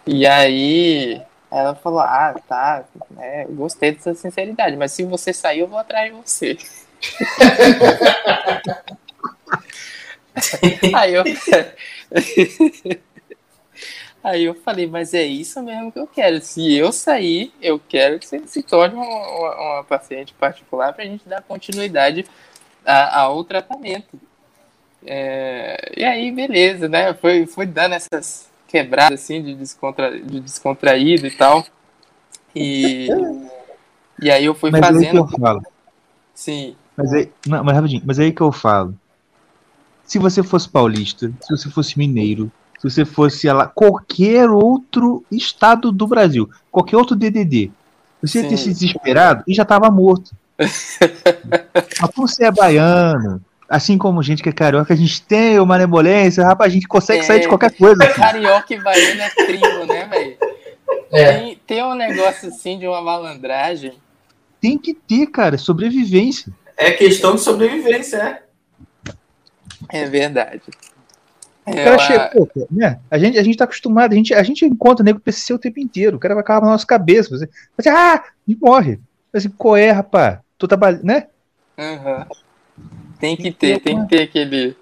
E 0.06 0.26
aí 0.26 1.22
ela 1.54 1.76
falou: 1.76 2.00
Ah, 2.00 2.36
tá, 2.48 2.84
é, 3.20 3.46
gostei 3.46 3.92
dessa 3.92 4.14
sinceridade, 4.16 4.76
mas 4.76 4.92
se 4.92 5.04
você 5.04 5.32
sair, 5.32 5.60
eu 5.60 5.68
vou 5.68 5.78
atrás 5.78 6.12
de 6.12 6.20
você. 6.20 6.58
Aí 10.96 11.14
eu. 11.14 11.24
Aí 14.24 14.46
eu 14.46 14.56
falei, 14.56 14.88
mas 14.88 15.14
é 15.14 15.24
isso 15.24 15.62
mesmo 15.62 15.92
que 15.92 16.00
eu 16.00 16.08
quero. 16.08 16.40
Se 16.40 16.74
eu 16.74 16.94
sair, 16.94 17.54
eu 17.62 17.78
quero 17.78 18.18
que 18.18 18.26
você 18.26 18.42
se 18.48 18.64
torne 18.64 18.96
uma, 18.96 19.06
uma, 19.06 19.56
uma 19.56 19.84
paciente 19.84 20.34
particular 20.34 20.94
para 20.94 21.04
a 21.04 21.08
gente 21.08 21.28
dar 21.28 21.42
continuidade 21.42 22.26
a, 22.86 23.20
ao 23.20 23.44
tratamento. 23.44 24.18
É, 25.06 25.92
e 25.98 26.06
aí, 26.06 26.32
beleza, 26.32 26.88
né? 26.88 27.14
Foi, 27.14 27.46
foi 27.46 27.66
dando 27.66 27.96
essas 27.96 28.50
quebradas 28.74 29.22
assim 29.22 29.40
de, 29.40 29.54
descontra, 29.54 30.20
de 30.20 30.40
descontraído 30.40 31.28
e 31.28 31.32
tal. 31.32 31.64
E, 32.56 33.08
e 34.20 34.32
aí 34.32 34.46
eu 34.46 34.56
fui 34.56 34.72
Mas 34.72 34.82
fazendo. 34.82 35.06
aí 35.06 35.12
que 35.12 35.18
eu 35.36 35.40
falo. 35.40 35.64
Sim. 36.34 36.76
Mas 36.98 37.14
aí, 37.14 37.32
não, 37.46 37.64
mas 37.64 37.76
rapidinho, 37.76 38.02
mas 38.04 38.20
aí 38.20 38.32
que 38.32 38.42
eu 38.42 38.52
falo. 38.52 38.96
Se 40.04 40.18
você 40.18 40.42
fosse 40.42 40.68
paulista, 40.68 41.32
se 41.40 41.56
você 41.56 41.70
fosse 41.70 42.00
mineiro, 42.00 42.52
se 42.80 42.90
você 42.90 43.06
fosse 43.06 43.48
lá, 43.52 43.68
qualquer 43.68 44.50
outro 44.50 45.24
estado 45.32 45.92
do 45.92 46.08
Brasil, 46.08 46.50
qualquer 46.72 46.98
outro 46.98 47.16
DDD, 47.16 47.72
você 48.22 48.42
ia 48.42 48.50
ter 48.50 48.58
Sim. 48.58 48.74
se 48.74 48.74
desesperado 48.74 49.44
e 49.48 49.54
já 49.54 49.64
tava 49.64 49.90
morto. 49.92 50.32
Mas 50.58 52.12
como 52.12 52.28
você 52.28 52.46
é 52.46 52.52
baiano, 52.52 53.40
assim 53.76 53.98
como 53.98 54.22
gente 54.22 54.44
que 54.44 54.50
é 54.50 54.52
carioca, 54.52 54.94
a 54.94 54.98
gente 54.98 55.22
tem 55.24 55.60
uma 55.60 55.76
benevolência, 55.76 56.46
rapaz, 56.46 56.72
a 56.72 56.74
gente 56.74 56.88
consegue 56.88 57.22
É. 57.22 57.24
sair 57.24 57.40
de 57.42 57.48
qualquer 57.48 57.72
coisa. 57.76 58.06
Carioca 58.14 58.74
e 58.74 58.80
baiano 58.80 59.22
é 59.22 59.30
tribo, 59.30 59.86
né, 59.86 60.06
velho? 60.06 60.38
É. 61.12 61.34
Tem, 61.40 61.62
tem 61.66 61.84
um 61.84 61.96
negócio 61.96 62.50
assim 62.50 62.78
de 62.78 62.88
uma 62.88 63.02
malandragem. 63.02 63.94
Tem 64.62 64.78
que 64.78 64.94
ter, 64.94 65.28
cara, 65.28 65.58
sobrevivência. 65.58 66.52
É 66.78 66.92
questão 66.92 67.36
de 67.36 67.42
sobrevivência, 67.42 68.18
é. 68.18 68.44
É 69.90 70.06
verdade. 70.06 70.62
O 71.66 71.70
É, 71.70 71.76
cara 71.76 71.90
Ela- 71.90 72.00
chega, 72.00 72.30
pô, 72.30 72.48
né? 72.70 73.00
A 73.10 73.18
gente, 73.18 73.38
a 73.38 73.44
gente 73.44 73.58
tá 73.58 73.64
acostumado, 73.64 74.14
a 74.14 74.16
gente, 74.16 74.34
a 74.34 74.44
gente 74.44 74.66
encontra 74.66 75.04
nego 75.04 75.20
PCC 75.20 75.54
o 75.54 75.60
tempo 75.60 75.80
inteiro. 75.80 76.18
O 76.18 76.20
cara 76.20 76.34
vai 76.36 76.44
acabar 76.44 76.66
na 76.66 76.74
nossa 76.74 76.86
cabeça. 76.86 77.30
Você, 77.30 77.50
você 77.78 77.90
ah, 77.90 78.24
e 78.48 78.56
morre. 78.56 79.00
Assim, 79.34 79.50
qual 79.50 79.76
é, 79.78 79.90
rapaz? 79.92 80.40
Tô 80.58 80.68
trabalhando, 80.68 81.04
né? 81.06 81.28
Aham. 81.78 82.28
Tem 83.24 83.38
que 83.38 83.54
ter, 83.54 83.80
tem 83.80 84.02
que 84.04 84.10
ter 84.10 84.24
aquele, 84.24 84.76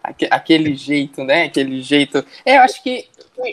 aque- 0.00 0.28
aquele 0.30 0.76
jeito, 0.76 1.24
né? 1.24 1.46
Aquele 1.46 1.82
jeito. 1.82 2.24
É, 2.46 2.58
eu 2.58 2.60
acho 2.60 2.80
que 2.80 3.08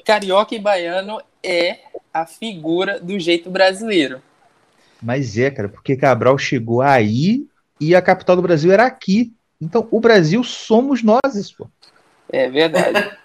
carioca 0.06 0.54
e 0.54 0.60
baiano 0.60 1.20
é 1.42 1.80
a 2.14 2.28
figura 2.28 3.00
do 3.00 3.20
jeito 3.20 3.50
brasileiro. 3.50 4.22
Mas 5.02 5.36
é, 5.36 5.50
cara, 5.50 5.68
porque 5.68 5.96
Cabral 5.96 6.38
chegou 6.38 6.84
aí 6.84 7.48
e 7.82 7.96
a 7.96 8.04
capital 8.04 8.36
do 8.36 8.44
Brasil 8.44 8.72
era 8.72 8.86
aqui. 8.86 9.34
Então, 9.60 9.88
o 9.90 10.00
Brasil 10.00 10.44
somos 10.44 11.02
nós, 11.02 11.52
pô. 11.52 11.68
É 12.32 12.48
verdade. 12.48 13.18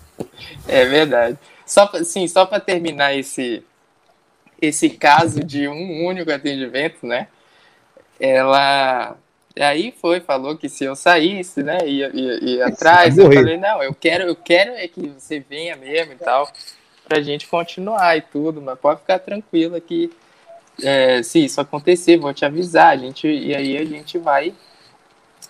é 0.66 0.86
verdade. 0.86 1.38
Só 1.66 1.92
sim, 2.02 2.26
só 2.26 2.46
para 2.46 2.60
terminar 2.60 3.14
esse 3.14 3.62
esse 4.58 4.88
caso 4.88 5.44
de 5.44 5.68
um 5.68 6.06
único 6.06 6.30
atendimento, 6.32 7.06
né? 7.06 7.28
Ela 8.18 9.18
aí 9.62 9.92
foi, 10.00 10.20
falou 10.20 10.56
que 10.56 10.68
se 10.68 10.84
eu 10.84 10.94
saísse, 10.94 11.62
né, 11.62 11.78
ia, 11.86 12.10
ia, 12.14 12.44
ia 12.44 12.66
atrás, 12.66 13.16
eu 13.16 13.32
falei, 13.32 13.56
não, 13.56 13.82
eu 13.82 13.94
quero, 13.94 14.24
eu 14.24 14.36
quero 14.36 14.72
é 14.72 14.86
que 14.86 15.08
você 15.08 15.40
venha 15.40 15.76
mesmo 15.76 16.12
e 16.12 16.16
tal, 16.16 16.50
pra 17.08 17.22
gente 17.22 17.46
continuar 17.46 18.16
e 18.16 18.20
tudo, 18.20 18.60
mas 18.60 18.78
pode 18.78 19.00
ficar 19.00 19.18
tranquila 19.18 19.80
que 19.80 20.10
é, 20.82 21.22
se 21.22 21.44
isso 21.44 21.60
acontecer, 21.60 22.18
vou 22.18 22.34
te 22.34 22.44
avisar, 22.44 22.88
a 22.88 22.96
gente, 22.96 23.26
e 23.26 23.54
aí 23.54 23.78
a 23.78 23.84
gente 23.84 24.18
vai 24.18 24.52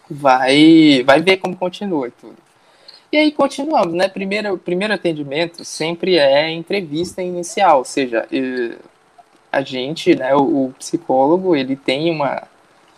vai 0.08 1.02
vai 1.04 1.20
ver 1.20 1.38
como 1.38 1.56
continua 1.56 2.08
e 2.08 2.12
tudo. 2.12 2.36
E 3.10 3.16
aí 3.16 3.32
continuamos, 3.32 3.94
né? 3.94 4.08
Primeiro, 4.08 4.58
primeiro 4.58 4.94
atendimento 4.94 5.64
sempre 5.64 6.16
é 6.16 6.50
entrevista 6.50 7.22
inicial, 7.22 7.78
ou 7.78 7.84
seja, 7.84 8.26
a 9.50 9.62
gente, 9.62 10.14
né, 10.14 10.34
o, 10.34 10.66
o 10.66 10.74
psicólogo, 10.78 11.56
ele 11.56 11.76
tem 11.76 12.10
uma, 12.10 12.46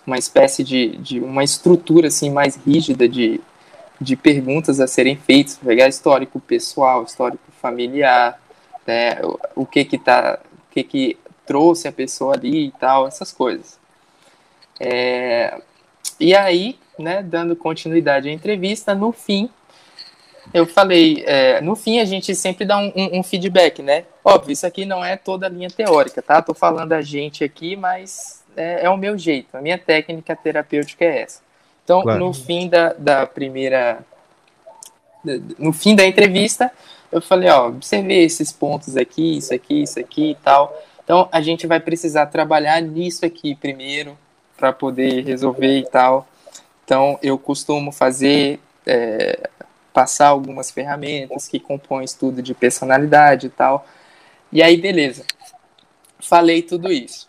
uma 0.09 0.19
espécie 0.19 0.65
de, 0.65 0.97
de 0.97 1.21
uma 1.21 1.45
estrutura 1.45 2.09
assim 2.09 2.31
mais 2.31 2.57
rígida 2.57 3.07
de, 3.09 3.41
de 4.01 4.17
perguntas 4.17 4.81
a 4.81 4.87
serem 4.87 5.17
feitas, 5.17 5.59
pegar 5.59 5.87
histórico 5.87 6.41
pessoal, 6.41 7.05
histórico 7.05 7.45
familiar, 7.61 8.41
né, 8.87 9.21
o, 9.23 9.63
o 9.63 9.67
que 9.67 9.85
que 9.85 9.99
tá, 9.99 10.39
o 10.43 10.73
que 10.73 10.83
que 10.83 11.19
trouxe 11.47 11.87
a 11.89 11.93
pessoa 11.93 12.35
ali 12.35 12.67
e 12.69 12.71
tal, 12.73 13.07
essas 13.07 13.31
coisas. 13.33 13.79
É, 14.81 15.61
e 16.19 16.35
aí, 16.35 16.79
né, 16.99 17.23
dando 17.23 17.55
continuidade 17.55 18.29
à 18.29 18.33
entrevista, 18.33 18.95
no 18.95 19.13
fim, 19.13 19.51
eu 20.55 20.65
falei, 20.67 21.23
é, 21.27 21.61
no 21.61 21.77
fim 21.77 21.99
a 22.01 22.05
gente 22.07 22.35
sempre 22.35 22.65
dá 22.65 22.79
um, 22.79 22.91
um- 22.97 23.19
um 23.19 23.23
feedback, 23.23 23.83
né? 23.83 24.05
Óbvio, 24.25 24.53
isso 24.53 24.67
aqui 24.67 24.87
não 24.87 25.05
é 25.05 25.17
toda 25.17 25.47
a 25.47 25.51
linha 25.51 25.69
teórica, 25.69 26.23
tá? 26.23 26.41
Tô 26.41 26.55
falando 26.55 26.93
a 26.95 27.03
gente 27.03 27.45
aqui, 27.45 27.77
mas 27.77 28.43
é, 28.59 28.85
é 28.85 28.91
o 28.91 28.97
meu 28.97 29.17
jeito, 29.17 29.57
a 29.57 29.61
minha 29.61 29.79
técnica 29.79 30.35
terapêutica 30.37 31.05
é 31.05 31.23
essa. 31.23 31.41
Então, 31.85 32.03
Claro. 32.03 32.19
no 32.19 32.35
fim 32.35 32.69
da, 32.69 32.93
da 32.93 33.27
primeira. 33.27 34.01
No 35.59 35.73
fim 35.73 35.95
da 35.97 36.07
entrevista, 36.07 36.71
eu 37.11 37.21
falei, 37.21 37.49
ó, 37.51 37.71
vê 37.71 38.25
esses 38.25 38.53
pontos 38.53 38.97
aqui, 38.97 39.39
isso 39.39 39.53
aqui, 39.55 39.83
isso 39.83 39.99
aqui 39.99 40.31
e 40.31 40.35
tal. 40.37 40.77
Então, 41.03 41.29
a 41.33 41.41
gente 41.41 41.67
vai 41.67 41.81
precisar 41.81 42.27
trabalhar 42.27 42.81
nisso 42.81 43.25
aqui 43.25 43.55
primeiro, 43.55 44.17
para 44.57 44.73
poder 44.73 45.25
resolver 45.25 45.79
e 45.79 45.87
tal. 45.87 46.27
Então, 46.85 47.19
eu 47.23 47.39
costumo 47.39 47.93
fazer. 47.93 48.61
é, 48.87 49.49
passar 49.93 50.29
algumas 50.29 50.71
ferramentas 50.71 51.49
que 51.49 51.59
compõem 51.59 52.05
estudo 52.05 52.41
de 52.41 52.55
personalidade 52.55 53.49
e 53.49 53.51
tal. 53.51 53.85
E 54.53 54.63
aí, 54.63 54.77
beleza. 54.77 55.25
Falei 56.21 56.63
tudo 56.63 56.91
isso. 56.93 57.28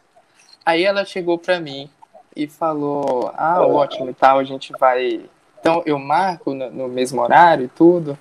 Aí 0.69 0.83
ela 0.83 1.03
chegou 1.03 1.35
para 1.35 1.59
mim 1.59 1.89
e 2.35 2.47
falou: 2.47 3.31
Ah, 3.35 3.59
ótimo 3.65 4.07
e 4.11 4.13
tal, 4.13 4.37
a 4.37 4.43
gente 4.43 4.71
vai. 4.79 5.21
Então, 5.59 5.81
eu 5.83 5.97
marco 5.97 6.53
no, 6.53 6.69
no 6.69 6.87
mesmo 6.87 7.19
horário 7.21 7.65
e 7.65 7.67
tudo. 7.69 8.15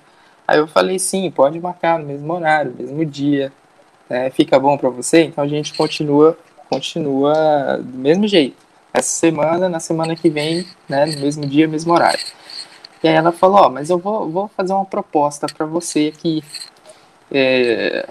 Aí 0.47 0.57
eu 0.57 0.67
falei: 0.67 0.97
Sim, 0.97 1.29
pode 1.29 1.59
marcar 1.59 1.99
no 1.99 2.07
mesmo 2.07 2.33
horário, 2.33 2.73
mesmo 2.75 3.05
dia. 3.05 3.53
né? 4.09 4.31
fica 4.31 4.59
bom 4.59 4.75
para 4.79 4.89
você? 4.89 5.25
Então 5.25 5.43
a 5.43 5.47
gente 5.47 5.75
continua, 5.75 6.35
continua 6.67 7.77
do 7.77 7.97
mesmo 7.99 8.27
jeito. 8.27 8.57
Essa 8.91 9.11
semana, 9.11 9.69
na 9.69 9.79
semana 9.79 10.15
que 10.15 10.31
vem, 10.31 10.65
né, 10.87 11.05
no 11.05 11.19
mesmo 11.19 11.45
dia, 11.45 11.67
mesmo 11.67 11.93
horário. 11.93 12.25
E 13.03 13.07
aí 13.07 13.13
ela 13.13 13.31
falou, 13.31 13.59
ó, 13.59 13.69
mas 13.69 13.91
eu 13.91 13.99
vou, 13.99 14.27
vou 14.27 14.47
fazer 14.57 14.73
uma 14.73 14.85
proposta 14.85 15.45
para 15.45 15.67
você 15.67 16.11
aqui. 16.11 16.43
É, 17.31 18.09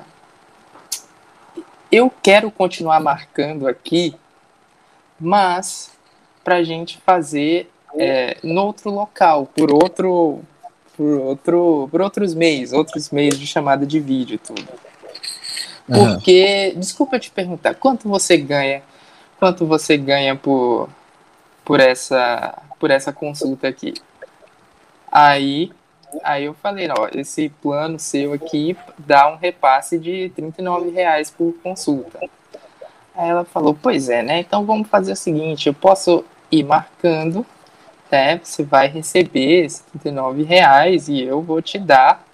Eu 1.90 2.08
quero 2.22 2.52
continuar 2.52 3.00
marcando 3.00 3.66
aqui, 3.66 4.14
mas 5.18 5.90
pra 6.44 6.62
gente 6.62 6.98
fazer 6.98 7.70
é, 7.96 8.36
no 8.42 8.62
outro 8.62 8.90
local, 8.90 9.46
por 9.46 9.72
outro, 9.72 10.40
por 10.96 11.20
outro, 11.20 11.88
por 11.90 12.00
outros 12.00 12.34
meios, 12.34 12.72
outros 12.72 13.10
meios 13.10 13.38
de 13.38 13.46
chamada 13.46 13.86
de 13.86 14.00
vídeo 14.00 14.34
e 14.34 14.38
tudo. 14.38 14.68
Porque, 15.86 16.74
desculpa 16.76 17.16
eu 17.16 17.20
te 17.20 17.30
perguntar, 17.30 17.74
quanto 17.74 18.08
você 18.08 18.36
ganha? 18.36 18.82
Quanto 19.38 19.66
você 19.66 19.96
ganha 19.96 20.36
por, 20.36 20.88
por 21.64 21.80
essa 21.80 22.62
por 22.78 22.90
essa 22.90 23.12
consulta 23.12 23.66
aqui? 23.68 23.94
Aí, 25.10 25.72
aí 26.22 26.44
eu 26.44 26.54
falei, 26.54 26.88
ó, 26.90 27.08
esse 27.12 27.48
plano 27.48 27.98
seu 27.98 28.32
aqui 28.32 28.76
dá 28.98 29.28
um 29.32 29.36
repasse 29.36 29.98
de 29.98 30.30
39 30.34 30.90
reais 30.90 31.30
por 31.30 31.54
consulta. 31.62 32.20
Aí 33.18 33.30
ela 33.30 33.44
falou, 33.44 33.74
pois 33.74 34.08
é, 34.08 34.22
né? 34.22 34.38
Então 34.38 34.64
vamos 34.64 34.88
fazer 34.88 35.10
o 35.10 35.16
seguinte, 35.16 35.66
eu 35.66 35.74
posso 35.74 36.24
ir 36.52 36.62
marcando, 36.62 37.44
né? 38.08 38.38
Você 38.40 38.62
vai 38.62 38.86
receber 38.86 39.64
esses 39.64 39.80
39 39.80 40.44
reais 40.44 41.08
e 41.08 41.22
eu 41.22 41.42
vou 41.42 41.60
te 41.60 41.80
dar 41.80 42.24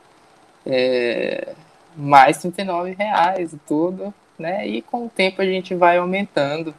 é, 0.67 1.55
mais 1.97 2.37
39 2.37 2.93
reais 2.93 3.55
e 3.55 3.57
tudo, 3.67 4.13
né? 4.39 4.69
E 4.69 4.83
com 4.83 5.07
o 5.07 5.09
tempo 5.09 5.41
a 5.41 5.47
gente 5.47 5.75
vai 5.75 5.97
aumentando, 5.97 6.75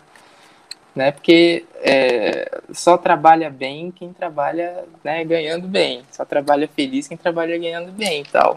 né? 0.96 1.12
Porque 1.12 1.66
é, 1.82 2.62
só 2.72 3.00
trabalha 3.00 3.50
bem 3.50 3.90
quem 3.90 4.14
trabalha 4.14 4.86
né, 5.04 5.24
ganhando 5.24 5.68
bem, 5.68 6.04
só 6.12 6.24
trabalha 6.24 6.68
feliz 6.68 7.08
quem 7.08 7.18
trabalha 7.18 7.58
ganhando 7.58 7.92
bem 7.92 8.22
e 8.22 8.26
tal. 8.26 8.56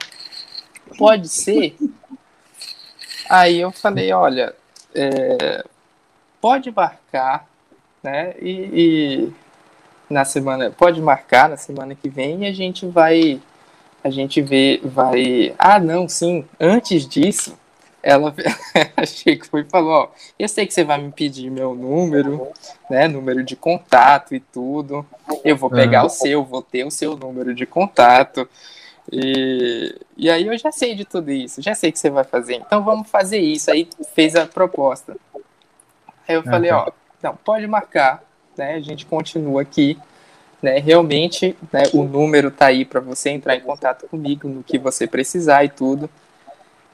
Pode 0.99 1.27
ser. 1.27 1.75
Aí 3.31 3.61
eu 3.61 3.73
falei, 3.73 4.13
olha, 4.13 4.55
é, 4.95 5.65
pode 6.41 6.71
marcar, 6.71 7.47
né? 8.03 8.35
E, 8.41 8.51
e 8.51 9.33
na 10.09 10.25
semana, 10.25 10.71
pode 10.71 11.01
marcar 11.01 11.49
na 11.49 11.57
semana 11.57 11.95
que 11.95 12.09
vem 12.09 12.45
e 12.45 12.47
a 12.47 12.53
gente 12.53 12.87
vai, 12.87 13.41
a 14.03 14.11
gente 14.11 14.41
vê, 14.41 14.81
vai. 14.83 15.55
Ah, 15.59 15.79
não, 15.79 16.09
sim. 16.09 16.45
Antes 16.59 17.07
disso, 17.07 17.57
ela 18.03 18.35
chegou 19.07 19.61
e 19.61 19.65
falou, 19.65 19.93
ó, 19.93 20.09
eu 20.39 20.49
sei 20.49 20.67
que 20.67 20.73
você 20.73 20.85
vai 20.85 21.01
me 21.01 21.13
pedir 21.13 21.51
meu 21.51 21.75
número, 21.75 22.49
né? 22.89 23.09
Número 23.09 23.43
de 23.45 23.57
contato 23.57 24.35
e 24.35 24.41
tudo. 24.41 25.05
Eu 25.45 25.57
vou 25.57 25.69
pegar 25.69 26.05
o 26.05 26.09
seu, 26.09 26.45
vou 26.45 26.63
ter 26.63 26.85
o 26.85 26.91
seu 26.91 27.17
número 27.17 27.55
de 27.55 27.67
contato. 27.67 28.49
E, 29.11 29.97
e 30.17 30.31
aí 30.31 30.47
eu 30.47 30.59
já 30.59 30.71
sei 30.71 30.95
de 30.95 31.05
tudo 31.05 31.31
isso, 31.31 31.63
já 31.63 31.75
sei 31.75 31.91
que 31.91 31.99
você 31.99 32.11
vai 32.11 32.25
fazer. 32.25 32.57
Então 32.57 32.85
vamos 32.85 33.09
fazer 33.09 33.39
isso. 33.39 33.71
Aí 33.71 33.89
fez 34.15 34.37
a 34.37 34.47
proposta. 34.47 35.17
Aí 36.27 36.35
eu 36.35 36.43
falei, 36.43 36.71
ó, 36.71 36.91
não, 37.23 37.35
pode 37.37 37.67
marcar, 37.67 38.23
né? 38.57 38.75
A 38.75 38.81
gente 38.81 39.07
continua 39.07 39.63
aqui. 39.63 39.99
né, 40.63 40.79
realmente 40.79 41.57
né, 41.73 41.85
o 41.93 42.03
número 42.05 42.51
tá 42.51 42.67
aí 42.67 42.85
para 42.85 43.01
você 43.01 43.31
entrar 43.31 43.57
em 43.57 43.61
contato 43.61 44.09
comigo 44.09 44.49
no 44.49 44.63
que 44.63 44.79
você 44.79 45.07
precisar 45.07 45.65
e 45.65 45.69
tudo. 45.69 46.11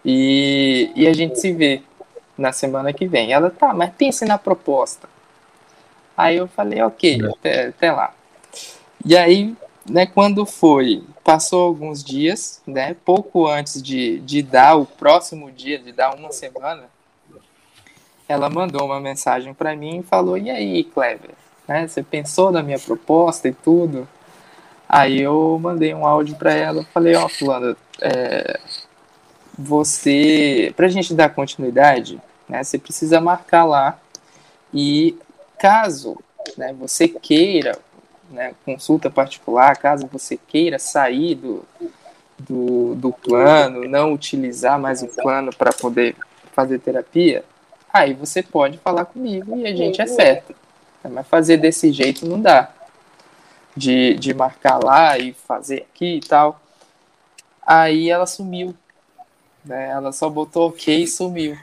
E, 0.05 0.93
e 0.95 1.09
a 1.09 1.15
gente 1.15 1.41
se 1.41 1.53
vê 1.53 1.83
na 2.37 2.53
semana 2.53 2.93
que 2.93 3.07
vem. 3.07 3.33
Ela 3.33 3.51
tá, 3.51 3.73
mas 3.73 3.93
pense 3.97 4.25
na 4.25 4.39
proposta. 4.39 5.09
Aí 6.17 6.37
eu 6.37 6.47
falei, 6.47 6.81
ok, 6.83 7.21
até, 7.27 7.67
até 7.69 7.93
lá. 7.93 8.15
E 9.05 9.17
aí, 9.17 9.57
né, 9.89 10.07
quando 10.07 10.47
foi, 10.47 11.03
passou 11.23 11.63
alguns 11.63 12.03
dias, 12.03 12.63
né, 12.67 12.97
pouco 13.05 13.47
antes 13.47 13.83
de, 13.83 14.19
de 14.21 14.43
dar 14.43 14.77
o 14.77 14.87
próximo 14.87 15.51
dia, 15.51 15.79
de 15.79 15.93
dar 15.93 16.15
uma 16.15 16.33
semana, 16.33 16.85
ela 18.27 18.49
mandou 18.49 18.87
uma 18.87 19.01
mensagem 19.01 19.53
para 19.53 19.77
mim 19.77 19.99
e 19.99 20.03
falou: 20.03 20.39
E 20.39 20.51
aí, 20.51 20.85
Clever? 20.85 21.35
Né, 21.69 21.87
você 21.87 22.03
pensou 22.03 22.51
na 22.51 22.63
minha 22.63 22.79
proposta 22.79 23.49
e 23.49 23.53
tudo? 23.53 24.09
Aí 24.89 25.21
eu 25.21 25.59
mandei 25.61 25.95
um 25.95 26.07
áudio 26.07 26.37
para 26.37 26.55
ela, 26.55 26.85
falei: 26.85 27.15
Ó, 27.17 27.27
oh, 27.27 27.29
Fulano, 27.29 27.77
é, 28.01 28.59
você, 29.59 30.73
para 30.77 30.87
a 30.87 30.91
gente 30.91 31.15
dar 31.15 31.35
continuidade, 31.35 32.21
né, 32.49 32.63
você 32.63 32.79
precisa 32.79 33.21
marcar 33.21 33.65
lá 33.65 33.99
e 34.73 35.17
caso 35.59 36.19
né, 36.57 36.75
você 36.79 37.09
queira 37.09 37.79
né, 38.35 38.55
consulta 38.65 39.09
particular, 39.09 39.77
caso 39.79 40.09
você 40.11 40.37
queira 40.37 40.79
sair 40.79 41.37
do, 41.37 41.65
do, 42.39 42.95
do 42.97 43.13
plano, 43.13 43.89
não 43.89 44.13
utilizar 44.13 44.79
mais 44.79 45.03
o 45.03 45.07
plano 45.07 45.51
para 45.57 45.73
poder 45.73 46.17
fazer 46.53 46.81
terapia, 46.81 47.45
aí 47.93 48.13
você 48.13 48.43
pode 48.43 48.79
falar 48.79 49.05
comigo 49.05 49.57
e 49.57 49.67
a 49.67 49.75
gente 49.75 50.03
acerta. 50.03 50.55
Mas 51.09 51.27
fazer 51.29 51.59
desse 51.59 51.93
jeito 51.93 52.27
não 52.27 52.41
dá. 52.41 52.71
De, 53.77 54.15
de 54.15 54.33
marcar 54.33 54.79
lá 54.83 55.19
e 55.19 55.33
fazer 55.33 55.87
aqui 55.93 56.17
e 56.17 56.21
tal. 56.21 56.61
Aí 57.67 58.09
ela 58.09 58.25
sumiu. 58.25 58.75
Né? 59.65 59.91
Ela 59.91 60.13
só 60.13 60.31
botou 60.31 60.69
ok 60.69 61.03
e 61.03 61.09
sumiu. 61.09 61.59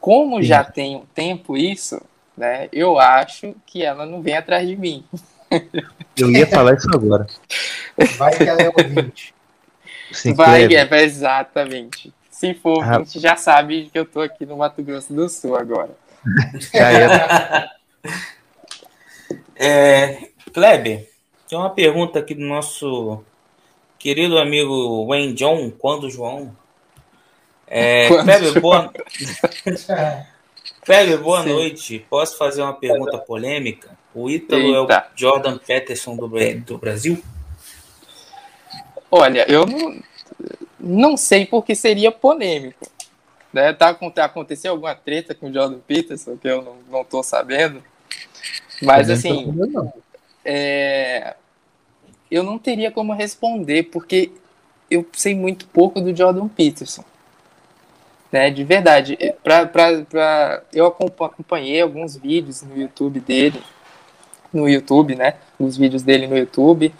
Como 0.00 0.42
já 0.42 0.64
tem 0.64 0.96
um 0.96 1.06
tempo 1.14 1.56
isso, 1.56 2.02
né? 2.36 2.68
Eu 2.72 2.98
acho 2.98 3.54
que 3.66 3.82
ela 3.82 4.04
não 4.04 4.22
vem 4.22 4.36
atrás 4.36 4.66
de 4.66 4.76
mim. 4.76 5.04
Eu 6.16 6.30
ia 6.30 6.46
falar 6.46 6.74
isso 6.74 6.88
agora. 6.92 7.26
Vai 8.16 8.36
que 8.36 8.44
ela 8.44 8.60
é 8.60 8.68
ouvinte. 8.68 9.34
Vai, 10.34 10.72
é, 10.72 11.02
exatamente. 11.02 12.12
Se 12.30 12.54
for 12.54 12.84
ah. 12.84 12.98
ouvinte, 12.98 13.18
já 13.18 13.36
sabe 13.36 13.88
que 13.92 13.98
eu 13.98 14.04
tô 14.04 14.20
aqui 14.20 14.44
no 14.46 14.56
Mato 14.56 14.82
Grosso 14.82 15.12
do 15.12 15.28
Sul 15.28 15.56
agora. 15.56 15.90
É. 19.56 19.66
é, 19.66 20.28
Kleber, 20.52 21.08
tem 21.48 21.58
uma 21.58 21.70
pergunta 21.70 22.18
aqui 22.18 22.34
do 22.34 22.44
nosso 22.44 23.22
querido 23.98 24.38
amigo 24.38 25.06
Wayne 25.06 25.32
John, 25.34 25.70
quando 25.70 26.10
João. 26.10 26.54
É, 27.66 28.08
Kleber, 28.08 28.60
boa... 28.60 28.92
Kleber, 30.84 31.18
boa 31.18 31.42
Sim. 31.42 31.48
noite. 31.48 32.06
Posso 32.10 32.36
fazer 32.36 32.62
uma 32.62 32.74
pergunta 32.74 33.16
polêmica? 33.18 33.96
O 34.14 34.28
Ítalo 34.28 34.74
é 34.74 34.80
o 34.80 34.88
Jordan 35.16 35.58
Peterson 35.58 36.14
do, 36.14 36.28
do 36.28 36.78
Brasil? 36.78 37.22
Olha, 39.10 39.50
eu 39.50 39.64
não, 39.66 40.02
não 40.78 41.16
sei 41.16 41.46
porque 41.46 41.74
seria 41.74 42.12
polêmico. 42.12 42.86
Né? 43.52 43.72
Tá, 43.72 43.96
aconteceu 44.16 44.72
alguma 44.72 44.94
treta 44.94 45.34
com 45.34 45.48
o 45.48 45.52
Jordan 45.52 45.78
Peterson 45.78 46.36
que 46.36 46.48
eu 46.48 46.62
não, 46.62 46.76
não 46.90 47.04
tô 47.04 47.22
sabendo. 47.22 47.82
Mas 48.82 49.08
assim, 49.08 49.52
é, 50.44 51.34
eu 52.30 52.42
não 52.42 52.58
teria 52.58 52.90
como 52.90 53.14
responder 53.14 53.84
porque 53.84 54.32
eu 54.90 55.06
sei 55.12 55.34
muito 55.34 55.66
pouco 55.66 56.00
do 56.00 56.14
Jordan 56.14 56.48
Peterson 56.48 57.04
né? 58.34 58.50
De 58.50 58.64
verdade. 58.64 59.16
Pra, 59.44 59.64
pra, 59.64 60.02
pra, 60.02 60.62
eu 60.72 60.86
acompanhei 60.86 61.80
alguns 61.80 62.16
vídeos 62.16 62.62
no 62.62 62.76
YouTube 62.76 63.20
dele, 63.20 63.62
no 64.52 64.68
YouTube, 64.68 65.14
né? 65.14 65.34
Os 65.56 65.76
vídeos 65.76 66.02
dele 66.02 66.26
no 66.26 66.36
YouTube. 66.36 66.92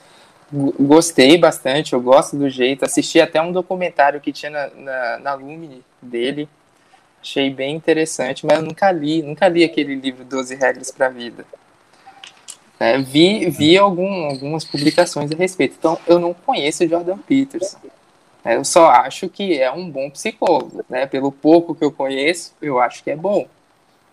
Gostei 0.78 1.36
bastante, 1.36 1.92
eu 1.92 2.00
gosto 2.00 2.36
do 2.36 2.48
jeito. 2.48 2.84
Assisti 2.84 3.20
até 3.20 3.42
um 3.42 3.50
documentário 3.50 4.20
que 4.20 4.32
tinha 4.32 4.50
na, 4.50 4.70
na, 4.76 5.18
na 5.18 5.34
Lumine 5.34 5.82
dele. 6.00 6.48
Achei 7.20 7.50
bem 7.50 7.74
interessante, 7.74 8.46
mas 8.46 8.58
eu 8.58 8.64
nunca 8.64 8.92
li, 8.92 9.20
nunca 9.20 9.48
li 9.48 9.64
aquele 9.64 9.96
livro 9.96 10.24
12 10.24 10.54
Regras 10.54 10.92
para 10.92 11.06
a 11.06 11.08
Vida. 11.08 11.44
É, 12.78 12.98
vi 12.98 13.50
vi 13.50 13.76
algum, 13.76 14.26
algumas 14.26 14.64
publicações 14.64 15.32
a 15.32 15.36
respeito. 15.36 15.74
Então, 15.76 15.98
eu 16.06 16.20
não 16.20 16.32
conheço 16.32 16.86
Jordan 16.86 17.18
Peterson. 17.18 17.78
Eu 18.44 18.64
só 18.64 18.88
acho 18.88 19.28
que 19.28 19.58
é 19.58 19.70
um 19.72 19.90
bom 19.90 20.10
psicólogo, 20.10 20.84
né? 20.88 21.06
Pelo 21.06 21.32
pouco 21.32 21.74
que 21.74 21.84
eu 21.84 21.90
conheço, 21.90 22.52
eu 22.60 22.78
acho 22.78 23.02
que 23.02 23.10
é 23.10 23.16
bom. 23.16 23.48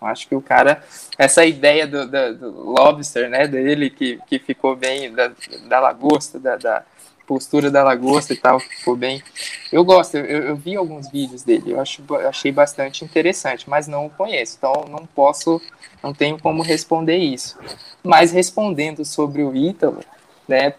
Eu 0.00 0.08
acho 0.08 0.26
que 0.26 0.34
o 0.34 0.40
cara, 0.40 0.82
essa 1.16 1.44
ideia 1.44 1.86
do, 1.86 2.06
do, 2.08 2.34
do 2.34 2.70
lobster, 2.72 3.30
né, 3.30 3.46
dele, 3.46 3.88
que, 3.88 4.18
que 4.26 4.38
ficou 4.38 4.74
bem, 4.74 5.12
da, 5.12 5.30
da 5.68 5.78
lagosta, 5.78 6.40
da, 6.40 6.56
da 6.56 6.82
postura 7.26 7.70
da 7.70 7.84
lagosta 7.84 8.32
e 8.32 8.36
tal, 8.36 8.58
ficou 8.58 8.96
bem. 8.96 9.22
Eu 9.70 9.84
gosto, 9.84 10.16
eu, 10.16 10.24
eu 10.24 10.56
vi 10.56 10.74
alguns 10.76 11.08
vídeos 11.08 11.44
dele, 11.44 11.72
eu 11.72 11.80
acho, 11.80 12.02
achei 12.28 12.50
bastante 12.50 13.04
interessante, 13.04 13.70
mas 13.70 13.86
não 13.86 14.06
o 14.06 14.10
conheço, 14.10 14.56
então 14.58 14.84
não 14.90 15.06
posso, 15.06 15.62
não 16.02 16.12
tenho 16.12 16.38
como 16.38 16.62
responder 16.62 17.16
isso. 17.16 17.56
Mas 18.02 18.32
respondendo 18.32 19.04
sobre 19.04 19.42
o 19.44 19.54
Ítalo, 19.54 20.00
né, 20.48 20.74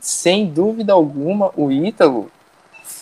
sem 0.00 0.46
dúvida 0.46 0.92
alguma, 0.92 1.52
o 1.56 1.70
Ítalo 1.70 2.30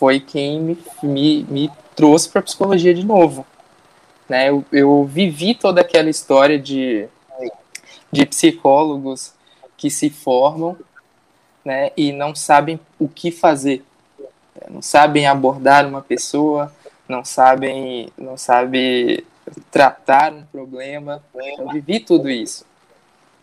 foi 0.03 0.19
quem 0.19 0.61
me, 0.61 0.79
me, 1.01 1.45
me 1.45 1.71
trouxe 1.95 2.29
para 2.29 2.43
psicologia 2.43 2.93
de 2.93 3.07
novo. 3.07 3.47
Né? 4.29 4.51
Eu, 4.51 4.65
eu 4.73 5.05
vivi 5.05 5.55
toda 5.55 5.81
aquela 5.81 6.11
história 6.11 6.59
de, 6.59 7.07
de 8.11 8.27
psicólogos 8.27 9.33
que 9.77 9.89
se 9.89 10.11
formam 10.11 10.77
né, 11.65 11.93
e 11.97 12.11
não 12.11 12.35
sabem 12.35 12.81
o 12.99 13.09
que 13.09 13.31
fazer, 13.31 13.85
não 14.69 14.83
sabem 14.83 15.29
abordar 15.29 15.87
uma 15.87 16.03
pessoa, 16.03 16.75
não 17.09 17.25
sabem, 17.25 18.09
não 18.19 18.37
sabem 18.37 19.23
tratar 19.71 20.33
um 20.33 20.43
problema. 20.47 21.23
Eu 21.57 21.69
vivi 21.69 22.01
tudo 22.01 22.29
isso. 22.29 22.67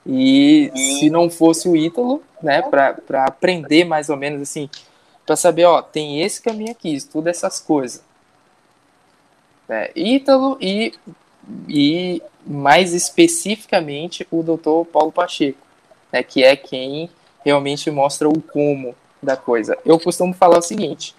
E 0.06 0.70
se 0.76 1.10
não 1.10 1.30
fosse 1.30 1.70
o 1.70 1.78
Ítalo, 1.78 2.22
né, 2.44 2.62
para 2.62 3.24
aprender 3.24 3.86
mais 3.86 4.10
ou 4.10 4.18
menos 4.18 4.42
assim, 4.42 4.70
para 5.30 5.36
saber, 5.36 5.66
ó, 5.66 5.80
tem 5.80 6.24
esse 6.24 6.42
caminho 6.42 6.72
aqui, 6.72 6.92
estuda 6.92 7.30
essas 7.30 7.60
coisas. 7.60 8.02
É, 9.70 9.92
Ítalo 9.96 10.58
e, 10.60 10.92
e 11.68 12.20
mais 12.44 12.96
especificamente 12.96 14.28
o 14.32 14.42
doutor 14.42 14.86
Paulo 14.86 15.12
Pacheco, 15.12 15.60
né, 16.12 16.24
que 16.24 16.44
é 16.44 16.56
quem 16.56 17.12
realmente 17.46 17.92
mostra 17.92 18.28
o 18.28 18.42
como 18.42 18.96
da 19.22 19.38
coisa. 19.38 19.78
Eu 19.86 20.00
costumo 20.00 20.34
falar 20.34 20.58
o 20.58 20.64
seguinte, 20.64 21.16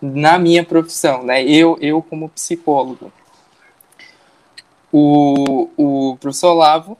na 0.00 0.38
minha 0.38 0.64
profissão, 0.64 1.24
né, 1.24 1.42
eu, 1.42 1.76
eu 1.80 2.00
como 2.00 2.28
psicólogo, 2.28 3.12
o, 4.92 5.68
o 5.76 6.16
professor 6.18 6.54
Lavo, 6.54 6.96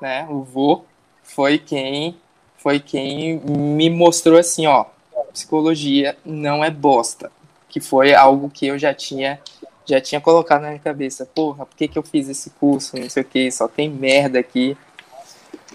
né, 0.00 0.24
o 0.30 0.44
vô, 0.44 0.84
foi 1.24 1.58
quem 1.58 2.16
foi 2.58 2.78
quem 2.78 3.40
me 3.40 3.90
mostrou 3.90 4.38
assim, 4.38 4.68
ó, 4.68 4.84
psicologia 5.32 6.16
não 6.24 6.64
é 6.64 6.70
bosta, 6.70 7.30
que 7.68 7.80
foi 7.80 8.14
algo 8.14 8.50
que 8.50 8.66
eu 8.66 8.78
já 8.78 8.92
tinha 8.92 9.40
já 9.90 10.00
tinha 10.00 10.20
colocado 10.20 10.62
na 10.62 10.68
minha 10.68 10.80
cabeça, 10.80 11.26
porra, 11.26 11.66
por 11.66 11.76
que, 11.76 11.88
que 11.88 11.98
eu 11.98 12.02
fiz 12.02 12.28
esse 12.28 12.50
curso, 12.50 12.96
não 12.96 13.10
sei 13.10 13.22
o 13.22 13.26
que, 13.26 13.50
só 13.50 13.66
tem 13.66 13.90
merda 13.90 14.38
aqui. 14.38 14.76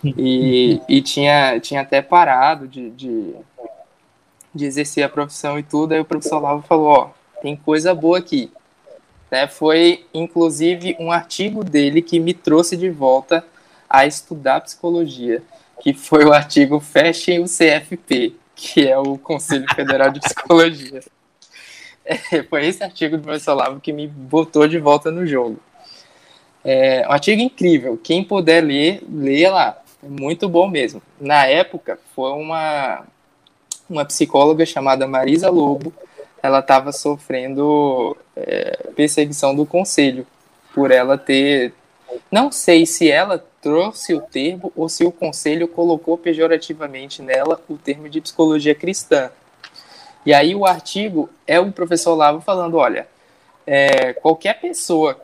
E, 0.03 0.80
e 0.88 1.01
tinha, 1.01 1.60
tinha 1.60 1.82
até 1.82 2.01
parado 2.01 2.66
de, 2.66 2.91
de, 2.91 3.36
de 4.53 4.66
exercer 4.66 5.03
a 5.03 5.10
profissão 5.10 5.60
e 5.60 5.64
tudo, 5.64 5.93
aí 5.93 5.99
o 5.99 6.06
professor 6.06 6.39
Lavo 6.39 6.62
falou, 6.66 6.88
ó, 6.88 7.10
tem 7.41 7.58
coisa 7.58 7.93
boa 7.93 8.20
aqui. 8.20 8.51
Né, 9.30 9.47
foi, 9.47 10.06
inclusive, 10.14 10.95
um 10.97 11.12
artigo 11.12 11.62
dele 11.62 12.01
que 12.01 12.20
me 12.20 12.34
trouxe 12.34 12.78
de 12.78 12.89
volta 12.89 13.45
a 13.89 14.06
estudar 14.06 14.62
psicologia, 14.62 15.43
que 15.82 15.93
foi 15.93 16.24
o 16.24 16.32
artigo 16.32 16.80
Fechem 16.80 17.39
o 17.39 17.45
CFP 17.45 18.36
que 18.56 18.88
é 18.88 18.97
o 18.97 19.18
Conselho 19.18 19.66
Federal 19.76 20.10
de 20.10 20.20
Psicologia. 20.20 21.01
É, 22.08 22.43
foi 22.43 22.68
esse 22.68 22.84
artigo 22.84 23.18
do 23.18 23.24
professor 23.24 23.56
Lavo 23.56 23.80
que 23.80 23.91
me 23.91 24.06
botou 24.08 24.68
de 24.68 24.78
volta 24.78 25.10
no 25.10 25.26
jogo. 25.26 25.60
É 26.64 27.03
um 27.08 27.12
artigo 27.12 27.41
incrível. 27.41 27.99
Quem 28.03 28.24
puder 28.24 28.64
ler, 28.64 29.03
leia 29.12 29.51
lá. 29.51 29.82
É 30.03 30.08
muito 30.08 30.47
bom 30.47 30.70
mesmo. 30.70 31.01
Na 31.20 31.47
época, 31.47 31.97
foi 32.16 32.32
uma, 32.34 33.08
uma 33.89 34.06
psicóloga 34.06 34.68
chamada 34.68 35.08
Marisa 35.08 35.49
Lobo. 35.49 35.91
Ela 36.43 36.60
estava 36.60 36.91
sofrendo 36.91 38.16
é, 38.36 38.91
perseguição 38.95 39.56
do 39.56 39.66
conselho 39.66 40.28
por 40.76 40.91
ela 40.91 41.18
ter 41.18 41.74
Não 42.32 42.51
sei 42.51 42.86
se 42.86 43.10
ela 43.10 43.43
trouxe 43.62 44.14
o 44.14 44.22
termo 44.22 44.72
ou 44.76 44.88
se 44.88 45.03
o 45.06 45.12
conselho 45.12 45.68
colocou 45.68 46.18
pejorativamente 46.18 47.22
nela 47.22 47.62
o 47.68 47.78
termo 47.78 48.10
de 48.10 48.22
psicologia 48.22 48.76
cristã. 48.76 49.32
E 50.26 50.34
aí 50.34 50.56
o 50.56 50.66
artigo 50.66 51.30
é 51.45 51.60
o 51.60 51.72
professor 51.72 52.16
Lavo 52.16 52.41
falando, 52.41 52.78
olha, 52.78 53.08
é, 53.66 54.14
qualquer 54.14 54.60
pessoa 54.60 55.20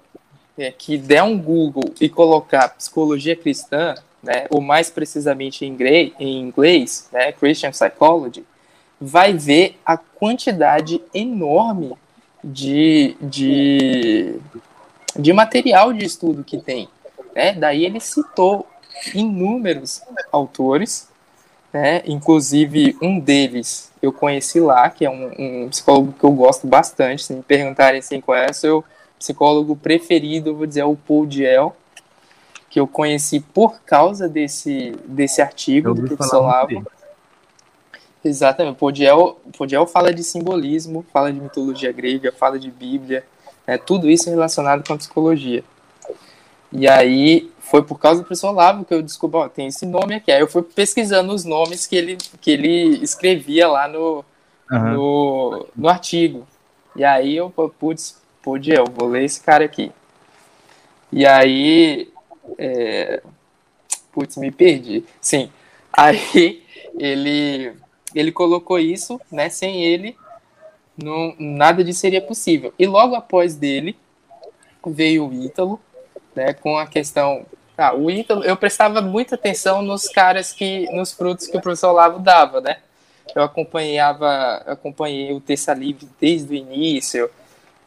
é, 0.57 0.71
que 0.71 0.97
der 0.97 1.23
um 1.23 1.37
Google 1.37 1.93
e 1.99 2.07
colocar 2.07 2.69
psicologia 2.69 3.35
cristã, 3.35 3.95
né, 4.21 4.45
ou 4.49 4.61
mais 4.61 4.89
precisamente 4.89 5.65
em 5.65 5.69
inglês, 5.69 6.13
em 6.19 6.39
inglês 6.39 7.09
né, 7.11 7.31
Christian 7.31 7.71
Psychology, 7.71 8.45
vai 8.99 9.33
ver 9.33 9.79
a 9.83 9.97
quantidade 9.97 11.01
enorme 11.13 11.93
de, 12.43 13.15
de, 13.19 14.35
de 15.15 15.33
material 15.33 15.93
de 15.93 16.05
estudo 16.05 16.43
que 16.43 16.57
tem. 16.57 16.87
Né? 17.35 17.53
Daí 17.53 17.85
ele 17.85 17.99
citou 17.99 18.67
inúmeros 19.13 20.01
autores, 20.31 21.07
né? 21.73 22.01
inclusive 22.05 22.97
um 23.01 23.19
deles 23.19 23.91
eu 24.01 24.11
conheci 24.11 24.59
lá, 24.59 24.89
que 24.89 25.05
é 25.05 25.09
um, 25.09 25.31
um, 25.37 25.69
psicólogo 25.69 26.13
que 26.13 26.23
eu 26.23 26.31
gosto 26.31 26.65
bastante. 26.65 27.23
Se 27.23 27.33
me 27.33 27.43
perguntarem 27.43 27.99
assim, 27.99 28.19
qual 28.19 28.35
é 28.35 28.49
o 28.49 28.53
seu 28.53 28.83
psicólogo 29.19 29.75
preferido, 29.75 30.49
eu 30.49 30.55
vou 30.55 30.65
dizer 30.65 30.79
é 30.79 30.85
o 30.85 30.95
Paul 30.95 31.27
Diel, 31.27 31.75
que 32.67 32.79
eu 32.79 32.87
conheci 32.87 33.39
por 33.39 33.79
causa 33.81 34.27
desse, 34.27 34.95
desse 35.05 35.41
artigo 35.41 35.93
do 35.93 36.03
professor 36.03 36.41
Lavo. 36.41 36.83
Exatamente. 38.23 38.77
Podiel, 38.77 39.39
Podiel 39.57 39.85
fala 39.85 40.13
de 40.13 40.23
simbolismo, 40.23 41.05
fala 41.11 41.31
de 41.31 41.39
mitologia 41.39 41.91
grega, 41.91 42.31
fala 42.31 42.57
de 42.57 42.71
Bíblia, 42.71 43.23
né, 43.67 43.77
tudo 43.77 44.09
isso 44.09 44.29
relacionado 44.29 44.85
com 44.85 44.93
a 44.93 44.97
psicologia. 44.97 45.63
E 46.71 46.87
aí 46.87 47.51
foi 47.59 47.83
por 47.83 47.99
causa 47.99 48.21
do 48.21 48.25
professor 48.25 48.51
Lavo 48.51 48.85
que 48.85 48.93
eu 48.93 49.01
descobri, 49.01 49.37
ó, 49.37 49.49
tem 49.49 49.67
esse 49.67 49.85
nome 49.85 50.15
aqui. 50.15 50.31
Aí 50.31 50.39
eu 50.39 50.47
fui 50.47 50.61
pesquisando 50.61 51.33
os 51.33 51.43
nomes 51.43 51.85
que 51.85 51.95
ele, 51.95 52.17
que 52.39 52.51
ele 52.51 53.03
escrevia 53.03 53.67
lá 53.67 53.87
no, 53.87 54.25
uhum. 54.71 54.93
no, 54.93 55.67
no 55.75 55.89
artigo. 55.89 56.47
E 56.95 57.03
aí 57.03 57.35
eu, 57.35 57.49
putz, 57.49 58.21
Podiel, 58.41 58.85
vou 58.93 59.07
ler 59.09 59.23
esse 59.23 59.41
cara 59.41 59.63
aqui. 59.65 59.91
E 61.11 61.25
aí, 61.25 62.09
é, 62.57 63.21
putz, 64.11 64.37
me 64.37 64.51
perdi. 64.51 65.03
Sim, 65.19 65.51
aí 65.91 66.63
ele 66.97 67.73
ele 68.13 68.31
colocou 68.31 68.77
isso, 68.77 69.19
né? 69.31 69.49
Sem 69.49 69.83
ele, 69.83 70.15
não, 70.97 71.35
nada 71.39 71.83
disso 71.83 71.99
seria 71.99 72.21
possível. 72.21 72.73
E 72.77 72.85
logo 72.85 73.15
após 73.15 73.55
dele 73.55 73.95
veio 74.85 75.27
o 75.27 75.33
Ítalo, 75.33 75.79
né? 76.35 76.53
Com 76.53 76.77
a 76.77 76.87
questão. 76.87 77.45
Ah, 77.77 77.93
o 77.93 78.09
Ítalo, 78.09 78.43
eu 78.43 78.55
prestava 78.57 79.01
muita 79.01 79.35
atenção 79.35 79.81
nos 79.81 80.07
caras 80.07 80.51
que. 80.51 80.87
nos 80.91 81.11
frutos 81.11 81.47
que 81.47 81.57
o 81.57 81.61
professor 81.61 81.91
Lavo 81.91 82.19
dava, 82.19 82.61
né? 82.61 82.77
Eu 83.35 83.43
acompanhava, 83.43 84.55
acompanhei 84.65 85.33
o 85.33 85.39
Terça 85.39 85.73
Livre 85.73 86.07
desde 86.19 86.51
o 86.51 86.55
início, 86.55 87.29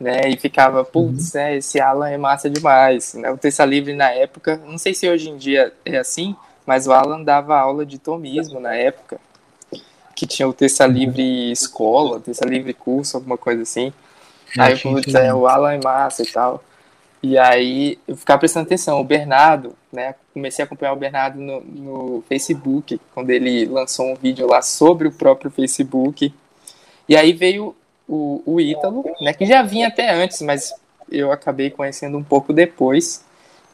né? 0.00 0.28
E 0.28 0.36
ficava, 0.36 0.84
putz, 0.84 1.34
uhum. 1.34 1.40
né, 1.40 1.57
esse 1.57 1.80
Alan 1.80 2.09
é 2.09 2.16
massa 2.16 2.48
demais. 2.48 3.14
Né? 3.14 3.30
O 3.30 3.36
Terça 3.36 3.64
Livre 3.64 3.94
na 3.94 4.11
época, 4.11 4.61
não 4.64 4.78
sei 4.78 4.94
se 4.94 5.09
hoje 5.09 5.28
em 5.28 5.36
dia 5.36 5.72
é 5.84 5.98
assim, 5.98 6.34
mas 6.64 6.86
o 6.86 6.92
Alan 6.92 7.22
dava 7.22 7.59
aula 7.59 7.84
de 7.84 7.98
tomismo 7.98 8.59
na 8.59 8.74
época 8.74 9.20
que 10.14 10.26
tinha 10.26 10.48
o 10.48 10.52
terça 10.52 10.86
livre 10.86 11.50
escola, 11.50 12.20
terça 12.20 12.44
livre 12.44 12.72
curso, 12.72 13.16
alguma 13.16 13.36
coisa 13.36 13.62
assim. 13.62 13.92
aí 14.58 14.72
eu 14.72 14.78
putz, 14.78 15.14
é, 15.14 15.34
o 15.34 15.46
Alan 15.46 15.72
é 15.72 15.80
massa 15.82 16.22
e 16.22 16.26
tal. 16.26 16.62
E 17.22 17.38
aí 17.38 17.98
eu 18.06 18.16
ficava 18.16 18.38
prestando 18.38 18.66
atenção. 18.66 19.00
O 19.00 19.04
Bernardo, 19.04 19.74
né? 19.90 20.14
Comecei 20.34 20.62
a 20.62 20.66
acompanhar 20.66 20.92
o 20.92 20.96
Bernardo 20.96 21.40
no, 21.40 21.60
no 21.62 22.24
Facebook, 22.28 23.00
quando 23.14 23.30
ele 23.30 23.64
lançou 23.64 24.06
um 24.06 24.14
vídeo 24.14 24.46
lá 24.46 24.60
sobre 24.60 25.08
o 25.08 25.12
próprio 25.12 25.50
Facebook. 25.50 26.34
E 27.08 27.16
aí 27.16 27.32
veio 27.32 27.74
o, 28.06 28.42
o 28.44 28.60
Ítalo, 28.60 29.04
né? 29.20 29.32
Que 29.32 29.46
já 29.46 29.62
vinha 29.62 29.88
até 29.88 30.10
antes, 30.10 30.42
mas 30.42 30.74
eu 31.10 31.32
acabei 31.32 31.70
conhecendo 31.70 32.18
um 32.18 32.22
pouco 32.22 32.52
depois. 32.52 33.24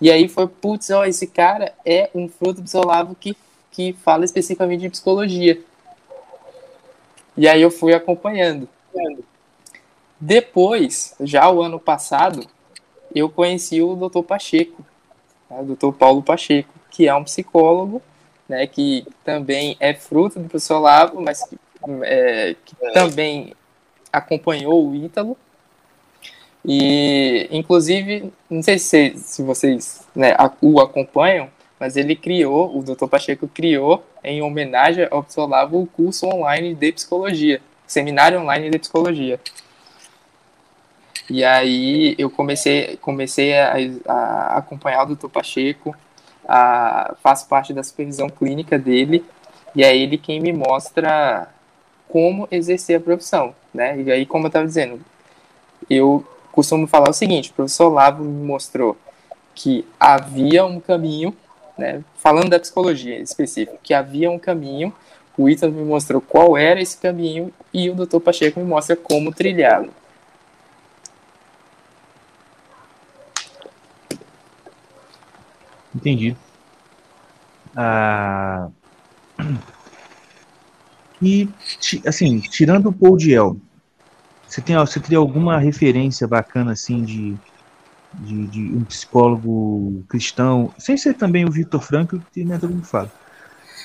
E 0.01 0.11
aí 0.11 0.29
foi, 0.29 0.47
putz, 0.47 0.89
ó, 0.91 1.05
esse 1.05 1.27
cara 1.27 1.73
é 1.85 2.09
um 2.15 2.29
fruto 2.29 2.63
do 2.63 2.71
Solavo 2.71 3.17
que, 3.19 3.37
que 3.71 3.93
fala 4.05 4.25
especificamente 4.25 4.83
de 4.83 4.91
psicologia. 4.91 5.61
E 7.41 7.49
aí 7.49 7.63
eu 7.63 7.71
fui 7.71 7.95
acompanhando. 7.95 8.69
Depois, 10.21 11.15
já 11.21 11.51
o 11.51 11.63
ano 11.63 11.81
passado, 11.81 12.47
eu 13.15 13.31
conheci 13.31 13.81
o 13.81 13.97
Dr. 13.97 14.21
Pacheco, 14.21 14.85
né, 15.49 15.59
o 15.63 15.75
Dr. 15.75 15.97
Paulo 15.97 16.23
Pacheco, 16.23 16.69
que 16.91 17.09
é 17.09 17.15
um 17.15 17.25
psicólogo, 17.25 18.03
né, 18.47 18.67
que 18.67 19.07
também 19.25 19.75
é 19.81 19.95
fruto 19.95 20.39
do 20.39 20.51
professor 20.51 20.81
Lavo, 20.81 21.19
mas 21.23 21.43
que, 21.45 21.59
é, 22.03 22.57
que 22.63 22.77
também 22.93 23.55
acompanhou 24.13 24.91
o 24.91 24.95
Ítalo. 24.95 25.35
E, 26.63 27.49
inclusive, 27.51 28.31
não 28.51 28.63
sei 28.63 28.79
se, 28.79 29.17
se 29.17 29.43
vocês 29.43 30.07
né, 30.15 30.37
o 30.61 30.79
acompanham, 30.79 31.49
mas 31.81 31.97
ele 31.97 32.15
criou, 32.15 32.77
o 32.77 32.83
Dr. 32.83 33.07
Pacheco 33.07 33.49
criou, 33.49 34.05
em 34.23 34.43
homenagem 34.43 35.09
ao 35.11 35.23
Psolavo, 35.23 35.81
o 35.81 35.87
curso 35.87 36.27
online 36.27 36.75
de 36.75 36.93
psicologia, 36.93 37.63
seminário 37.87 38.39
online 38.39 38.69
de 38.69 38.79
psicologia. 38.79 39.41
E 41.31 41.43
aí 41.43 42.15
eu 42.19 42.29
comecei, 42.29 42.99
comecei 42.99 43.57
a, 43.57 43.77
a 44.07 44.59
acompanhar 44.59 45.05
o 45.05 45.17
Dr. 45.17 45.29
Pacheco, 45.29 45.97
a, 46.47 47.15
faço 47.23 47.49
parte 47.49 47.73
da 47.73 47.83
supervisão 47.83 48.29
clínica 48.29 48.79
dele, 48.79 49.25
e 49.75 49.83
é 49.83 49.97
ele 49.97 50.19
quem 50.19 50.39
me 50.39 50.53
mostra 50.53 51.49
como 52.09 52.47
exercer 52.51 52.99
a 52.99 53.01
profissão, 53.01 53.55
né? 53.73 53.99
E 54.03 54.11
aí, 54.11 54.27
como 54.27 54.45
eu 54.45 54.49
estava 54.49 54.67
dizendo, 54.67 55.01
eu 55.89 56.27
costumo 56.53 56.87
falar 56.87 57.09
o 57.09 57.15
seguinte, 57.15 57.51
o 57.51 57.55
professor 57.55 57.89
Lavo 57.89 58.23
me 58.23 58.45
mostrou 58.45 58.99
que 59.55 59.87
havia 59.99 60.67
um 60.67 60.81
caminho 60.81 61.35
né, 61.81 62.05
falando 62.17 62.51
da 62.51 62.61
psicologia 62.61 63.19
em 63.19 63.23
específico, 63.23 63.79
que 63.83 63.93
havia 63.93 64.31
um 64.31 64.39
caminho, 64.39 64.95
o 65.37 65.49
Ítalo 65.49 65.73
me 65.73 65.83
mostrou 65.83 66.21
qual 66.21 66.57
era 66.57 66.81
esse 66.81 66.99
caminho 66.99 67.53
e 67.73 67.89
o 67.89 67.95
Dr. 67.95 68.21
Pacheco 68.21 68.61
me 68.61 68.67
mostra 68.67 68.95
como 68.95 69.33
trilhá-lo. 69.33 69.91
Entendi. 75.95 76.37
Ah, 77.75 78.69
e, 81.23 81.49
assim, 82.07 82.41
tirando 82.41 82.91
o 82.91 82.93
Paul 82.93 83.17
Diel, 83.17 83.57
você, 84.47 84.61
tem, 84.61 84.77
você 84.77 85.01
teria 85.01 85.19
alguma 85.19 85.59
referência 85.59 86.29
bacana, 86.29 86.73
assim, 86.73 87.03
de 87.03 87.35
de, 88.15 88.47
de 88.47 88.61
um 88.61 88.85
psicólogo 88.85 90.05
cristão, 90.09 90.73
sem 90.79 90.97
ser 90.97 91.15
também 91.15 91.45
o 91.45 91.51
Victor 91.51 91.81
Frankl, 91.81 92.19
que 92.33 92.45
né, 92.45 92.59
todo 92.59 92.71
mundo 92.71 92.87
fala. 92.87 93.11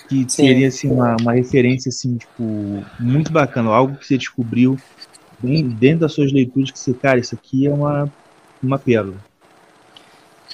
Que 0.07 0.25
seria 0.29 0.67
assim, 0.67 0.89
uma, 0.91 1.15
uma 1.19 1.33
referência 1.33 1.89
assim, 1.89 2.17
tipo, 2.17 2.43
muito 2.99 3.31
bacana, 3.31 3.71
algo 3.71 3.95
que 3.97 4.05
você 4.05 4.17
descobriu 4.17 4.77
bem, 5.39 5.67
dentro 5.67 6.01
das 6.01 6.13
suas 6.13 6.31
leituras, 6.31 6.71
que 6.71 6.79
você, 6.79 6.93
cara, 6.93 7.19
isso 7.19 7.33
aqui 7.33 7.67
é 7.67 7.73
uma, 7.73 8.11
uma 8.61 8.77
pérola. 8.77 9.15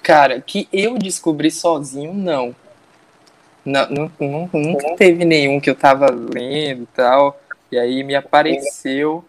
Cara, 0.02 0.42
que 0.42 0.68
eu 0.72 0.98
descobri 0.98 1.52
sozinho, 1.52 2.14
não. 2.14 2.56
Não, 3.64 3.88
não, 3.90 4.12
não, 4.20 4.50
nunca 4.54 4.96
teve 4.96 5.24
nenhum 5.24 5.60
que 5.60 5.70
eu 5.70 5.76
tava 5.76 6.10
lendo 6.10 6.84
e 6.84 6.88
tal, 6.96 7.40
e 7.72 7.78
aí 7.78 8.04
me 8.04 8.16
apareceu. 8.16 9.24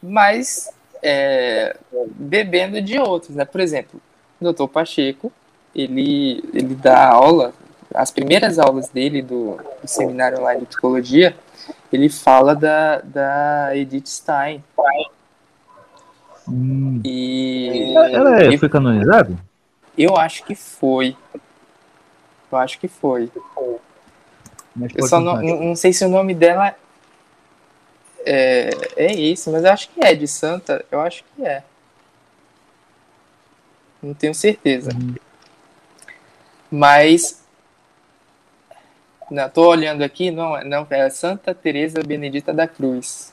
Mas 0.00 0.70
é, 1.08 1.76
bebendo 2.16 2.82
de 2.82 2.98
outros, 2.98 3.36
né? 3.36 3.44
Por 3.44 3.60
exemplo, 3.60 4.00
o 4.40 4.44
doutor 4.44 4.66
Pacheco, 4.66 5.32
ele, 5.72 6.42
ele 6.52 6.74
dá 6.74 7.10
aula, 7.10 7.54
as 7.94 8.10
primeiras 8.10 8.58
aulas 8.58 8.88
dele 8.88 9.22
do, 9.22 9.56
do 9.80 9.86
seminário 9.86 10.40
online 10.40 10.62
de 10.62 10.66
psicologia, 10.66 11.36
ele 11.92 12.08
fala 12.08 12.56
da, 12.56 12.98
da 12.98 13.76
Edith 13.76 14.08
Stein. 14.08 14.64
Hum. 16.48 17.00
E, 17.04 17.94
ela 17.94 18.42
é, 18.42 18.58
foi 18.58 18.68
canonizada? 18.68 19.36
Eu 19.96 20.16
acho 20.16 20.44
que 20.44 20.56
foi. 20.56 21.16
Eu 22.50 22.58
acho 22.58 22.80
que 22.80 22.88
foi. 22.88 23.30
Eu 24.94 25.06
só 25.06 25.20
não, 25.20 25.40
não 25.40 25.76
sei 25.76 25.92
se 25.92 26.04
o 26.04 26.08
nome 26.08 26.34
dela 26.34 26.74
é, 28.26 28.70
é 28.96 29.14
isso, 29.14 29.50
mas 29.50 29.64
eu 29.64 29.72
acho 29.72 29.88
que 29.90 30.04
é 30.04 30.14
de 30.14 30.26
Santa, 30.26 30.84
eu 30.90 31.00
acho 31.00 31.24
que 31.24 31.44
é. 31.44 31.62
Não 34.02 34.12
tenho 34.12 34.34
certeza. 34.34 34.90
Uhum. 34.92 35.14
Mas 36.70 37.40
não, 39.30 39.48
tô 39.48 39.68
olhando 39.68 40.02
aqui, 40.02 40.30
não, 40.30 40.60
não 40.64 40.86
é 40.90 41.10
Santa 41.10 41.54
Teresa 41.54 42.02
Benedita 42.02 42.52
da 42.52 42.66
Cruz. 42.66 43.32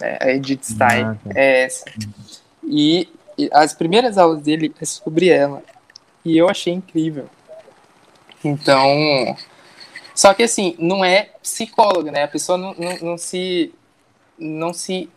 É, 0.00 0.18
a 0.20 0.32
Edith 0.32 0.64
Stein 0.64 1.04
ah, 1.04 1.16
tá. 1.24 1.30
é 1.34 1.62
essa. 1.62 1.84
E, 2.64 3.08
e, 3.38 3.48
as 3.52 3.72
primeiras 3.72 4.18
aulas 4.18 4.42
dele 4.42 4.74
é 4.80 4.84
sobre 4.84 5.28
ela. 5.28 5.62
E 6.24 6.36
eu 6.36 6.48
achei 6.48 6.72
incrível. 6.72 7.28
Então, 8.44 9.36
só 10.14 10.34
que 10.34 10.42
assim, 10.42 10.76
não 10.78 11.04
é 11.04 11.30
psicóloga, 11.42 12.10
né? 12.10 12.24
A 12.24 12.28
pessoa 12.28 12.58
não, 12.58 12.74
não, 12.74 12.98
não 13.02 13.18
se. 13.18 13.74
Não 14.38 14.72
se. 14.72 15.08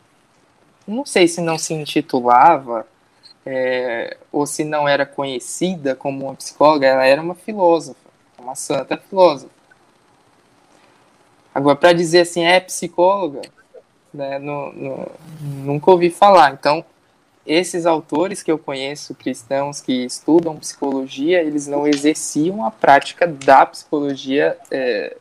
Não 0.88 1.06
sei 1.06 1.28
se 1.28 1.42
não 1.42 1.58
se 1.58 1.74
intitulava 1.74 2.86
é, 3.46 4.18
ou 4.32 4.46
se 4.48 4.64
não 4.64 4.88
era 4.88 5.06
conhecida 5.06 5.96
como 5.96 6.26
uma 6.26 6.36
psicóloga, 6.36 6.88
ela 6.88 7.06
era 7.06 7.22
uma 7.22 7.36
filósofa, 7.36 8.00
uma 8.40 8.56
santa 8.56 8.98
filósofa. 8.98 9.54
Agora, 11.54 11.76
para 11.76 11.94
dizer 11.94 12.22
assim, 12.22 12.44
é 12.44 12.60
psicóloga, 12.60 13.42
né, 14.14 14.40
no, 14.40 14.74
no, 14.74 15.12
nunca 15.42 15.92
ouvi 15.92 16.10
falar. 16.10 16.54
Então, 16.54 16.84
esses 17.46 17.86
autores 17.86 18.42
que 18.42 18.52
eu 18.52 18.58
conheço, 18.58 19.14
cristãos 19.14 19.80
que 19.80 20.06
estudam 20.06 20.58
psicologia, 20.58 21.42
eles 21.42 21.68
não 21.68 21.88
exerciam 21.88 22.66
a 22.66 22.72
prática 22.72 23.28
da 23.28 23.66
psicologia. 23.66 24.58
É... 24.72 25.16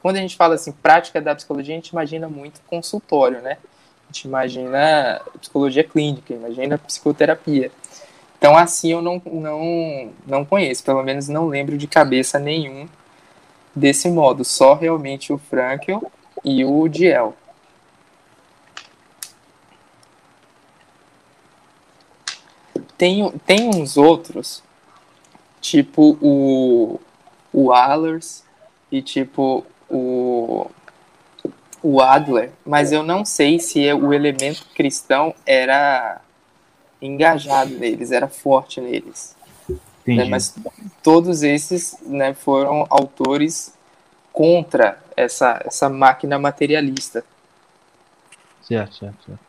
Quando 0.00 0.16
a 0.16 0.20
gente 0.20 0.36
fala 0.36 0.54
assim, 0.54 0.72
prática 0.72 1.20
da 1.20 1.34
psicologia, 1.34 1.74
a 1.74 1.76
gente 1.76 1.90
imagina 1.90 2.28
muito 2.28 2.60
consultório, 2.66 3.42
né? 3.42 3.58
A 4.08 4.12
gente 4.12 4.24
imagina 4.24 5.20
psicologia 5.40 5.84
clínica, 5.84 6.32
imagina 6.32 6.78
psicoterapia. 6.78 7.70
Então, 8.38 8.56
assim, 8.56 8.92
eu 8.92 9.02
não, 9.02 9.20
não, 9.26 10.10
não 10.26 10.44
conheço, 10.44 10.84
pelo 10.84 11.02
menos 11.02 11.28
não 11.28 11.48
lembro 11.48 11.76
de 11.76 11.86
cabeça 11.86 12.38
nenhum 12.38 12.88
desse 13.74 14.08
modo, 14.08 14.44
só 14.44 14.74
realmente 14.74 15.32
o 15.32 15.38
Frankel 15.38 16.10
e 16.44 16.64
o 16.64 16.88
Diel. 16.88 17.34
Tem, 22.98 23.30
tem 23.46 23.68
uns 23.68 23.96
outros, 23.96 24.62
tipo 25.60 26.18
o, 26.20 27.00
o 27.52 27.72
Allers 27.72 28.44
e 28.90 29.00
tipo 29.00 29.64
o, 29.88 30.68
o 31.82 32.00
Adler, 32.00 32.50
mas 32.66 32.90
eu 32.90 33.02
não 33.04 33.24
sei 33.24 33.60
se 33.60 33.86
é, 33.86 33.94
o 33.94 34.12
elemento 34.12 34.66
cristão 34.74 35.32
era 35.46 36.20
engajado 37.00 37.70
neles, 37.70 38.10
era 38.10 38.28
forte 38.28 38.80
neles. 38.80 39.36
Né? 40.04 40.24
Mas 40.24 40.54
todos 41.02 41.42
esses 41.42 41.96
né, 42.02 42.34
foram 42.34 42.86
autores 42.88 43.74
contra 44.32 44.98
essa, 45.16 45.60
essa 45.64 45.88
máquina 45.88 46.38
materialista. 46.38 47.24
Certo, 48.62 48.96
certo, 48.96 49.24
certo. 49.26 49.47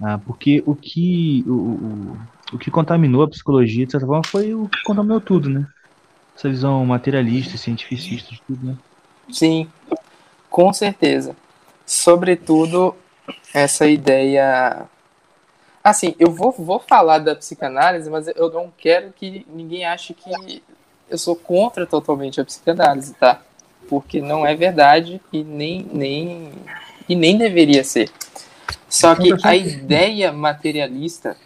Ah, 0.00 0.18
porque 0.18 0.62
o 0.64 0.74
que, 0.74 1.44
o, 1.46 1.52
o, 1.52 2.18
o 2.54 2.58
que 2.58 2.70
contaminou 2.70 3.22
a 3.22 3.28
psicologia, 3.28 3.84
de 3.84 3.92
certa 3.92 4.06
forma, 4.06 4.22
foi 4.24 4.54
o 4.54 4.68
que 4.68 4.82
contaminou 4.84 5.20
tudo, 5.20 5.48
né? 5.48 5.66
Essa 6.36 6.48
visão 6.48 6.84
materialista, 6.86 7.58
cientificista 7.58 8.30
de 8.30 8.40
tudo, 8.42 8.66
né? 8.66 8.76
Sim, 9.30 9.68
com 10.48 10.72
certeza. 10.72 11.34
Sobretudo, 11.84 12.94
essa 13.52 13.88
ideia. 13.88 14.86
Assim, 15.82 16.14
eu 16.18 16.30
vou, 16.30 16.52
vou 16.52 16.78
falar 16.78 17.18
da 17.18 17.34
psicanálise, 17.34 18.08
mas 18.08 18.28
eu 18.28 18.52
não 18.52 18.72
quero 18.76 19.12
que 19.12 19.44
ninguém 19.48 19.84
ache 19.84 20.14
que 20.14 20.62
eu 21.10 21.18
sou 21.18 21.34
contra 21.34 21.86
totalmente 21.86 22.40
a 22.40 22.44
psicanálise, 22.44 23.14
tá? 23.14 23.40
Porque 23.88 24.20
não 24.20 24.46
é 24.46 24.54
verdade 24.54 25.20
e 25.32 25.42
nem, 25.42 25.86
nem, 25.92 26.52
e 27.08 27.16
nem 27.16 27.38
deveria 27.38 27.82
ser. 27.82 28.10
Só 28.88 29.14
que 29.14 29.34
a 29.42 29.54
ideia 29.56 30.32
materialista 30.32 31.36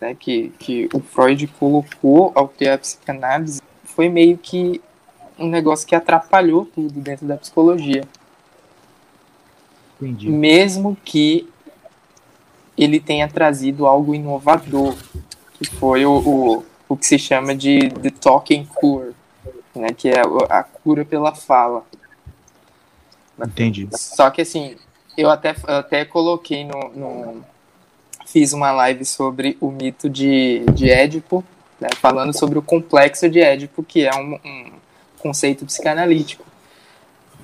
né, 0.00 0.14
que, 0.14 0.50
que 0.58 0.88
o 0.92 1.00
Freud 1.00 1.46
colocou 1.58 2.32
ao 2.34 2.48
ter 2.48 2.68
a 2.68 2.78
psicanálise 2.78 3.62
foi 3.84 4.08
meio 4.08 4.36
que 4.36 4.80
um 5.38 5.48
negócio 5.48 5.86
que 5.86 5.94
atrapalhou 5.94 6.66
tudo 6.66 7.00
dentro 7.00 7.26
da 7.26 7.36
psicologia. 7.36 8.04
Entendi. 10.00 10.28
Mesmo 10.28 10.96
que 11.04 11.48
ele 12.76 13.00
tenha 13.00 13.28
trazido 13.28 13.86
algo 13.86 14.14
inovador, 14.14 14.96
que 15.54 15.68
foi 15.70 16.04
o, 16.04 16.18
o, 16.18 16.64
o 16.88 16.96
que 16.96 17.06
se 17.06 17.18
chama 17.18 17.54
de 17.54 17.88
The 17.88 18.10
Talking 18.10 18.66
Cure, 18.66 19.14
né, 19.74 19.88
que 19.96 20.08
é 20.08 20.20
a 20.50 20.62
cura 20.62 21.04
pela 21.04 21.34
fala. 21.34 21.84
Entendi. 23.38 23.88
Só 23.92 24.30
que 24.30 24.42
assim, 24.42 24.76
eu 25.16 25.30
até, 25.30 25.54
eu 25.66 25.76
até 25.76 26.04
coloquei 26.04 26.64
no, 26.64 26.88
no, 26.94 27.44
Fiz 28.26 28.52
uma 28.52 28.72
live 28.72 29.04
sobre 29.04 29.56
o 29.60 29.70
mito 29.70 30.08
de, 30.08 30.64
de 30.72 30.90
Édipo, 30.90 31.44
né, 31.78 31.88
falando 32.00 32.36
sobre 32.36 32.58
o 32.58 32.62
complexo 32.62 33.28
de 33.28 33.40
Édipo, 33.40 33.82
que 33.82 34.06
é 34.06 34.14
um, 34.14 34.38
um 34.44 34.72
conceito 35.18 35.64
psicanalítico. 35.66 36.44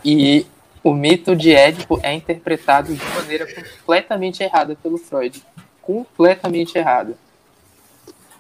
E 0.05 0.47
o 0.83 0.95
mito 0.95 1.37
de 1.37 1.55
Édipo 1.55 2.01
é 2.03 2.15
interpretado 2.15 2.95
de 2.95 3.05
maneira 3.15 3.47
completamente 3.47 4.43
errada 4.43 4.77
pelo 4.83 4.97
Freud. 4.97 5.43
Completamente 5.83 6.77
errada. 6.77 7.15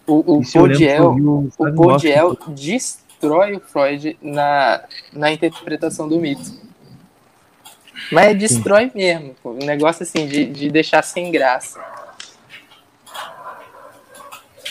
O, 0.06 0.38
o 0.38 0.42
Podiel, 0.52 1.14
o 1.58 1.72
Podiel 1.74 2.36
destrói 2.48 3.56
o 3.56 3.60
Freud 3.60 4.18
na, 4.20 4.82
na 5.12 5.30
interpretação 5.30 6.08
do 6.08 6.18
mito. 6.18 6.69
Mas 8.10 8.38
destrói 8.38 8.86
Sim. 8.86 8.98
mesmo. 8.98 9.36
Pô. 9.42 9.52
Um 9.52 9.66
negócio 9.66 10.02
assim 10.02 10.26
de, 10.26 10.46
de 10.46 10.70
deixar 10.70 11.02
sem 11.02 11.30
graça. 11.30 11.80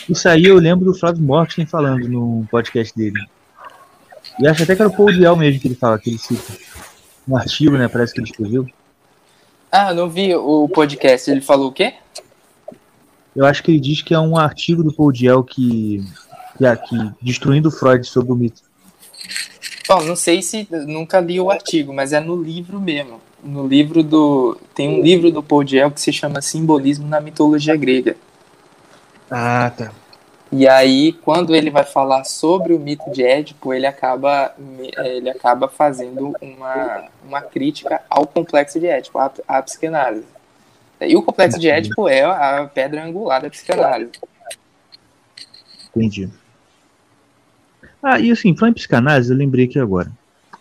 Isso 0.08 0.28
aí 0.28 0.46
eu 0.46 0.56
lembro 0.56 0.84
do 0.84 0.98
Flávio 0.98 1.22
Morten 1.22 1.66
falando 1.66 2.08
no 2.08 2.46
podcast 2.50 2.96
dele. 2.96 3.20
E 4.40 4.48
acho 4.48 4.62
até 4.62 4.74
que 4.74 4.82
era 4.82 4.90
o 4.90 4.96
Paul 4.96 5.12
Diel 5.12 5.36
mesmo 5.36 5.60
que 5.60 5.68
ele 5.68 5.74
fala, 5.74 5.98
que 5.98 6.10
ele 6.10 6.18
cita. 6.18 6.52
Um 7.28 7.36
artigo, 7.36 7.76
né? 7.76 7.86
Parece 7.88 8.12
que 8.12 8.20
ele 8.20 8.28
escreveu. 8.28 8.66
Ah, 9.70 9.94
não 9.94 10.08
vi 10.08 10.34
o 10.34 10.68
podcast. 10.68 11.30
Ele 11.30 11.40
falou 11.40 11.68
o 11.68 11.72
quê? 11.72 11.94
Eu 13.36 13.44
acho 13.44 13.62
que 13.62 13.70
ele 13.70 13.80
diz 13.80 14.02
que 14.02 14.12
é 14.12 14.18
um 14.18 14.36
artigo 14.36 14.82
do 14.82 14.92
Paul 14.92 15.12
Diel 15.12 15.44
que, 15.44 16.04
que, 16.58 16.66
aqui 16.66 16.96
destruindo 17.22 17.70
Freud 17.70 18.04
sobre 18.06 18.32
o 18.32 18.34
mito. 18.34 18.62
Bom, 19.90 20.04
não 20.04 20.14
sei 20.14 20.40
se 20.40 20.68
nunca 20.70 21.18
li 21.18 21.40
o 21.40 21.50
artigo, 21.50 21.92
mas 21.92 22.12
é 22.12 22.20
no 22.20 22.40
livro 22.40 22.78
mesmo. 22.78 23.20
No 23.42 23.66
livro 23.66 24.04
do 24.04 24.56
tem 24.72 24.88
um 24.88 25.02
livro 25.02 25.32
do 25.32 25.42
Paul 25.42 25.64
Diel 25.64 25.90
que 25.90 26.00
se 26.00 26.12
chama 26.12 26.40
Simbolismo 26.40 27.08
na 27.08 27.20
mitologia 27.20 27.74
grega. 27.74 28.14
Ah, 29.28 29.72
tá. 29.76 29.90
E 30.52 30.68
aí, 30.68 31.12
quando 31.12 31.56
ele 31.56 31.70
vai 31.70 31.82
falar 31.82 32.22
sobre 32.22 32.72
o 32.72 32.78
mito 32.78 33.10
de 33.10 33.24
Édipo, 33.24 33.74
ele 33.74 33.84
acaba, 33.84 34.54
ele 34.96 35.28
acaba 35.28 35.66
fazendo 35.66 36.36
uma, 36.40 37.08
uma 37.26 37.42
crítica 37.42 38.00
ao 38.08 38.28
complexo 38.28 38.78
de 38.78 38.86
Édipo, 38.86 39.18
à, 39.18 39.32
à 39.48 39.60
psicanálise. 39.60 40.26
E 41.00 41.16
o 41.16 41.22
complexo 41.22 41.58
de 41.58 41.68
Édipo 41.68 42.08
é 42.08 42.22
a 42.22 42.64
pedra 42.72 43.04
angular 43.04 43.42
da 43.42 43.50
psicanálise. 43.50 44.12
Entendi. 45.88 46.30
Ah, 48.02 48.18
e 48.18 48.30
assim, 48.30 48.56
falando 48.56 48.72
em 48.72 48.74
psicanálise, 48.74 49.30
eu 49.30 49.36
lembrei 49.36 49.66
aqui 49.66 49.78
agora. 49.78 50.10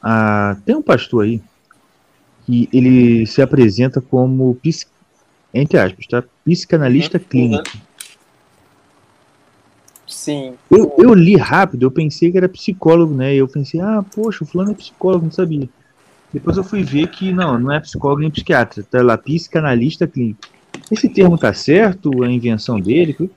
Ah, 0.01 0.57
tem 0.65 0.75
um 0.75 0.81
pastor 0.81 1.23
aí 1.23 1.41
que 2.45 2.67
ele 2.73 3.25
se 3.25 3.41
apresenta 3.41 4.01
como, 4.01 4.57
entre 5.53 5.77
aspas, 5.77 6.07
tá? 6.07 6.23
psicanalista 6.43 7.17
uhum. 7.17 7.23
clínico. 7.23 7.71
Sim. 10.07 10.55
Eu, 10.69 10.95
eu 10.97 11.13
li 11.13 11.35
rápido, 11.35 11.83
eu 11.83 11.91
pensei 11.91 12.31
que 12.31 12.37
era 12.37 12.49
psicólogo, 12.49 13.13
né? 13.13 13.35
Eu 13.35 13.47
pensei, 13.47 13.79
ah, 13.79 14.03
poxa, 14.13 14.43
o 14.43 14.47
fulano 14.47 14.71
é 14.71 14.73
psicólogo, 14.73 15.25
não 15.25 15.31
sabia. 15.31 15.69
Depois 16.33 16.57
eu 16.57 16.63
fui 16.63 16.83
ver 16.83 17.07
que 17.07 17.31
não, 17.31 17.59
não 17.59 17.71
é 17.71 17.79
psicólogo 17.79 18.21
nem 18.21 18.31
psiquiatra, 18.31 18.83
tá 18.83 19.01
lá, 19.01 19.17
psicanalista 19.17 20.07
clínico. 20.07 20.41
Esse 20.91 21.07
termo 21.09 21.37
tá 21.37 21.53
certo? 21.53 22.23
A 22.23 22.29
invenção 22.29 22.79
dele? 22.79 23.13
Como 23.13 23.31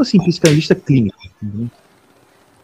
assim, 0.00 0.18
psicanalista 0.18 0.74
clínico? 0.74 1.16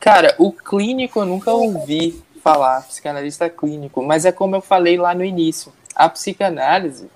Cara, 0.04 0.34
o 0.36 0.52
clínico 0.52 1.20
eu 1.20 1.24
nunca 1.24 1.50
ouvi 1.50 2.22
falar, 2.42 2.82
psicanalista 2.82 3.48
clínico, 3.48 4.02
mas 4.02 4.26
é 4.26 4.30
como 4.30 4.54
eu 4.54 4.60
falei 4.60 4.98
lá 4.98 5.14
no 5.14 5.24
início. 5.24 5.72
A 5.94 6.10
psicanálise, 6.10 7.06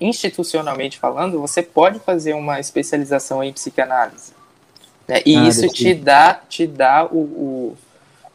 institucionalmente 0.00 0.98
falando, 0.98 1.40
você 1.40 1.62
pode 1.62 2.00
fazer 2.00 2.34
uma 2.34 2.58
especialização 2.58 3.40
em 3.40 3.52
psicanálise. 3.52 4.32
Né? 5.06 5.22
E 5.24 5.36
ah, 5.36 5.46
isso 5.46 5.68
te 5.68 5.94
dá, 5.94 6.34
te 6.34 6.66
dá 6.66 7.06
o, 7.06 7.76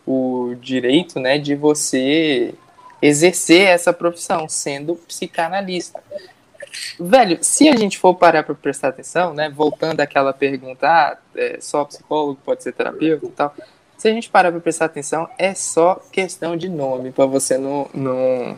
o, 0.06 0.49
o 0.49 0.56
direito 0.56 1.19
né, 1.19 1.38
de 1.38 1.53
você 1.53 2.53
exercer 3.02 3.68
essa 3.68 3.91
profissão, 3.91 4.48
sendo 4.48 4.95
psicanalista. 4.95 6.02
Velho, 6.99 7.37
se 7.41 7.69
a 7.69 7.75
gente 7.75 7.97
for 7.97 8.15
parar 8.15 8.43
para 8.43 8.55
prestar 8.55 8.89
atenção, 8.89 9.33
né, 9.33 9.49
voltando 9.49 9.99
àquela 9.99 10.33
pergunta, 10.33 10.87
ah, 10.87 11.17
é 11.35 11.57
só 11.61 11.85
psicólogo 11.85 12.39
pode 12.43 12.63
ser 12.63 12.73
terapeuta 12.73 13.25
e 13.25 13.29
tal, 13.29 13.53
se 13.97 14.07
a 14.07 14.11
gente 14.11 14.29
parar 14.29 14.51
para 14.51 14.61
prestar 14.61 14.85
atenção, 14.85 15.27
é 15.37 15.53
só 15.53 15.95
questão 16.11 16.55
de 16.55 16.69
nome 16.69 17.11
para 17.11 17.25
você 17.25 17.57
não, 17.57 17.89
não, 17.93 18.55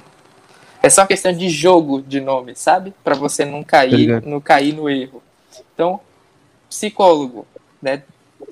é 0.81 0.89
só 0.89 1.05
questão 1.05 1.33
de 1.33 1.49
jogo 1.49 2.01
de 2.01 2.21
nome, 2.21 2.55
sabe? 2.55 2.93
Para 3.03 3.15
você 3.15 3.43
não 3.43 3.63
cair, 3.63 4.21
não 4.25 4.39
cair 4.39 4.73
no 4.73 4.89
erro. 4.89 5.21
Então, 5.73 5.99
psicólogo, 6.69 7.45
né? 7.81 8.03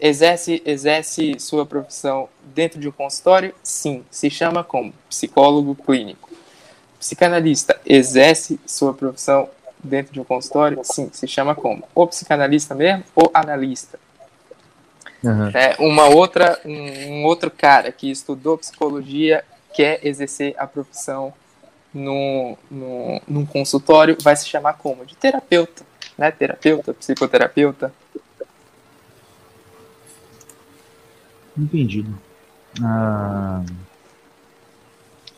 Exerce, 0.02 0.62
exerce 0.66 1.40
sua 1.40 1.66
profissão 1.66 2.28
dentro 2.54 2.80
de 2.80 2.90
um 2.90 2.92
consultório? 2.92 3.56
Sim. 3.64 4.04
Se 4.12 4.30
chama 4.30 4.64
como? 4.64 4.94
Psicólogo 5.10 5.74
clínico. 5.74 6.30
Psicanalista 7.00 7.80
exerce 7.86 8.60
sua 8.66 8.94
profissão 8.94 9.50
dentro 9.84 10.14
de 10.14 10.20
um 10.20 10.24
consultório? 10.24 10.80
Sim. 10.84 11.10
Se 11.12 11.28
chama 11.28 11.56
como? 11.56 11.84
Ou 11.94 12.08
psicanalista 12.08 12.76
mesmo 12.76 13.04
ou 13.16 13.30
analista. 13.34 14.00
Uhum. 15.24 15.50
É, 15.54 15.76
uma 15.80 16.06
outra, 16.06 16.60
um, 16.64 17.12
um, 17.12 17.26
outro 17.26 17.50
cara 17.50 17.92
que 17.92 18.10
estudou 18.10 18.58
psicologia 18.58 19.44
quer 19.74 20.06
exercer 20.06 20.56
a 20.58 20.68
profissão 20.68 21.34
no, 21.94 22.58
no, 22.70 23.22
num 23.28 23.46
consultório 23.46 24.16
vai 24.22 24.36
se 24.36 24.48
chamar 24.48 24.74
como? 24.74 25.06
De 25.06 25.16
terapeuta, 25.16 25.84
né? 26.18 26.32
Terapeuta, 26.32 26.94
psicoterapeuta. 26.94 27.92
Entendido. 31.58 32.18
Ah, 32.84 33.64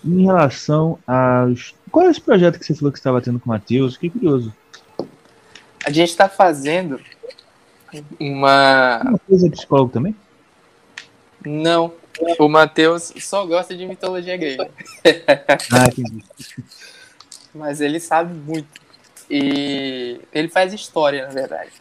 em 0.03 0.25
relação 0.25 0.99
aos. 1.07 1.73
Qual 1.91 2.05
é 2.05 2.09
esse 2.09 2.21
projeto 2.21 2.59
que 2.59 2.65
você 2.65 2.75
falou 2.75 2.91
que 2.91 2.97
estava 2.97 3.21
tendo 3.21 3.39
com 3.39 3.45
o 3.45 3.49
Matheus? 3.49 3.95
Fiquei 3.95 4.09
curioso. 4.09 4.53
A 5.85 5.91
gente 5.91 6.09
está 6.09 6.27
fazendo 6.27 6.99
uma. 8.19 9.01
Uma 9.01 9.19
coisa 9.19 9.49
psicólogo 9.49 9.91
também? 9.91 10.15
Não. 11.45 11.93
O 12.37 12.49
Matheus 12.49 13.13
só 13.19 13.45
gosta 13.45 13.75
de 13.75 13.85
mitologia 13.85 14.37
grega. 14.37 14.69
Ah, 15.71 15.85
entendi. 15.87 16.23
Mas 17.53 17.79
ele 17.81 17.99
sabe 17.99 18.33
muito. 18.33 18.67
E 19.29 20.19
ele 20.33 20.49
faz 20.49 20.73
história, 20.73 21.25
na 21.27 21.33
verdade. 21.33 21.71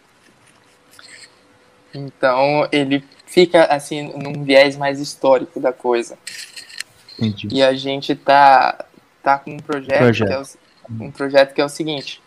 Então, 1.93 2.69
ele 2.71 3.05
fica 3.27 3.65
assim 3.65 4.13
num 4.17 4.45
viés 4.45 4.77
mais 4.77 5.01
histórico 5.01 5.59
da 5.59 5.73
coisa. 5.73 6.17
Entendi. 7.19 7.49
E 7.51 7.63
a 7.63 7.75
gente 7.75 8.15
tá 8.15 8.87
tá 9.23 9.39
com 9.39 9.53
um 9.53 9.59
projeto, 9.59 9.99
projeto. 9.99 10.29
Que 10.29 10.35
é 10.35 10.39
o, 10.39 11.05
um 11.05 11.11
projeto 11.11 11.55
que 11.55 11.61
é 11.61 11.65
o 11.65 11.69
seguinte. 11.69 12.23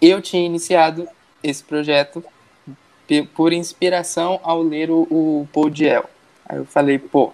Eu 0.00 0.20
tinha 0.20 0.44
iniciado 0.44 1.08
esse 1.42 1.62
projeto 1.62 2.22
por 3.34 3.52
inspiração 3.52 4.40
ao 4.42 4.62
ler 4.62 4.90
o, 4.90 5.02
o 5.10 5.48
Paul 5.52 5.70
Diel. 5.70 6.08
Aí 6.48 6.58
eu 6.58 6.66
falei, 6.66 6.98
pô, 6.98 7.32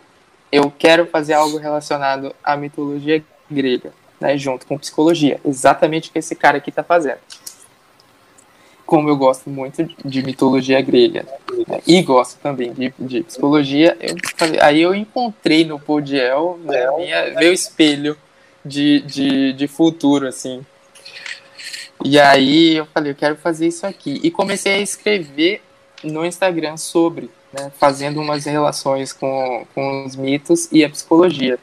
eu 0.51 0.71
quero 0.71 1.07
fazer 1.07 1.33
algo 1.33 1.57
relacionado 1.57 2.35
à 2.45 2.57
mitologia 2.57 3.25
grega, 3.51 3.93
né, 4.21 4.37
junto 4.37 4.67
com 4.67 4.79
psicologia, 4.79 5.41
exatamente 5.45 6.11
o 6.11 6.13
que 6.13 6.19
esse 6.19 6.35
cara 6.35 6.59
aqui 6.59 6.71
está 6.71 6.83
fazendo 6.83 7.21
como 8.87 9.09
eu 9.09 9.17
gosto 9.17 9.49
muito 9.49 9.89
de 10.05 10.23
mitologia 10.23 10.81
grega 10.81 11.27
né, 11.67 11.81
e 11.87 12.03
gosto 12.03 12.39
também 12.41 12.73
de, 12.73 12.93
de 12.99 13.23
psicologia, 13.23 13.97
eu 14.01 14.17
falei, 14.37 14.61
aí 14.61 14.83
eu 14.83 14.95
encontrei 14.95 15.65
no 15.65 15.79
Podiel 15.79 16.59
né, 16.65 16.87
minha, 16.97 17.35
meu 17.39 17.53
espelho 17.53 18.17
de, 18.65 19.01
de, 19.01 19.53
de 19.53 19.69
futuro, 19.69 20.27
assim. 20.27 20.65
E 22.05 22.19
aí 22.19 22.77
eu 22.77 22.87
falei, 22.87 23.13
eu 23.13 23.17
quero 23.17 23.37
fazer 23.37 23.67
isso 23.67 23.87
aqui. 23.87 24.21
E 24.23 24.31
comecei 24.31 24.75
a 24.75 24.79
escrever 24.79 25.63
no 26.03 26.25
Instagram 26.25 26.77
sobre, 26.77 27.31
né, 27.53 27.71
fazendo 27.79 28.21
umas 28.21 28.45
relações 28.45 29.13
com, 29.13 29.67
com 29.75 30.05
os 30.05 30.17
mitos 30.17 30.69
e 30.73 30.85
a 30.85 30.91
psicologia. 30.91 31.59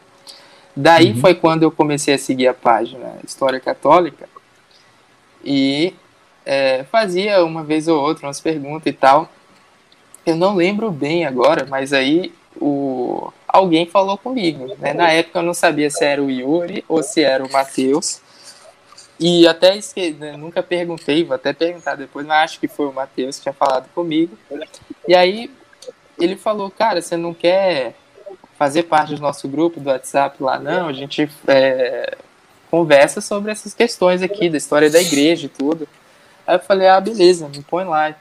Daí 0.75 1.11
uhum. 1.11 1.19
foi 1.19 1.35
quando 1.35 1.63
eu 1.63 1.71
comecei 1.71 2.13
a 2.13 2.17
seguir 2.17 2.47
a 2.47 2.53
página 2.53 3.17
História 3.25 3.59
Católica 3.59 4.29
e 5.43 5.93
é, 6.49 6.83
fazia 6.85 7.45
uma 7.45 7.63
vez 7.63 7.87
ou 7.87 8.01
outra 8.01 8.25
umas 8.25 8.41
perguntas 8.41 8.87
e 8.87 8.91
tal. 8.91 9.29
Eu 10.25 10.35
não 10.35 10.55
lembro 10.55 10.89
bem 10.89 11.23
agora, 11.23 11.63
mas 11.69 11.93
aí 11.93 12.33
o 12.59 13.31
alguém 13.47 13.85
falou 13.85 14.17
comigo. 14.17 14.75
Né? 14.79 14.95
Na 14.95 15.11
época 15.11 15.37
eu 15.39 15.43
não 15.43 15.53
sabia 15.53 15.91
se 15.91 16.03
era 16.03 16.23
o 16.23 16.31
Yuri 16.31 16.83
ou 16.87 17.03
se 17.03 17.23
era 17.23 17.45
o 17.45 17.51
Matheus. 17.51 18.19
E 19.19 19.47
até 19.47 19.77
esque... 19.77 20.11
Né, 20.13 20.35
nunca 20.37 20.63
perguntei, 20.63 21.23
vou 21.23 21.35
até 21.35 21.53
perguntar 21.53 21.93
depois, 21.93 22.25
mas 22.25 22.45
acho 22.45 22.59
que 22.59 22.67
foi 22.67 22.87
o 22.87 22.93
Matheus 22.93 23.35
que 23.37 23.43
tinha 23.43 23.53
falado 23.53 23.87
comigo. 23.93 24.35
E 25.07 25.13
aí 25.13 25.51
ele 26.17 26.35
falou, 26.35 26.71
cara, 26.71 26.99
você 26.99 27.15
não 27.15 27.33
quer 27.33 27.93
fazer 28.57 28.83
parte 28.83 29.13
do 29.13 29.21
nosso 29.21 29.47
grupo 29.47 29.79
do 29.79 29.89
WhatsApp 29.89 30.41
lá, 30.41 30.57
não? 30.57 30.87
A 30.87 30.93
gente 30.93 31.29
é, 31.47 32.17
conversa 32.71 33.21
sobre 33.21 33.51
essas 33.51 33.75
questões 33.75 34.23
aqui, 34.23 34.49
da 34.49 34.57
história 34.57 34.89
da 34.89 34.99
igreja 34.99 35.45
e 35.45 35.49
tudo. 35.49 35.87
Aí 36.49 36.55
eu 36.55 36.59
falei, 36.59 36.87
ah, 36.87 36.99
beleza, 36.99 37.47
me 37.47 37.61
põe 37.61 37.83
lá. 37.83 38.05
Aí 38.05 38.15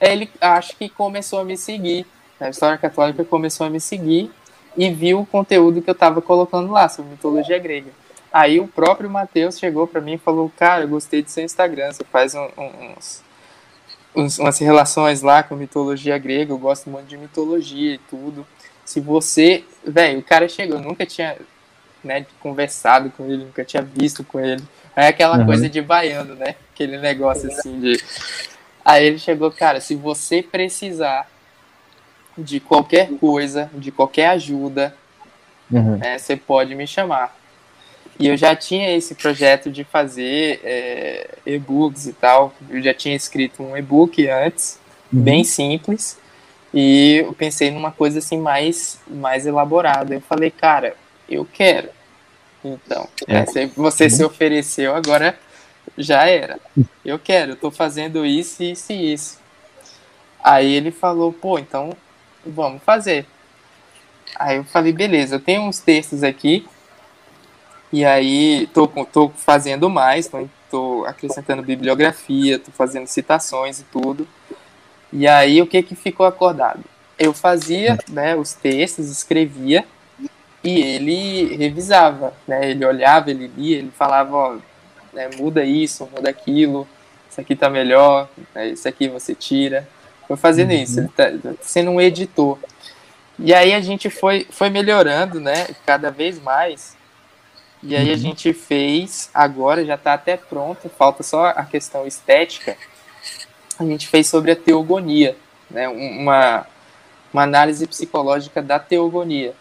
ele 0.00 0.28
acho 0.40 0.76
que 0.76 0.88
começou 0.88 1.38
a 1.38 1.44
me 1.44 1.56
seguir. 1.56 2.04
A 2.40 2.50
História 2.50 2.76
Católica 2.76 3.24
começou 3.24 3.64
a 3.64 3.70
me 3.70 3.80
seguir 3.80 4.28
e 4.76 4.90
viu 4.90 5.20
o 5.20 5.26
conteúdo 5.26 5.80
que 5.80 5.88
eu 5.88 5.92
estava 5.92 6.20
colocando 6.20 6.72
lá 6.72 6.88
sobre 6.88 7.12
mitologia 7.12 7.60
grega. 7.60 7.92
Aí 8.32 8.58
o 8.58 8.66
próprio 8.66 9.08
Matheus 9.08 9.56
chegou 9.56 9.86
para 9.86 10.00
mim 10.00 10.14
e 10.14 10.18
falou, 10.18 10.50
cara, 10.58 10.82
eu 10.82 10.88
gostei 10.88 11.22
do 11.22 11.30
seu 11.30 11.44
Instagram, 11.44 11.92
você 11.92 12.02
faz 12.02 12.34
um, 12.34 12.48
uns, 12.58 13.22
uns, 14.16 14.38
umas 14.40 14.58
relações 14.58 15.22
lá 15.22 15.44
com 15.44 15.54
mitologia 15.54 16.18
grega, 16.18 16.52
eu 16.52 16.58
gosto 16.58 16.90
muito 16.90 17.06
de 17.06 17.16
mitologia 17.16 17.94
e 17.94 17.98
tudo. 17.98 18.44
Se 18.84 18.98
você, 18.98 19.64
velho, 19.84 20.18
o 20.18 20.24
cara 20.24 20.48
chegou, 20.48 20.76
eu 20.76 20.82
nunca 20.82 21.06
tinha 21.06 21.36
né, 22.02 22.26
conversado 22.40 23.10
com 23.10 23.26
ele, 23.26 23.44
nunca 23.44 23.64
tinha 23.64 23.82
visto 23.82 24.24
com 24.24 24.40
ele. 24.40 24.64
É 24.96 25.08
aquela 25.08 25.38
uhum. 25.38 25.46
coisa 25.46 25.68
de 25.68 25.80
baiano, 25.80 26.34
né? 26.34 26.56
Aquele 26.72 26.98
negócio 26.98 27.50
assim 27.50 27.80
de. 27.80 28.02
Aí 28.84 29.06
ele 29.06 29.18
chegou, 29.18 29.50
cara, 29.50 29.80
se 29.80 29.94
você 29.94 30.42
precisar 30.42 31.28
de 32.36 32.60
qualquer 32.60 33.10
coisa, 33.18 33.70
de 33.74 33.90
qualquer 33.90 34.28
ajuda, 34.28 34.94
uhum. 35.70 35.96
né, 35.96 36.18
você 36.18 36.36
pode 36.36 36.74
me 36.74 36.86
chamar. 36.86 37.36
E 38.18 38.26
eu 38.26 38.36
já 38.36 38.54
tinha 38.54 38.94
esse 38.94 39.14
projeto 39.14 39.70
de 39.70 39.82
fazer 39.82 40.60
é, 40.62 41.30
e-books 41.46 42.06
e 42.06 42.12
tal. 42.12 42.52
Eu 42.68 42.82
já 42.82 42.92
tinha 42.92 43.16
escrito 43.16 43.62
um 43.62 43.76
e-book 43.76 44.28
antes, 44.28 44.78
uhum. 45.12 45.22
bem 45.22 45.44
simples. 45.44 46.18
E 46.72 47.22
eu 47.24 47.32
pensei 47.32 47.70
numa 47.70 47.90
coisa 47.90 48.18
assim 48.18 48.38
mais, 48.38 49.00
mais 49.06 49.46
elaborada. 49.46 50.14
Eu 50.14 50.20
falei, 50.20 50.50
cara, 50.50 50.94
eu 51.28 51.46
quero. 51.50 51.88
Então, 52.64 53.08
é. 53.26 53.40
Né, 53.40 53.70
você 53.76 54.04
uhum. 54.04 54.10
se 54.10 54.24
ofereceu, 54.24 54.94
agora 54.94 55.38
já 55.96 56.26
era. 56.26 56.58
Eu 57.04 57.18
quero, 57.18 57.52
eu 57.52 57.56
tô 57.56 57.70
fazendo 57.70 58.24
isso, 58.24 58.62
isso 58.62 58.92
e 58.92 59.12
isso. 59.12 59.38
Aí 60.42 60.72
ele 60.72 60.90
falou, 60.90 61.32
pô, 61.32 61.58
então 61.58 61.94
vamos 62.44 62.82
fazer. 62.82 63.26
Aí 64.36 64.56
eu 64.56 64.64
falei, 64.64 64.92
beleza, 64.92 65.36
eu 65.36 65.40
tenho 65.40 65.62
uns 65.62 65.80
textos 65.80 66.22
aqui, 66.22 66.66
e 67.92 68.04
aí 68.04 68.68
tô, 68.68 68.86
tô 68.86 69.30
fazendo 69.30 69.90
mais, 69.90 70.28
tô, 70.28 70.48
tô 70.70 71.04
acrescentando 71.06 71.62
bibliografia, 71.62 72.58
tô 72.58 72.70
fazendo 72.70 73.06
citações 73.06 73.80
e 73.80 73.84
tudo. 73.84 74.26
E 75.12 75.26
aí 75.26 75.60
o 75.60 75.66
que 75.66 75.82
que 75.82 75.96
ficou 75.96 76.24
acordado? 76.24 76.84
Eu 77.18 77.34
fazia 77.34 77.98
né, 78.08 78.36
os 78.36 78.54
textos, 78.54 79.10
escrevia, 79.10 79.84
e 80.62 80.80
ele 80.80 81.56
revisava, 81.56 82.34
né? 82.46 82.70
Ele 82.70 82.84
olhava, 82.84 83.30
ele 83.30 83.50
lia, 83.56 83.78
ele 83.78 83.90
falava, 83.90 84.36
ó, 84.36 84.56
né, 85.12 85.30
muda 85.36 85.64
isso, 85.64 86.08
muda 86.14 86.28
aquilo, 86.30 86.86
isso 87.30 87.40
aqui 87.40 87.56
tá 87.56 87.70
melhor, 87.70 88.28
né, 88.54 88.68
isso 88.68 88.86
aqui 88.86 89.08
você 89.08 89.34
tira. 89.34 89.88
Foi 90.28 90.36
fazendo 90.36 90.70
uhum. 90.70 90.82
isso, 90.82 91.00
ele 91.00 91.08
tá 91.08 91.32
sendo 91.60 91.90
um 91.90 92.00
editor. 92.00 92.58
E 93.38 93.54
aí 93.54 93.72
a 93.72 93.80
gente 93.80 94.10
foi, 94.10 94.46
foi 94.50 94.68
melhorando, 94.68 95.40
né? 95.40 95.68
Cada 95.86 96.10
vez 96.10 96.38
mais. 96.40 96.94
E 97.82 97.96
aí 97.96 98.10
a 98.10 98.12
uhum. 98.12 98.18
gente 98.18 98.52
fez, 98.52 99.30
agora 99.32 99.84
já 99.84 99.94
está 99.94 100.12
até 100.12 100.36
pronto, 100.36 100.90
falta 100.90 101.22
só 101.22 101.46
a 101.46 101.64
questão 101.64 102.06
estética. 102.06 102.76
A 103.78 103.84
gente 103.84 104.06
fez 104.06 104.28
sobre 104.28 104.50
a 104.50 104.56
teogonia, 104.56 105.34
né? 105.70 105.88
Uma, 105.88 106.66
uma 107.32 107.42
análise 107.42 107.86
psicológica 107.86 108.60
da 108.60 108.78
teogonia. 108.78 109.54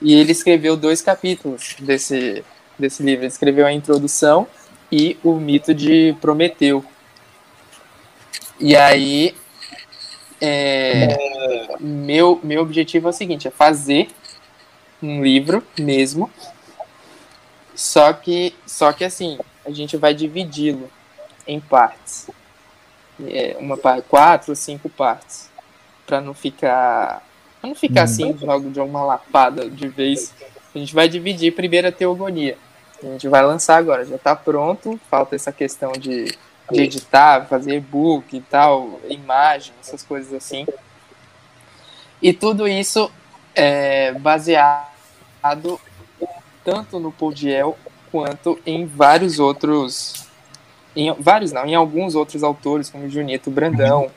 E 0.00 0.14
ele 0.14 0.32
escreveu 0.32 0.76
dois 0.76 1.00
capítulos 1.00 1.76
desse, 1.78 2.44
desse 2.78 3.02
livro. 3.02 3.24
Ele 3.24 3.32
escreveu 3.32 3.66
a 3.66 3.72
introdução 3.72 4.46
e 4.90 5.18
o 5.24 5.34
mito 5.34 5.74
de 5.74 6.14
Prometeu. 6.20 6.84
E 8.58 8.74
aí, 8.76 9.34
é, 10.40 11.08
meu, 11.80 12.40
meu 12.42 12.62
objetivo 12.62 13.08
é 13.08 13.10
o 13.10 13.12
seguinte: 13.12 13.48
é 13.48 13.50
fazer 13.50 14.08
um 15.02 15.22
livro 15.22 15.62
mesmo, 15.78 16.30
só 17.74 18.12
que, 18.12 18.54
só 18.66 18.92
que 18.92 19.04
assim, 19.04 19.38
a 19.64 19.70
gente 19.70 19.96
vai 19.96 20.14
dividi-lo 20.14 20.90
em 21.46 21.60
partes. 21.60 22.28
É, 23.28 23.56
uma 23.58 23.78
quatro 24.02 24.52
ou 24.52 24.56
cinco 24.56 24.88
partes. 24.88 25.50
para 26.06 26.20
não 26.20 26.34
ficar 26.34 27.25
não 27.66 27.74
ficar 27.74 28.04
assim, 28.04 28.36
logo 28.40 28.70
de 28.70 28.80
uma 28.80 29.04
lapada 29.04 29.68
de 29.68 29.88
vez. 29.88 30.32
A 30.74 30.78
gente 30.78 30.94
vai 30.94 31.08
dividir 31.08 31.54
primeiro 31.54 31.88
a 31.88 31.92
teogonia. 31.92 32.56
A 33.02 33.06
gente 33.06 33.28
vai 33.28 33.44
lançar 33.44 33.76
agora, 33.76 34.04
já 34.04 34.16
está 34.16 34.34
pronto. 34.34 34.98
Falta 35.10 35.34
essa 35.36 35.52
questão 35.52 35.92
de 35.92 36.36
de 36.70 36.82
editar, 36.82 37.46
fazer 37.46 37.76
e-book 37.76 38.36
e 38.36 38.40
tal, 38.40 39.00
imagem, 39.08 39.72
essas 39.80 40.02
coisas 40.02 40.32
assim. 40.32 40.66
E 42.20 42.32
tudo 42.32 42.66
isso 42.66 43.10
é 43.54 44.12
baseado 44.12 45.80
tanto 46.64 46.98
no 46.98 47.12
Podiel 47.12 47.76
quanto 48.10 48.58
em 48.66 48.84
vários 48.86 49.38
outros 49.38 50.26
em 50.94 51.12
vários 51.12 51.52
não, 51.52 51.66
em 51.66 51.74
alguns 51.74 52.14
outros 52.14 52.42
autores, 52.42 52.88
como 52.88 53.08
Junito 53.08 53.50
Brandão, 53.50 54.10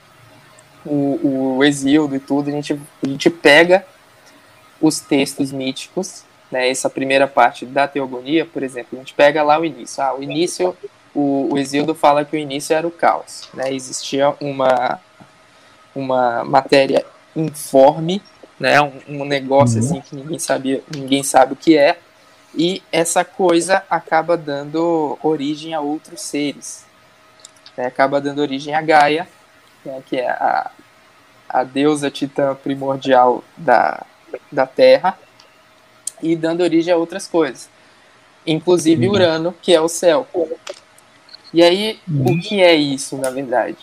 o, 0.86 1.58
o 1.58 1.64
Exildo 1.64 2.16
e 2.16 2.20
tudo, 2.20 2.50
a 2.50 2.52
gente, 2.52 2.74
a 3.04 3.08
gente 3.08 3.30
pega 3.30 3.86
os 4.82 5.00
textos 5.00 5.52
míticos, 5.52 6.24
né, 6.52 6.70
essa 6.70 6.90
primeira 6.90 7.28
parte 7.28 7.66
da 7.66 7.88
teogonia, 7.88 8.46
por 8.46 8.64
exemplo, 8.64 8.90
a 8.94 8.98
gente 8.98 9.14
pega 9.14 9.44
lá 9.44 9.60
o 9.60 9.66
início. 9.66 10.02
Ah, 10.02 10.16
o 10.16 10.24
início, 10.24 10.76
o, 11.14 11.54
o 11.54 11.58
Exildo 11.58 11.94
fala 11.94 12.26
que 12.26 12.36
o 12.36 12.40
início 12.40 12.76
era 12.76 12.88
o 12.88 12.92
caos, 12.92 13.50
né, 13.54 13.74
existia 13.74 14.34
uma, 14.40 15.00
uma 15.94 16.44
matéria 16.44 17.06
informe, 17.36 18.22
né, 18.60 18.82
um, 18.82 18.92
um 19.08 19.26
negócio 19.26 19.80
uhum. 19.80 19.86
assim 19.86 20.02
que 20.02 20.16
ninguém 20.16 20.40
sabia, 20.40 20.84
ninguém 20.94 21.24
sabe 21.24 21.54
o 21.54 21.56
que 21.56 21.78
é, 21.78 21.98
e 22.56 22.82
essa 22.92 23.24
coisa 23.24 23.84
acaba 23.90 24.36
dando 24.36 25.18
origem 25.22 25.74
a 25.74 25.82
outros 25.82 26.22
seres. 26.22 26.86
Né? 27.78 27.86
Acaba 27.86 28.20
dando 28.20 28.40
origem 28.40 28.74
a 28.74 28.82
Gaia, 28.82 29.28
né? 29.90 30.04
que 30.06 30.18
é 30.18 30.30
a, 30.30 30.72
a 31.48 31.64
deusa 31.64 32.10
titã 32.10 32.56
primordial 32.56 33.44
da, 33.58 34.06
da 34.52 34.66
Terra, 34.66 35.18
e 36.22 36.36
dando 36.36 36.62
origem 36.62 36.94
a 36.94 36.98
outras 36.98 37.28
coisas. 37.28 37.70
Inclusive 38.46 39.08
uhum. 39.08 39.14
Urano, 39.14 39.56
que 39.62 39.74
é 39.74 39.82
o 39.82 39.88
céu. 39.88 40.28
E 41.54 41.64
aí, 41.64 42.00
uhum. 42.08 42.34
o 42.34 42.42
que 42.42 42.62
é 42.62 42.76
isso, 42.76 43.18
na 43.18 43.30
verdade? 43.30 43.78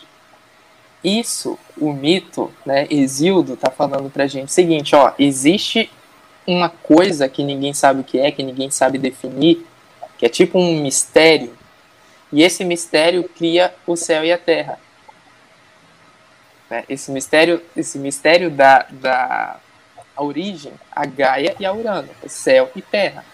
Isso, 1.02 1.58
o 1.78 1.92
mito, 1.92 2.52
né, 2.64 2.86
Exildo 2.90 3.54
está 3.54 3.70
falando 3.70 4.10
pra 4.10 4.26
gente 4.26 4.48
o 4.48 4.52
seguinte, 4.52 4.94
ó, 4.94 5.12
existe 5.18 5.90
uma 6.46 6.68
coisa 6.68 7.28
que 7.28 7.42
ninguém 7.42 7.72
sabe 7.72 8.00
o 8.00 8.04
que 8.04 8.18
é, 8.18 8.30
que 8.30 8.42
ninguém 8.42 8.70
sabe 8.70 8.98
definir, 8.98 9.66
que 10.18 10.26
é 10.26 10.28
tipo 10.28 10.58
um 10.58 10.80
mistério. 10.80 11.52
E 12.32 12.42
esse 12.42 12.64
mistério 12.64 13.24
cria 13.24 13.74
o 13.86 13.96
céu 13.96 14.24
e 14.24 14.32
a 14.32 14.38
terra. 14.38 14.78
Né? 16.70 16.84
Esse 16.88 17.10
mistério, 17.10 17.62
esse 17.76 17.98
mistério 17.98 18.50
da, 18.50 18.86
da 18.90 19.56
origem, 20.16 20.72
a 20.90 21.06
Gaia 21.06 21.54
e 21.58 21.66
a 21.66 21.72
Urano, 21.72 22.08
o 22.22 22.28
céu 22.28 22.70
e 22.74 22.82
terra. 22.82 23.24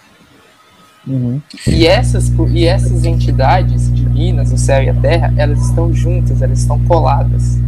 Uhum. 1.07 1.41
E, 1.67 1.87
essas, 1.87 2.29
e 2.29 2.65
essas 2.65 3.05
entidades 3.05 3.93
divinas, 3.93 4.53
o 4.53 4.59
céu 4.59 4.83
e 4.83 4.89
a 4.89 4.95
terra, 4.95 5.35
elas 5.37 5.61
estão 5.67 5.93
juntas, 5.93 6.43
elas 6.43 6.61
estão 6.61 6.79
coladas. 6.85 7.59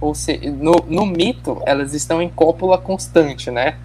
Ou 0.00 0.14
seja, 0.14 0.50
no, 0.50 0.84
no 0.88 1.06
mito, 1.06 1.62
elas 1.66 1.94
estão 1.94 2.20
em 2.22 2.28
cópula 2.28 2.78
constante, 2.78 3.50
né? 3.50 3.76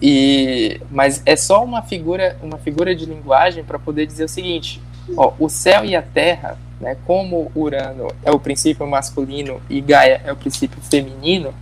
E, 0.00 0.78
mas 0.90 1.22
é 1.24 1.34
só 1.36 1.64
uma 1.64 1.82
figura, 1.82 2.36
uma 2.42 2.58
figura 2.58 2.94
de 2.94 3.06
linguagem 3.06 3.64
para 3.64 3.78
poder 3.78 4.06
dizer 4.06 4.24
o 4.24 4.28
seguinte: 4.28 4.80
ó, 5.16 5.32
o 5.38 5.48
céu 5.48 5.84
e 5.84 5.96
a 5.96 6.02
terra, 6.02 6.58
né, 6.80 6.96
como 7.06 7.50
Urano 7.54 8.08
é 8.22 8.30
o 8.30 8.38
princípio 8.38 8.86
masculino 8.86 9.60
e 9.68 9.80
Gaia 9.80 10.20
é 10.24 10.32
o 10.32 10.36
princípio 10.36 10.80
feminino, 10.82 11.54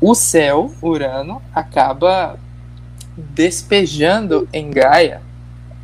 o 0.00 0.14
céu, 0.14 0.72
Urano, 0.82 1.40
acaba 1.54 2.38
despejando 3.16 4.48
em 4.52 4.70
Gaia 4.70 5.22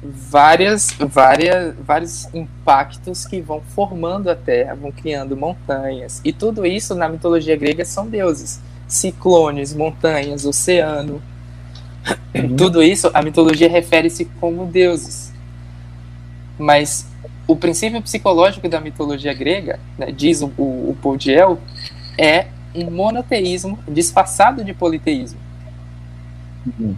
várias, 0.02 0.90
várias, 0.98 1.74
vários 1.76 2.34
impactos 2.34 3.24
que 3.26 3.40
vão 3.40 3.60
formando 3.60 4.28
a 4.28 4.34
Terra, 4.34 4.74
vão 4.74 4.90
criando 4.90 5.36
montanhas. 5.36 6.20
E 6.24 6.32
tudo 6.32 6.66
isso 6.66 6.94
na 6.94 7.08
mitologia 7.08 7.56
grega 7.56 7.84
são 7.84 8.08
deuses 8.08 8.60
ciclones, 8.86 9.74
montanhas, 9.74 10.44
oceano. 10.44 11.22
Uhum. 12.34 12.56
Tudo 12.56 12.82
isso, 12.82 13.10
a 13.12 13.22
mitologia 13.22 13.68
refere-se 13.68 14.24
como 14.40 14.66
deuses. 14.66 15.32
Mas 16.58 17.06
o 17.48 17.56
princípio 17.56 18.00
psicológico 18.02 18.68
da 18.68 18.78
mitologia 18.78 19.32
grega, 19.32 19.80
né, 19.96 20.12
diz 20.12 20.42
o, 20.42 20.52
o, 20.58 20.94
o 21.02 21.58
é 22.18 22.46
um 22.74 22.90
monoteísmo 22.90 23.78
disfarçado 23.88 24.62
de 24.62 24.74
politeísmo. 24.74 25.40
Uhum. 26.66 26.94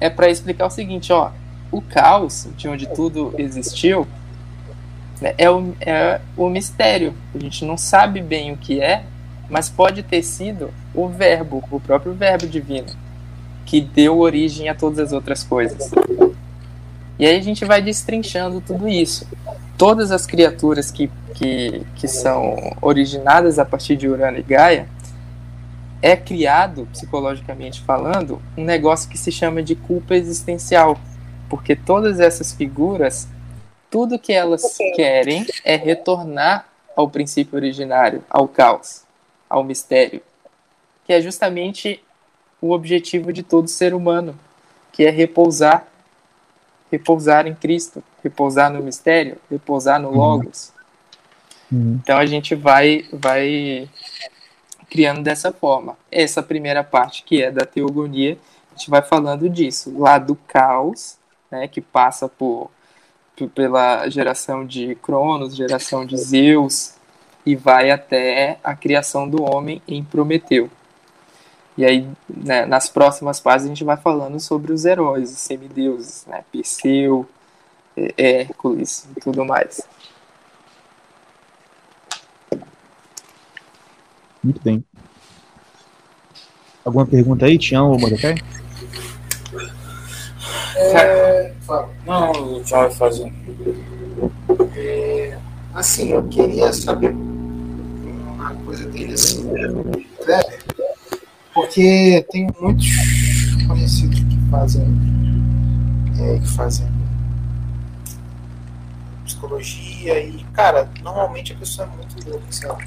É 0.00 0.08
para 0.08 0.30
explicar 0.30 0.66
o 0.66 0.70
seguinte, 0.70 1.12
ó, 1.12 1.30
o 1.70 1.82
caos, 1.82 2.48
de 2.56 2.66
onde 2.66 2.86
tudo 2.86 3.34
existiu, 3.36 4.06
né, 5.20 5.34
é, 5.36 5.50
o, 5.50 5.74
é 5.82 6.18
o 6.34 6.48
mistério. 6.48 7.12
A 7.34 7.38
gente 7.38 7.66
não 7.66 7.76
sabe 7.76 8.22
bem 8.22 8.52
o 8.52 8.56
que 8.56 8.80
é, 8.80 9.04
mas 9.50 9.68
pode 9.68 10.02
ter 10.02 10.22
sido 10.22 10.72
o 10.94 11.08
verbo, 11.08 11.62
o 11.70 11.78
próprio 11.78 12.14
verbo 12.14 12.46
divino, 12.46 12.88
que 13.66 13.82
deu 13.82 14.18
origem 14.18 14.70
a 14.70 14.74
todas 14.74 14.98
as 14.98 15.12
outras 15.12 15.42
coisas. 15.42 15.90
E 17.18 17.26
aí 17.26 17.36
a 17.36 17.42
gente 17.42 17.66
vai 17.66 17.82
destrinchando 17.82 18.62
tudo 18.62 18.88
isso. 18.88 19.28
Todas 19.76 20.10
as 20.10 20.26
criaturas 20.26 20.90
que, 20.90 21.10
que, 21.34 21.84
que 21.96 22.06
são 22.06 22.76
originadas 22.80 23.58
a 23.58 23.64
partir 23.64 23.96
de 23.96 24.08
Urano 24.08 24.38
e 24.38 24.42
Gaia, 24.42 24.88
é 26.00 26.16
criado, 26.16 26.86
psicologicamente 26.92 27.80
falando, 27.80 28.40
um 28.56 28.64
negócio 28.64 29.08
que 29.08 29.16
se 29.16 29.32
chama 29.32 29.62
de 29.62 29.74
culpa 29.74 30.14
existencial. 30.14 30.98
Porque 31.48 31.74
todas 31.74 32.20
essas 32.20 32.52
figuras, 32.52 33.26
tudo 33.90 34.18
que 34.18 34.32
elas 34.32 34.76
querem 34.94 35.46
é 35.64 35.76
retornar 35.76 36.66
ao 36.94 37.08
princípio 37.08 37.56
originário, 37.56 38.22
ao 38.28 38.46
caos 38.46 39.04
ao 39.48 39.62
mistério, 39.62 40.20
que 41.04 41.12
é 41.12 41.20
justamente 41.20 42.02
o 42.60 42.72
objetivo 42.72 43.32
de 43.32 43.42
todo 43.42 43.68
ser 43.68 43.94
humano, 43.94 44.38
que 44.90 45.04
é 45.04 45.10
repousar, 45.10 45.86
repousar 46.94 47.46
em 47.46 47.54
Cristo, 47.54 48.02
repousar 48.22 48.72
no 48.72 48.82
mistério, 48.82 49.36
repousar 49.50 50.00
no 50.00 50.10
uhum. 50.10 50.16
Logos. 50.16 50.72
Uhum. 51.70 51.98
Então 52.02 52.18
a 52.18 52.26
gente 52.26 52.54
vai, 52.54 53.04
vai 53.12 53.88
criando 54.88 55.22
dessa 55.22 55.52
forma. 55.52 55.96
Essa 56.10 56.42
primeira 56.42 56.84
parte 56.84 57.24
que 57.24 57.42
é 57.42 57.50
da 57.50 57.66
teogonia, 57.66 58.38
a 58.72 58.78
gente 58.78 58.88
vai 58.88 59.02
falando 59.02 59.48
disso, 59.48 59.92
lá 59.98 60.18
do 60.18 60.36
caos, 60.36 61.16
né, 61.50 61.66
que 61.66 61.80
passa 61.80 62.28
por, 62.28 62.70
por 63.36 63.48
pela 63.50 64.08
geração 64.08 64.64
de 64.64 64.94
Cronos, 64.96 65.56
geração 65.56 66.06
de 66.06 66.16
Zeus, 66.16 66.94
e 67.44 67.56
vai 67.56 67.90
até 67.90 68.58
a 68.62 68.74
criação 68.74 69.28
do 69.28 69.42
homem 69.42 69.82
em 69.86 70.02
Prometeu. 70.02 70.70
E 71.76 71.84
aí, 71.84 72.08
né, 72.28 72.64
nas 72.66 72.88
próximas 72.88 73.40
páginas, 73.40 73.64
a 73.64 73.74
gente 73.74 73.84
vai 73.84 73.96
falando 73.96 74.38
sobre 74.38 74.72
os 74.72 74.84
heróis, 74.84 75.32
os 75.32 75.38
semideuses, 75.38 76.24
né? 76.26 76.44
Perseu, 76.52 77.26
Hércules 78.16 79.08
e 79.16 79.20
tudo 79.20 79.44
mais. 79.44 79.80
Muito 84.42 84.60
bem. 84.62 84.84
Alguma 86.84 87.06
pergunta 87.06 87.46
aí, 87.46 87.58
Tião 87.58 87.90
ou 87.90 87.98
Mordecai? 87.98 88.34
É, 90.76 91.52
não, 92.06 92.30
o 92.30 92.62
Tião 92.62 92.80
vai 92.80 92.90
fazer. 92.90 93.32
É, 94.76 95.38
assim, 95.74 96.10
eu 96.10 96.22
queria 96.28 96.72
saber 96.72 97.14
coisa 98.64 98.88
dele 98.88 99.14
assim, 99.14 99.44
né? 99.44 99.68
Porque 101.54 102.26
tem 102.30 102.48
muitos 102.60 102.86
conhecidos 103.66 104.18
que 104.18 104.50
fazem 104.50 104.84
é, 106.20 106.38
que 106.38 106.48
fazem 106.48 106.86
psicologia 109.24 110.20
e, 110.20 110.44
cara, 110.52 110.88
normalmente 111.02 111.52
a 111.52 111.56
pessoa 111.56 111.88
é 111.88 111.96
muito 111.96 112.28
louca, 112.28 112.44
sabe? 112.50 112.84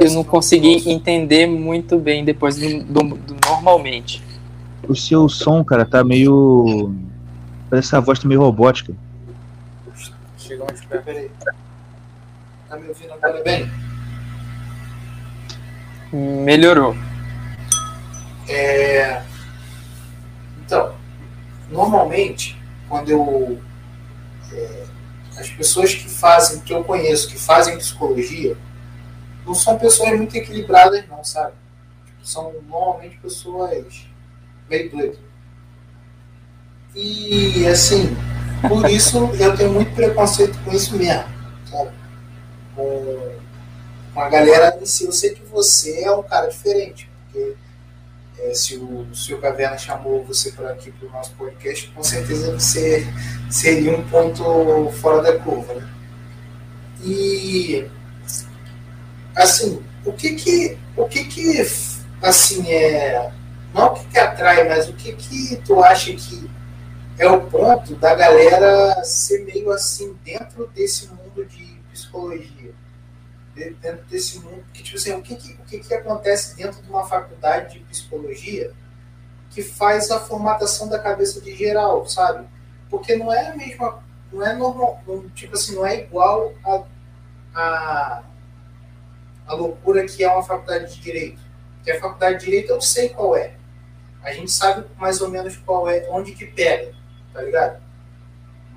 Eu 0.00 0.12
não 0.12 0.24
consegui 0.24 0.88
entender 0.90 1.46
muito 1.46 1.98
bem 1.98 2.24
depois 2.24 2.56
do, 2.56 2.84
do, 2.84 3.02
do, 3.16 3.36
normalmente. 3.46 4.22
O 4.88 4.94
seu 4.94 5.28
som, 5.28 5.64
cara, 5.64 5.84
tá 5.84 6.02
meio. 6.04 6.94
Parece 7.68 7.90
que 7.90 7.96
a 7.96 8.00
voz 8.00 8.18
tá 8.18 8.28
meio 8.28 8.40
robótica. 8.40 8.94
Chegou 10.38 10.66
onde 10.70 10.86
peraí. 10.86 11.30
Tá 12.68 12.76
me 12.76 12.88
ouvindo 12.88 13.12
agora 13.12 13.42
bem? 13.42 13.70
Melhorou. 16.12 16.96
É... 18.48 19.22
Então, 20.64 20.94
normalmente, 21.70 22.60
quando 22.88 23.10
eu. 23.10 23.60
É... 24.52 24.84
As 25.36 25.48
pessoas 25.48 25.94
que 25.94 26.08
fazem, 26.08 26.60
que 26.60 26.74
eu 26.74 26.84
conheço, 26.84 27.28
que 27.28 27.38
fazem 27.38 27.78
psicologia, 27.78 28.56
não 29.46 29.54
são 29.54 29.78
pessoas 29.78 30.16
muito 30.16 30.36
equilibradas, 30.36 31.08
não, 31.08 31.24
sabe? 31.24 31.54
São 32.22 32.52
normalmente 32.68 33.16
pessoas 33.16 34.06
meio 34.68 34.90
doidas. 34.90 35.18
E, 36.94 37.66
assim, 37.66 38.14
Por 38.68 38.88
isso 38.88 39.18
eu 39.40 39.56
tenho 39.56 39.72
muito 39.72 39.92
preconceito 39.94 40.56
com 40.64 40.72
isso 40.72 40.96
mesmo. 40.96 41.24
Sabe? 41.68 41.90
Com, 42.76 43.32
com 44.12 44.20
a 44.20 44.28
galera 44.28 44.78
si. 44.84 45.04
Eu 45.04 45.12
sei 45.12 45.30
que 45.30 45.44
você 45.44 46.02
é 46.02 46.10
um 46.10 46.22
cara 46.22 46.48
diferente, 46.48 47.10
porque 47.24 47.54
é, 48.38 48.54
se, 48.54 48.76
o, 48.76 49.06
se 49.14 49.32
o 49.34 49.40
Caverna 49.40 49.78
chamou 49.78 50.24
você 50.24 50.52
para 50.52 50.70
aqui 50.70 50.90
para 50.90 51.08
o 51.08 51.12
nosso 51.12 51.32
podcast, 51.32 51.88
com 51.88 52.02
certeza 52.02 52.52
você 52.52 53.06
seria 53.50 53.96
um 53.96 54.08
ponto 54.08 54.90
fora 55.00 55.22
da 55.22 55.38
curva. 55.38 55.74
Né? 55.74 55.88
E 57.04 57.88
assim, 59.34 59.82
o 60.04 60.12
que 60.12 60.34
que, 60.34 60.78
o 60.96 61.06
que 61.06 61.24
que 61.24 61.66
assim 62.20 62.70
é 62.70 63.32
não 63.74 63.86
o 63.86 63.94
que, 63.94 64.06
que 64.06 64.18
atrai, 64.18 64.68
mas 64.68 64.88
o 64.88 64.92
que 64.92 65.12
que 65.12 65.56
tu 65.64 65.82
acha 65.82 66.12
que 66.12 66.50
é 67.18 67.28
o 67.28 67.40
ponto 67.42 67.94
da 67.96 68.14
galera 68.14 69.02
ser 69.04 69.44
meio 69.44 69.70
assim 69.70 70.14
dentro 70.24 70.66
desse 70.74 71.08
mundo 71.08 71.44
de 71.46 71.80
psicologia. 71.90 72.74
Dentro 73.54 74.04
desse 74.06 74.38
mundo. 74.38 74.64
Que, 74.72 74.82
tipo 74.82 74.96
assim, 74.96 75.12
o 75.12 75.22
que, 75.22 75.36
que, 75.36 75.52
o 75.52 75.64
que, 75.64 75.78
que 75.80 75.94
acontece 75.94 76.56
dentro 76.56 76.82
de 76.82 76.88
uma 76.88 77.04
faculdade 77.04 77.78
de 77.78 77.84
psicologia 77.84 78.72
que 79.50 79.62
faz 79.62 80.10
a 80.10 80.18
formatação 80.18 80.88
da 80.88 80.98
cabeça 80.98 81.40
de 81.40 81.54
geral, 81.54 82.06
sabe? 82.06 82.46
Porque 82.88 83.14
não 83.16 83.32
é 83.32 83.48
a 83.48 83.56
mesma. 83.56 84.02
Não 84.32 84.46
é 84.46 84.54
normal. 84.54 85.02
Não, 85.06 85.28
tipo 85.30 85.54
assim, 85.54 85.74
não 85.74 85.86
é 85.86 86.00
igual 86.00 86.54
a, 86.64 86.84
a, 87.54 88.22
a 89.46 89.54
loucura 89.54 90.06
que 90.06 90.24
é 90.24 90.32
uma 90.32 90.42
faculdade 90.42 90.94
de 90.94 91.00
direito. 91.00 91.42
Porque 91.76 91.90
a 91.90 92.00
faculdade 92.00 92.38
de 92.38 92.44
direito 92.46 92.70
eu 92.70 92.80
sei 92.80 93.10
qual 93.10 93.36
é. 93.36 93.54
A 94.22 94.32
gente 94.32 94.50
sabe 94.50 94.86
mais 94.96 95.20
ou 95.20 95.28
menos 95.28 95.56
qual 95.56 95.90
é, 95.90 96.06
onde 96.08 96.32
que 96.32 96.46
pega 96.46 96.94
tá 97.32 97.42
ligado? 97.42 97.82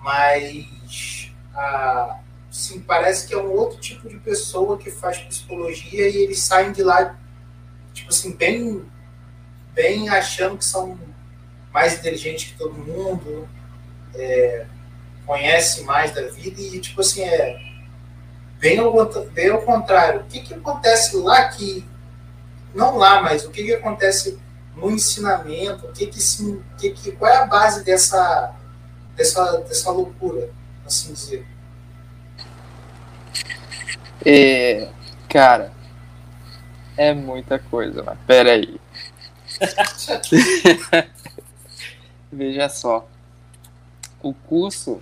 Mas, 0.02 1.32
ah, 1.54 2.20
sim, 2.56 2.80
parece 2.80 3.28
que 3.28 3.34
é 3.34 3.38
um 3.38 3.52
outro 3.52 3.78
tipo 3.80 4.08
de 4.08 4.18
pessoa 4.18 4.78
que 4.78 4.90
faz 4.90 5.18
psicologia 5.18 6.08
e 6.08 6.16
eles 6.16 6.42
saem 6.42 6.72
de 6.72 6.82
lá, 6.82 7.18
tipo 7.94 8.10
assim, 8.10 8.32
bem, 8.32 8.82
bem 9.74 10.08
achando 10.08 10.58
que 10.58 10.64
são 10.64 10.98
mais 11.74 11.96
inteligentes 11.96 12.52
que 12.52 12.58
todo 12.58 12.74
mundo, 12.74 13.48
é, 14.14 14.66
conhece 15.26 15.84
mais 15.84 16.12
da 16.14 16.22
vida 16.30 16.62
e, 16.62 16.80
tipo 16.80 17.02
assim, 17.02 17.24
é 17.24 17.60
bem 18.58 18.80
ao, 18.80 18.94
bem 19.34 19.50
ao 19.50 19.62
contrário. 19.62 20.22
O 20.22 20.24
que, 20.24 20.40
que 20.40 20.54
acontece 20.54 21.18
lá 21.18 21.50
que, 21.50 21.86
não 22.74 22.96
lá, 22.96 23.22
mas 23.22 23.44
o 23.44 23.52
que, 23.52 23.66
que 23.66 23.74
acontece 23.74 24.40
no 24.78 24.90
ensinamento, 24.90 25.88
o 25.88 25.92
que 25.92 26.08
que, 26.08 26.22
sim, 26.22 26.64
que, 26.78 26.92
que 26.92 27.12
qual 27.12 27.30
é 27.30 27.38
a 27.38 27.46
base 27.46 27.84
dessa, 27.84 28.56
dessa, 29.14 29.58
dessa 29.58 29.92
loucura, 29.92 30.50
assim 30.86 31.12
dizer? 31.12 31.55
É, 34.26 34.90
cara, 35.30 35.72
é 36.98 37.14
muita 37.14 37.60
coisa, 37.60 38.02
mas 38.04 38.18
peraí. 38.26 38.80
Veja 42.32 42.68
só, 42.68 43.08
o 44.22 44.34
curso 44.34 45.02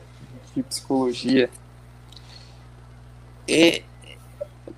de 0.54 0.62
psicologia 0.62 1.50
é, 3.48 3.82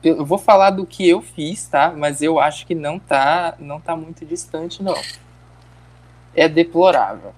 eu 0.04 0.26
vou 0.26 0.38
falar 0.38 0.72
do 0.72 0.86
que 0.86 1.08
eu 1.08 1.22
fiz, 1.22 1.66
tá? 1.68 1.94
Mas 1.96 2.22
eu 2.22 2.40
acho 2.40 2.66
que 2.66 2.76
não 2.76 3.00
tá, 3.00 3.56
não 3.60 3.80
tá 3.80 3.96
muito 3.96 4.26
distante, 4.26 4.84
não. 4.84 4.96
É 6.36 6.48
deplorável. 6.48 7.34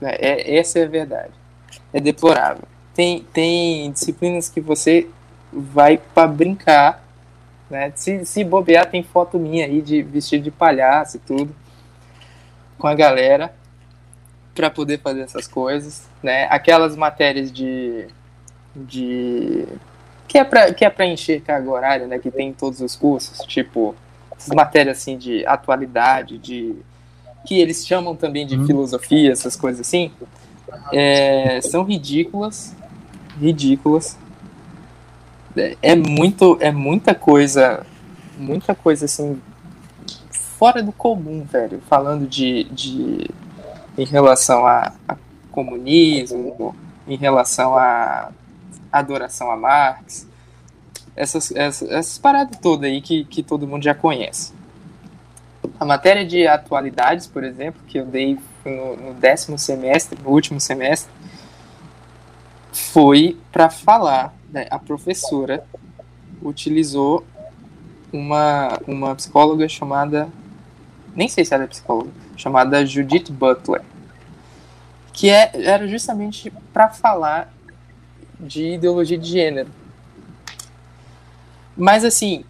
É, 0.00 0.28
é, 0.28 0.56
essa 0.58 0.78
é 0.78 0.84
a 0.84 0.88
verdade. 0.88 1.32
É 1.92 2.00
deplorável. 2.00 2.64
Tem, 2.94 3.22
tem 3.32 3.90
disciplinas 3.90 4.48
que 4.48 4.60
você 4.60 5.08
vai 5.52 5.98
para 5.98 6.26
brincar, 6.26 7.04
né? 7.70 7.92
Se, 7.94 8.24
se 8.24 8.44
bobear, 8.44 8.90
tem 8.90 9.02
foto 9.02 9.38
minha 9.38 9.66
aí 9.66 9.80
de 9.80 10.02
vestido 10.02 10.44
de 10.44 10.50
palhaço 10.50 11.16
e 11.16 11.20
tudo, 11.20 11.54
com 12.78 12.86
a 12.86 12.94
galera, 12.94 13.54
para 14.54 14.70
poder 14.70 15.00
fazer 15.00 15.20
essas 15.20 15.46
coisas, 15.46 16.08
né? 16.22 16.46
Aquelas 16.50 16.96
matérias 16.96 17.52
de, 17.52 18.06
de 18.74 19.66
que 20.28 20.38
é 20.38 20.44
para 20.44 20.72
que 20.72 20.84
é 20.84 20.90
para 20.90 21.06
encher 21.06 21.40
carga 21.40 21.70
horária, 21.70 22.06
né, 22.06 22.18
que 22.18 22.30
tem 22.30 22.48
em 22.48 22.52
todos 22.52 22.80
os 22.80 22.96
cursos, 22.96 23.38
tipo 23.46 23.94
matérias 24.54 24.98
assim 24.98 25.16
de 25.16 25.46
atualidade, 25.46 26.38
de 26.38 26.76
que 27.46 27.58
eles 27.58 27.86
chamam 27.86 28.14
também 28.14 28.46
de 28.46 28.56
uhum. 28.56 28.66
filosofia, 28.66 29.32
essas 29.32 29.56
coisas 29.56 29.86
assim, 29.86 30.10
é, 30.92 31.60
são 31.62 31.84
ridículas, 31.84 32.74
ridículas. 33.40 34.18
É, 35.82 35.94
muito, 35.94 36.58
é 36.60 36.70
muita 36.70 37.14
coisa, 37.14 37.84
muita 38.38 38.74
coisa 38.74 39.06
assim 39.06 39.40
fora 40.30 40.82
do 40.82 40.92
comum, 40.92 41.44
velho. 41.44 41.80
Falando 41.88 42.26
de, 42.26 42.64
de 42.64 43.30
em 43.96 44.04
relação 44.04 44.66
a, 44.66 44.92
a 45.08 45.16
comunismo, 45.50 46.74
em 47.08 47.16
relação 47.16 47.76
a 47.76 48.30
adoração 48.92 49.50
a 49.50 49.56
Marx, 49.56 50.26
essas, 51.14 51.50
essas, 51.52 51.90
essas 51.90 52.18
paradas 52.18 52.58
todas 52.60 52.90
aí 52.90 53.00
que, 53.00 53.24
que 53.24 53.42
todo 53.42 53.66
mundo 53.66 53.82
já 53.82 53.94
conhece. 53.94 54.52
A 55.80 55.84
matéria 55.84 56.24
de 56.24 56.46
atualidades, 56.46 57.26
por 57.26 57.42
exemplo, 57.42 57.80
que 57.86 57.98
eu 57.98 58.06
dei 58.06 58.38
no, 58.64 58.96
no 58.96 59.14
décimo 59.14 59.58
semestre, 59.58 60.18
no 60.22 60.30
último 60.30 60.60
semestre, 60.60 61.10
foi 62.72 63.38
para 63.50 63.70
falar, 63.70 64.34
né, 64.56 64.66
a 64.70 64.78
professora 64.78 65.62
utilizou 66.42 67.22
uma, 68.10 68.80
uma 68.86 69.14
psicóloga 69.14 69.68
chamada, 69.68 70.30
nem 71.14 71.28
sei 71.28 71.44
se 71.44 71.52
ela 71.52 71.64
é 71.64 71.66
psicóloga, 71.66 72.10
chamada 72.38 72.84
Judith 72.86 73.30
Butler, 73.30 73.82
que 75.12 75.28
é, 75.28 75.50
era 75.54 75.86
justamente 75.86 76.50
para 76.72 76.88
falar 76.88 77.52
de 78.40 78.74
ideologia 78.74 79.18
de 79.18 79.28
gênero. 79.28 79.70
Mas 81.76 82.02
assim, 82.02 82.42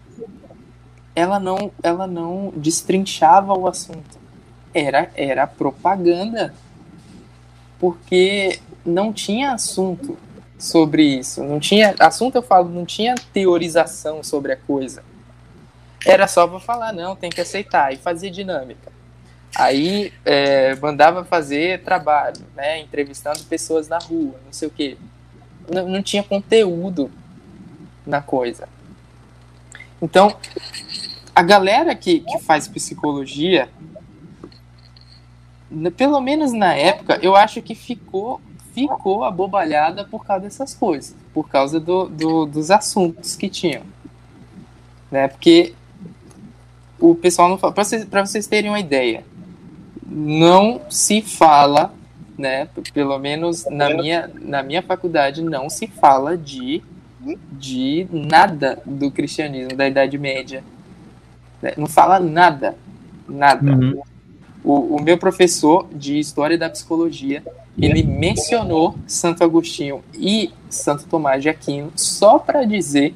ela 1.13 1.41
não, 1.41 1.71
ela 1.83 2.07
não 2.07 2.53
destrinchava 2.55 3.53
o 3.53 3.67
assunto. 3.67 4.17
Era, 4.73 5.11
era 5.15 5.45
propaganda. 5.45 6.53
Porque 7.79 8.59
não 8.85 9.11
tinha 9.13 9.51
assunto 9.51 10.17
sobre 10.57 11.03
isso. 11.03 11.43
Não 11.43 11.59
tinha. 11.59 11.95
Assunto 11.99 12.35
eu 12.35 12.41
falo, 12.41 12.69
não 12.69 12.85
tinha 12.85 13.15
teorização 13.33 14.23
sobre 14.23 14.53
a 14.53 14.57
coisa. 14.57 15.03
Era 16.05 16.27
só 16.27 16.47
para 16.47 16.59
falar, 16.59 16.93
não, 16.93 17.15
tem 17.15 17.29
que 17.29 17.41
aceitar. 17.41 17.93
E 17.93 17.97
fazer 17.97 18.29
dinâmica. 18.29 18.91
Aí 19.55 20.13
é, 20.25 20.75
mandava 20.75 21.23
fazer 21.23 21.83
trabalho, 21.83 22.41
né? 22.55 22.79
Entrevistando 22.79 23.43
pessoas 23.45 23.87
na 23.87 23.97
rua, 23.97 24.35
não 24.45 24.53
sei 24.53 24.67
o 24.67 24.71
quê 24.71 24.97
não, 25.69 25.87
não 25.87 26.03
tinha 26.03 26.23
conteúdo 26.23 27.11
na 28.05 28.21
coisa. 28.21 28.67
Então, 30.01 30.35
a 31.35 31.41
galera 31.41 31.93
que, 31.95 32.21
que 32.21 32.39
faz 32.39 32.67
psicologia, 32.67 33.69
pelo 35.95 36.21
menos 36.21 36.53
na 36.53 36.73
época, 36.73 37.19
eu 37.21 37.35
acho 37.35 37.61
que 37.61 37.75
ficou 37.75 38.39
ficou 38.81 39.23
abobalhada 39.23 40.03
por 40.03 40.25
causa 40.25 40.43
dessas 40.43 40.73
coisas, 40.73 41.15
por 41.33 41.49
causa 41.49 41.79
do, 41.79 42.07
do, 42.07 42.45
dos 42.45 42.69
assuntos 42.69 43.35
que 43.35 43.49
tinham. 43.49 43.83
Né? 45.11 45.27
Porque 45.27 45.73
o 46.99 47.15
pessoal 47.15 47.49
não 47.49 47.57
fala. 47.57 47.73
Para 47.73 47.83
vocês, 47.83 48.05
vocês 48.05 48.47
terem 48.47 48.69
uma 48.69 48.79
ideia, 48.79 49.23
não 50.05 50.81
se 50.89 51.21
fala 51.21 51.93
né? 52.37 52.67
Pelo 52.93 53.17
menos 53.17 53.65
na 53.65 53.89
minha, 53.89 54.29
na 54.39 54.61
minha 54.61 54.83
faculdade 54.83 55.41
não 55.41 55.69
se 55.69 55.87
fala 55.87 56.37
de, 56.37 56.83
de 57.51 58.07
nada 58.11 58.79
do 58.85 59.09
cristianismo 59.09 59.75
da 59.75 59.87
Idade 59.87 60.17
Média. 60.17 60.63
Né? 61.61 61.73
Não 61.75 61.87
fala 61.87 62.19
nada, 62.19 62.75
nada. 63.27 63.71
Uhum. 63.71 64.01
O, 64.63 64.97
o 64.97 65.01
meu 65.01 65.17
professor 65.17 65.87
de 65.91 66.19
História 66.19 66.57
da 66.57 66.69
Psicologia, 66.69 67.43
ele 67.85 68.03
mencionou 68.03 68.95
Santo 69.05 69.43
Agostinho 69.43 70.03
e 70.13 70.51
Santo 70.69 71.05
Tomás 71.05 71.41
de 71.43 71.49
Aquino 71.49 71.91
só 71.95 72.39
para 72.39 72.65
dizer 72.65 73.13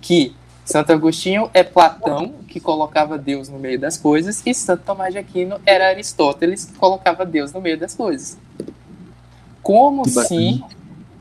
que 0.00 0.34
Santo 0.64 0.92
Agostinho 0.92 1.50
é 1.52 1.64
Platão, 1.64 2.34
que 2.46 2.60
colocava 2.60 3.18
Deus 3.18 3.48
no 3.48 3.58
meio 3.58 3.78
das 3.78 3.96
coisas, 3.96 4.42
e 4.46 4.54
Santo 4.54 4.84
Tomás 4.84 5.12
de 5.12 5.18
Aquino 5.18 5.60
era 5.66 5.88
Aristóteles, 5.88 6.64
que 6.64 6.74
colocava 6.74 7.26
Deus 7.26 7.52
no 7.52 7.60
meio 7.60 7.78
das 7.78 7.94
coisas. 7.94 8.38
Como 9.62 10.08
se 10.08 10.62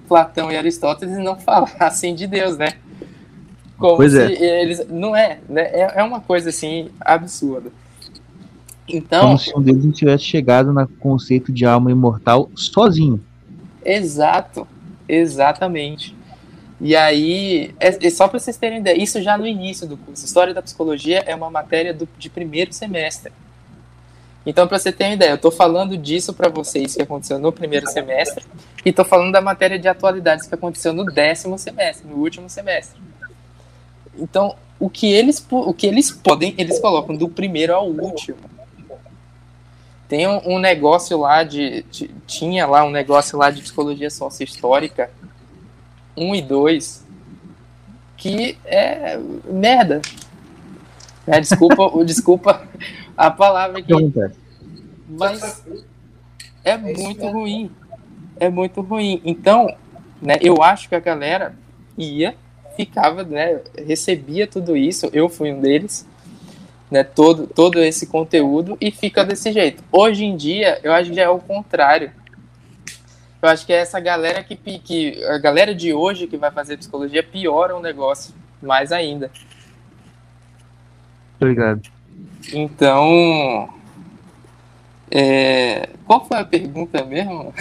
Platão 0.07 0.51
e 0.51 0.57
Aristóteles 0.57 1.17
não 1.17 1.35
falassem 1.39 2.13
de 2.13 2.27
Deus, 2.27 2.57
né? 2.57 2.73
Como 3.77 3.95
pois 3.95 4.13
é. 4.13 4.31
eles. 4.31 4.85
Não 4.89 5.15
é, 5.15 5.39
né? 5.47 5.61
É, 5.71 5.93
é 5.95 6.03
uma 6.03 6.19
coisa 6.19 6.49
assim 6.49 6.89
absurda. 6.99 7.71
Então, 8.89 9.21
Como 9.21 9.37
se 9.39 9.55
um 9.55 9.61
deles 9.61 9.97
tivesse 9.97 10.23
chegado 10.23 10.73
no 10.73 10.87
conceito 10.87 11.51
de 11.51 11.65
alma 11.65 11.91
imortal 11.91 12.49
sozinho. 12.55 13.23
Exato, 13.85 14.67
exatamente. 15.07 16.15
E 16.81 16.95
aí, 16.95 17.73
é, 17.79 18.07
é 18.07 18.09
só 18.09 18.27
para 18.27 18.39
vocês 18.39 18.57
terem 18.57 18.79
ideia, 18.79 19.01
isso 19.01 19.21
já 19.21 19.37
no 19.37 19.45
início 19.45 19.85
do 19.85 19.97
curso. 19.97 20.25
História 20.25 20.53
da 20.53 20.61
Psicologia 20.61 21.23
é 21.25 21.35
uma 21.35 21.49
matéria 21.49 21.93
do, 21.93 22.07
de 22.17 22.29
primeiro 22.29 22.71
semestre. 22.73 23.31
Então, 24.45 24.67
para 24.67 24.79
você 24.79 24.91
ter 24.91 25.03
uma 25.03 25.13
ideia, 25.13 25.31
eu 25.31 25.35
estou 25.35 25.51
falando 25.51 25.97
disso 25.97 26.33
para 26.33 26.49
vocês 26.49 26.95
que 26.95 27.01
aconteceu 27.01 27.37
no 27.37 27.51
primeiro 27.51 27.85
semestre 27.87 28.45
e 28.85 28.89
estou 28.89 29.03
falando 29.03 29.33
da 29.33 29.41
matéria 29.41 29.77
de 29.77 29.87
atualidades 29.87 30.47
que 30.47 30.55
aconteceu 30.55 30.93
no 30.93 31.03
décimo 31.05 31.57
semestre, 31.59 32.07
no 32.07 32.15
último 32.15 32.49
semestre. 32.49 32.99
Então, 34.17 34.55
o 34.79 34.89
que 34.89 35.11
eles, 35.11 35.45
o 35.51 35.73
que 35.73 35.85
eles 35.85 36.09
podem, 36.09 36.55
eles 36.57 36.79
colocam 36.79 37.15
do 37.15 37.27
primeiro 37.27 37.75
ao 37.75 37.89
último. 37.89 38.37
Tem 40.09 40.27
um, 40.27 40.55
um 40.55 40.59
negócio 40.59 41.19
lá 41.19 41.43
de, 41.43 41.83
de, 41.83 42.09
Tinha 42.25 42.65
lá 42.65 42.83
um 42.83 42.89
negócio 42.89 43.37
lá 43.37 43.51
de 43.51 43.61
psicologia 43.61 44.09
sócio-histórica, 44.09 45.11
1 46.17 46.35
e 46.35 46.41
2, 46.41 47.05
que 48.17 48.57
é 48.65 49.19
merda. 49.45 50.01
É, 51.27 51.39
desculpa, 51.39 51.91
desculpa 52.03 52.67
a 53.15 53.29
palavra 53.29 53.77
aqui. 53.77 53.93
Mas 55.07 55.63
é 56.63 56.75
muito 56.75 57.27
ruim. 57.27 57.71
É 58.39 58.49
muito 58.49 58.81
ruim. 58.81 59.21
Então, 59.23 59.71
né, 60.19 60.37
eu 60.41 60.63
acho 60.63 60.89
que 60.89 60.95
a 60.95 60.99
galera 60.99 61.53
ia, 61.95 62.35
ficava, 62.75 63.23
né, 63.23 63.61
recebia 63.85 64.47
tudo 64.47 64.75
isso, 64.75 65.07
eu 65.13 65.29
fui 65.29 65.51
um 65.51 65.61
deles, 65.61 66.07
né, 66.89 67.03
todo, 67.03 67.47
todo 67.47 67.79
esse 67.79 68.07
conteúdo 68.07 68.77
e 68.81 68.91
fica 68.91 69.23
desse 69.23 69.51
jeito. 69.51 69.83
Hoje 69.91 70.25
em 70.25 70.35
dia, 70.35 70.79
eu 70.83 70.91
acho 70.91 71.09
que 71.09 71.15
já 71.15 71.23
é 71.23 71.29
o 71.29 71.39
contrário. 71.39 72.11
Eu 73.41 73.47
acho 73.47 73.65
que 73.65 73.71
é 73.71 73.77
essa 73.77 73.99
galera 73.99 74.43
que, 74.43 74.55
que 74.55 75.23
a 75.25 75.37
galera 75.37 75.73
de 75.73 75.93
hoje 75.93 76.27
que 76.27 76.35
vai 76.35 76.51
fazer 76.51 76.77
psicologia 76.77 77.23
piora 77.23 77.75
o 77.75 77.81
negócio 77.81 78.33
mais 78.61 78.91
ainda. 78.91 79.31
Obrigado. 81.39 81.81
Então, 82.53 83.69
é, 85.09 85.89
qual 86.05 86.25
foi 86.25 86.37
a 86.37 86.45
pergunta 86.45 87.05
mesmo? 87.05 87.53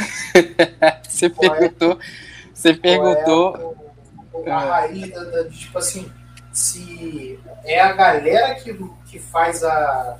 você 1.07 1.31
qual 1.31 1.55
é? 1.55 1.59
perguntou, 1.59 1.93
é, 1.93 1.97
você 2.53 2.75
perguntou. 2.75 3.77
É 4.45 4.51
a, 4.51 4.57
a 4.57 4.81
raiz 4.81 5.11
da, 5.13 5.25
da, 5.25 5.45
tipo 5.49 5.79
assim, 5.79 6.11
se 6.59 7.39
é 7.65 7.81
a 7.81 7.93
galera 7.93 8.57
que, 8.57 8.77
que 9.07 9.19
faz 9.21 9.63
a. 9.63 10.19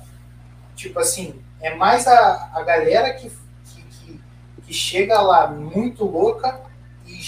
Tipo 0.73 0.99
assim, 0.99 1.35
é 1.59 1.75
mais 1.75 2.07
a, 2.07 2.49
a 2.53 2.63
galera 2.63 3.13
que, 3.13 3.29
que, 3.65 3.81
que, 3.81 4.21
que 4.65 4.73
chega 4.73 5.19
lá 5.19 5.47
muito 5.47 6.05
louca 6.05 6.61
e, 7.05 7.19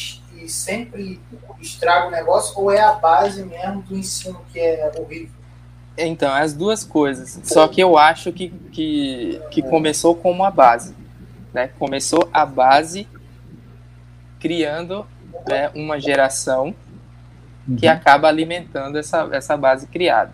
e 0.41 0.47
sempre 0.47 1.19
estraga 1.59 2.07
o 2.07 2.11
negócio, 2.11 2.57
ou 2.57 2.71
é 2.71 2.79
a 2.79 2.93
base 2.93 3.43
mesmo 3.43 3.81
do 3.81 3.97
ensino 3.97 4.41
que 4.53 4.59
é 4.59 4.89
horrível? 4.97 5.35
Então, 5.97 6.33
as 6.33 6.53
duas 6.53 6.85
coisas. 6.85 7.37
Só 7.43 7.67
que 7.67 7.81
eu 7.81 7.97
acho 7.97 8.31
que, 8.31 8.47
que, 8.71 9.41
que 9.51 9.61
começou 9.61 10.15
com 10.15 10.31
uma 10.31 10.49
base. 10.49 10.95
Né? 11.53 11.69
Começou 11.77 12.29
a 12.31 12.45
base 12.45 13.05
criando 14.39 15.05
né, 15.45 15.69
uma 15.75 15.99
geração 15.99 16.73
que 17.77 17.85
uhum. 17.85 17.91
acaba 17.91 18.27
alimentando 18.27 18.97
essa, 18.97 19.29
essa 19.31 19.55
base 19.55 19.87
criada. 19.87 20.33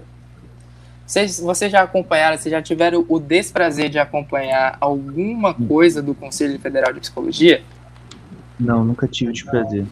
Vocês, 1.05 1.39
vocês 1.39 1.71
já 1.71 1.83
acompanharam, 1.83 2.37
vocês 2.37 2.51
já 2.51 2.61
tiveram 2.61 3.05
o 3.07 3.19
desprazer 3.19 3.89
de 3.89 3.97
acompanhar 3.97 4.77
alguma 4.81 5.53
coisa 5.53 6.01
do 6.01 6.13
Conselho 6.13 6.59
Federal 6.59 6.91
de 6.91 6.99
Psicologia? 6.99 7.63
Não, 8.59 8.83
nunca 8.83 9.07
tive 9.07 9.29
o 9.29 9.33
desprazer. 9.33 9.85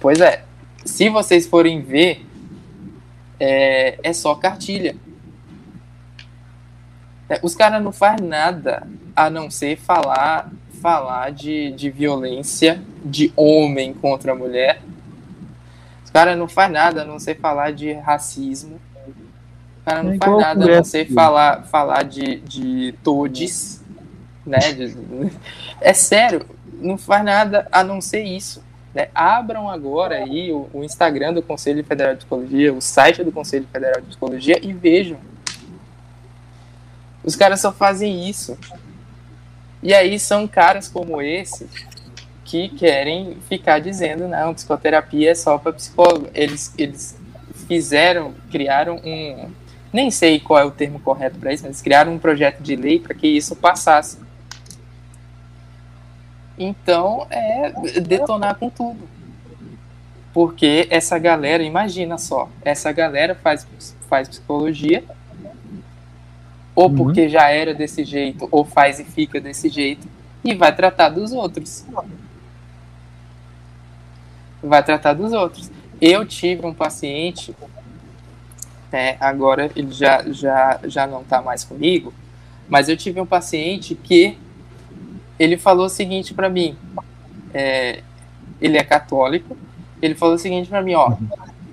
Pois 0.00 0.20
é. 0.20 0.44
Se 0.84 1.08
vocês 1.08 1.46
forem 1.46 1.82
ver, 1.82 2.24
é, 3.38 3.98
é 4.02 4.12
só 4.12 4.34
cartilha. 4.34 4.96
É, 7.28 7.40
os 7.42 7.54
caras 7.54 7.82
não 7.82 7.92
fazem 7.92 8.26
nada 8.26 8.86
a 9.14 9.28
não 9.28 9.50
ser 9.50 9.76
falar 9.76 10.50
falar 10.80 11.32
de, 11.32 11.72
de 11.72 11.90
violência 11.90 12.80
de 13.04 13.32
homem 13.34 13.92
contra 13.92 14.34
mulher. 14.34 14.80
Os 16.16 16.18
caras 16.18 16.38
não 16.38 16.48
fazem 16.48 16.72
nada 16.72 17.02
a 17.02 17.04
não 17.04 17.18
ser 17.18 17.38
falar 17.38 17.72
de 17.72 17.92
racismo. 17.92 18.80
Os 19.76 19.84
caras 19.84 20.02
não 20.02 20.12
é 20.12 20.16
fazem 20.16 20.38
nada 20.38 20.64
a 20.64 20.76
não 20.76 20.84
ser 20.84 21.12
falar, 21.12 21.62
falar 21.64 22.04
de, 22.04 22.36
de 22.36 22.94
todes. 23.04 23.84
Né? 24.46 24.58
De, 24.72 24.96
é 25.78 25.92
sério, 25.92 26.46
não 26.80 26.96
faz 26.96 27.22
nada 27.22 27.68
a 27.70 27.84
não 27.84 28.00
ser 28.00 28.22
isso. 28.22 28.64
Né? 28.94 29.08
Abram 29.14 29.68
agora 29.68 30.14
aí 30.14 30.50
o, 30.50 30.70
o, 30.72 30.82
Instagram 30.82 31.34
do 31.34 31.42
Conselho 31.42 31.84
Federal 31.84 32.14
de 32.14 32.20
Psicologia, 32.20 32.72
o 32.72 32.80
site 32.80 33.22
do 33.22 33.30
Conselho 33.30 33.68
Federal 33.70 34.00
de 34.00 34.06
Psicologia 34.06 34.58
e 34.62 34.72
vejam. 34.72 35.18
Os 37.22 37.36
caras 37.36 37.60
só 37.60 37.70
fazem 37.70 38.26
isso. 38.26 38.56
E 39.82 39.92
aí 39.92 40.18
são 40.18 40.48
caras 40.48 40.88
como 40.88 41.20
esse 41.20 41.68
que 42.46 42.68
querem 42.68 43.36
ficar 43.48 43.80
dizendo, 43.80 44.28
não, 44.28 44.54
psicoterapia 44.54 45.32
é 45.32 45.34
só 45.34 45.58
para 45.58 45.72
psicólogo. 45.72 46.28
Eles, 46.32 46.72
eles 46.78 47.18
fizeram, 47.66 48.34
criaram 48.50 49.00
um. 49.04 49.50
Nem 49.92 50.10
sei 50.10 50.38
qual 50.38 50.60
é 50.60 50.64
o 50.64 50.70
termo 50.70 51.00
correto 51.00 51.38
para 51.38 51.52
isso, 51.52 51.64
mas 51.64 51.70
eles 51.70 51.82
criaram 51.82 52.14
um 52.14 52.18
projeto 52.18 52.60
de 52.60 52.76
lei 52.76 53.00
para 53.00 53.14
que 53.14 53.26
isso 53.26 53.56
passasse. 53.56 54.18
Então 56.56 57.26
é 57.30 57.72
detonar 58.00 58.56
com 58.56 58.70
tudo. 58.70 59.08
Porque 60.32 60.86
essa 60.90 61.18
galera, 61.18 61.62
imagina 61.62 62.16
só, 62.16 62.48
essa 62.62 62.92
galera 62.92 63.34
faz, 63.34 63.66
faz 64.08 64.28
psicologia, 64.28 65.02
ou 66.74 66.88
uhum. 66.88 66.94
porque 66.94 67.28
já 67.28 67.50
era 67.50 67.74
desse 67.74 68.04
jeito, 68.04 68.46
ou 68.50 68.64
faz 68.64 69.00
e 69.00 69.04
fica 69.04 69.40
desse 69.40 69.68
jeito, 69.68 70.06
e 70.44 70.54
vai 70.54 70.74
tratar 70.76 71.08
dos 71.08 71.32
outros. 71.32 71.86
Vai 74.62 74.82
tratar 74.82 75.12
dos 75.12 75.32
outros. 75.32 75.70
Eu 76.00 76.26
tive 76.26 76.66
um 76.66 76.74
paciente, 76.74 77.54
é, 78.92 79.16
agora 79.20 79.70
ele 79.74 79.92
já, 79.92 80.22
já, 80.30 80.80
já 80.84 81.06
não 81.06 81.22
está 81.22 81.40
mais 81.40 81.64
comigo, 81.64 82.12
mas 82.68 82.88
eu 82.88 82.96
tive 82.96 83.20
um 83.20 83.26
paciente 83.26 83.94
que 83.94 84.38
ele 85.38 85.56
falou 85.56 85.86
o 85.86 85.90
seguinte 85.90 86.34
para 86.34 86.48
mim. 86.48 86.76
É, 87.52 88.02
ele 88.60 88.76
é 88.76 88.82
católico. 88.82 89.56
Ele 90.00 90.14
falou 90.14 90.34
o 90.34 90.38
seguinte 90.38 90.68
para 90.68 90.82
mim, 90.82 90.94
ó. 90.94 91.16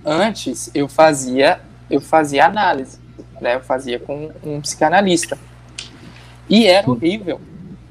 Antes 0.05 0.69
eu 0.73 0.87
fazia 0.87 1.61
eu 1.89 2.01
fazia 2.01 2.45
análise, 2.45 2.99
né? 3.39 3.55
Eu 3.55 3.61
fazia 3.61 3.99
com 3.99 4.31
um 4.43 4.59
psicanalista 4.61 5.37
e 6.49 6.65
era 6.65 6.89
horrível 6.89 7.39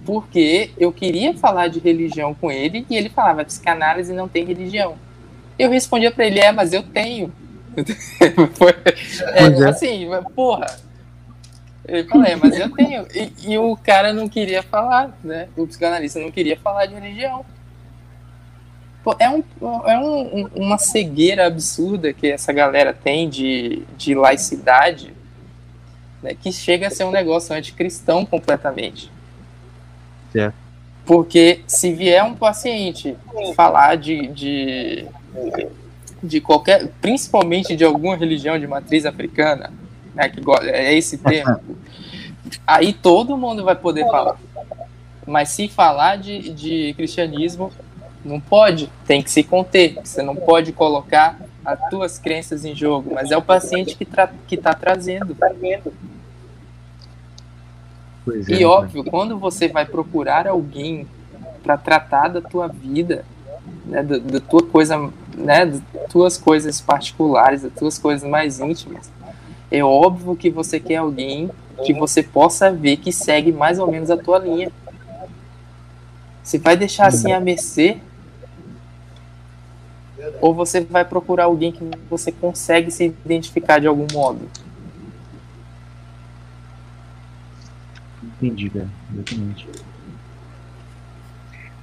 porque 0.04 0.70
eu 0.78 0.92
queria 0.92 1.34
falar 1.34 1.68
de 1.68 1.78
religião 1.78 2.34
com 2.34 2.50
ele 2.50 2.86
e 2.90 2.96
ele 2.96 3.08
falava 3.08 3.44
psicanálise 3.44 4.12
não 4.12 4.28
tem 4.28 4.44
religião. 4.44 4.96
Eu 5.58 5.70
respondia 5.70 6.10
para 6.10 6.26
ele 6.26 6.40
é, 6.40 6.50
mas 6.50 6.72
eu 6.72 6.82
tenho. 6.82 7.32
Foi, 8.54 8.74
é, 9.34 9.44
é, 9.44 9.68
assim, 9.68 10.08
porra, 10.34 10.66
ele 11.86 12.04
falou, 12.04 12.26
é, 12.26 12.36
mas 12.36 12.58
eu 12.58 12.70
tenho. 12.70 13.06
E, 13.14 13.52
e, 13.52 13.58
o 13.58 13.76
cara 13.76 14.12
não 14.12 14.28
queria 14.28 14.62
falar, 14.62 15.16
né? 15.22 15.48
O 15.56 15.66
psicanalista 15.66 16.20
não 16.20 16.30
queria 16.30 16.56
falar 16.56 16.86
de 16.86 16.94
religião. 16.94 17.44
Pô, 19.02 19.16
é 19.18 19.28
um, 19.28 19.42
é 19.84 19.98
um, 19.98 20.46
uma 20.54 20.78
cegueira 20.78 21.46
absurda 21.46 22.12
que 22.12 22.28
essa 22.28 22.52
galera 22.52 22.92
tem 22.92 23.28
de, 23.28 23.82
de 23.96 24.14
laicidade, 24.14 25.12
né, 26.22 26.36
que 26.40 26.52
chega 26.52 26.86
a 26.86 26.90
ser 26.90 27.02
um 27.02 27.10
negócio 27.10 27.54
anticristão 27.54 28.24
completamente. 28.24 29.10
É. 30.34 30.52
Porque 31.04 31.60
se 31.66 31.92
vier 31.92 32.22
um 32.24 32.34
paciente 32.34 33.16
falar 33.56 33.96
de, 33.96 34.28
de, 34.28 35.06
de 36.22 36.40
qualquer, 36.40 36.88
principalmente 37.00 37.74
de 37.74 37.84
alguma 37.84 38.16
religião 38.16 38.58
de 38.58 38.66
matriz 38.66 39.04
africana, 39.04 39.72
né, 40.14 40.28
que 40.28 40.40
é 40.68 40.94
esse 40.94 41.18
termo, 41.18 41.58
aí 42.66 42.92
todo 42.92 43.36
mundo 43.36 43.64
vai 43.64 43.74
poder 43.74 44.04
falar. 44.06 44.38
Mas 45.26 45.50
se 45.50 45.68
falar 45.68 46.16
de, 46.16 46.50
de 46.50 46.94
cristianismo, 46.94 47.72
não 48.24 48.40
pode, 48.40 48.88
tem 49.06 49.22
que 49.22 49.30
se 49.30 49.42
conter. 49.42 49.98
Você 50.02 50.22
não 50.22 50.36
pode 50.36 50.72
colocar 50.72 51.38
as 51.64 51.78
tuas 51.88 52.18
crenças 52.18 52.64
em 52.64 52.74
jogo, 52.74 53.12
mas 53.14 53.30
é 53.30 53.36
o 53.36 53.42
paciente 53.42 53.96
que 53.96 54.04
está 54.04 54.30
que 54.46 54.56
tá 54.56 54.74
trazendo. 54.74 55.36
Pois 58.24 58.48
e 58.48 58.62
é, 58.62 58.66
óbvio, 58.66 59.04
quando 59.04 59.38
você 59.38 59.68
vai 59.68 59.84
procurar 59.84 60.46
alguém 60.46 61.06
para 61.62 61.76
tratar 61.76 62.28
da 62.28 62.40
tua 62.40 62.68
vida, 62.68 63.24
né, 63.84 64.02
da, 64.02 64.18
da, 64.18 64.40
tua 64.40 64.62
coisa, 64.62 65.10
né, 65.36 65.66
das 65.66 65.82
tuas 66.08 66.36
coisas 66.36 66.80
particulares, 66.80 67.62
das 67.62 67.72
tuas 67.72 67.98
coisas 67.98 68.28
mais 68.28 68.60
íntimas, 68.60 69.10
é 69.70 69.82
óbvio 69.82 70.36
que 70.36 70.50
você 70.50 70.78
quer 70.78 70.96
alguém 70.96 71.50
que 71.84 71.92
você 71.92 72.22
possa 72.22 72.70
ver 72.70 72.98
que 72.98 73.10
segue 73.10 73.50
mais 73.50 73.78
ou 73.78 73.90
menos 73.90 74.10
a 74.10 74.16
tua 74.16 74.38
linha. 74.38 74.70
Você 76.42 76.58
vai 76.58 76.76
deixar 76.76 77.06
assim 77.06 77.32
a 77.32 77.40
mercê? 77.40 77.98
Ou 80.40 80.54
você 80.54 80.80
vai 80.80 81.04
procurar 81.04 81.44
alguém 81.44 81.72
que 81.72 81.82
você 82.08 82.30
consegue 82.30 82.90
se 82.90 83.04
identificar 83.04 83.80
de 83.80 83.86
algum 83.86 84.06
modo? 84.12 84.48
Entendi, 88.42 88.68
cara. 88.70 88.88
Exatamente. 89.14 89.68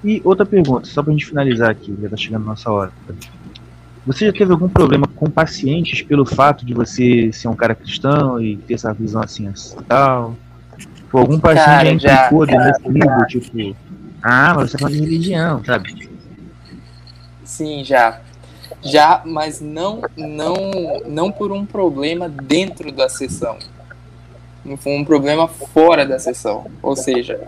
E 0.04 0.22
outra 0.24 0.46
pergunta, 0.46 0.86
só 0.86 1.02
pra 1.02 1.12
gente 1.12 1.26
finalizar 1.26 1.70
aqui, 1.70 1.96
já 2.02 2.10
tá 2.10 2.18
chegando 2.18 2.44
a 2.44 2.46
nossa 2.48 2.72
hora. 2.72 2.92
Você 4.06 4.26
já 4.26 4.34
teve 4.34 4.52
algum 4.52 4.70
problema 4.70 5.08
com 5.08 5.30
pacientes 5.30 6.02
pelo 6.02 6.26
fato 6.26 6.66
de 6.66 6.74
você 6.74 7.32
ser 7.32 7.48
um 7.48 7.56
cara 7.56 7.76
cristão 7.76 8.42
e 8.42 8.58
ter 8.58 8.76
essa 8.76 8.94
visão 8.94 9.22
assim, 9.22 9.48
assim 9.48 9.78
tal? 9.88 10.36
Ou 11.12 11.20
algum 11.20 11.40
paciente 11.40 11.66
Cara, 11.66 12.00
já 12.00 12.08
já. 12.08 12.26
implicou 12.26 12.46
desse 12.46 12.88
nível, 12.90 13.28
tipo, 13.28 13.76
ah, 14.22 14.54
mas 14.56 14.72
você 14.72 14.78
tá 14.78 14.80
falando 14.80 14.96
de 14.96 15.02
religião, 15.02 15.64
sabe? 15.66 16.10
Sim, 17.44 17.84
já. 17.84 18.22
Já, 18.82 19.22
mas 19.26 19.60
não, 19.60 20.02
não, 20.18 20.56
não 21.08 21.32
por 21.32 21.52
um 21.52 21.66
problema 21.66 22.30
dentro 22.30 22.92
da 22.92 23.10
sessão. 23.10 23.58
Foi 24.78 24.98
um 24.98 25.06
problema 25.06 25.48
fora 25.48 26.06
da 26.06 26.20
sessão. 26.20 26.66
Ou 26.82 26.96
seja, 26.96 27.48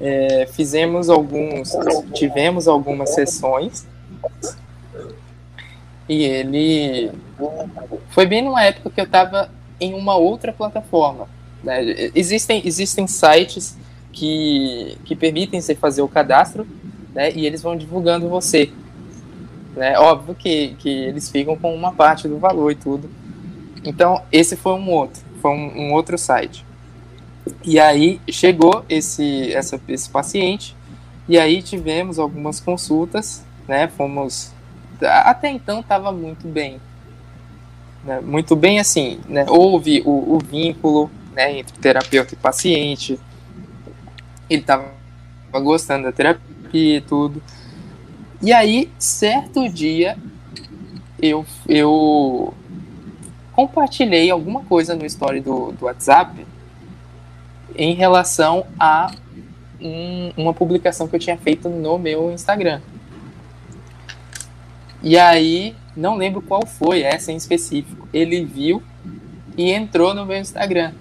é, 0.00 0.46
fizemos 0.52 1.08
alguns, 1.08 1.72
tivemos 2.14 2.68
algumas 2.68 3.14
sessões 3.14 3.86
e 6.08 6.24
ele 6.24 7.10
foi 8.10 8.26
bem 8.26 8.42
numa 8.42 8.64
época 8.64 8.90
que 8.90 9.00
eu 9.00 9.04
estava 9.04 9.50
em 9.80 9.94
uma 9.94 10.16
outra 10.16 10.52
plataforma. 10.52 11.28
né? 11.62 12.10
Existem, 12.14 12.62
existem 12.64 13.06
sites 13.06 13.76
que, 14.12 14.96
que 15.04 15.14
permitem 15.14 15.60
você 15.60 15.74
fazer 15.74 16.02
o 16.02 16.08
cadastro 16.08 16.66
né, 17.14 17.30
e 17.32 17.46
eles 17.46 17.62
vão 17.62 17.76
divulgando 17.76 18.28
você. 18.28 18.70
Né? 19.76 19.98
Óbvio 19.98 20.34
que, 20.34 20.74
que 20.78 20.88
eles 20.88 21.30
ficam 21.30 21.56
com 21.56 21.74
uma 21.74 21.92
parte 21.92 22.26
do 22.26 22.38
valor 22.38 22.72
e 22.72 22.74
tudo. 22.74 23.10
Então, 23.84 24.22
esse 24.32 24.56
foi 24.56 24.72
um 24.72 24.90
outro, 24.90 25.22
foi 25.40 25.50
um, 25.50 25.86
um 25.86 25.92
outro 25.92 26.18
site. 26.18 26.64
E 27.64 27.78
aí 27.78 28.20
chegou 28.30 28.84
esse, 28.88 29.52
essa, 29.52 29.80
esse 29.88 30.08
paciente, 30.08 30.76
e 31.28 31.38
aí 31.38 31.62
tivemos 31.62 32.18
algumas 32.18 32.60
consultas, 32.60 33.44
né? 33.66 33.88
Fomos. 33.88 34.52
Até 35.00 35.50
então 35.50 35.80
estava 35.80 36.10
muito 36.10 36.46
bem. 36.48 36.80
Né? 38.04 38.20
Muito 38.20 38.56
bem 38.56 38.80
assim, 38.80 39.20
né? 39.28 39.44
Houve 39.48 40.02
o, 40.04 40.36
o 40.36 40.38
vínculo 40.38 41.10
né, 41.32 41.58
entre 41.58 41.78
terapeuta 41.78 42.34
e 42.34 42.36
paciente. 42.36 43.18
Ele 44.48 44.60
estava 44.60 44.90
gostando 45.52 46.04
da 46.04 46.12
terapia 46.12 46.96
e 46.96 47.00
tudo. 47.00 47.42
E 48.40 48.52
aí, 48.52 48.90
certo 48.98 49.68
dia, 49.68 50.16
eu, 51.20 51.44
eu 51.68 52.54
compartilhei 53.58 54.30
alguma 54.30 54.62
coisa 54.62 54.94
no 54.94 55.04
story 55.04 55.40
do, 55.40 55.72
do 55.72 55.86
WhatsApp 55.86 56.46
em 57.74 57.92
relação 57.92 58.64
a 58.78 59.10
um, 59.80 60.30
uma 60.36 60.54
publicação 60.54 61.08
que 61.08 61.16
eu 61.16 61.18
tinha 61.18 61.36
feito 61.36 61.68
no 61.68 61.98
meu 61.98 62.30
Instagram. 62.30 62.80
E 65.02 65.18
aí, 65.18 65.74
não 65.96 66.14
lembro 66.14 66.40
qual 66.40 66.64
foi 66.64 67.02
essa 67.02 67.32
em 67.32 67.36
específico. 67.36 68.06
Ele 68.12 68.44
viu 68.44 68.80
e 69.56 69.72
entrou 69.72 70.14
no 70.14 70.24
meu 70.24 70.36
Instagram. 70.36 70.92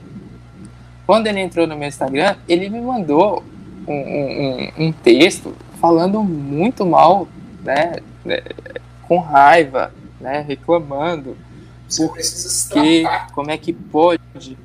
Quando 1.06 1.28
ele 1.28 1.42
entrou 1.42 1.68
no 1.68 1.78
meu 1.78 1.88
Instagram, 1.88 2.38
ele 2.50 2.70
me 2.72 2.82
mandou 2.82 3.44
um, 3.88 3.94
um, 3.94 4.72
um 4.80 4.92
texto 4.92 5.56
falando 5.80 6.24
muito 6.24 6.84
mal, 6.88 7.28
né, 7.64 7.98
com 9.08 9.20
raiva, 9.20 9.94
né, 10.20 10.40
reclamando, 10.42 11.38
Você 11.88 12.08
precisa 12.10 12.50
se 12.50 12.70
que 12.70 13.02
tratar. 13.02 13.32
como 13.32 13.52
é 13.52 13.58
que 13.58 13.74
pode, 13.74 14.58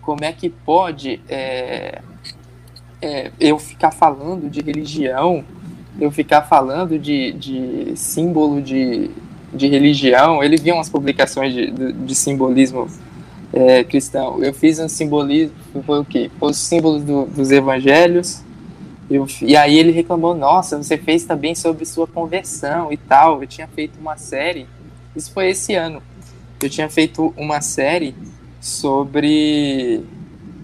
como 0.00 0.24
é 0.24 0.32
que 0.32 0.48
pode 0.48 1.20
é, 1.28 2.00
é, 3.02 3.30
eu 3.38 3.58
ficar 3.58 3.90
falando 3.90 4.48
de 4.48 4.60
religião, 4.60 5.44
eu 6.00 6.10
ficar 6.10 6.42
falando 6.42 6.98
de, 6.98 7.32
de 7.32 7.92
símbolo 7.96 8.62
de, 8.62 9.10
de 9.52 9.66
religião. 9.66 10.42
Ele 10.42 10.56
viu 10.56 10.74
umas 10.74 10.88
publicações 10.88 11.52
de, 11.52 11.70
de, 11.70 11.92
de 11.92 12.14
simbolismo 12.14 12.88
é, 13.52 13.84
cristão. 13.84 14.42
Eu 14.42 14.54
fiz 14.54 14.78
um 14.78 14.88
simbolismo, 14.88 15.54
foi 15.84 16.00
o 16.00 16.04
quê? 16.04 16.30
Foi 16.38 16.50
os 16.50 16.58
símbolos 16.58 17.02
do, 17.02 17.26
dos 17.26 17.50
evangelhos. 17.50 18.42
Eu, 19.10 19.26
e 19.40 19.56
aí 19.56 19.78
ele 19.78 19.90
reclamou, 19.90 20.34
nossa, 20.34 20.76
você 20.76 20.98
fez 20.98 21.24
também 21.24 21.54
sobre 21.54 21.84
sua 21.86 22.06
conversão 22.06 22.92
e 22.92 22.96
tal. 22.96 23.42
Eu 23.42 23.46
tinha 23.46 23.66
feito 23.66 23.98
uma 23.98 24.16
série, 24.16 24.66
isso 25.16 25.32
foi 25.32 25.50
esse 25.50 25.74
ano. 25.74 26.02
Eu 26.60 26.68
tinha 26.68 26.88
feito 26.88 27.32
uma 27.36 27.60
série 27.60 28.14
sobre 28.60 30.04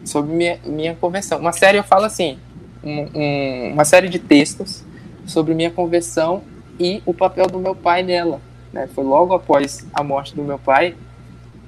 sobre 0.04 0.34
minha, 0.34 0.58
minha 0.64 0.94
conversão. 0.94 1.38
Uma 1.38 1.52
série, 1.52 1.78
eu 1.78 1.84
falo 1.84 2.04
assim, 2.04 2.38
um, 2.82 3.08
um, 3.14 3.72
uma 3.72 3.84
série 3.84 4.08
de 4.08 4.18
textos 4.18 4.84
sobre 5.26 5.54
minha 5.54 5.70
conversão 5.70 6.42
e 6.78 7.02
o 7.06 7.14
papel 7.14 7.46
do 7.46 7.58
meu 7.58 7.74
pai 7.74 8.02
nela. 8.02 8.40
Né? 8.72 8.88
Foi 8.94 9.04
logo 9.04 9.32
após 9.32 9.86
a 9.94 10.02
morte 10.02 10.34
do 10.34 10.42
meu 10.42 10.58
pai, 10.58 10.94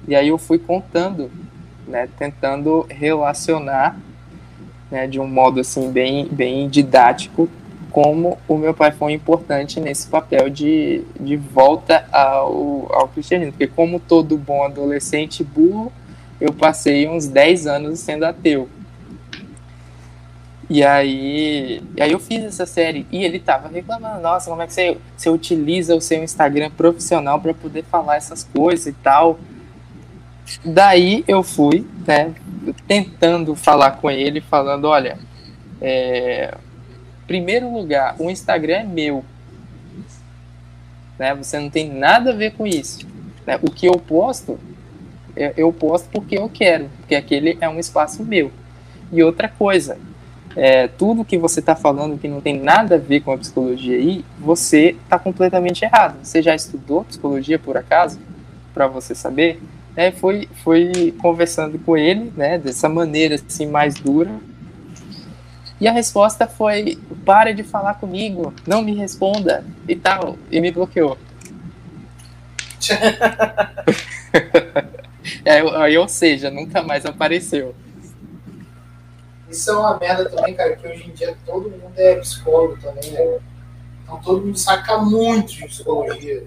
e 0.07 0.15
aí 0.15 0.27
eu 0.27 0.37
fui 0.37 0.59
contando, 0.59 1.31
né? 1.87 2.07
tentando 2.19 2.85
relacionar 2.89 3.97
né? 4.91 5.07
de 5.07 5.19
um 5.19 5.27
modo 5.27 5.59
assim 5.59 5.91
bem, 5.91 6.27
bem 6.27 6.69
didático 6.69 7.49
como 7.97 8.37
o 8.47 8.59
meu 8.59 8.75
pai 8.75 8.91
foi 8.91 9.13
importante 9.13 9.79
nesse 9.79 10.07
papel 10.07 10.51
de, 10.51 11.03
de 11.19 11.35
volta 11.35 12.07
ao, 12.11 12.87
ao 12.93 13.07
cristianismo. 13.07 13.53
Porque 13.53 13.65
como 13.65 13.99
todo 13.99 14.37
bom 14.37 14.63
adolescente 14.63 15.43
burro, 15.43 15.91
eu 16.39 16.53
passei 16.53 17.09
uns 17.09 17.25
10 17.25 17.65
anos 17.65 17.99
sendo 17.99 18.25
ateu. 18.25 18.69
E 20.69 20.83
aí, 20.83 21.81
e 21.95 22.03
aí 22.03 22.11
eu 22.11 22.19
fiz 22.19 22.43
essa 22.43 22.67
série 22.67 23.07
e 23.11 23.25
ele 23.25 23.39
tava 23.39 23.67
reclamando, 23.67 24.21
nossa, 24.21 24.47
como 24.47 24.61
é 24.61 24.67
que 24.67 24.73
você, 24.73 24.99
você 25.17 25.31
utiliza 25.31 25.95
o 25.95 25.99
seu 25.99 26.23
Instagram 26.23 26.69
profissional 26.69 27.41
para 27.41 27.55
poder 27.55 27.83
falar 27.83 28.17
essas 28.17 28.43
coisas 28.43 28.85
e 28.85 28.93
tal. 28.93 29.39
Daí 30.63 31.25
eu 31.27 31.41
fui, 31.41 31.83
né, 32.05 32.31
tentando 32.87 33.55
falar 33.55 33.93
com 33.93 34.11
ele, 34.11 34.39
falando, 34.39 34.85
olha, 34.85 35.17
é, 35.81 36.53
primeiro 37.27 37.71
lugar, 37.71 38.15
o 38.17 38.29
Instagram 38.29 38.77
é 38.77 38.83
meu, 38.83 39.25
né, 41.19 41.35
você 41.35 41.59
não 41.59 41.69
tem 41.69 41.91
nada 41.91 42.31
a 42.31 42.35
ver 42.35 42.53
com 42.53 42.65
isso. 42.65 43.05
Né, 43.45 43.59
o 43.61 43.69
que 43.69 43.85
eu 43.85 43.93
posto, 43.93 44.59
eu, 45.35 45.53
eu 45.57 45.73
posto 45.73 46.09
porque 46.09 46.37
eu 46.37 46.49
quero, 46.49 46.89
porque 46.99 47.15
aquele 47.15 47.57
é 47.59 47.67
um 47.67 47.79
espaço 47.79 48.23
meu. 48.23 48.51
E 49.11 49.23
outra 49.23 49.47
coisa, 49.47 49.97
é, 50.55 50.87
tudo 50.87 51.25
que 51.25 51.37
você 51.37 51.59
está 51.59 51.75
falando 51.75 52.17
que 52.17 52.27
não 52.27 52.41
tem 52.41 52.59
nada 52.59 52.95
a 52.95 52.97
ver 52.97 53.21
com 53.21 53.31
a 53.31 53.37
psicologia 53.37 53.95
aí, 53.95 54.25
você 54.39 54.95
está 55.03 55.17
completamente 55.17 55.83
errado. 55.83 56.17
Você 56.23 56.41
já 56.41 56.55
estudou 56.55 57.05
psicologia 57.05 57.57
por 57.57 57.77
acaso? 57.77 58.19
Para 58.73 58.87
você 58.87 59.15
saber? 59.15 59.61
É, 59.95 60.11
foi, 60.11 60.47
foi 60.63 61.13
conversando 61.19 61.79
com 61.79 61.97
ele, 61.97 62.31
né, 62.35 62.57
dessa 62.57 62.87
maneira 62.87 63.35
assim 63.35 63.65
mais 63.65 63.95
dura. 63.95 64.31
E 65.79 65.87
a 65.87 65.91
resposta 65.91 66.47
foi: 66.47 66.97
pare 67.25 67.53
de 67.53 67.63
falar 67.63 67.95
comigo, 67.95 68.53
não 68.65 68.81
me 68.81 68.95
responda 68.95 69.63
e 69.87 69.95
tal. 69.95 70.37
E 70.51 70.59
me 70.59 70.71
bloqueou. 70.71 71.17
é, 75.43 75.99
ou 75.99 76.07
seja, 76.07 76.49
nunca 76.49 76.81
mais 76.81 77.05
apareceu. 77.05 77.75
Isso 79.49 79.69
é 79.69 79.73
uma 79.73 79.97
merda 79.97 80.29
também, 80.29 80.53
cara, 80.53 80.75
que 80.75 80.87
hoje 80.87 81.07
em 81.07 81.11
dia 81.11 81.35
todo 81.45 81.69
mundo 81.69 81.93
é 81.95 82.15
psicólogo 82.15 82.77
também, 82.81 83.11
né? 83.11 83.39
Então 84.03 84.19
todo 84.21 84.45
mundo 84.45 84.57
saca 84.57 84.97
muito 84.97 85.53
de 85.53 85.67
psicologia. 85.67 86.43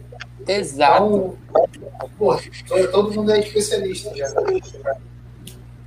Exato. 0.46 1.38
Então, 2.64 2.90
todo 2.90 3.12
mundo 3.12 3.32
é 3.32 3.40
especialista 3.40 4.14
já. 4.16 4.26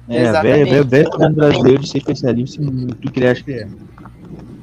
É, 0.09 0.31
velho, 0.41 0.85
velho, 0.85 1.09
brasileiro 1.34 1.81
de 1.81 1.89
ser 1.89 1.99
especialista 1.99 2.61
em 2.61 2.88
tudo 2.88 3.11
que 3.11 3.19
ele 3.19 3.27
acha 3.27 3.43
que 3.43 3.53
é. 3.53 3.67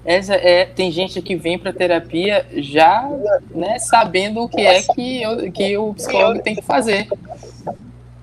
Essa 0.04 0.34
é, 0.34 0.64
tem 0.64 0.90
gente 0.90 1.20
que 1.22 1.36
vem 1.36 1.58
para 1.58 1.72
terapia 1.72 2.46
já 2.56 3.08
né, 3.54 3.78
sabendo 3.78 4.40
o 4.40 4.48
que 4.48 4.60
é 4.60 4.82
que, 4.82 5.22
eu, 5.22 5.52
que 5.52 5.78
o 5.78 5.94
psicólogo 5.94 6.42
tem 6.42 6.54
que 6.54 6.62
fazer. 6.62 7.06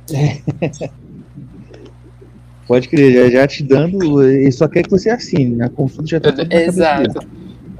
Pode 2.67 2.89
crer, 2.89 3.31
já, 3.31 3.39
já 3.39 3.47
te 3.47 3.63
dando, 3.63 4.21
ele 4.21 4.51
só 4.51 4.67
quer 4.67 4.83
que 4.83 4.89
você 4.89 5.09
assine, 5.09 5.61
a 5.61 5.69
consulta 5.69 6.07
já 6.07 6.19
tá 6.19 6.31
na 6.31 6.43
dele. 6.43 6.63
Exato. 6.65 7.25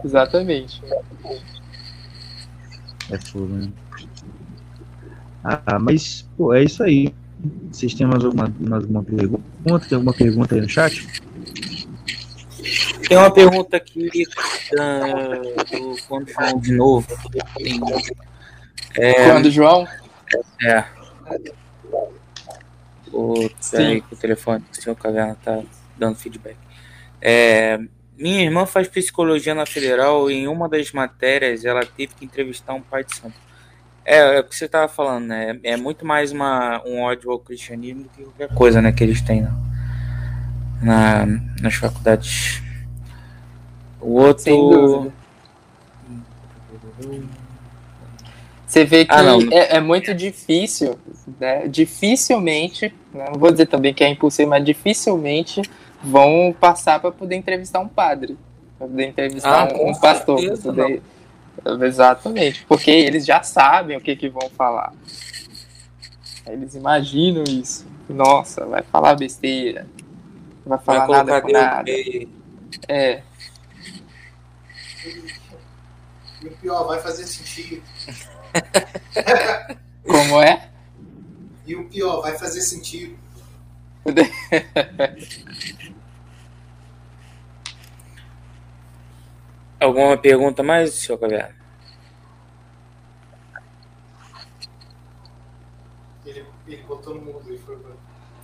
Exatamente. 0.04 0.82
É 3.12 3.18
foda, 3.18 3.54
né? 3.54 3.70
Ah, 5.44 5.80
mas, 5.80 6.28
pô, 6.38 6.54
é 6.54 6.64
isso 6.64 6.84
aí. 6.84 7.14
Vocês 7.72 7.94
têm 7.94 8.08
mais 8.08 8.24
alguma, 8.24 8.54
mais 8.60 8.84
alguma 8.84 9.04
pergunta? 9.04 9.88
Tem 9.88 9.96
alguma 9.96 10.14
pergunta 10.14 10.56
aí 10.56 10.62
no 10.62 10.70
chat? 10.70 11.06
Tem 13.08 13.18
uma 13.18 13.32
pergunta 13.32 13.78
aqui 13.78 14.24
da, 14.76 15.38
do 15.64 15.96
quando 16.08 16.30
João 16.30 16.60
de 16.60 16.74
novo. 16.74 17.08
Tem, 17.56 17.80
é, 18.98 19.32
quando 19.32 19.52
João? 19.52 19.88
É. 20.64 20.84
O, 23.14 23.34
que 23.34 24.04
o 24.12 24.18
telefone 24.18 24.64
do 24.70 24.82
seu 24.82 24.96
caverna 24.96 25.38
tá 25.44 25.62
dando 25.98 26.18
feedback. 26.18 26.58
É, 27.22 27.80
minha 28.18 28.44
irmã 28.44 28.66
faz 28.66 28.88
psicologia 28.88 29.56
na 29.56 29.66
federal 29.66 30.30
e 30.30 30.34
em 30.34 30.48
uma 30.48 30.68
das 30.68 30.92
matérias 30.92 31.64
ela 31.64 31.86
teve 31.86 32.14
que 32.16 32.26
entrevistar 32.26 32.74
um 32.74 32.82
pai 32.82 33.04
de 33.04 33.16
santo. 33.16 33.47
É, 34.08 34.38
é 34.38 34.40
o 34.40 34.44
que 34.46 34.56
você 34.56 34.66
estava 34.66 34.88
falando, 34.88 35.26
né? 35.26 35.60
É 35.64 35.76
muito 35.76 36.06
mais 36.06 36.32
uma, 36.32 36.82
um 36.86 37.02
ódio 37.02 37.30
ao 37.30 37.38
cristianismo 37.38 38.04
do 38.04 38.10
que 38.10 38.24
qualquer 38.24 38.56
coisa, 38.56 38.82
né? 38.82 38.94
Que 38.94 39.04
eles 39.04 39.20
têm 39.20 39.42
na, 39.42 39.52
na 40.82 41.26
nas 41.62 41.76
faculdades. 41.76 42.64
O 44.00 44.14
outro. 44.14 45.12
Você 48.66 48.86
vê 48.86 49.04
que 49.04 49.12
ah, 49.14 49.24
é, 49.52 49.76
é, 49.76 49.82
muito 49.82 50.14
difícil, 50.14 50.98
né? 51.38 51.68
Dificilmente, 51.68 52.94
né? 53.14 53.26
não 53.30 53.38
vou 53.38 53.52
dizer 53.52 53.66
também 53.66 53.94
que 53.94 54.06
é 54.06 54.08
impossível, 54.08 54.52
mas 54.52 54.64
dificilmente 54.64 55.62
vão 56.02 56.56
passar 56.58 57.02
para 57.02 57.12
poder 57.12 57.36
entrevistar 57.36 57.82
um 57.82 57.88
padre, 57.90 58.38
para 58.78 58.88
poder 58.88 59.08
entrevistar 59.08 59.70
ah, 59.70 59.74
um, 59.74 59.90
um 59.90 59.96
pastor. 60.00 60.38
Poder... 60.62 61.02
Exatamente, 61.84 62.66
porque 62.66 62.92
eles 62.92 63.26
já 63.26 63.44
sabem 63.44 63.98
o 63.98 64.02
que, 64.02 64.16
que 64.16 64.30
vão 64.30 64.50
falar. 64.50 64.94
Eles 66.46 66.76
imaginam 66.76 67.44
isso. 67.44 67.86
Nossa, 68.10 68.66
vai 68.66 68.82
falar 68.84 69.16
besteira. 69.16 69.86
Não 70.66 70.78
vai 70.78 70.80
falar 70.80 71.06
vai 71.06 71.18
nada 71.18 71.42
com 71.42 71.52
nada. 71.52 71.92
É. 72.88 73.22
E 76.42 76.48
o 76.48 76.52
pior, 76.62 76.88
vai 76.88 77.00
fazer 77.02 77.26
sentido. 77.28 77.82
Como 80.06 80.42
é? 80.42 80.70
E 81.66 81.76
o 81.76 81.90
pior, 81.90 82.22
vai 82.22 82.38
fazer 82.38 82.62
sentido. 82.62 83.18
Alguma 89.80 90.18
pergunta 90.18 90.64
mais, 90.64 90.94
senhor 90.94 91.18
Caverna? 91.20 91.56
Ele, 96.26 96.46
ele 96.68 96.84
botou 96.84 97.16
no 97.16 97.22
mundo 97.22 97.54
e 97.54 97.58
foi 97.58 97.78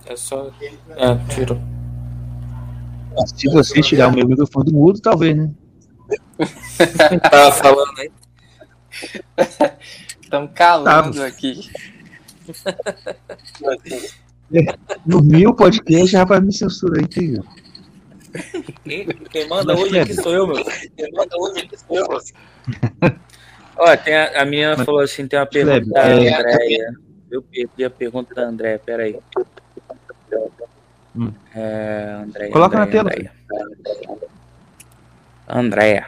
É 0.06 0.16
só. 0.16 0.50
Ele, 0.60 0.78
ah, 0.90 1.18
tirou. 1.28 1.60
Se 3.26 3.48
você 3.48 3.80
tirar 3.80 4.08
o 4.08 4.12
meu 4.12 4.26
microfone 4.26 4.66
do 4.66 4.72
mudo, 4.72 5.00
talvez, 5.00 5.36
né? 5.36 5.50
Tava 7.30 7.52
falando 7.52 7.98
aí. 7.98 8.12
Estamos 10.20 10.50
calando 10.54 11.14
Tava. 11.14 11.26
aqui. 11.26 11.70
No 15.06 15.22
meu 15.22 15.54
podcast 15.54 16.06
já 16.06 16.24
vai 16.24 16.38
me 16.38 16.52
censurar, 16.52 17.02
entendeu? 17.02 17.42
Quem, 18.84 19.06
quem 19.06 19.48
manda 19.48 19.74
hoje 19.74 19.98
aqui 19.98 20.14
sou 20.14 20.32
eu, 20.32 20.46
meu. 20.46 20.64
Quem 20.64 21.12
manda 21.12 21.36
hoje 21.38 21.60
aqui 21.60 21.76
sou 21.78 21.96
eu. 21.96 22.08
Olha, 23.76 23.96
tem 23.96 24.14
a, 24.14 24.42
a 24.42 24.44
minha 24.44 24.76
falou 24.84 25.00
assim: 25.00 25.26
tem 25.26 25.38
uma 25.38 25.46
pergunta 25.46 25.86
da 25.90 26.08
é... 26.08 26.34
Andréia. 26.34 26.94
Eu 27.30 27.42
perdi 27.42 27.84
a 27.84 27.90
pergunta 27.90 28.34
da 28.34 28.42
Andréia, 28.42 28.78
peraí. 28.78 29.18
Hum. 31.16 31.32
É, 31.54 32.16
Andréia, 32.22 32.52
Coloca 32.52 32.80
Andréia, 32.80 33.02
na 33.02 33.10
tela. 33.10 33.32
Andréia. 35.48 36.06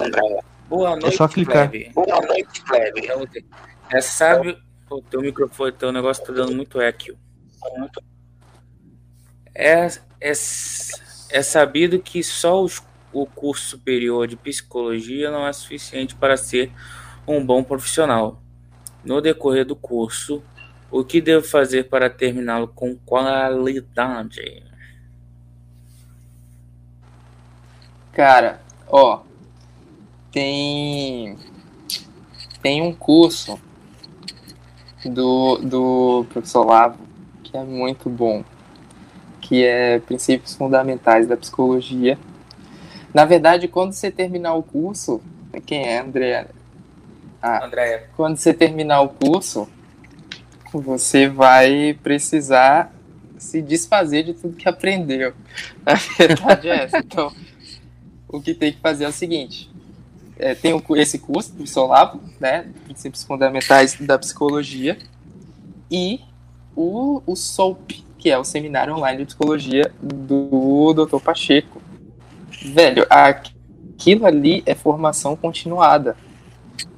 Andréia. 0.00 0.44
Boa 0.68 0.90
noite, 0.90 1.14
é 1.14 1.16
só 1.16 1.28
clicar. 1.28 1.70
Boa 1.94 2.20
noite, 2.20 2.62
Kleber. 2.62 3.04
É, 3.90 4.00
sabe, 4.00 4.58
o 4.90 5.02
teu 5.02 5.20
microfone, 5.20 5.72
teu 5.72 5.92
negócio 5.92 6.24
tá 6.24 6.32
dando 6.32 6.52
muito 6.52 6.80
eco. 6.80 7.16
É, 9.54 9.86
é, 10.20 10.32
é 11.30 11.42
sabido 11.42 11.98
que 11.98 12.22
só 12.22 12.62
os, 12.62 12.82
o 13.12 13.26
curso 13.26 13.70
superior 13.70 14.26
de 14.26 14.36
psicologia 14.36 15.30
não 15.30 15.46
é 15.46 15.52
suficiente 15.52 16.14
para 16.14 16.36
ser 16.36 16.72
um 17.26 17.44
bom 17.44 17.62
profissional. 17.62 18.40
No 19.04 19.20
decorrer 19.20 19.64
do 19.64 19.76
curso, 19.76 20.42
o 20.90 21.04
que 21.04 21.20
devo 21.20 21.46
fazer 21.46 21.88
para 21.88 22.08
terminá-lo 22.08 22.68
com 22.68 22.96
qualidade? 22.96 24.62
Cara, 28.12 28.60
ó, 28.86 29.22
tem 30.30 31.36
tem 32.62 32.80
um 32.80 32.94
curso 32.94 33.60
do, 35.04 35.58
do 35.58 36.26
professor 36.30 36.64
Lavo 36.64 36.98
que 37.42 37.56
é 37.56 37.62
muito 37.62 38.08
bom 38.08 38.42
que 39.44 39.62
é 39.62 39.98
Princípios 39.98 40.54
Fundamentais 40.54 41.28
da 41.28 41.36
Psicologia. 41.36 42.18
Na 43.12 43.26
verdade, 43.26 43.68
quando 43.68 43.92
você 43.92 44.10
terminar 44.10 44.54
o 44.54 44.62
curso, 44.62 45.20
quem 45.66 45.86
é 45.86 46.00
André? 46.00 46.46
Ah, 47.42 47.66
Andréia. 47.66 48.04
Quando 48.16 48.38
você 48.38 48.54
terminar 48.54 49.02
o 49.02 49.10
curso, 49.10 49.68
você 50.72 51.28
vai 51.28 51.96
precisar 52.02 52.90
se 53.36 53.60
desfazer 53.60 54.24
de 54.24 54.32
tudo 54.32 54.56
que 54.56 54.66
aprendeu. 54.66 55.34
A 55.84 55.94
verdade 55.94 56.70
é 56.70 56.84
essa. 56.84 56.98
Então, 56.98 57.30
o 58.26 58.40
que 58.40 58.54
tem 58.54 58.72
que 58.72 58.80
fazer 58.80 59.04
é 59.04 59.08
o 59.08 59.12
seguinte: 59.12 59.70
é, 60.38 60.54
tem 60.54 60.82
esse 60.96 61.18
curso 61.18 61.52
do 61.52 61.66
Solavo, 61.66 62.18
né? 62.40 62.66
Princípios 62.84 63.22
Fundamentais 63.22 63.94
da 64.00 64.18
Psicologia, 64.18 64.98
e 65.90 66.20
o, 66.74 67.22
o 67.26 67.36
SOAP, 67.36 68.03
que 68.24 68.30
é 68.30 68.38
o 68.38 68.42
Seminário 68.42 68.94
Online 68.94 69.18
de 69.18 69.26
Psicologia 69.26 69.92
do 70.02 70.94
Dr. 70.94 71.20
Pacheco. 71.20 71.82
Velho, 72.64 73.06
aquilo 73.10 74.24
ali 74.24 74.62
é 74.64 74.74
formação 74.74 75.36
continuada 75.36 76.16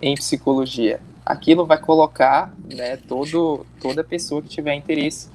em 0.01 0.15
psicologia. 0.15 1.01
Aquilo 1.25 1.67
vai 1.67 1.79
colocar 1.79 2.55
né, 2.73 2.97
todo, 3.09 3.67
toda 3.81 4.05
pessoa 4.05 4.41
que 4.41 4.49
tiver 4.49 4.77
interesse 4.77 5.29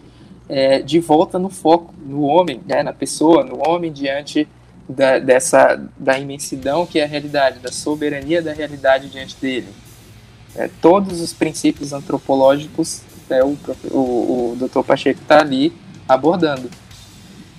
é, 0.48 0.82
de 0.82 0.98
volta 1.02 1.38
no 1.38 1.50
foco, 1.50 1.94
no 2.06 2.22
homem, 2.22 2.62
né, 2.66 2.82
na 2.84 2.94
pessoa, 2.94 3.44
no 3.44 3.60
homem 3.68 3.92
diante 3.92 4.48
da, 4.88 5.20
dessa 5.20 5.76
da 5.98 6.18
imensidão 6.18 6.86
que 6.86 7.00
é 7.00 7.04
a 7.04 7.08
realidade, 7.08 7.60
da 7.60 7.70
soberania 7.70 8.42
da 8.42 8.54
realidade 8.54 9.10
diante 9.10 9.36
dele. 9.36 9.68
É, 10.56 10.70
todos 10.82 11.20
os 11.20 11.34
princípios 11.34 11.92
antropológicos 11.92 13.02
né, 13.32 13.44
o, 13.44 13.58
o, 13.90 14.52
o 14.52 14.58
Dr. 14.58 14.84
Pacheco 14.84 15.22
está 15.22 15.40
ali 15.40 15.74
abordando. 16.08 16.70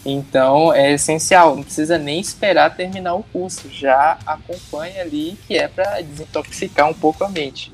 Então 0.05 0.73
é 0.73 0.93
essencial, 0.93 1.57
não 1.57 1.63
precisa 1.63 1.97
nem 1.97 2.21
esperar 2.21 2.75
terminar 2.77 3.15
o 3.15 3.23
curso, 3.23 3.71
já 3.71 4.19
acompanha 4.27 5.01
ali 5.01 5.39
que 5.47 5.57
é 5.57 5.69
para 5.69 6.01
desintoxicar 6.03 6.89
um 6.89 6.95
pouco 6.95 7.25
a 7.25 7.29
mente. 7.29 7.73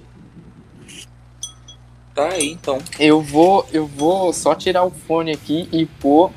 Tá 2.15 2.29
aí, 2.29 2.51
então. 2.51 2.79
Eu 2.99 3.23
vou, 3.23 3.67
eu 3.73 3.87
vou 3.87 4.33
só 4.33 4.55
tirar 4.55 4.85
o 4.85 4.91
fone 4.91 5.33
aqui 5.33 5.69
e 5.73 5.87
pôr 5.87 6.31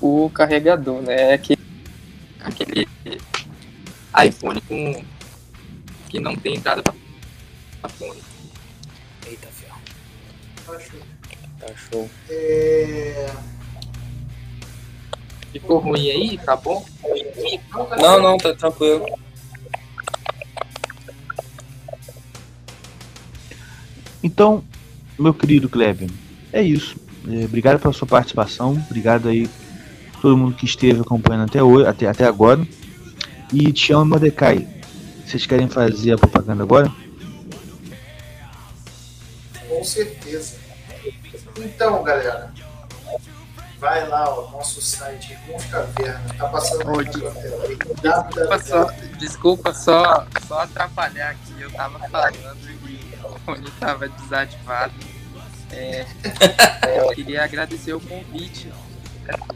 o 0.00 0.30
carregador, 0.30 1.02
né? 1.02 1.30
É 1.30 1.34
aquele, 1.34 1.62
aquele 2.40 2.88
iPhone 4.26 4.60
com 4.60 5.02
que 6.08 6.20
não 6.20 6.36
tem 6.36 6.56
entrada 6.56 6.82
para 6.82 7.90
fone. 7.90 8.31
Tá 10.72 10.80
show. 10.80 11.00
Tá 11.60 11.66
show. 11.76 12.10
É... 12.30 13.30
Ficou 15.52 15.80
ruim 15.80 16.10
aí? 16.10 16.38
Tá 16.38 16.56
bom? 16.56 16.82
Não, 18.00 18.22
não, 18.22 18.38
tá 18.38 18.54
tranquilo. 18.54 19.04
Então, 24.22 24.64
meu 25.18 25.34
querido 25.34 25.68
Kleber, 25.68 26.08
é 26.50 26.62
isso. 26.62 26.96
É, 27.28 27.44
obrigado 27.44 27.78
pela 27.78 27.92
sua 27.92 28.08
participação. 28.08 28.82
Obrigado 28.88 29.28
aí 29.28 29.50
todo 30.22 30.38
mundo 30.38 30.56
que 30.56 30.64
esteve 30.64 31.02
acompanhando 31.02 31.50
até 31.50 31.62
hoje, 31.62 31.86
até, 31.86 32.06
até 32.06 32.24
agora. 32.24 32.66
E 33.52 33.70
te 33.74 33.92
amo, 33.92 34.06
Mordecai. 34.06 34.66
Vocês 35.26 35.44
querem 35.44 35.68
fazer 35.68 36.14
a 36.14 36.18
propaganda 36.18 36.62
agora? 36.62 36.90
Com 39.68 39.84
certeza. 39.84 40.61
Então, 41.56 42.02
galera, 42.02 42.52
vai 43.78 44.08
lá, 44.08 44.38
o 44.38 44.50
nosso 44.50 44.80
site 44.80 45.32
Irmãos 45.32 45.64
Caverna, 45.66 46.34
tá 46.38 46.48
passando 46.48 46.96
Oi, 46.96 47.04
desculpa, 47.04 48.58
só, 48.58 48.90
desculpa 49.18 49.74
só, 49.74 50.26
só 50.46 50.60
atrapalhar 50.60 51.30
aqui, 51.30 51.60
eu 51.60 51.70
tava 51.72 51.98
falando 52.08 52.70
e 52.88 53.14
o 53.24 53.38
fone 53.40 53.70
tava 53.80 54.08
desativado. 54.08 54.94
É, 55.70 56.06
eu 56.98 57.08
queria 57.14 57.44
agradecer 57.44 57.94
o 57.94 58.00
convite. 58.00 58.70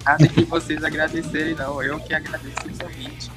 Nada 0.05 0.27
que 0.29 0.45
vocês 0.45 0.83
agradecerem, 0.83 1.55
não. 1.55 1.83
Eu 1.83 2.01
que 2.01 2.15
agradeço 2.15 2.57
o 2.67 2.79
convite. 2.79 3.31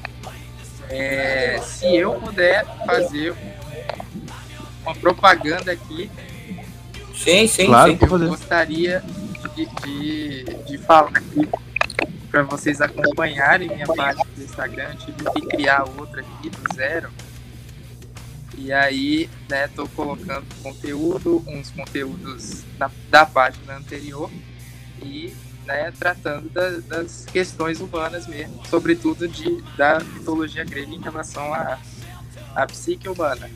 É, 0.90 1.60
se 1.62 1.94
eu 1.96 2.14
puder 2.16 2.66
fazer 2.86 3.36
uma 4.82 4.96
propaganda 4.96 5.72
aqui, 5.72 6.10
Sim, 7.24 7.48
sim, 7.48 7.66
Claro. 7.66 7.92
sim. 7.92 7.98
Eu 8.02 8.08
fazer. 8.10 8.28
gostaria 8.28 9.04
de, 9.56 9.66
de, 9.84 10.44
de 10.66 10.78
falar 10.80 11.10
aqui 11.10 11.48
para 12.32 12.44
vocês 12.44 12.80
acompanharem 12.82 13.68
minha 13.70 13.86
página 13.88 14.26
do 14.36 14.44
Instagram. 14.44 14.90
Eu 14.92 14.98
tive 14.98 15.32
que 15.32 15.42
criar 15.48 15.84
outra 15.84 16.22
aqui 16.22 16.50
do 16.50 16.74
zero. 16.76 17.10
E 18.58 18.72
aí, 18.74 19.30
né, 19.50 19.68
tô 19.70 19.88
colocando 19.90 20.46
conteúdo, 20.62 21.44
uns 21.48 21.72
conteúdos 21.72 22.64
da, 22.78 22.92
da 23.10 23.26
página 23.26 23.78
anterior 23.78 24.30
e, 25.02 25.34
né, 25.66 25.94
tratando 25.98 26.50
da- 26.50 26.80
das 26.80 27.26
questões 27.32 27.80
humanas 27.80 28.28
mesmo, 28.28 28.62
sobretudo 28.70 29.28
de, 29.30 29.62
da 29.78 30.00
mitologia 30.00 30.66
grega 30.66 30.94
em 30.94 31.00
relação 31.02 31.54
à 31.54 31.78
à 32.56 32.66
psique 32.66 33.08
humana. 33.08 33.50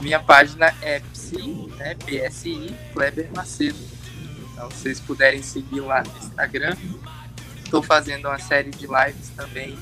Minha 0.00 0.20
página 0.20 0.74
é 0.80 1.00
Psi, 1.00 1.72
né, 1.76 1.96
PSI, 1.96 2.74
Kleber 2.92 3.30
Macedo. 3.34 3.78
Então, 4.52 4.70
se 4.70 4.78
vocês 4.78 5.00
puderem 5.00 5.42
seguir 5.42 5.80
lá 5.80 6.02
no 6.02 6.18
Instagram. 6.18 6.76
Estou 7.64 7.82
fazendo 7.82 8.28
uma 8.28 8.38
série 8.38 8.70
de 8.70 8.86
lives 8.86 9.28
também 9.36 9.78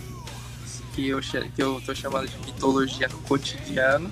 que 0.97 1.09
eu, 1.09 1.21
que 1.21 1.63
eu 1.63 1.81
tô 1.85 1.95
chamando 1.95 2.27
de 2.27 2.39
mitologia 2.39 3.07
no 3.07 3.19
cotidiano. 3.19 4.11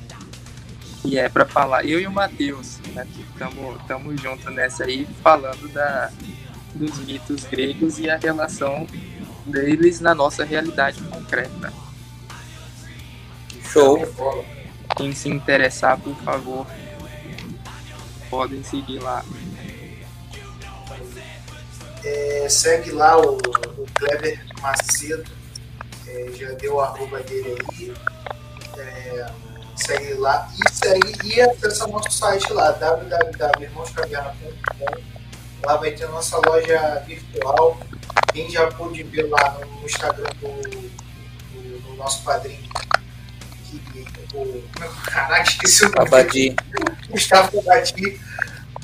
E 1.05 1.19
é 1.19 1.29
para 1.29 1.45
falar, 1.45 1.85
eu 1.85 2.01
e 2.01 2.07
o 2.07 2.13
Matheus, 2.13 2.79
né, 2.95 3.07
estamos 3.19 3.83
tamo 3.87 4.17
junto 4.17 4.51
nessa 4.51 4.85
aí, 4.85 5.07
falando 5.23 5.71
da, 5.73 6.11
dos 6.75 6.99
mitos 7.01 7.45
gregos 7.45 7.99
e 7.99 8.09
a 8.09 8.17
relação 8.17 8.87
deles 9.45 10.01
na 10.01 10.15
nossa 10.15 10.45
realidade 10.45 11.03
concreta. 11.03 11.73
Show. 13.71 13.99
Quem 14.97 15.13
se 15.15 15.29
interessar, 15.29 15.99
por 16.01 16.15
favor, 16.17 16.67
podem 18.31 18.63
seguir 18.63 18.99
lá. 19.01 19.23
É, 22.05 22.47
segue 22.49 22.93
lá 22.93 23.19
o, 23.19 23.37
o 23.37 23.87
Kleber 23.95 24.45
Macedo, 24.61 25.25
é, 26.07 26.31
já 26.37 26.53
deu 26.53 26.75
o 26.77 26.81
arroba 26.81 27.21
dele 27.23 27.57
aí. 27.73 27.93
É, 28.79 29.27
segue 29.77 30.15
lá 30.15 30.49
e 30.55 30.71
segue 30.73 31.13
e 31.25 31.41
acessa 31.41 31.87
nosso 31.87 32.11
site 32.13 32.53
lá, 32.53 32.71
www.irmãoscaverna.com. 32.73 35.15
Lá 35.67 35.77
vai 35.79 35.93
ter 35.93 36.07
nossa 36.09 36.37
loja 36.47 37.03
virtual. 37.07 37.79
Quem 38.33 38.51
já 38.51 38.67
pôde 38.73 39.03
ver 39.05 39.29
lá 39.31 39.59
no, 39.61 39.87
Instagram 39.87 40.29
do, 40.41 40.49
do- 40.71 40.85
do 41.81 41.95
nosso 41.97 42.23
padrinho. 42.23 42.69
O, 44.35 44.63
caraca, 45.05 45.43
esqueci 45.43 45.85
o 45.85 45.89
nome 45.91 46.07
Abadi. 46.09 46.57
Gustavo 47.09 47.61
Abadi, 47.61 48.21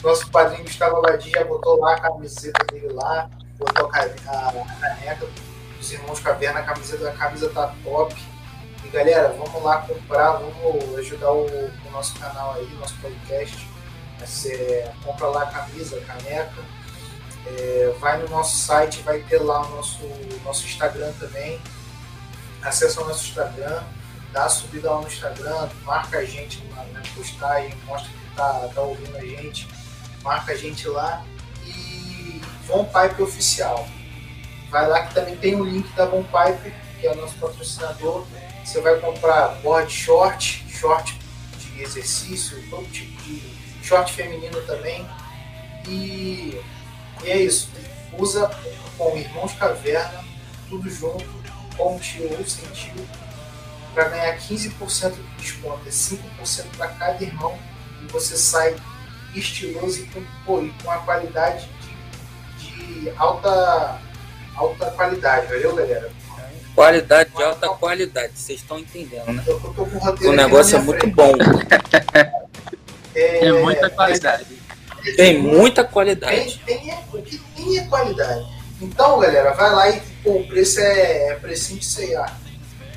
nosso 0.02 0.31
padrinho 0.31 0.64
Gustavo 0.64 0.97
Abadi 0.98 1.31
já 1.31 1.44
botou 1.44 1.78
lá 1.81 1.94
a 1.94 2.01
camiseta 2.01 2.64
dele 2.72 2.93
lá, 2.93 3.28
botou 3.59 3.86
a, 3.86 3.90
ca- 3.90 4.09
a, 4.27 4.48
a 4.48 4.74
caneca 4.81 5.27
dos 5.78 5.93
irmãos 5.93 6.20
Caverna, 6.20 6.60
a 6.60 6.62
camiseta 6.62 7.05
da 7.05 7.12
camisa 7.12 7.48
tá 7.51 7.74
top. 7.82 8.14
E 8.85 8.89
galera, 8.89 9.28
vamos 9.36 9.62
lá 9.62 9.78
comprar, 9.78 10.32
vamos 10.32 10.98
ajudar 10.98 11.32
o, 11.32 11.44
o 11.47 11.90
nosso 11.93 12.18
canal 12.18 12.55
aí, 12.55 12.66
nosso 12.81 12.94
podcast. 12.97 13.68
Você 14.20 14.90
compra 15.05 15.27
lá 15.28 15.43
a 15.43 15.47
camisa, 15.47 15.97
a 15.97 16.01
caneca. 16.02 16.81
É, 17.47 17.94
vai 17.98 18.18
no 18.18 18.28
nosso 18.28 18.56
site, 18.56 19.01
vai 19.02 19.20
ter 19.20 19.39
lá 19.39 19.62
o 19.66 19.77
nosso, 19.77 20.01
nosso 20.44 20.66
Instagram 20.66 21.10
também. 21.18 21.60
Acessa 22.62 23.01
o 23.02 23.09
nosso 23.09 23.24
Instagram, 23.28 23.82
dá 24.32 24.48
subida 24.48 24.90
lá 24.90 25.01
no 25.01 25.07
Instagram, 25.07 25.69
marca 25.85 26.19
a 26.19 26.24
gente 26.24 26.62
na, 26.66 26.85
na 26.85 27.02
postagem, 27.15 27.74
mostra 27.86 28.11
que 28.11 28.36
tá, 28.36 28.70
tá 28.74 28.81
ouvindo 28.81 29.16
a 29.16 29.20
gente, 29.20 29.69
marca 30.23 30.52
a 30.52 30.57
gente 30.57 30.86
lá 30.89 31.24
e 31.65 32.40
Von 32.66 32.85
Pipe 32.85 33.23
Oficial. 33.23 33.89
Vai 34.70 34.86
lá 34.86 35.07
que 35.07 35.15
também 35.15 35.36
tem 35.36 35.61
o 35.61 35.65
link 35.65 35.93
da 35.94 36.07
Von 36.07 36.23
Pipe, 36.23 36.73
que 37.01 37.07
é 37.07 37.12
o 37.12 37.16
nosso 37.16 37.35
patrocinador. 37.35 38.24
Você 38.65 38.81
vai 38.81 38.98
comprar 39.01 39.48
board 39.62 39.93
short, 39.93 40.65
short 40.70 41.19
de 41.59 41.82
exercício, 41.82 42.62
todo 42.70 42.86
tipo 42.93 43.20
de 43.23 43.43
short 43.82 44.12
feminino 44.12 44.61
também. 44.62 45.05
E, 45.89 46.61
e 47.24 47.31
é 47.31 47.39
isso. 47.39 47.69
Usa 48.16 48.48
com 48.97 49.16
Irmãos 49.16 49.52
Caverna, 49.55 50.24
tudo 50.69 50.89
junto, 50.89 51.24
com 51.77 51.98
tio 51.98 52.31
ou 52.39 52.44
sem 52.44 52.69
tio, 52.70 53.09
para 53.94 54.08
ganhar 54.08 54.36
15% 54.38 55.12
de 55.12 55.22
desconto. 55.42 55.80
É 55.86 55.90
5% 55.90 56.16
para 56.76 56.88
cada 56.88 57.22
irmão 57.22 57.58
e 58.02 58.12
você 58.12 58.36
sai 58.36 58.74
estiloso 59.34 60.00
e 60.00 60.04
com, 60.06 60.22
pô, 60.44 60.60
e 60.62 60.70
com 60.82 60.90
a 60.90 60.98
qualidade 60.98 61.68
de, 62.58 63.00
de 63.02 63.10
alta, 63.16 64.00
alta 64.56 64.90
qualidade, 64.92 65.46
valeu 65.46 65.74
galera? 65.74 66.10
Qualidade 66.74 67.30
de 67.36 67.42
alta 67.42 67.68
qualidade, 67.68 68.32
vocês 68.34 68.60
estão 68.60 68.78
entendendo, 68.78 69.32
né? 69.32 69.42
Eu, 69.46 69.54
eu 69.62 69.72
tô 69.74 69.84
com 69.86 69.98
o 69.98 70.28
O 70.30 70.32
negócio 70.32 70.76
é 70.76 70.80
muito 70.80 71.00
frente. 71.00 71.14
bom. 71.14 71.32
É, 73.14 73.46
É 73.46 73.52
muita 73.52 73.90
qualidade. 73.90 74.46
Tem 75.16 75.38
muita 75.42 75.82
Tem, 75.82 75.92
qualidade. 75.92 76.62
tem, 76.64 76.90
é- 76.90 77.04
o 77.12 77.20
que 77.22 77.38
tem 77.56 77.78
é 77.78 77.84
qualidade. 77.86 78.46
Então, 78.80 79.18
galera, 79.18 79.52
vai 79.52 79.70
lá 79.70 79.90
e 79.90 80.00
pô, 80.22 80.32
o 80.38 80.46
preço 80.46 80.80
é, 80.80 81.28
é 81.30 81.34
precinho 81.34 81.80
de 81.80 81.86
C&A. 81.86 82.32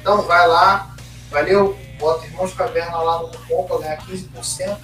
Então, 0.04 0.22
vai 0.24 0.46
lá, 0.46 0.94
valeu, 1.32 1.80
bota 1.98 2.26
Irmãos 2.26 2.54
Caverna 2.54 2.98
lá 2.98 3.22
no 3.22 3.30
cupom 3.30 3.64
para 3.64 3.78
ganhar 3.78 3.98
15%. 4.06 4.78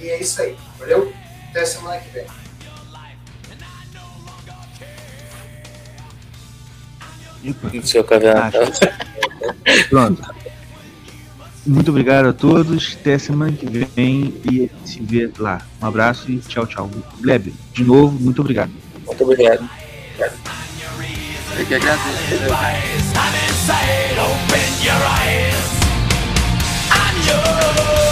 E 0.00 0.08
é 0.08 0.18
isso 0.18 0.40
aí, 0.40 0.56
valeu? 0.78 1.12
Até 1.50 1.66
semana 1.66 1.98
que 1.98 2.08
vem. 2.08 2.26
No 7.74 7.86
seu 7.86 8.02
caverna. 8.02 8.50
Pronto. 9.90 10.34
Muito 11.66 11.90
obrigado 11.90 12.28
a 12.28 12.32
todos. 12.32 12.96
Até 12.98 13.18
semana 13.18 13.52
que 13.52 13.66
vem 13.66 14.40
e 14.50 14.70
se 14.86 15.02
vê 15.02 15.30
lá. 15.38 15.60
Um 15.82 15.86
abraço 15.86 16.30
e 16.30 16.38
tchau, 16.38 16.66
tchau. 16.66 16.90
Kleber, 17.22 17.52
de 17.74 17.84
novo, 17.84 18.18
muito 18.18 18.40
obrigado. 18.40 18.72
Muito 19.04 19.22
obrigado. 19.22 19.68
Eu 20.18 20.32
que 21.62 21.74
agradeço. 21.74 22.34
I'm 23.14 23.34
inside, 23.48 24.18
open 24.18 24.68
your 24.82 24.94
eyes. 24.94 25.54
I'm 26.90 27.16
yours. 27.26 28.03